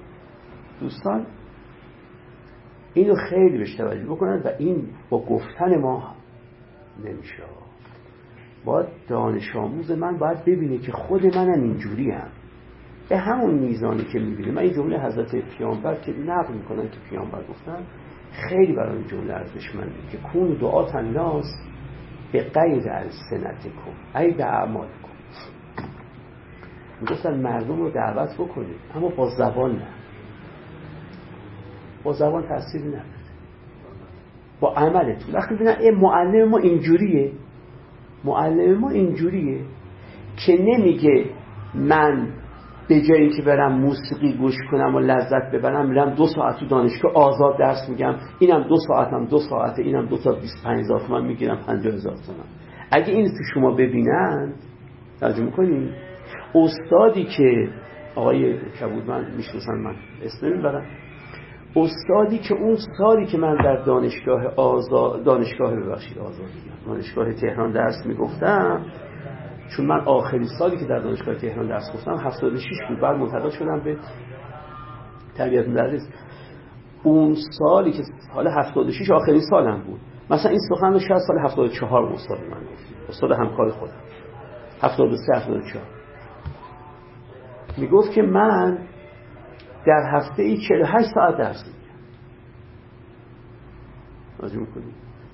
دوستان 0.80 1.26
اینو 2.94 3.14
خیلی 3.30 3.58
بهش 3.58 3.74
توجه 3.74 4.06
بکنن 4.06 4.42
و 4.44 4.48
این 4.58 4.88
با 5.10 5.24
گفتن 5.24 5.80
ما 5.80 6.14
نمیشه. 7.04 7.42
باید 8.64 8.88
دانش 9.08 9.56
آموز 9.56 9.90
من 9.90 10.18
باید 10.18 10.44
ببینه 10.44 10.78
که 10.78 10.92
خود 10.92 11.36
منم 11.36 11.62
اینجوری 11.62 12.10
هم 12.10 12.28
به 13.08 13.18
همون 13.18 13.54
میزانی 13.54 14.04
که 14.04 14.18
می‌بینه. 14.18 14.52
من 14.52 14.58
این 14.58 14.72
جمله 14.72 15.00
حضرت 15.00 15.36
پیامبر 15.36 15.94
که 15.94 16.12
نقل 16.12 16.54
می‌کنن 16.54 16.82
که 16.82 16.98
پیامبر 17.10 17.42
گفتن 17.42 17.86
خیلی 18.48 18.72
برای 18.72 18.96
این 18.96 19.06
جمله 19.06 19.34
ارزشمنده 19.34 19.94
که 20.12 20.18
کون 20.18 20.54
دعات 20.54 20.94
الناس 20.94 21.46
به 22.32 22.42
غیر 22.42 22.82
کن 22.82 24.20
ای 24.20 24.32
به 24.32 24.44
اعمال 24.44 24.88
می‌گفتن 27.00 27.40
مردم 27.40 27.76
رو 27.76 27.90
دعوت 27.90 28.34
بکنید. 28.34 28.76
اما 28.94 29.08
با 29.08 29.30
زبان 29.38 29.72
نه. 29.72 29.88
با 32.04 32.12
زبان 32.12 32.42
تأثیری 32.48 32.88
نداره. 32.88 33.04
با 34.60 34.74
عملتون. 34.74 35.34
وقتی 35.34 35.54
ببینن 35.54 35.76
ای 35.80 35.90
معلم 35.90 36.48
ما 36.48 36.58
اینجوریه. 36.58 37.32
معلم 38.24 38.78
ما 38.78 38.90
اینجوریه 38.90 39.60
که 40.46 40.62
نمیگه 40.62 41.24
من 41.74 42.28
به 42.88 43.00
جایی 43.00 43.30
که 43.30 43.42
برم 43.42 43.72
موسیقی 43.72 44.32
گوش 44.32 44.54
کنم 44.70 44.94
و 44.94 44.98
لذت 44.98 45.50
ببرم 45.52 45.88
میرم 45.88 46.14
دو 46.14 46.26
ساعت 46.26 46.56
تو 46.56 46.66
دانشگاه 46.66 47.12
آزاد 47.12 47.58
درس 47.58 47.88
میگم. 47.88 48.14
اینم 48.38 48.62
دو 48.62 48.76
ساعتم 48.88 49.24
دو 49.24 49.38
ساعته 49.38 49.82
اینم 49.82 50.06
دو 50.06 50.18
تا 50.18 50.32
25 50.32 50.80
هزار 50.80 51.00
تومن 51.00 51.26
می‌گیرم 51.26 51.56
50 51.56 51.94
هزار 51.94 52.16
تومن. 52.26 52.44
اگه 52.90 53.12
این 53.12 53.26
تو 53.26 53.44
شما 53.54 53.70
ببینن 53.70 54.52
ترجمه 55.20 55.44
می‌کنیم 55.46 55.92
استادی 56.54 57.24
که 57.24 57.68
آقای 58.14 58.58
کبود 58.80 59.06
من 59.06 59.30
می‌شناسن 59.36 59.74
من 59.74 59.94
اسم 60.22 60.46
نمی‌برم. 60.46 60.86
استادی 61.76 62.38
که 62.38 62.54
اون 62.54 62.76
سالی 62.98 63.26
که 63.26 63.38
من 63.38 63.56
در 63.56 63.76
دانشگاه 63.76 64.46
آزاد 64.46 65.24
دانشگاه 65.24 65.76
ببخشید 65.76 66.18
آزادی 66.18 66.52
دانشگاه 66.86 67.32
تهران 67.32 67.72
درس 67.72 68.06
می‌گفتم 68.06 68.84
چون 69.76 69.86
من 69.86 70.00
آخرین 70.00 70.48
سالی 70.58 70.76
که 70.76 70.84
در 70.84 70.98
دانشگاه 70.98 71.34
تهران 71.34 71.68
درس 71.68 71.92
گفتم 71.94 72.16
76 72.16 72.64
بود 72.88 73.00
بعد 73.00 73.16
منتقل 73.16 73.50
شدم 73.50 73.80
به 73.84 73.96
تربیت 75.36 75.68
مدرس. 75.68 76.08
اون 77.02 77.36
سالی 77.58 77.92
که 77.92 78.02
سال 78.34 78.48
76 78.48 79.10
آخرین 79.10 79.40
سالم 79.50 79.82
بود. 79.82 80.00
مثلا 80.30 80.50
این 80.50 80.60
سخن 80.68 80.92
رو 80.92 80.98
شاید 80.98 81.20
سال 81.26 81.38
74 81.38 82.12
استاد 82.12 82.38
من 82.38 82.60
گفت 82.60 83.08
استاد 83.08 83.32
همکار 83.32 83.70
خودم. 83.70 83.92
73 84.82 85.36
74 85.36 85.99
می‌گفت 87.80 88.12
که 88.12 88.22
من 88.22 88.78
در 89.86 90.10
هفته 90.12 90.42
ای 90.42 90.58
48 90.68 91.08
ساعت 91.14 91.36
درس 91.36 91.64
میگم 91.66 91.80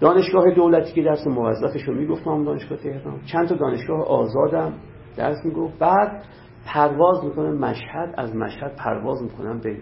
دانشگاه 0.00 0.54
دولتی 0.54 0.92
که 0.92 1.02
درس 1.02 1.26
موظفش 1.26 1.82
رو 1.82 1.94
می‌گفتم 1.94 2.44
دانشگاه 2.44 2.78
تهران. 2.78 3.20
چند 3.32 3.48
تا 3.48 3.54
دانشگاه 3.54 4.06
آزادم 4.06 4.72
درس 5.16 5.44
می‌گفت. 5.44 5.78
بعد 5.78 6.24
پرواز 6.66 7.24
می‌کنم 7.24 7.58
مشهد 7.58 8.14
از 8.16 8.36
مشهد 8.36 8.76
پرواز 8.76 9.22
می‌کنم 9.22 9.58
به 9.58 9.76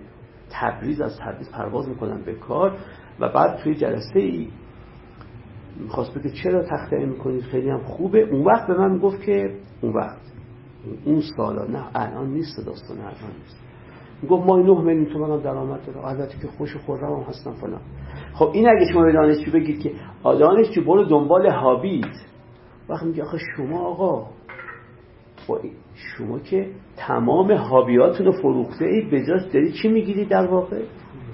تبریز 0.51 1.01
از 1.01 1.21
تبریز 1.21 1.53
پرواز 1.53 1.89
می‌کنم 1.89 2.23
به 2.23 2.35
کار. 2.35 2.79
و 3.21 3.29
بعد 3.29 3.57
توی 3.57 3.75
جلسه 3.75 4.19
ای 4.19 4.49
می‌خواست 5.81 6.19
بگه 6.19 6.31
چرا 6.31 6.63
تخته 6.63 6.97
می‌کنید؟ 6.97 7.43
خیلی 7.43 7.71
هم 7.71 7.83
خوبه. 7.83 8.19
اون 8.19 8.45
وقت 8.45 8.67
به 8.67 8.75
من 8.75 8.93
می‌گفت 8.93 9.23
که 9.23 9.55
اون 9.81 9.93
وقت. 9.93 10.34
اون 11.05 11.23
سالا 11.37 11.65
نه 11.65 11.85
الان 11.95 12.31
نیست 12.31 12.67
داستان 12.67 12.99
الان 12.99 13.35
نیست. 13.43 13.65
گفت 14.31 14.47
ما 14.47 14.57
9 14.57 14.81
میلیون 14.81 15.31
هم 15.31 15.41
درآمد 15.41 15.87
داره 15.87 16.07
البته 16.07 16.39
که 16.39 16.49
خوش 16.49 16.77
خورم 16.77 17.13
هم 17.13 17.23
هستم 17.23 17.53
فلان. 17.53 17.81
خب 18.35 18.51
این 18.53 18.69
اگه 18.69 18.93
شما 18.93 19.03
به 19.03 19.13
دانشجو 19.13 19.53
بگید 19.53 19.81
که 19.81 19.93
دانشجو 20.25 20.85
برو 20.85 21.05
دنبال 21.05 21.47
هابیت. 21.47 22.17
وقتی 22.89 23.07
میگه 23.07 23.23
آخه 23.23 23.39
شما 23.57 23.81
آقا 23.81 24.27
شما 25.95 26.39
که 26.39 26.71
تمام 26.97 27.53
هابیاتون 27.53 28.27
رو 28.27 28.33
فروخته 28.33 28.85
اید 28.85 29.11
به 29.11 29.27
جاش 29.27 29.43
داری 29.53 29.73
چی 29.73 29.89
می‌گیری 29.89 30.25
در 30.25 30.47
واقع؟ 30.47 30.83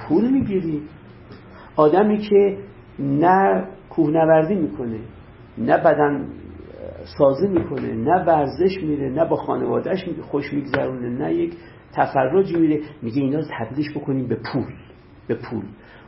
پول 0.01 0.31
می‌گیری. 0.31 0.82
آدمی 1.77 2.18
که 2.18 2.59
نه 2.98 3.68
کوهنوردی 3.90 4.55
می‌کنه 4.55 5.01
نه 5.59 5.78
بدن 5.78 6.27
سازی 7.05 7.48
می‌کنه 7.48 7.94
نه 7.94 8.24
ورزش 8.24 8.82
میره 8.82 9.10
نه 9.10 9.24
با 9.24 9.36
خانوادهش 9.36 10.05
خوش 10.22 10.52
میگذرونه 10.52 11.09
نه 11.09 11.35
یک 11.35 11.56
تفرجی 11.93 12.56
میره 12.56 12.81
میگه 13.02 13.22
اینا 13.22 13.43
تبدیلش 13.59 13.90
بکنیم 13.97 14.27
به 14.27 14.36
پول 14.52 14.74
به 15.28 15.35
پول. 15.35 15.62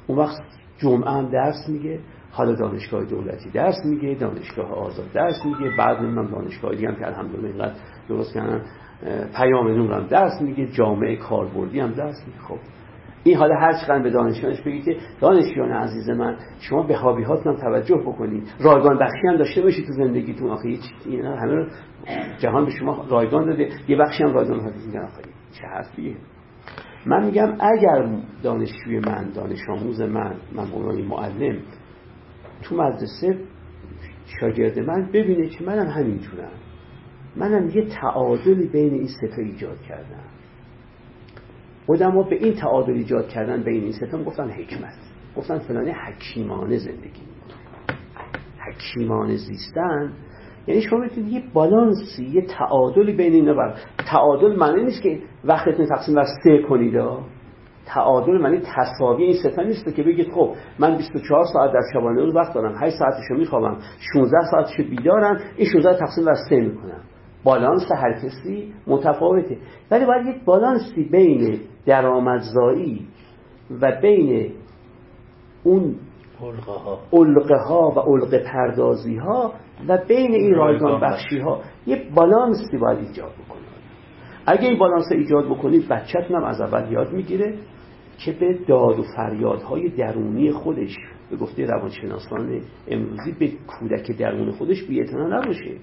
اون 0.06 0.19
وقت 0.19 0.43
جمعه 0.78 1.10
هم 1.10 1.28
درس 1.28 1.69
میگه 1.69 1.98
حالا 2.31 2.52
دانشگاه 2.52 3.05
دولتی 3.05 3.51
درس 3.51 3.85
میگه 3.85 4.14
دانشگاه 4.14 4.73
آزاد 4.73 5.12
درس 5.12 5.44
میگه 5.44 5.77
بعد 5.78 6.02
من 6.02 6.31
دانشگاه 6.31 6.74
دیگه 6.74 6.89
هم 6.89 6.94
که 6.94 7.06
الحمدلله 7.06 7.48
اینقدر 7.48 7.74
درست 8.09 8.35
کردن 8.35 8.62
پیام 9.36 9.69
نور 9.69 9.93
هم 9.93 10.06
درس 10.06 10.40
میگه 10.40 10.66
جامعه 10.66 11.16
کاربردی 11.16 11.81
هم 11.81 11.90
درس 11.90 12.27
میگه 12.27 12.39
خب 12.39 12.59
این 13.24 13.36
حالا 13.36 13.55
هر 13.55 13.73
چقدر 13.73 14.03
به 14.03 14.11
دانشگاهش 14.11 14.61
بگی 14.61 14.82
که 14.82 14.97
دانشجویان 15.20 15.73
عزیز 15.73 16.11
من 16.11 16.36
شما 16.61 16.82
به 16.82 16.97
هابی 16.97 17.23
هاتون 17.23 17.57
توجه 17.57 17.97
بکنید. 17.97 18.49
رایگان 18.61 18.99
بخشی 18.99 19.28
هم 19.28 19.36
داشته 19.36 19.62
باشید 19.62 19.86
تو 19.86 19.93
زندگیتون. 19.93 20.51
آخه 20.51 20.78
اینا 21.07 21.36
همه 21.36 21.66
جهان 22.39 22.65
به 22.65 22.70
شما 22.70 23.07
رایگان 23.11 23.47
داده. 23.47 23.69
یه 23.89 23.97
بخشی 23.97 24.24
هم 24.24 24.35
رایگان 24.35 24.61
هاتون 24.61 24.86
میگن 24.86 25.01
آخه 25.03 25.23
چه 25.53 25.66
حرفیه. 25.66 26.16
من 27.07 27.24
میگم 27.24 27.57
اگر 27.61 28.09
دانشجوی 28.43 28.99
من 28.99 29.31
دانش 29.35 29.69
آموز 29.69 30.01
من 30.01 30.35
من 30.53 30.73
عنوان 30.73 31.03
معلم 31.03 31.59
تو 32.62 32.77
مدرسه 32.77 33.39
شاگرد 34.40 34.78
من 34.78 35.09
ببینه 35.12 35.49
که 35.49 35.65
منم 35.65 35.86
همینجورم. 35.86 36.53
منم 37.36 37.69
یه 37.69 37.86
تعادلی 38.01 38.69
بین 38.69 38.94
این 38.94 39.07
ستا 39.07 39.43
ایجاد 39.43 39.81
کردم. 39.81 40.24
ها 41.88 42.22
به 42.22 42.36
این 42.36 42.54
تعادل 42.54 42.92
ایجاد 42.92 43.28
کردن 43.28 43.62
بین 43.62 43.82
این 43.82 43.92
ستا 43.92 44.24
گفتن 44.24 44.50
حکمت. 44.50 44.94
گفتن 45.36 45.59
فلانی 45.59 45.90
حکیمانه 45.90 46.78
زندگی. 46.78 47.22
حکیمانه 48.66 49.36
زیستن. 49.36 50.12
یعنی 50.66 50.80
شما 50.80 50.98
می‌تونید 50.98 51.32
یه 51.32 51.42
بالانسی 51.54 52.24
یه 52.24 52.42
تعادلی 52.42 53.12
بین 53.12 53.32
اینا 53.32 53.54
بر. 53.54 53.74
تعادل 54.06 54.56
معنی 54.56 54.84
نیست 54.84 55.02
که 55.02 55.18
وقتتون 55.44 55.86
تقسیم 55.86 56.14
بر 56.14 56.26
سه 56.44 56.62
کنید. 56.68 56.94
تعادل 57.86 58.38
معنی 58.38 58.60
تساوی 58.60 59.24
این 59.24 59.32
ستا 59.32 59.62
نیست 59.62 59.94
که 59.96 60.02
بگید 60.02 60.32
خب 60.32 60.54
من 60.78 60.96
24 60.96 61.44
ساعت 61.52 61.72
در 61.72 61.80
شبانه 61.92 62.20
روز 62.20 62.36
وقت 62.36 62.54
دارم 62.54 62.74
8 62.80 62.96
ساعتشو 62.98 63.34
میخوابم 63.34 63.76
16 64.14 64.36
ساعتشو 64.50 64.82
بیدارم 64.82 65.40
این 65.56 65.68
16 65.68 65.98
تقسیم 65.98 66.24
بر 66.24 66.34
سه 66.48 66.56
می‌کنم. 66.56 67.00
بالانس 67.44 67.92
هر 67.92 68.12
کسی 68.12 68.72
متفاوته. 68.86 69.59
ولی 69.90 70.06
باید 70.06 70.26
یک 70.26 70.44
بالانسی 70.44 71.04
بین 71.04 71.60
درآمدزایی 71.86 73.06
و 73.80 74.00
بین 74.02 74.52
اون 75.62 75.96
علقه 77.12 77.56
ها 77.56 77.90
و 77.96 78.00
علقه 78.00 78.38
پردازی 78.38 79.16
ها 79.16 79.52
و 79.88 79.98
بین 80.09 80.34
این 80.34 80.54
رایگان 80.54 81.00
بخشی. 81.00 81.38
ها 81.38 81.60
یه 81.86 82.02
بالانسی 82.14 82.78
باید 82.78 82.98
ایجاد 82.98 83.30
بکنید. 83.32 83.62
اگه 84.46 84.68
این 84.68 84.78
بالانس 84.78 85.12
ایجاد 85.12 85.44
بکنید 85.44 85.88
بچهتون 85.88 86.36
هم 86.36 86.44
از 86.44 86.60
اول 86.60 86.92
یاد 86.92 87.12
می‌گیره 87.12 87.54
که 88.24 88.32
به 88.32 88.59
داد 88.68 88.98
و 88.98 89.02
فریادهای 89.16 89.88
درونی 89.88 90.52
خودش 90.52 90.96
به 91.30 91.36
گفته 91.36 91.66
روانشناسان 91.66 92.60
امروزی 92.88 93.32
به 93.32 93.52
کودک 93.66 94.18
درون 94.18 94.50
خودش 94.50 94.82
بیعتنا 94.82 95.38
نباشه. 95.38 95.76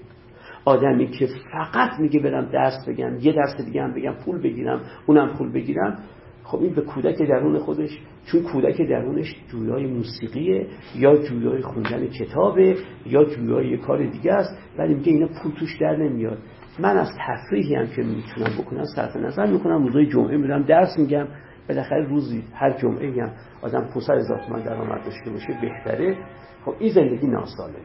آدمی 0.64 1.06
که 1.06 1.28
فقط 1.52 2.00
میگه 2.00 2.20
برم 2.20 2.44
درس 2.44 2.88
بگم 2.88 3.16
یه 3.20 3.32
درس 3.32 3.56
دیگه 3.66 3.82
هم 3.82 3.92
بگم 3.94 4.14
پول 4.24 4.42
بگیرم 4.42 4.80
اونم 5.06 5.28
پول 5.38 5.52
بگیرم 5.52 5.98
خب 6.44 6.62
این 6.62 6.74
به 6.74 6.80
کودک 6.80 7.18
درون 7.18 7.58
خودش 7.58 7.98
چون 8.26 8.42
کودک 8.42 8.82
درونش 8.82 9.34
جویای 9.48 9.86
موسیقیه 9.86 10.66
یا 10.94 11.16
جویای 11.16 11.62
خوندن 11.62 12.06
کتابه 12.06 12.76
یا 13.06 13.24
جویای 13.24 13.76
کار 13.76 14.06
دیگه 14.06 14.32
است 14.32 14.58
ولی 14.78 14.94
میگه 14.94 15.12
اینا 15.12 15.26
پول 15.42 15.52
توش 15.52 15.76
در 15.80 15.96
نمیاد. 15.96 16.38
من 16.78 16.96
از 16.96 17.08
تفریحی 17.26 17.74
هم 17.74 17.86
که 17.86 18.02
می‌تونم 18.02 18.50
بکنم 18.58 18.84
صرف 18.96 19.16
نظر 19.16 19.46
می‌کنم 19.46 19.86
روزای 19.86 20.06
جمعه 20.06 20.36
میرم 20.36 20.62
درس 20.62 20.98
میگم. 20.98 21.26
بالاخره 21.68 22.08
روزی 22.08 22.44
هر 22.54 22.70
جمعه 22.70 23.22
هم 23.22 23.30
آدم 23.62 23.88
500 23.94 24.14
هزار 24.14 24.40
تومن 24.46 24.62
درآمد 24.62 25.04
داشته 25.04 25.30
باشه 25.30 25.58
بهتره. 25.60 26.16
خب 26.64 26.74
این 26.78 26.92
زندگی 26.92 27.26
ناساله 27.26 27.78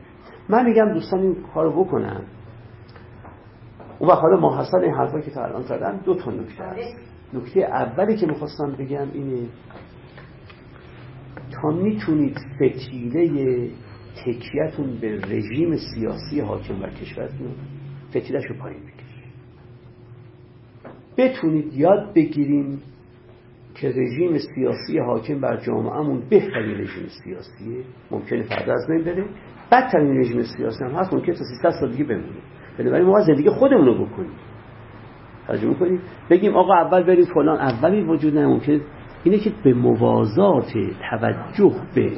من 0.49 0.65
میگم 0.65 0.93
دوستان 0.93 1.19
این 1.19 1.35
کارو 1.53 1.83
بکنن. 1.83 2.21
و 4.01 4.05
حالا 4.05 4.39
ماحصل 4.39 4.77
این 4.77 4.93
حرفا 4.93 5.21
که 5.21 5.31
تا 5.31 5.43
الان 5.43 5.61
زدم 5.61 6.01
دو 6.05 6.15
تا 6.15 6.31
نکته 6.31 6.63
هست. 6.63 6.97
نکته 7.33 7.59
اولی 7.59 8.17
که 8.17 8.25
می‌خواستم 8.25 8.71
بگم 8.71 9.07
اینه 9.13 9.47
تا 11.51 11.69
می‌تونید 11.69 12.37
فتیله 12.55 13.69
تکیهتون 14.25 14.97
به 15.01 15.21
رژیم 15.21 15.75
سیاسی 15.75 16.39
حاکم 16.39 16.79
بر 16.79 16.89
کشورتون 16.89 17.51
فتیلش 18.09 18.43
رو 18.49 18.55
پایین 18.55 18.79
بکشید. 18.79 19.33
بتونید 21.17 21.73
یاد 21.73 22.13
بگیریم 22.13 22.81
که 23.75 23.89
رژیم 23.89 24.37
سیاسی 24.37 24.99
حاکم 24.99 25.41
بر 25.41 25.57
جامعهمون 25.57 26.23
بهترین 26.29 26.77
رژیم 26.77 27.07
سیاسیه. 27.23 27.83
ممکنه 28.11 28.43
فردا 28.43 28.73
از 28.73 28.87
بین 28.87 29.03
بره. 29.03 29.25
بدترین 29.71 30.17
رژیم 30.17 30.41
سیاسی 30.41 30.83
هم 30.83 30.91
هست 30.91 31.13
ممکنه 31.13 31.35
تا 31.35 31.43
300 31.61 31.79
سال 31.79 31.91
دیگه 31.91 32.03
بمونه. 32.03 32.44
بنابراین 32.77 33.07
ما 33.07 33.21
زندگی 33.21 33.49
خودمون 33.49 33.85
رو 33.85 34.05
بکنیم. 34.05 34.31
ترجمه 35.47 35.73
کنیم 35.73 36.01
بگیم 36.29 36.55
آقا 36.55 36.73
اول 36.73 37.03
بریم 37.03 37.25
فلان 37.33 37.59
اولی 37.59 38.01
وجود 38.01 38.37
نه 38.37 38.47
ممکن 38.47 38.81
اینه 39.23 39.37
که 39.37 39.51
به 39.63 39.73
موازات 39.73 40.73
توجه 41.11 41.75
به 41.95 42.11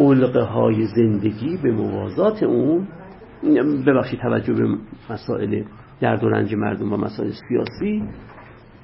علقه 0.00 0.42
های 0.42 0.86
زندگی 0.86 1.58
به 1.62 1.72
موازات 1.72 2.42
اون 2.42 2.88
ببخشید 3.86 4.20
توجه 4.20 4.54
به 4.54 4.68
مسائل 5.10 5.62
درد 6.00 6.24
و 6.24 6.28
رنج 6.28 6.54
مردم 6.54 6.92
و 6.92 6.96
مسائل 6.96 7.30
سیاسی 7.48 8.02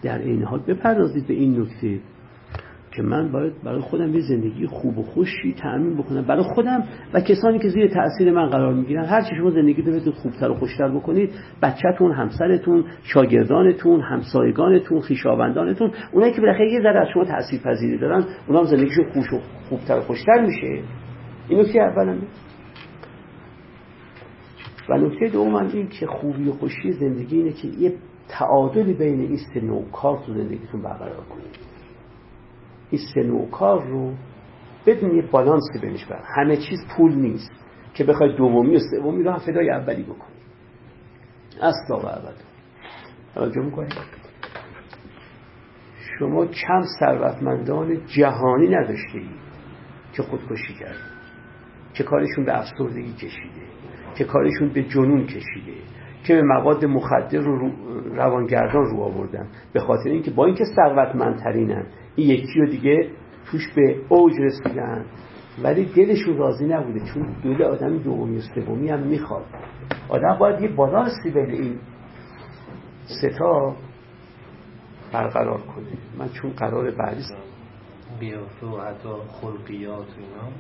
در 0.02 0.18
این 0.18 0.42
حال 0.42 0.60
بپردازید 0.60 1.26
به 1.26 1.34
این 1.34 1.60
نکته. 1.60 2.00
که 3.00 3.06
من 3.06 3.32
باید 3.32 3.52
برای 3.64 3.80
خودم 3.80 4.14
یه 4.14 4.20
زندگی 4.20 4.66
خوب 4.66 4.98
و 4.98 5.02
خوشی 5.02 5.54
تعمین 5.54 5.96
بکنم. 5.96 6.22
برای 6.22 6.42
خودم 6.42 6.84
و 7.14 7.20
کسانی 7.20 7.58
که 7.58 7.68
زیر 7.68 7.88
تاثیر 7.88 8.32
من 8.32 8.46
قرار 8.46 8.74
می‌گیرن 8.74 9.04
هر 9.04 9.22
چی 9.22 9.36
شما 9.36 9.50
زندگی 9.50 9.82
رو 9.82 10.12
خوبتر 10.12 10.50
و 10.50 10.54
خوشتر 10.54 10.88
بکنید 10.88 11.30
بچهتون 11.62 12.12
همسرتون 12.12 12.84
شاگردانتون 13.02 14.00
همسایگانتون 14.00 15.00
خویشاوندانتون 15.00 15.90
اونایی 16.12 16.32
که 16.32 16.40
بالاخره 16.40 16.72
یه 16.72 16.80
ذره 16.80 17.00
از 17.00 17.08
شما 17.14 17.24
تاثیر 17.24 17.60
پذیری 17.60 17.98
دارن 17.98 18.24
اونا 18.48 18.58
هم 18.58 18.64
زندگیشون 18.64 19.04
خوش 19.12 19.32
و 19.32 19.38
خوبتر 19.68 19.98
و 19.98 20.00
خوشتر 20.00 20.40
میشه. 20.46 20.82
این 21.48 21.60
نکته 21.60 21.78
اولمه 21.78 22.22
و 24.88 24.98
نکته 24.98 25.28
دوم 25.28 25.54
این 25.54 25.88
که 25.88 26.06
خوبی 26.06 26.48
و 26.48 26.52
خوشی 26.52 26.92
زندگی 26.92 27.36
اینه 27.36 27.52
که 27.52 27.68
یه 27.68 27.92
تعادلی 28.28 28.94
بین 28.94 29.20
این 29.20 29.38
سه 29.54 29.60
نوع 29.60 29.84
کار 29.92 30.18
تو 30.26 30.34
زندگیتون 30.34 30.82
برقرار 30.82 31.24
کنید. 31.30 31.69
این 32.90 33.00
سه 33.14 33.22
نوع 33.22 33.50
کار 33.50 33.84
رو 33.84 34.14
بدون 34.86 35.16
یه 35.16 35.22
بالانسی 35.22 35.78
بینش 35.82 36.04
بر. 36.04 36.22
همه 36.36 36.56
چیز 36.56 36.78
پول 36.96 37.14
نیست 37.14 37.50
که 37.94 38.04
بخوای 38.04 38.36
دومی 38.36 38.76
و 38.76 38.78
سومی 38.78 39.22
رو 39.22 39.30
هم 39.30 39.38
فدای 39.38 39.70
اولی 39.70 40.02
بکنی. 40.02 40.34
اصلا 41.62 41.96
و 41.96 42.06
ابدا 42.06 42.32
توجه 43.34 43.60
می‌کنید 43.60 43.94
شما 46.18 46.46
کم 46.46 46.82
ثروتمندان 47.00 48.06
جهانی 48.06 48.68
نداشته 48.68 49.18
ای 49.18 49.28
که 50.12 50.22
خودکشی 50.22 50.74
کرد 50.74 50.96
که 51.94 52.04
کارشون 52.04 52.44
به 52.44 52.58
افسردگی 52.58 53.12
کشیده 53.12 53.62
که 54.14 54.24
کارشون 54.24 54.68
به 54.68 54.82
جنون 54.82 55.26
کشیده 55.26 55.74
که 56.30 56.36
به 56.36 56.42
مواد 56.42 56.84
مخدر 56.84 57.38
رو 57.38 57.70
روانگردان 58.14 58.84
رو 58.84 59.00
آوردن. 59.00 59.48
به 59.72 59.80
خاطر 59.80 60.10
اینکه 60.10 60.30
با 60.30 60.46
اینکه 60.46 60.64
ثروتمندترینن 60.76 61.86
این 62.16 62.30
یکی 62.30 62.60
رو 62.60 62.66
دیگه 62.66 63.10
توش 63.50 63.72
به 63.76 63.96
اوج 64.08 64.32
رسیدن. 64.40 65.04
ولی 65.62 65.84
دلشون 65.84 66.36
راضی 66.36 66.66
نبوده 66.66 67.00
چون 67.14 67.36
دل 67.44 67.62
آدم 67.62 67.98
دومی 67.98 68.38
و 68.38 68.40
سومی 68.40 68.88
هم 68.88 69.00
می‌خواد. 69.00 69.44
آدم 70.08 70.38
باید 70.40 70.60
یه 70.60 70.68
بالانسی 70.68 71.30
بین 71.30 71.50
این 71.50 71.78
ستا 73.04 73.76
برقرار 75.12 75.60
کنه. 75.60 75.86
من 76.18 76.28
چون 76.28 76.50
قرار 76.50 76.90
بعدی 76.90 77.22
بیافه 78.20 78.66
و 78.66 78.80
حتی 78.80 79.08
خلقیات 79.32 80.06
اینا. 80.18 80.50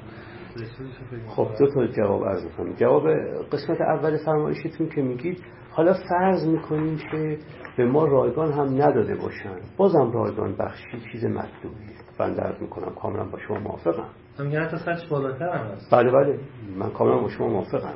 خب 1.28 1.48
دو 1.58 1.66
تا 1.74 1.86
جواب 1.86 2.24
عرض 2.24 2.44
کنم 2.56 2.72
جواب 2.72 3.08
قسمت 3.52 3.80
اول 3.80 4.16
فرمایشتون 4.16 4.88
که 4.88 5.02
میگید 5.02 5.42
حالا 5.72 5.94
فرض 6.08 6.46
می‌کنیم 6.46 6.98
که 7.12 7.38
به 7.76 7.86
ما 7.86 8.04
رایگان 8.04 8.52
هم 8.52 8.82
نداده 8.82 9.16
باشن. 9.16 9.56
بازم 9.76 10.10
رایگان 10.12 10.56
بخشی 10.56 11.00
چیز 11.12 11.24
مطلوبیه. 11.24 11.90
من 12.20 12.34
درد 12.34 12.60
می‌کنم. 12.60 12.94
کاملا 13.02 13.24
با 13.24 13.38
شما 13.38 13.58
موافقم. 13.58 14.08
میگن 14.38 14.64
حتی 14.64 14.76
سرش 14.76 15.08
بالاتر 15.08 15.48
هم 15.48 15.66
هست. 15.66 15.94
بله 15.94 16.10
بله. 16.10 16.38
من 16.76 16.90
کاملا 16.90 17.18
با 17.18 17.28
شما 17.28 17.48
موافقم. 17.48 17.94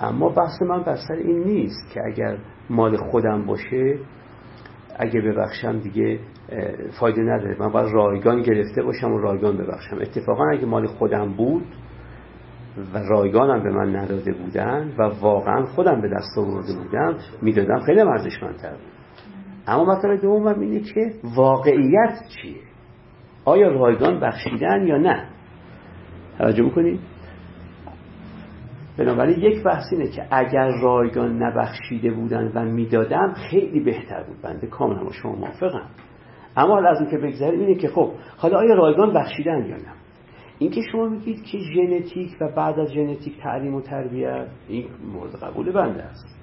اما 0.00 0.28
بحث 0.28 0.62
من 0.62 0.82
بر 0.82 0.96
سر 1.08 1.14
این 1.14 1.44
نیست 1.44 1.94
که 1.94 2.00
اگر 2.06 2.38
مال 2.70 2.96
خودم 2.96 3.46
باشه 3.46 3.98
اگه 4.98 5.20
ببخشم 5.20 5.78
دیگه 5.78 6.18
فایده 7.00 7.22
نداره. 7.22 7.56
من 7.60 7.72
باید 7.72 7.94
رایگان 7.94 8.42
گرفته 8.42 8.82
باشم 8.82 9.12
و 9.12 9.18
رایگان 9.18 9.56
ببخشم. 9.56 9.96
اتفاقا 10.00 10.44
اگه 10.52 10.66
مال 10.66 10.86
خودم 10.86 11.32
بود 11.32 11.64
و 12.94 12.98
رایگانم 12.98 13.62
به 13.62 13.70
من 13.70 13.96
نداده 13.96 14.32
بودن 14.32 14.92
و 14.98 15.02
واقعا 15.20 15.64
خودم 15.64 16.00
به 16.00 16.08
دست 16.08 16.38
آورده 16.38 16.72
بودم 16.76 17.16
می‌دادم 17.42 17.80
خیلی 17.80 18.00
ارزشمندتر 18.00 18.70
بود. 18.70 18.92
اما 19.66 19.84
مطلب 19.84 20.20
دومم 20.20 20.60
اینه 20.60 20.80
که 20.80 21.12
واقعیت 21.36 22.14
چیه؟ 22.28 22.60
آیا 23.44 23.68
رایگان 23.68 24.20
بخشیدن 24.20 24.86
یا 24.86 24.96
نه؟ 24.96 25.28
توجه 26.38 26.62
می‌کنید 26.62 27.00
بنابراین 28.98 29.38
یک 29.38 29.64
بحث 29.64 29.84
اینه 29.92 30.08
که 30.08 30.26
اگر 30.30 30.68
رایگان 30.82 31.42
نبخشیده 31.42 32.10
بودن 32.10 32.52
و 32.54 32.64
می‌دادم 32.64 33.34
خیلی 33.50 33.80
بهتر 33.80 34.22
بود. 34.22 34.42
بنده 34.42 34.66
کاملا 34.66 35.04
با 35.04 35.12
شما 35.12 35.32
موافقم. 35.32 35.88
اما 36.56 36.74
حالا 36.74 36.90
از 36.90 37.10
که 37.10 37.18
بگذاریم 37.18 37.60
اینه 37.60 37.74
که 37.74 37.88
خب 37.88 38.12
حالا 38.36 38.58
آیا 38.58 38.74
رایگان 38.74 39.14
بخشیدن 39.14 39.66
یا 39.66 39.76
نه؟ 39.76 40.01
اینکه 40.62 40.80
شما 40.92 41.08
میگید 41.08 41.42
که 41.42 41.58
ژنتیک 41.58 42.36
و 42.40 42.48
بعد 42.48 42.78
از 42.78 42.92
ژنتیک 42.92 43.40
تعلیم 43.40 43.74
و 43.74 43.80
تربیت 43.80 44.48
این 44.68 44.84
مورد 45.12 45.34
قبول 45.34 45.72
بنده 45.72 46.02
است. 46.02 46.38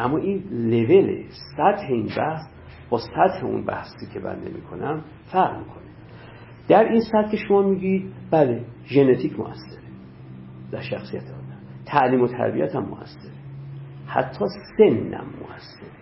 اما 0.00 0.18
این 0.18 0.42
لول 0.50 1.24
سطح 1.56 1.86
این 1.88 2.06
بحث 2.16 2.42
با 2.90 2.98
سطح 2.98 3.44
اون 3.44 3.64
بحثی 3.64 4.06
که 4.14 4.20
بنده 4.20 4.50
می‌کنم 4.50 5.04
فرق 5.32 5.58
می‌کنه. 5.58 5.88
در 6.68 6.84
این 6.84 7.00
سطح 7.00 7.30
که 7.30 7.36
شما 7.36 7.62
میگید 7.62 8.12
بله 8.30 8.64
ژنتیک 8.86 9.38
موثره. 9.38 9.82
در 10.72 10.80
شخصیت 10.80 11.24
آدم. 11.24 11.58
تعلیم 11.86 12.20
و 12.20 12.26
تربیت 12.26 12.74
هم 12.74 12.84
موثره. 12.84 13.32
حتی 14.06 14.44
سنم 14.78 15.26
موثره. 15.40 15.97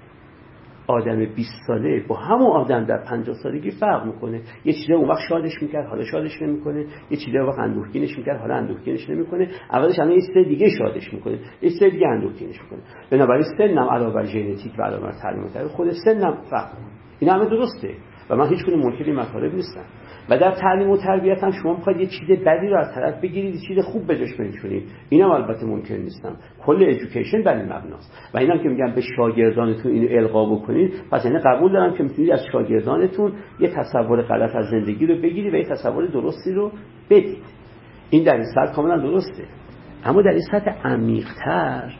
آدم 0.89 1.25
20 1.25 1.51
ساله 1.67 2.05
با 2.09 2.17
همون 2.17 2.47
آدم 2.47 2.85
در 2.85 3.05
50 3.05 3.37
سالگی 3.43 3.71
فرق 3.71 4.07
می‌کنه. 4.07 4.41
یه 4.65 4.73
چیزی 4.73 4.93
اون 4.93 5.09
وقت 5.09 5.21
شادش 5.29 5.63
می‌کرد 5.63 5.87
حالا 5.87 6.05
شادش 6.05 6.43
نمی‌کنه. 6.43 6.87
یه 7.11 7.17
چیزی 7.17 7.39
اون 7.39 7.49
وقت 7.49 7.59
اندوهگینش 7.59 8.19
می‌کرد 8.19 8.41
حالا 8.41 8.55
اندوهگینش 8.55 9.11
نمی‌کنه. 9.11 9.49
اولش 9.73 9.99
الان 9.99 10.13
یه 10.13 10.21
چیز 10.21 10.47
دیگه 10.49 10.69
شادش 10.79 11.15
می‌کنه. 11.15 11.39
یه 11.63 11.71
چیز 11.71 11.83
دیگه 11.83 12.07
اندوهگینش 12.07 12.63
می‌کنه. 12.63 12.81
بنابراین 13.11 13.45
سنم 13.59 13.89
علاوه 13.89 14.15
بر 14.15 14.25
ژنتیک 14.25 14.73
و 14.79 14.83
علاوه 14.83 15.03
بر 15.03 15.13
تعلیم 15.23 15.69
خود 15.69 15.91
سنم 15.91 16.43
فرق 16.51 16.69
می‌کنه. 16.69 16.93
این 17.21 17.31
همه 17.31 17.45
درسته. 17.45 17.95
و 18.31 18.37
من 18.37 18.49
هیچ 18.49 18.65
کنون 18.67 18.79
منکر 18.79 19.13
مطالب 19.13 19.55
نیستم. 19.55 19.85
و 20.31 20.39
در 20.39 20.51
تعلیم 20.51 20.91
و 20.91 20.97
تربیت 20.97 21.45
هم 21.45 21.51
شما 21.51 21.77
می‌خواید 21.77 22.01
یه 22.01 22.07
چیز 22.07 22.39
بدی 22.47 22.67
رو 22.67 22.79
از 22.79 22.95
طرف 22.95 23.21
بگیرید 23.21 23.55
یه 23.55 23.61
چیز 23.69 23.85
خوب 23.85 24.07
به 24.07 24.19
جاش 24.19 24.35
بنشونید 24.35 24.83
اینم 25.09 25.31
البته 25.31 25.67
ممکن 25.67 25.95
نیستم. 25.95 26.37
کل 26.67 26.83
ادویکیشن 26.83 27.43
بر 27.43 27.57
این 27.57 27.65
مبناست. 27.65 28.31
و 28.35 28.39
اینم 28.39 28.63
که 28.63 28.69
میگم 28.69 28.95
به 28.95 29.01
شاگردانتون 29.17 29.93
اینو 29.93 30.09
القا 30.11 30.55
بکنید 30.55 30.93
پس 31.11 31.25
یعنی 31.25 31.39
قبول 31.39 31.73
دارم 31.73 31.97
که 31.97 32.03
می‌تونید 32.03 32.31
از 32.31 32.41
شاگردانتون 32.53 33.33
یه 33.61 33.69
تصور 33.69 34.23
غلط 34.23 34.57
از 34.57 34.67
زندگی 34.71 35.07
رو 35.07 35.15
بگیرید 35.15 35.55
و 35.55 35.57
یه 35.57 35.65
تصور 35.65 36.07
درستی 36.07 36.53
رو 36.53 36.73
بدید. 37.11 37.45
این 38.11 38.25
در 38.25 38.35
این 38.35 38.45
سطح 38.55 38.75
کاملا 38.75 38.97
درسته. 38.97 39.45
اما 40.05 40.23
در 40.23 40.31
این 40.31 40.43
سطح 40.53 40.89
عمیقتر 40.89 41.95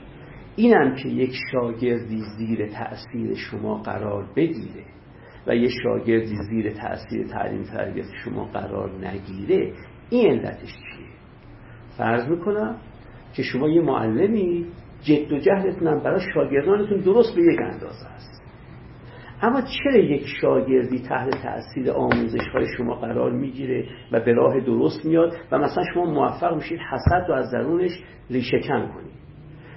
اینم 0.57 0.95
که 0.95 1.09
یک 1.09 1.33
شاگردی 1.53 2.21
زیر 2.39 2.67
تأثیر 2.67 3.35
شما 3.35 3.75
قرار 3.75 4.25
بگیره. 4.37 4.96
و 5.47 5.57
یه 5.57 5.69
شاگردی 5.83 6.37
زیر 6.51 6.71
تاثیر 6.71 7.27
تعلیم 7.27 7.63
تربیت 7.63 8.07
شما 8.25 8.45
قرار 8.45 8.91
نگیره 9.07 9.73
این 10.11 10.31
علتش 10.31 10.69
چیه؟ 10.69 11.07
فرض 11.99 12.29
می‌کنم 12.29 12.77
که 13.35 13.43
شما 13.43 13.69
یه 13.69 13.83
معلمی 13.83 14.67
جد 15.03 15.33
و 15.33 15.39
جهلتون 15.39 16.03
برای 16.03 16.21
شاگردانتون 16.35 16.99
درست 16.99 17.37
به 17.37 17.43
یک 17.43 17.61
اندازه 17.61 18.07
است. 18.07 18.43
اما 19.43 19.61
چرا 19.61 19.99
یک 19.99 20.27
شاگردی 20.41 20.99
تحت 20.99 21.31
تاثیر 21.43 21.91
آموزش 21.91 22.49
های 22.55 22.67
شما 22.77 22.95
قرار 22.95 23.33
می‌گیره 23.33 23.89
و 24.13 24.21
به 24.21 24.33
راه 24.33 24.61
درست 24.61 25.05
میاد 25.05 25.33
و 25.53 25.59
مثلا 25.59 25.85
شما 25.95 26.05
موفق 26.05 26.55
میشید 26.55 26.79
حسد 26.91 27.29
رو 27.29 27.35
از 27.35 27.51
درونش 27.53 28.03
ریشهکن 28.31 28.87
کنید؟ 28.87 29.17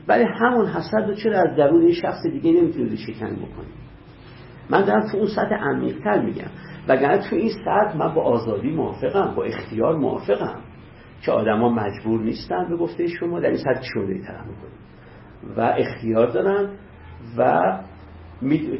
ولی 0.08 0.24
همون 0.24 0.68
حسد 0.68 1.08
رو 1.08 1.14
چرا 1.14 1.38
از 1.40 1.58
درون 1.58 1.88
یه 1.88 1.94
شخص 1.94 2.28
دیگه 2.32 2.52
نمی‌تونید 2.62 2.92
ریشهکن 2.92 3.36
بکنید؟ 3.36 3.79
من 4.70 4.86
دارم 4.86 5.08
تو 5.12 5.18
اون 5.18 5.28
سطح 5.28 5.56
عمیقتر 5.56 6.22
میگم. 6.22 6.50
وگرنه 6.88 7.30
تو 7.30 7.36
این 7.36 7.50
سطح 7.66 7.98
من 7.98 8.14
با 8.14 8.22
آزادی 8.24 8.72
موافقم 8.72 9.34
با 9.36 9.44
اختیار 9.44 9.96
موافقم 9.96 10.60
که 11.26 11.32
آدما 11.32 11.70
مجبور 11.70 12.22
نیستن 12.22 12.70
به 12.70 12.78
گفته 12.78 13.08
شما 13.08 13.40
در 13.40 13.48
این 13.48 13.58
سطح 13.58 13.84
شده 13.84 14.22
طرح 14.28 14.46
و 15.58 15.62
اختیار 15.78 16.28
دارن 16.28 16.70
و 17.38 17.62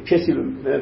کسی 0.06 0.34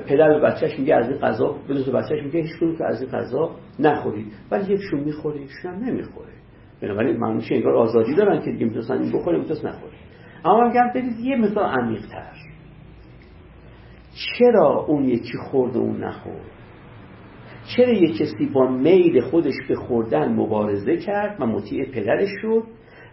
پدر 0.07 0.29
به 0.29 0.41
بچهش 0.41 0.79
میگه 0.79 0.95
از 0.95 1.09
این 1.09 1.19
غذا 1.19 1.57
به 1.69 1.93
بچهش 1.93 2.23
میگه 2.25 2.41
هیچ 2.41 2.59
که 2.79 2.85
از 2.85 3.03
این 3.03 3.11
غذا 3.11 3.51
نخورید 3.79 4.33
ولی 4.51 4.75
یکشون 4.75 5.01
می‌خوره 5.01 5.41
یکشون 5.41 5.75
هم 5.75 5.85
نمی‌خوره 5.85 6.33
بنابراین 6.83 7.17
معنیش 7.17 7.53
انگار 7.53 7.75
آزادی 7.75 8.15
دارن 8.15 8.41
که 8.41 8.51
دیگه 8.51 8.67
می‌تونن 8.67 9.03
این 9.03 9.13
بخوره 9.13 9.39
می‌تونن 9.39 9.73
نخوره 9.73 9.93
اما 10.45 10.69
میگم 10.69 10.91
برید 10.95 11.21
یه 11.21 11.37
مثال 11.37 11.65
عمیق‌تر. 11.65 12.48
چرا 14.19 14.85
اون 14.89 15.05
یکی 15.05 15.39
خورد 15.51 15.77
و 15.77 15.81
اون 15.81 16.05
نخورد؟ 16.05 16.59
چرا 17.77 17.93
یک 17.93 18.17
کسی 18.19 18.47
با 18.55 18.69
میل 18.69 19.21
خودش 19.21 19.55
به 19.69 19.75
خوردن 19.75 20.33
مبارزه 20.33 20.97
کرد 20.97 21.41
و 21.41 21.47
مطیع 21.47 21.91
پدرش 21.91 22.29
شد 22.43 22.63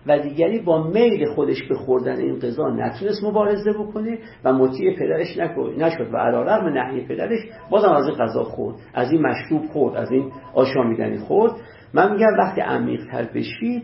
و 0.07 0.19
دیگری 0.19 0.59
با 0.59 0.87
میل 0.87 1.25
خودش 1.25 1.63
به 1.69 1.75
خوردن 1.75 2.17
این 2.17 2.39
غذا 2.39 2.69
نتونست 2.69 3.23
مبارزه 3.23 3.71
بکنه 3.73 4.19
و 4.43 4.53
مطیع 4.53 4.95
پدرش 4.99 5.37
نشد 5.77 6.13
و 6.13 6.17
علیرغم 6.17 6.67
نهی 6.67 7.07
پدرش 7.07 7.39
بازم 7.69 7.89
از 7.89 8.07
این 8.07 8.17
غذا 8.17 8.43
خورد 8.43 8.75
از 8.93 9.11
این 9.11 9.21
مشروب 9.21 9.65
خورد 9.65 9.95
از 9.95 10.11
این 10.11 10.31
آشامیدنی 10.53 11.17
خورد. 11.17 11.51
من 11.93 12.11
میگم 12.13 12.37
وقتی 12.37 12.61
عمیق 12.61 13.05
تر 13.11 13.23
بشید 13.23 13.83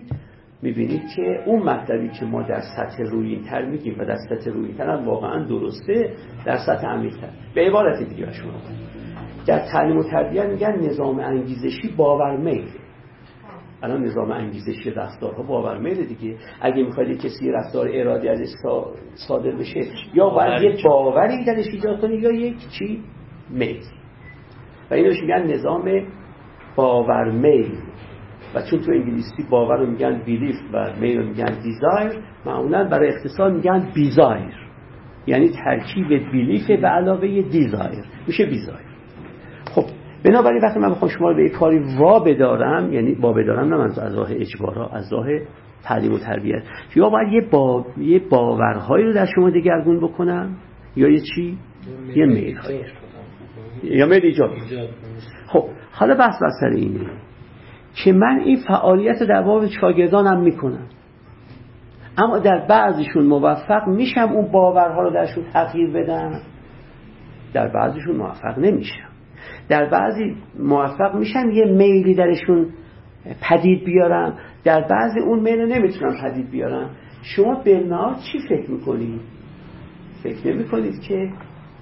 می‌بینید 0.61 1.01
که 1.15 1.43
اون 1.45 1.63
مطلبی 1.63 2.09
که 2.09 2.25
ما 2.25 2.41
در 2.41 2.61
سطح 2.77 3.03
روی 3.03 3.41
تر 3.49 3.65
میگیم 3.65 3.95
و 3.99 4.05
در 4.05 4.17
سطح 4.29 4.51
روی 4.51 4.73
تر 4.73 4.89
هم 4.89 5.05
واقعا 5.05 5.43
درسته 5.43 6.13
در 6.45 6.57
سطح 6.57 6.88
عمیق 6.88 7.17
تر 7.17 7.29
به 7.55 7.61
عبارت 7.61 8.09
دیگه 8.09 8.31
شما 8.31 8.51
در 9.47 9.59
تعلیم 9.59 9.97
و 9.97 10.03
تربیت 10.03 10.45
میگن 10.45 10.79
نظام 10.79 11.19
انگیزشی 11.19 11.88
باور 11.97 12.38
میل. 12.38 12.67
الان 13.83 14.03
نظام 14.03 14.31
انگیزشی 14.31 14.91
رفتارها 14.91 15.43
باور 15.43 15.77
میل 15.77 16.05
دیگه. 16.05 16.38
اگه 16.61 16.83
می‌خواید 16.83 17.21
کسی 17.21 17.51
رفتار 17.51 17.89
ارادی 17.93 18.29
ازش 18.29 18.49
صادر 19.27 19.51
بشه 19.51 19.79
یا 20.13 20.29
باید 20.29 20.61
یه 20.61 20.83
باوری. 20.83 21.45
درش 21.45 21.67
ایجاد 21.67 22.01
کنی 22.01 22.15
یا 22.15 22.31
یک 22.31 22.57
چی؟ 22.79 23.03
میل. 23.49 23.81
و 24.91 24.93
اینوش 24.93 25.21
میگن 25.21 25.43
نظام 25.53 26.07
باور 26.75 27.31
میل. 27.31 27.77
و 28.56 28.61
چون 28.61 28.80
تو 28.80 28.91
انگلیسی 28.91 29.44
باور 29.49 29.78
رو 29.78 29.91
میگن 29.91 30.22
belief 30.26 30.55
و 30.73 30.94
میل 31.02 31.18
رو 31.18 31.28
میگن 31.28 31.60
desire 31.63 32.11
معمولا 32.45 32.84
برای 32.84 33.10
اختصار 33.10 33.52
میگن 33.52 33.88
besire 33.93 34.53
یعنی 35.28 35.49
ترکیب 35.49 36.07
belief 36.31 36.68
به 36.68 36.88
علاوه 36.88 37.41
desire 37.41 38.03
میشه 38.28 38.45
besire 38.45 38.91
خب 39.76 39.86
بنابراین 40.26 40.61
وقتی 40.64 40.80
من 40.80 40.90
بخوام 40.90 41.11
شما 41.11 41.30
رو 41.30 41.36
به 41.36 41.44
یک 41.44 41.52
کاری 41.52 41.80
وا 41.99 42.19
بدارم 42.19 42.94
یعنی 42.94 43.14
وا 43.14 43.34
بدارم 43.34 43.73
نه 43.73 43.99
از 44.02 44.15
راه 44.15 44.32
اجبارا 44.32 44.88
از 44.88 45.14
راه 45.14 45.28
تعلیم 45.84 46.14
و 46.14 46.18
تربیت. 46.18 46.64
یا 46.95 47.10
باید 47.10 47.34
یه, 47.34 47.41
با... 47.52 47.86
یه 47.98 48.19
باورهایی 48.19 49.06
رو 49.06 49.14
در 49.14 49.26
شما 49.36 49.49
دگرگون 49.49 49.99
بکنم؟ 49.99 50.57
یا 50.95 51.10
یه 51.10 51.19
چی؟ 51.19 51.57
یه 52.15 52.26
میل 52.26 52.57
یا 53.84 54.06
میل 54.06 54.26
ایجاد. 54.26 54.52
خب 55.48 55.64
حالا 55.91 56.15
بحث 56.15 56.36
بسر 56.36 56.76
اینه. 56.76 57.10
که 57.93 58.13
من 58.13 58.39
این 58.45 58.57
فعالیت 58.68 59.23
در 59.23 59.41
باب 59.41 59.68
شاگردانم 59.68 60.41
می‌کنم. 60.41 60.88
اما 62.18 62.39
در 62.39 62.65
بعضیشون 62.69 63.26
موفق 63.26 63.88
میشم 63.88 64.30
اون 64.34 64.51
باورها 64.51 65.01
رو 65.01 65.13
درشون 65.13 65.43
تغییر 65.53 65.89
بدم. 65.89 66.41
در 67.53 67.68
بعضیشون 67.68 68.15
موفق 68.15 68.59
نمیشم. 68.59 69.09
در 69.69 69.89
بعضی 69.89 70.35
موفق 70.59 71.15
میشم 71.15 71.51
یه 71.51 71.65
میلی 71.65 72.15
درشون 72.15 72.68
پدید 73.49 73.85
بیارم. 73.85 74.38
در 74.63 74.81
بعضی 74.81 75.19
اون 75.19 75.39
میل 75.39 75.61
نمی‌تونم 75.61 76.13
پدید 76.23 76.51
بیارم. 76.51 76.89
شما 77.23 77.55
بالمعال 77.65 78.15
چی 78.15 78.39
فکر 78.49 78.72
می‌کنید؟ 78.72 79.22
فکر 80.23 80.53
نمی‌کنید 80.53 81.01
که 81.01 81.30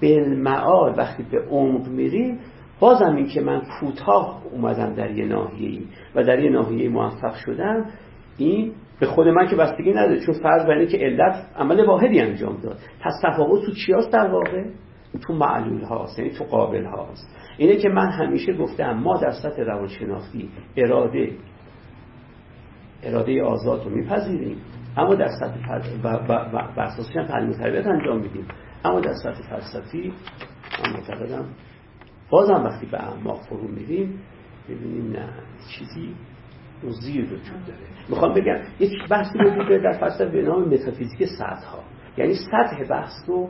بالمعال 0.02 0.94
وقتی 0.98 1.22
به 1.30 1.38
عمق 1.50 1.88
میریم 1.88 2.38
بازم 2.80 3.16
این 3.16 3.26
که 3.26 3.40
من 3.40 3.62
کوتاه 3.80 4.42
اومدم 4.52 4.94
در 4.94 5.10
یه 5.10 5.24
ناحیه 5.24 5.80
و 6.14 6.24
در 6.24 6.38
یه 6.38 6.50
ناحیه 6.50 6.88
موفق 6.88 7.34
شدم 7.34 7.86
این 8.38 8.72
به 9.00 9.06
خود 9.06 9.28
من 9.28 9.46
که 9.48 9.56
بستگی 9.56 9.92
نداره 9.92 10.20
چون 10.20 10.34
فرض 10.34 10.66
بر 10.66 10.84
که 10.84 10.98
علت 10.98 11.46
عمل 11.56 11.86
واحدی 11.86 12.20
انجام 12.20 12.56
داد. 12.56 12.78
پس 13.00 13.12
تفاوت 13.22 13.64
تو 13.66 13.72
چی 13.72 13.92
هست 13.92 14.12
در 14.12 14.30
واقع؟ 14.30 14.64
تو 15.26 15.32
معلول 15.32 15.82
هاست 15.82 16.18
یعنی 16.18 16.30
تو 16.30 16.44
قابل 16.44 16.84
هاست. 16.84 17.36
اینه 17.58 17.76
که 17.76 17.88
من 17.88 18.10
همیشه 18.10 18.52
گفتم 18.52 18.92
ما 18.92 19.16
در 19.16 19.30
سطح 19.30 19.62
روانشناختی 19.62 20.48
اراده 20.76 21.32
اراده 23.02 23.42
آزاد 23.42 23.84
رو 23.84 23.90
میپذیریم 23.90 24.56
اما 24.96 25.14
در 25.14 25.28
سطح 25.40 25.80
و, 26.04 26.08
و, 26.08 26.32
و, 26.76 26.88
هم 27.14 27.26
تعلیم 27.26 27.52
تربیت 27.52 27.86
انجام 27.86 28.20
میدیم. 28.20 28.46
اما 28.84 29.00
در 29.00 29.14
سطح 29.14 29.42
فلسفی 29.50 30.12
من 30.84 30.92
معتقدم 30.92 31.44
بازم 32.30 32.64
وقتی 32.64 32.86
به 32.86 33.02
اعماق 33.02 33.40
فرو 33.42 33.68
میریم 33.68 34.20
ببینیم 34.68 35.12
نه 35.12 35.28
چیزی 35.78 36.14
اون 36.82 36.92
زیر 36.92 37.24
وجود 37.24 37.66
داره. 37.66 37.80
می‌خوام 38.08 38.34
بگم 38.34 38.56
یک 38.80 39.08
بحثی 39.08 39.38
وجود 39.38 39.68
داره 39.68 39.82
در 39.82 39.98
فلسفه 39.98 40.26
به 40.26 40.42
نام 40.42 40.68
متافیزیک 40.68 41.24
سطح 41.24 41.66
ها 41.66 41.78
یعنی 42.18 42.34
سطح 42.34 42.84
بحث 42.90 43.12
رو 43.26 43.48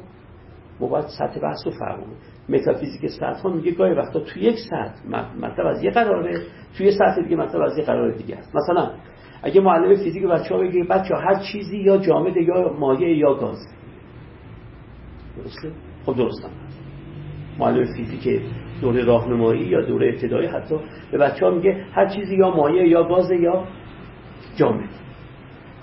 ما 0.80 1.00
سطح 1.00 1.40
بحث 1.40 1.66
رو 1.66 1.70
فرمون 1.70 2.16
متافیزیک 2.48 3.06
سطح 3.06 3.42
ها 3.42 3.50
میگه 3.50 3.70
گاهی 3.72 3.94
وقتا 3.94 4.20
توی 4.20 4.42
یک 4.42 4.56
سطح 4.70 5.08
مطلب 5.40 5.66
از 5.66 5.84
یه 5.84 5.90
قراره 5.90 6.42
توی 6.78 6.90
سطح 6.90 7.22
دیگه 7.22 7.36
مطلب 7.36 7.62
از 7.62 7.78
یه 7.78 7.84
قرار 7.84 8.12
دیگه 8.12 8.36
است. 8.36 8.56
مثلا 8.56 8.90
اگه 9.42 9.60
معلم 9.60 9.96
فیزیک 9.96 10.24
بچه 10.24 10.54
ها 10.54 10.60
بگه 10.60 10.84
بچه 10.84 11.14
هر 11.14 11.34
چیزی 11.52 11.78
یا 11.78 11.96
جامد 11.96 12.36
یا 12.36 12.72
مایع 12.78 13.16
یا 13.16 13.34
گاز. 13.34 13.66
درسته؟ 15.36 15.72
خب 16.06 16.16
درستم 16.16 16.50
معلم 17.58 17.84
فیزیک 17.96 18.42
دوره 18.80 19.04
راهنمایی 19.04 19.62
یا 19.62 19.80
دوره 19.80 20.08
ابتدایی 20.08 20.46
حتی 20.46 20.74
به 21.12 21.18
بچه 21.18 21.46
ها 21.46 21.52
میگه 21.52 21.84
هر 21.92 22.06
چیزی 22.06 22.36
یا 22.36 22.50
مایع 22.50 22.88
یا 22.88 23.02
گاز 23.02 23.30
یا 23.30 23.64
جامد 24.56 24.88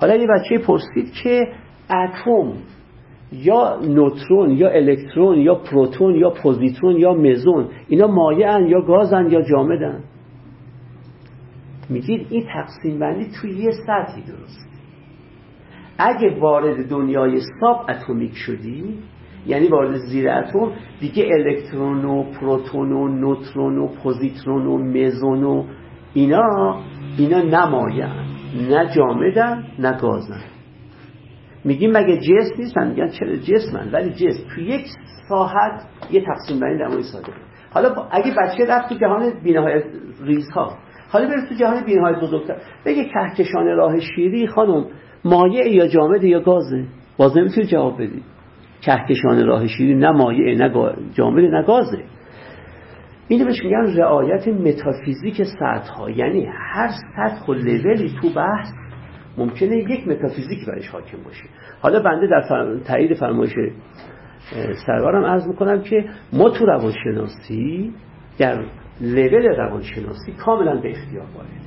حالا 0.01 0.15
یه 0.15 0.27
بچه 0.27 0.57
پرسید 0.57 1.13
که 1.23 1.47
اتم 1.89 2.53
یا 3.31 3.79
نوترون 3.83 4.51
یا 4.51 4.69
الکترون 4.69 5.37
یا 5.39 5.55
پروتون 5.55 6.15
یا 6.15 6.29
پوزیترون 6.29 6.95
یا 6.97 7.13
مزون 7.13 7.69
اینا 7.87 8.07
مایع 8.07 8.61
یا 8.61 8.81
گازن 8.81 9.31
یا 9.31 9.41
جامدن؟ 9.41 10.03
میگید 11.89 12.27
این 12.29 12.45
تقسیم 12.53 12.99
بندی 12.99 13.27
توی 13.41 13.51
یه 13.51 13.71
سطحی 13.71 14.21
درست. 14.21 14.67
اگه 15.97 16.39
وارد 16.39 16.89
دنیای 16.89 17.39
ساب 17.59 17.85
اتمیک 17.89 18.33
شدی 18.35 18.99
یعنی 19.47 19.67
وارد 19.67 19.95
زیر 19.95 20.29
اتم 20.29 20.71
دیگه 20.99 21.29
الکترون 21.33 22.05
و 22.05 22.23
پروتون 22.23 22.91
و 22.91 23.07
نوترون 23.07 23.77
و 23.77 23.87
پوزیترون 23.87 24.65
و 24.65 24.77
مزون 24.77 25.43
و 25.43 25.63
اینا 26.13 26.75
اینا 27.17 27.41
نمایان 27.41 28.25
نه 28.69 28.89
جامدن 28.95 29.63
نه 29.79 29.97
گازن. 30.01 30.41
میگیم 31.65 31.91
مگه 31.91 32.17
جسم 32.17 32.55
نیستن؟ 32.57 32.87
میگن 32.87 33.09
چرا 33.09 33.35
جسمن؟ 33.35 33.91
ولی 33.91 34.09
جسم 34.09 34.43
تو 34.55 34.61
یک 34.61 34.85
ساحت 35.29 35.85
یه 36.11 36.21
تقسیم 36.25 36.59
بندی 36.59 36.83
نمایی 36.83 37.03
ساده. 37.03 37.33
حالا 37.73 37.89
اگه 38.11 38.31
بچه 38.31 38.65
رفت 38.65 38.89
تو 38.89 38.95
جهان 38.95 39.33
بینهای 39.43 39.83
ریزها 40.21 40.77
حالا 41.09 41.27
برید 41.27 41.49
تو 41.49 41.55
جهان 41.55 41.85
بینهای 41.85 42.15
بزرگتر. 42.21 42.55
بگه 42.85 43.03
کهکشان 43.03 43.65
راه 43.65 43.99
شیری 43.99 44.47
خانم 44.47 44.85
مایع 45.25 45.75
یا 45.75 45.87
جامد 45.87 46.23
یا 46.23 46.39
گازه؟ 46.39 46.85
باز 47.17 47.37
نمی‌تونی 47.37 47.67
جواب 47.67 48.01
بدی. 48.01 48.23
کهکشان 48.87 49.47
راه 49.47 49.67
شیری 49.67 49.95
نه 49.95 50.11
مایع 50.11 50.57
نه 50.57 50.93
جامد 51.13 51.43
نه 51.43 51.63
گازه. 51.63 52.03
اینو 53.27 53.45
بهش 53.45 53.63
میگن 53.63 53.97
رعایت 53.97 54.47
متافیزیک 54.47 55.43
سطح 55.43 55.93
ها 55.93 56.09
یعنی 56.09 56.47
هر 56.73 56.87
سطح 56.87 57.45
و 57.45 57.53
لولی 57.53 58.15
تو 58.21 58.29
بحث 58.35 58.67
ممکنه 59.37 59.77
یک 59.77 60.07
متافیزیک 60.07 60.65
برش 60.67 60.89
حاکم 60.89 61.17
باشه. 61.25 61.43
حالا 61.81 61.99
بنده 61.99 62.27
در 62.27 62.41
فرم... 62.49 62.79
تایید 62.79 63.13
فرمایش 63.13 63.53
سرورم 64.85 65.25
عرض 65.25 65.47
می‌کنم 65.47 65.81
که 65.81 66.05
ما 66.33 66.49
تو 66.49 66.65
روانشناسی 66.65 67.93
در 68.39 68.63
لول 69.01 69.45
روانشناسی 69.57 70.31
کاملا 70.37 70.75
به 70.75 70.89
اختیار 70.91 71.25
قائلیم. 71.25 71.61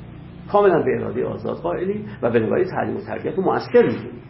کاملا 0.53 0.83
به 0.83 1.01
اراده 1.01 1.25
آزاد 1.25 1.57
قائلیم 1.57 2.05
و 2.23 2.29
نگاهی 2.29 2.65
تعلیم 2.65 2.97
و 2.97 3.01
تربیت 3.01 3.39
و 3.39 3.43
مؤثر 3.43 3.83
می‌دونیم. 3.83 4.30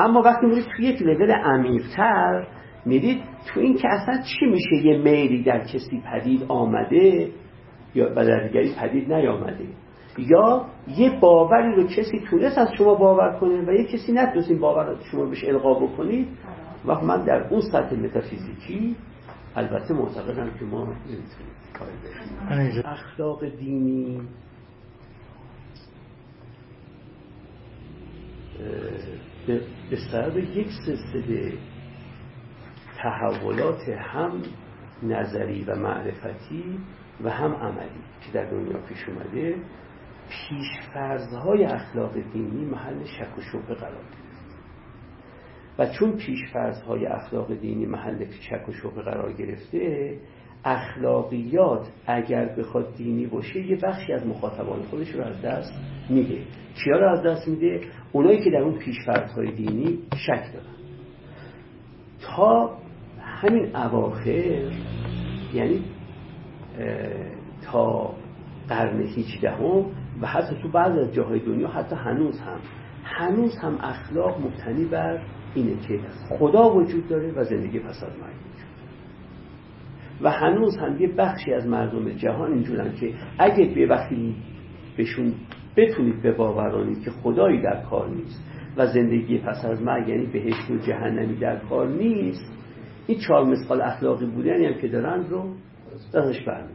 اما 0.00 0.22
وقتی 0.22 0.46
میرید 0.46 0.64
توی 0.76 0.84
یک 0.86 1.02
لول 1.02 1.30
عمیق‌تر 1.32 2.46
می‌دید 2.84 3.22
تو 3.46 3.60
این 3.60 3.76
که 3.76 3.88
اصلا 3.88 4.22
چی 4.22 4.46
میشه 4.46 4.86
یه 4.86 4.98
میلی 4.98 5.42
در 5.42 5.64
کسی 5.64 6.02
پدید 6.12 6.44
آمده 6.48 7.28
یا 7.94 8.10
و 8.16 8.26
در 8.26 8.46
دیگری 8.46 8.74
پدید 8.80 9.12
نیامده. 9.12 9.66
یا 10.18 10.66
یه 10.96 11.20
باوری 11.20 11.74
رو 11.74 11.86
کسی 11.86 12.20
تونست 12.30 12.58
از 12.58 12.68
شما 12.78 12.94
باور 12.94 13.38
کنه 13.40 13.68
و 13.68 13.72
یه 13.72 13.84
کسی 13.84 14.12
نتونست 14.12 14.50
این 14.50 14.60
باور 14.60 14.84
رو 14.84 14.96
شما 15.12 15.24
بهش 15.24 15.44
القا 15.44 15.74
بکنید. 15.74 16.28
و 16.86 16.94
من 17.00 17.24
در 17.24 17.48
اون 17.50 17.60
سطح 17.60 17.96
متافیزیکی 17.96 18.96
البته 19.56 19.94
معتقدم 19.94 20.50
که 20.58 20.64
ما 20.64 20.84
نمی‌تونیم 20.84 21.50
اخلاق 22.84 23.44
دینی 23.44 24.20
به 29.90 29.96
سبب 30.12 30.36
یک 30.36 30.68
سلسله 30.86 31.52
تحولات 32.96 33.88
هم 33.88 34.42
نظری 35.02 35.64
و 35.64 35.74
معرفتی 35.74 36.78
و 37.24 37.30
هم 37.30 37.54
عملی 37.54 38.00
که 38.20 38.32
در 38.32 38.44
دنیا 38.44 38.78
پیش 38.88 39.08
اومده 39.08 39.54
پیشفرزهای 40.30 41.64
اخلاق 41.64 42.14
دینی 42.32 42.64
محل 42.64 43.04
شک 43.04 43.38
و 43.38 43.40
شبه 43.40 43.74
قرار 43.74 44.02
گرفت. 44.02 44.20
و 45.78 45.86
چون 45.86 46.16
پیشفرزهای 46.16 47.06
اخلاق 47.06 47.54
دینی 47.54 47.86
محل 47.86 48.24
شک 48.30 48.68
و 48.68 48.72
شبه 48.72 49.02
قرار 49.02 49.32
گرفته 49.32 50.16
اخلاقیات 50.64 51.88
اگر 52.06 52.44
بخواد 52.44 52.94
دینی 52.96 53.26
باشه 53.26 53.66
یه 53.66 53.76
بخشی 53.76 54.12
از 54.12 54.26
مخاطبان 54.26 54.82
خودش 54.82 55.08
رو 55.08 55.22
از 55.22 55.42
دست 55.42 55.72
میده. 56.10 56.38
کیا 56.84 56.98
رو 56.98 57.08
از 57.08 57.22
دست 57.22 57.48
میده؟ 57.48 57.80
اونایی 58.12 58.44
که 58.44 58.50
در 58.50 58.58
اون 58.58 58.78
پیشفرزهای 58.78 59.52
دینی 59.52 59.98
شک 60.16 60.52
دارن. 60.52 60.74
تا 62.20 62.78
همین 63.20 63.76
اواخر 63.76 64.72
یعنی 65.54 65.84
تا 67.62 68.14
قرن 68.68 69.02
هیچدهم 69.02 69.84
و 70.20 70.26
حتی 70.26 70.56
تو 70.62 70.68
بعض 70.68 70.98
از 70.98 71.14
جاهای 71.14 71.40
دنیا 71.40 71.68
حتی 71.68 71.96
هنوز 71.96 72.40
هم. 72.40 72.60
هنوز 73.04 73.58
هم 73.58 73.78
اخلاق 73.80 74.40
مبتنی 74.40 74.84
بر 74.84 75.20
اینه 75.54 75.76
که 75.88 76.00
خدا 76.28 76.74
وجود 76.74 77.08
داره 77.08 77.32
و 77.32 77.44
زندگی 77.44 77.78
پس 77.78 78.02
از 78.02 78.12
و 80.22 80.30
هنوز 80.30 80.78
هم 80.78 81.00
یه 81.00 81.08
بخشی 81.18 81.52
از 81.52 81.66
مردم 81.66 82.08
جهان 82.08 82.52
اینجورن 82.52 82.92
که 82.92 83.14
اگه 83.38 83.74
به 83.74 83.86
وقتی 83.86 84.34
بهشون 84.96 85.34
بتونید 85.76 86.22
به 86.22 86.32
باورانید 86.32 87.04
که 87.04 87.10
خدایی 87.10 87.62
در 87.62 87.82
کار 87.90 88.08
نیست 88.08 88.44
و 88.76 88.86
زندگی 88.86 89.38
پس 89.38 89.64
از 89.64 89.82
مرگ 89.82 90.08
یعنی 90.08 90.26
بهشت 90.26 90.70
و 90.70 90.76
جهنمی 90.76 91.36
در 91.36 91.58
کار 91.58 91.88
نیست 91.88 92.52
این 93.06 93.18
چهار 93.18 93.44
مثال 93.44 93.82
اخلاقی 93.82 94.26
بودنی 94.26 94.66
هم 94.66 94.74
که 94.74 94.88
دارن 94.88 95.24
رو 95.30 95.54
دستش 96.14 96.44
برمیدن 96.44 96.74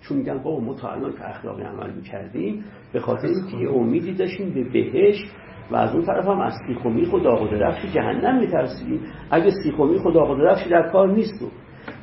چون 0.00 0.18
میگن 0.18 0.38
بابا 0.38 0.60
ما 0.60 0.74
تا 0.74 0.88
الان 0.88 1.12
که 1.12 1.28
اخلاقی 1.28 1.62
عمل 1.62 1.90
می‌کردیم 1.90 2.64
به 2.92 3.00
خاطر 3.00 3.26
اینکه 3.26 3.56
یه 3.56 3.70
امیدی 3.70 4.14
داشتیم 4.14 4.54
به 4.54 4.64
بهشت 4.64 5.24
و 5.70 5.76
از 5.76 5.94
اون 5.94 6.04
طرف 6.04 6.24
هم 6.24 6.40
از 6.40 6.52
سیخ 6.66 6.84
و 6.84 6.88
میخ 6.88 7.12
و 7.12 7.18
درفش 7.18 7.94
جهنم 7.94 8.40
میترسیدیم. 8.40 9.00
اگه 9.30 9.50
سیخ 9.62 9.78
و 9.78 9.84
میخ 9.84 10.04
و 10.04 10.10
درفش 10.10 10.66
در 10.66 10.88
کار 10.92 11.12
نیست 11.12 11.42
و 11.42 11.46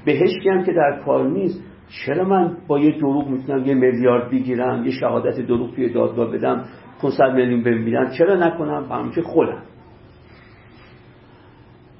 بهشتی 0.06 0.49
هم 0.49 0.64
که 0.64 0.73
در 0.73 1.02
کار 1.06 1.27
نیست. 1.27 1.64
چرا 2.06 2.23
من 2.23 2.57
با 2.68 2.80
یه 2.80 2.98
دروغ 2.98 3.27
می‌تونم 3.27 3.65
یه 3.65 3.73
میلیارد 3.73 4.32
بگیرم 4.32 4.86
یه 4.86 4.91
شهادت 4.91 5.41
دروغ 5.41 5.76
توی 5.76 5.94
دادگاه 5.94 6.32
بدم 6.32 6.65
500 7.02 7.23
میلیون 7.36 7.64
بمیرم 7.64 8.11
چرا 8.18 8.36
نکنم؟ 8.36 8.91
همچه 8.91 9.22
خودم. 9.22 9.61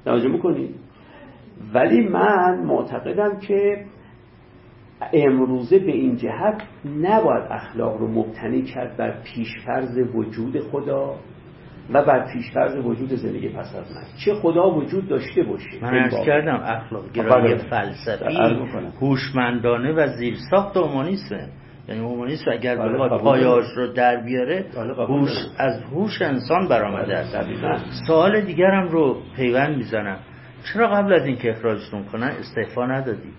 توجه 0.04 0.28
می‌کنید 0.28 0.74
ولی 1.74 2.08
من 2.08 2.64
معتقدم 2.64 3.38
که 3.38 3.84
امروزه 5.12 5.78
به 5.78 5.92
این 5.92 6.16
جهت 6.16 6.62
نباید 7.00 7.44
اخلاق 7.50 7.96
رو 7.96 8.08
مبتنی 8.08 8.62
کرد 8.62 8.96
بر 8.96 9.22
پیشفرز 9.22 9.98
وجود 10.14 10.58
خدا. 10.60 11.14
و 11.92 12.04
بر 12.04 12.32
پیشفرز 12.32 12.76
وجود 12.76 13.14
زندگی 13.14 13.48
پس 13.48 13.74
از 13.74 13.92
مرگ. 13.96 14.06
چه 14.24 14.34
خدا 14.34 14.70
وجود 14.70 15.08
داشته 15.08 15.42
باشه. 15.42 15.70
من 15.82 15.94
ارز 15.94 16.26
کردم 16.26 16.60
اخلاق 16.64 17.12
گرایی. 17.12 17.56
فلسفی 17.56 18.36
هوشمندانه 19.00 19.92
و 19.92 20.06
زیرساخت 20.06 20.76
اومانیسته. 20.76 21.48
یعنی 21.88 22.00
اومانیسم 22.00 22.50
اگر 22.50 22.76
بله، 22.76 22.92
بخواد 22.92 23.20
پایاش 23.20 23.66
رو 23.76 23.92
در 23.92 24.16
بیاره 24.16 24.64
بله، 24.76 24.94
هوش 24.94 25.30
از 25.58 25.82
هوش 25.82 26.22
انسان 26.22 26.68
برآمده 26.68 27.16
است. 27.16 27.36
سوال 28.06 28.40
دیگرم 28.40 28.88
رو 28.88 29.22
پیوند 29.36 29.76
می‌زنم. 29.76 30.18
چرا 30.72 30.88
قبل 30.88 31.12
از 31.12 31.26
اینکه 31.26 31.50
اخراجتون 31.50 32.04
کنن 32.04 32.30
استعفا 32.40 32.86
ندادی؟ 32.86 33.30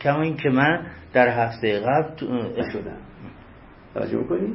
کما 0.00 0.22
این 0.22 0.36
که 0.36 0.48
من 0.48 0.86
در 1.12 1.28
هفته 1.28 1.80
قبل 1.80 2.16
شدم. 2.72 2.98
توجه 3.94 4.16
می‌کنی 4.16 4.54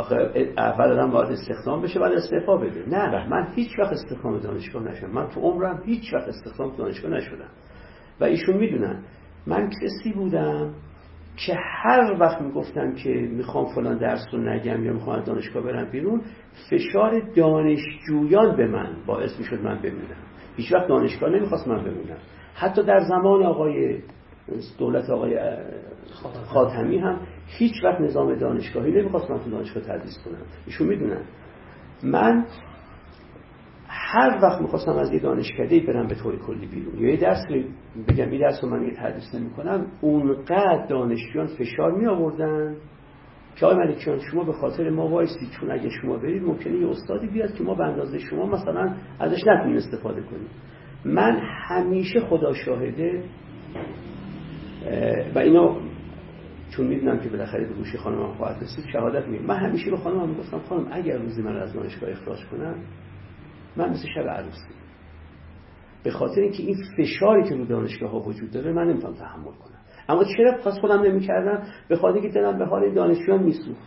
آخه 0.00 0.16
اول 0.58 0.92
آدم 0.92 1.10
باید 1.10 1.32
استخدام 1.32 1.82
بشه 1.82 2.00
بعد 2.00 2.12
استعفا 2.12 2.56
بده. 2.56 2.88
نه 2.88 3.10
بله. 3.10 3.28
من 3.28 3.48
هیچ 3.54 3.78
وقت 3.78 3.92
استخدام 3.92 4.38
دانشگاه 4.38 4.82
نشدم. 4.82 5.10
من 5.10 5.28
تو 5.28 5.40
عمرم 5.40 5.82
هیچ 5.84 6.14
وقت 6.14 6.28
استخدام 6.28 6.76
دانشگاه 6.76 7.10
نشدم. 7.10 7.48
و 8.20 8.24
ایشون 8.24 8.56
می‌دونن. 8.56 9.02
من 9.46 9.70
کسی 9.70 10.12
بودم 10.12 10.74
که 11.46 11.54
هر 11.82 12.16
وقت 12.20 12.42
می‌گفتم 12.42 12.94
که 12.94 13.10
می‌خوام 13.10 13.74
فلان 13.74 13.98
درس 13.98 14.26
رو 14.32 14.38
نگم 14.38 14.84
یا 14.84 14.92
می‌خوام 14.92 15.18
از 15.18 15.24
دانشگاه 15.24 15.62
برم 15.62 15.90
بیرون 15.90 16.22
فشار 16.70 17.20
دانشجویان 17.36 18.56
به 18.56 18.66
من 18.66 18.96
باعث 19.06 19.38
می‌شد 19.38 19.62
من 19.62 19.78
بمونم. 19.82 20.22
هیچ 20.56 20.72
وقت 20.72 20.88
دانشگاه 20.88 21.30
نمی‌خواست 21.30 21.68
من 21.68 21.84
بمونم. 21.84 22.18
حتی 22.54 22.82
در 22.82 22.98
زمان 22.98 23.42
آقای 23.42 23.98
دولت 24.78 25.10
آقای 25.10 25.38
خاتمی 26.44 26.98
هم 26.98 27.20
هیچ 27.46 27.84
وقت 27.84 28.00
نظام 28.00 28.34
دانشگاهی 28.34 28.92
نمی‌خواست 28.92 29.30
من 29.30 29.38
تو 29.38 29.50
دانشگاه 29.50 29.82
تدریس 29.82 30.18
کنم. 30.24 30.42
ایشون 30.66 30.88
می‌دونن. 30.88 31.22
من 32.02 32.46
هر 33.88 34.38
وقت 34.42 34.60
می‌خواستم 34.60 34.92
از 34.92 35.12
یه 35.12 35.18
دانشکده 35.18 35.80
برم 35.80 36.06
به 36.06 36.14
طور 36.14 36.38
کلی 36.38 36.66
بیرون. 36.66 37.08
یه 37.08 37.16
درس 37.16 37.46
بگم 38.08 38.30
این 38.30 38.40
درس 38.40 38.64
رو 38.64 38.70
من 38.70 38.82
یه 38.82 38.94
تدریس 38.96 39.34
نمی 39.34 39.50
کنم 39.50 39.86
اونقدر 40.00 40.86
دانشجویان 40.88 41.46
فشار 41.46 41.92
می 41.92 42.06
آوردن 42.06 42.76
که 43.56 43.66
آقای 43.66 43.78
ملکیان 43.78 44.18
شما 44.18 44.44
به 44.44 44.52
خاطر 44.52 44.90
ما 44.90 45.08
وایسی 45.08 45.48
چون 45.60 45.70
اگه 45.70 45.88
شما 45.90 46.16
برید 46.16 46.42
ممکنه 46.42 46.76
یه 46.76 46.88
استادی 46.88 47.26
بیاد 47.26 47.54
که 47.54 47.64
ما 47.64 47.74
به 47.74 47.84
اندازه 47.84 48.18
شما 48.18 48.46
مثلا 48.46 48.94
ازش 49.20 49.46
نتونیم 49.46 49.76
استفاده 49.76 50.22
کنیم. 50.22 50.48
من 51.04 51.40
همیشه 51.68 52.20
خدا 52.20 52.52
شاهده 52.52 53.22
و 55.34 55.38
اینا 55.38 55.76
چون 56.70 56.86
می‌دونم 56.86 57.18
که 57.18 57.28
بالاخره 57.28 57.66
به 57.66 57.74
گوشی 57.74 57.98
خانم 57.98 58.22
هم 58.22 58.34
خواهد 58.34 58.62
رسید 58.62 58.84
شهادت 58.92 59.28
میگم 59.28 59.46
من 59.46 59.56
همیشه 59.56 59.90
به 59.90 59.96
خانم 59.96 60.20
هم 60.20 60.34
گفتم 60.34 60.58
خانم 60.58 60.88
اگر 60.92 61.18
روزی 61.18 61.42
من 61.42 61.56
از 61.56 61.74
دانشگاه 61.74 62.10
اخراج 62.10 62.44
کنم 62.44 62.74
من 63.76 63.90
مثل 63.90 64.08
شب 64.14 64.28
عروسی. 64.28 64.74
به 66.02 66.10
خاطر 66.10 66.40
اینکه 66.40 66.62
این 66.62 66.76
فشاری 66.96 67.48
که 67.48 67.54
رو 67.54 67.64
دانشگاه 67.64 68.10
ها 68.10 68.20
وجود 68.20 68.50
داره 68.50 68.72
من 68.72 68.88
نمی‌تونم 68.88 69.14
تحمل 69.14 69.44
کنم. 69.44 69.80
اما 70.08 70.24
چرا 70.36 70.52
پس 70.64 70.78
خودم 70.80 71.02
نمی‌کردم؟ 71.02 71.62
به 71.88 71.96
خاطر 71.96 72.18
اینکه 72.18 72.34
دلم 72.34 72.58
به 72.58 72.66
حال 72.66 72.94
دانشجویان 72.94 73.42
میسوخت. 73.42 73.80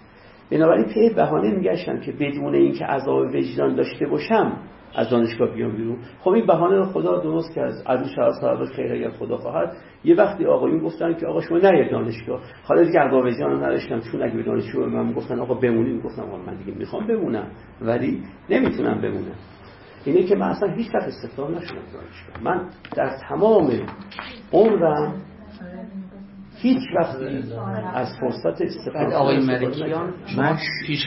بنابراین 0.51 0.85
پی 0.85 1.09
بهانه 1.09 1.55
میگشتم 1.55 1.99
که 1.99 2.11
بدون 2.11 2.55
اینکه 2.55 2.85
عذاب 2.85 3.35
وجدان 3.35 3.75
داشته 3.75 4.05
باشم 4.05 4.57
از 4.95 5.09
دانشگاه 5.09 5.55
بیام 5.55 5.71
بیرون. 5.71 5.97
خب 6.19 6.29
این 6.29 6.45
بهانه 6.45 6.75
رو 6.75 6.85
خدا 6.85 7.19
درست 7.19 7.55
کرد. 7.55 7.73
عدو 7.85 8.05
شهر 8.15 8.31
صاحب 8.41 8.65
خیر 8.65 8.93
اگر 8.93 9.09
خدا 9.09 9.37
خواهد. 9.37 9.77
یه 10.03 10.15
وقتی 10.15 10.45
آقایون 10.45 10.79
گفتن 10.79 11.13
که 11.13 11.27
آقا 11.27 11.41
شما 11.41 11.57
نرید 11.57 11.91
دانشگاه. 11.91 12.41
حالا 12.63 12.83
دیگه 12.83 13.01
ارباب 13.01 13.25
رو 13.27 13.63
نداشتم. 13.63 13.99
چون 13.99 14.23
اگه 14.23 14.35
به 14.35 14.43
دانشجو 14.43 14.85
من 14.85 15.13
گفتن 15.13 15.39
آقا 15.39 15.53
بمونید 15.53 16.03
گفتم 16.03 16.21
آقا 16.21 16.37
من 16.37 16.55
دیگه 16.55 16.77
می‌خوام 16.77 17.07
بمونم. 17.07 17.47
ولی 17.81 18.23
نمی‌تونم 18.49 19.01
بمونم. 19.01 19.35
اینه 20.05 20.23
که 20.23 20.35
من 20.35 20.47
اصلا 20.47 20.73
هیچ 20.73 20.95
وقت 20.95 21.07
استخدام 21.07 21.55
نشدم 21.55 21.75
دانشگاه. 21.75 22.43
من 22.43 22.69
در 22.95 23.17
تمام 23.29 23.71
عمرم 24.53 25.13
هیچ 26.61 26.81
وقتی 26.95 27.25
از 27.93 28.07
فرصت 28.19 28.61
استفاده 28.61 29.15
آقای 29.15 29.39
ملکیان 29.39 30.13
من 30.37 30.57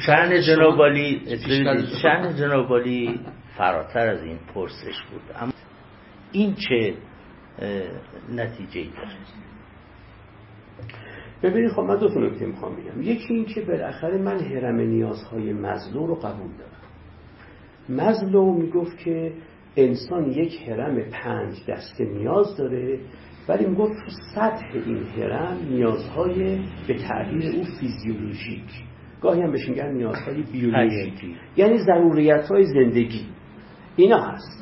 شن 0.06 0.40
جنابالی 0.40 1.22
شن 2.02 2.34
جنابالی 2.38 3.20
فراتر 3.58 4.08
از 4.08 4.22
این 4.22 4.38
پرسش 4.54 5.02
بود. 5.10 5.22
اما 5.40 5.52
این 6.32 6.54
چه 6.54 6.94
نتیجه 8.34 8.80
ای 8.80 8.90
داره؟ 8.96 9.16
ببینید 11.42 11.70
خب 11.70 11.80
من 11.80 11.96
دو 11.96 12.08
تا 12.08 12.20
نکته 12.20 12.46
می‌خوام 12.46 12.76
بگم. 12.76 13.02
یکی 13.02 13.34
این 13.34 13.44
که 13.44 13.60
بالاخره 13.60 14.18
من 14.18 14.40
هرم 14.40 14.80
نیازهای 14.80 15.52
مزلو 15.52 16.06
رو 16.06 16.14
قبول 16.14 16.50
دارم. 16.58 16.76
مزلو 17.88 18.52
می‌گفت 18.52 18.98
که 18.98 19.32
انسان 19.76 20.30
یک 20.30 20.68
هرم 20.68 21.10
پنج 21.10 21.54
دسته 21.68 22.04
نیاز 22.04 22.56
داره 22.56 22.98
ولی 23.48 23.66
می‌گفت 23.66 23.92
تو 23.92 24.10
سطح 24.34 24.66
این 24.72 25.02
هرم 25.06 25.58
نیازهای 25.70 26.60
به 26.88 26.94
تعبیر 26.94 27.56
او 27.56 27.64
فیزیولوژیک. 27.80 28.84
گاهی 29.22 29.42
هم 29.42 29.52
بهش 29.52 29.68
میگن 29.68 29.92
نیازهای 29.92 30.42
بیولوژیکی 30.42 31.36
یعنی 31.56 31.78
ضروریت 31.78 32.48
های 32.48 32.64
زندگی. 32.64 33.26
اینا 33.96 34.20
هست. 34.20 34.56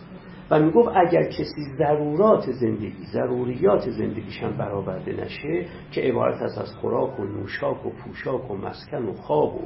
و 0.50 0.58
می‌گفت 0.58 0.88
اگر 0.96 1.22
کسی 1.22 1.62
ضرورات 1.78 2.50
زندگی 2.50 3.04
ضروریات 3.12 3.90
زندگیش 3.90 4.42
هم 4.42 4.56
برآورده 4.56 5.12
نشه 5.12 5.66
که 5.90 6.00
عبارت 6.00 6.42
است 6.42 6.58
از 6.58 6.74
خوراک 6.76 7.20
و 7.20 7.24
نوشاک 7.24 7.86
و 7.86 7.90
پوشاک 7.90 8.50
و 8.50 8.56
مسکن 8.56 9.04
و 9.04 9.12
خواب 9.12 9.54
و 9.54 9.60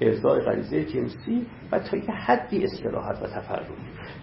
ارزای 0.00 0.40
غریزه 0.40 0.84
جنسی 0.84 1.46
و 1.72 1.78
تا 1.78 1.96
یه 1.96 2.10
حدی 2.10 2.64
استراحت 2.64 3.22
و 3.22 3.26
تفرد. 3.26 3.66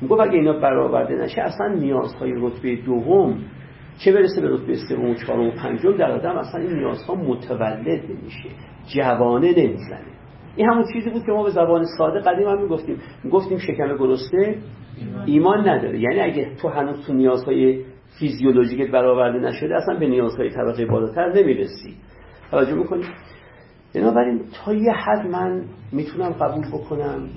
می‌گفت 0.01 0.21
اگه 0.21 0.33
اینا 0.33 0.53
برآورده 0.53 1.15
نشه 1.15 1.41
اصلا 1.41 1.67
نیازهای 1.67 2.33
رتبه 2.35 2.75
دوم 2.75 3.37
چه 3.97 4.11
برسه 4.11 4.41
به 4.41 4.49
رتبه 4.49 4.75
سوم 4.89 5.09
و 5.09 5.13
چهارم 5.13 5.47
و 5.47 5.51
پنجم 5.51 5.97
در 5.97 6.11
آدم 6.11 6.37
اصلا 6.37 6.61
این 6.61 6.73
نیازها 6.73 7.15
متولد 7.15 8.11
نمیشه. 8.11 8.49
جوانه 8.95 9.51
نمی‌زنه. 9.57 10.12
این 10.55 10.69
همون 10.69 10.85
چیزی 10.93 11.09
بود 11.09 11.25
که 11.25 11.31
ما 11.31 11.43
به 11.43 11.49
زبان 11.49 11.85
ساده 11.97 12.19
قدیم 12.19 12.47
هم 12.47 12.61
می‌گفتیم. 12.61 12.97
می‌گفتیم 13.23 13.57
شکم 13.57 13.97
گرسنه 13.97 14.55
ایمان 15.25 15.69
نداره. 15.69 15.99
یعنی 15.99 16.19
اگه 16.19 16.55
تو 16.61 16.67
هنوز 16.69 17.05
تو 17.07 17.13
نیازهای 17.13 17.85
فیزیولوژیکت 18.19 18.91
برآورده 18.91 19.39
نشده 19.39 19.75
اصلا 19.75 19.99
به 19.99 20.07
نیازهای 20.07 20.49
طبقه 20.49 20.85
بالاتر 20.85 21.33
نمی‌رسی. 21.33 21.95
توجه 22.51 22.73
می‌کنی 22.73 23.03
بنابراین 23.95 24.41
تا 24.53 24.73
یه 24.73 24.91
حد 24.91 25.27
من 25.27 25.63
می‌تونم 25.91 26.29
قبول 26.29 26.67
بکنم 26.67 27.29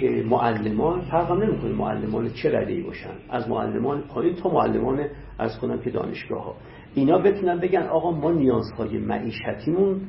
که 0.00 0.24
معلمان 0.30 1.00
فرقم 1.00 1.42
نمی‌کنه 1.42 1.72
معلمان 1.72 2.28
چه 2.42 2.58
رده 2.58 2.82
باشن. 2.82 3.14
از 3.30 3.48
معلمان 3.50 4.02
پایین 4.02 4.34
تا 4.34 4.50
معلمان 4.50 5.06
از 5.38 5.58
کنم 5.60 5.78
که 5.78 5.90
دانشگاه 5.90 6.44
ها 6.44 6.54
اینا 6.94 7.18
بتونن 7.18 7.60
بگن 7.60 7.82
آقا 7.82 8.10
ما 8.10 8.32
نیازهای 8.32 8.98
معیشتیمون 8.98 10.00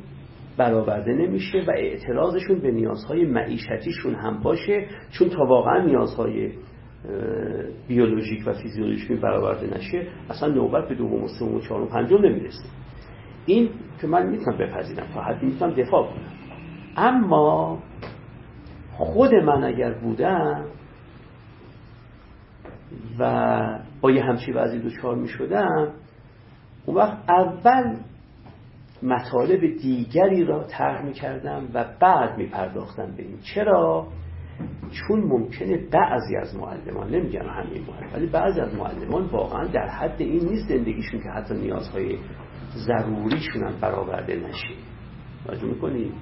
برآورده 0.60 1.14
نمیشه 1.14 1.64
و 1.68 1.72
اعتراضشون 1.72 2.60
به 2.60 2.72
نیازهای 2.72 3.26
معیشتیشون 3.26 4.16
هم 4.16 4.40
باشه 4.44 4.88
چون 5.12 5.30
تا 5.30 5.46
واقعا 5.46 5.86
نیازهای 5.86 6.52
بیولوژیک 7.88 8.48
و 8.48 8.54
فیزیولوژیک 8.54 9.12
برآورده 9.22 9.78
نشه 9.78 10.08
اصلا 10.30 10.50
نوبت 10.50 10.88
به 10.90 10.96
دوم 10.96 11.24
و 11.24 11.28
سوم 11.28 11.56
و 11.56 11.62
چهارم 11.62 11.84
و 11.84 11.88
پنجم 11.88 12.18
نمی‌رسه. 12.18 12.64
این 13.46 13.70
که 14.02 14.08
من 14.08 14.30
می‌تونم 14.30 14.58
بپذیرم 14.58 15.08
تا 15.14 15.22
حدی 15.22 15.46
می‌تونم 15.46 15.74
دفاع 15.74 16.04
کنم. 16.08 16.30
اما 16.98 17.80
خود 18.92 19.34
من 19.34 19.64
اگر 19.64 19.94
بودم 19.94 20.66
و 23.20 23.80
با 24.02 24.12
یه 24.12 24.24
همچی 24.24 24.52
وضعی 24.52 24.80
دوچار 24.80 25.16
می 25.16 25.28
شدم 25.28 25.94
اون 26.86 26.98
وقت 26.98 27.30
اول 27.30 27.96
مطالب 29.04 29.78
دیگری 29.82 30.46
را 30.46 30.64
طرح 30.64 31.06
می 31.06 31.14
کردم 31.14 31.70
و 31.74 31.86
بعد 32.00 32.38
می 32.38 32.46
پرداختم 32.46 33.16
به 33.18 33.24
این. 33.24 33.38
چرا؟ 33.56 34.08
چون 34.92 35.20
ممکنه 35.20 35.78
بعضی 35.78 36.36
از 36.36 36.56
معلمان 36.56 37.10
نمیگم 37.10 37.42
همه 37.42 37.80
معلمان 37.80 38.14
ولی 38.14 38.28
بعضی 38.28 38.62
از 38.62 38.76
معلمان 38.76 39.26
واقعا 39.26 39.66
در 39.66 39.88
حد 39.88 40.22
این 40.22 40.46
نیست 40.46 40.70
زندگیشون 40.70 41.20
که 41.20 41.30
حتی 41.30 41.54
نیازهای 41.54 42.18
ضروریشون 42.76 43.64
هم 43.64 43.80
برآورده 43.82 44.36
نشه. 44.36 44.76
توجه 45.46 45.66
می‌کنید 45.66 46.14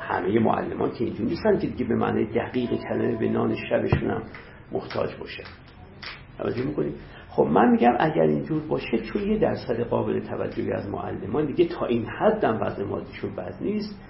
همه 0.00 0.40
معلمان 0.40 0.90
که 0.90 1.04
اینجور 1.04 1.26
نیستن 1.26 1.58
که 1.58 1.66
دیگه 1.66 1.84
به 1.84 1.94
معنی 1.94 2.26
دقیق 2.26 2.70
کلمه 2.70 3.18
به 3.18 3.28
نان 3.28 3.54
شبشون 3.70 4.10
هم 4.10 4.22
محتاج 4.72 5.16
باشه 5.20 5.42
توجه 6.38 6.64
می‌کنید 6.64 6.94
خب 7.36 7.42
من 7.42 7.70
میگم 7.70 7.96
اگر 8.00 8.22
اینجور 8.22 8.62
باشه 8.66 8.98
چون 8.98 9.22
یه 9.22 9.38
درصد 9.38 9.80
قابل 9.80 10.20
توجهی 10.20 10.72
از 10.72 10.88
معلمان 10.88 11.46
دیگه 11.46 11.64
تا 11.64 11.86
این 11.86 12.06
حد 12.06 12.44
هم 12.44 12.58
وضع 12.62 12.84
مادیشون 12.84 13.34
بد 13.36 13.54
نیست 13.60 14.00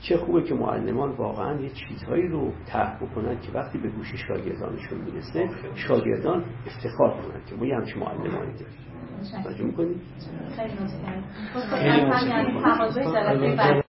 چه 0.00 0.16
خوبه 0.16 0.42
که 0.42 0.54
معلمان 0.54 1.12
واقعا 1.12 1.60
یه 1.60 1.70
چیزهایی 1.70 2.28
رو 2.28 2.52
طرح 2.66 2.96
بکنن 2.96 3.40
که 3.40 3.52
وقتی 3.52 3.78
به 3.78 3.88
گوش 3.88 4.14
شاگردانشون 4.28 5.00
می‌رسه 5.00 5.48
شاگردان 5.74 6.44
افتخار 6.66 7.10
کنن 7.10 7.44
که 7.50 7.56
ما 7.56 7.66
یه 7.66 7.76
همچین 7.76 7.98
معلمانی 7.98 8.52
داریم. 8.52 9.44
توجه 9.44 9.64
می‌کنید 9.64 9.96
خیلی 10.56 10.76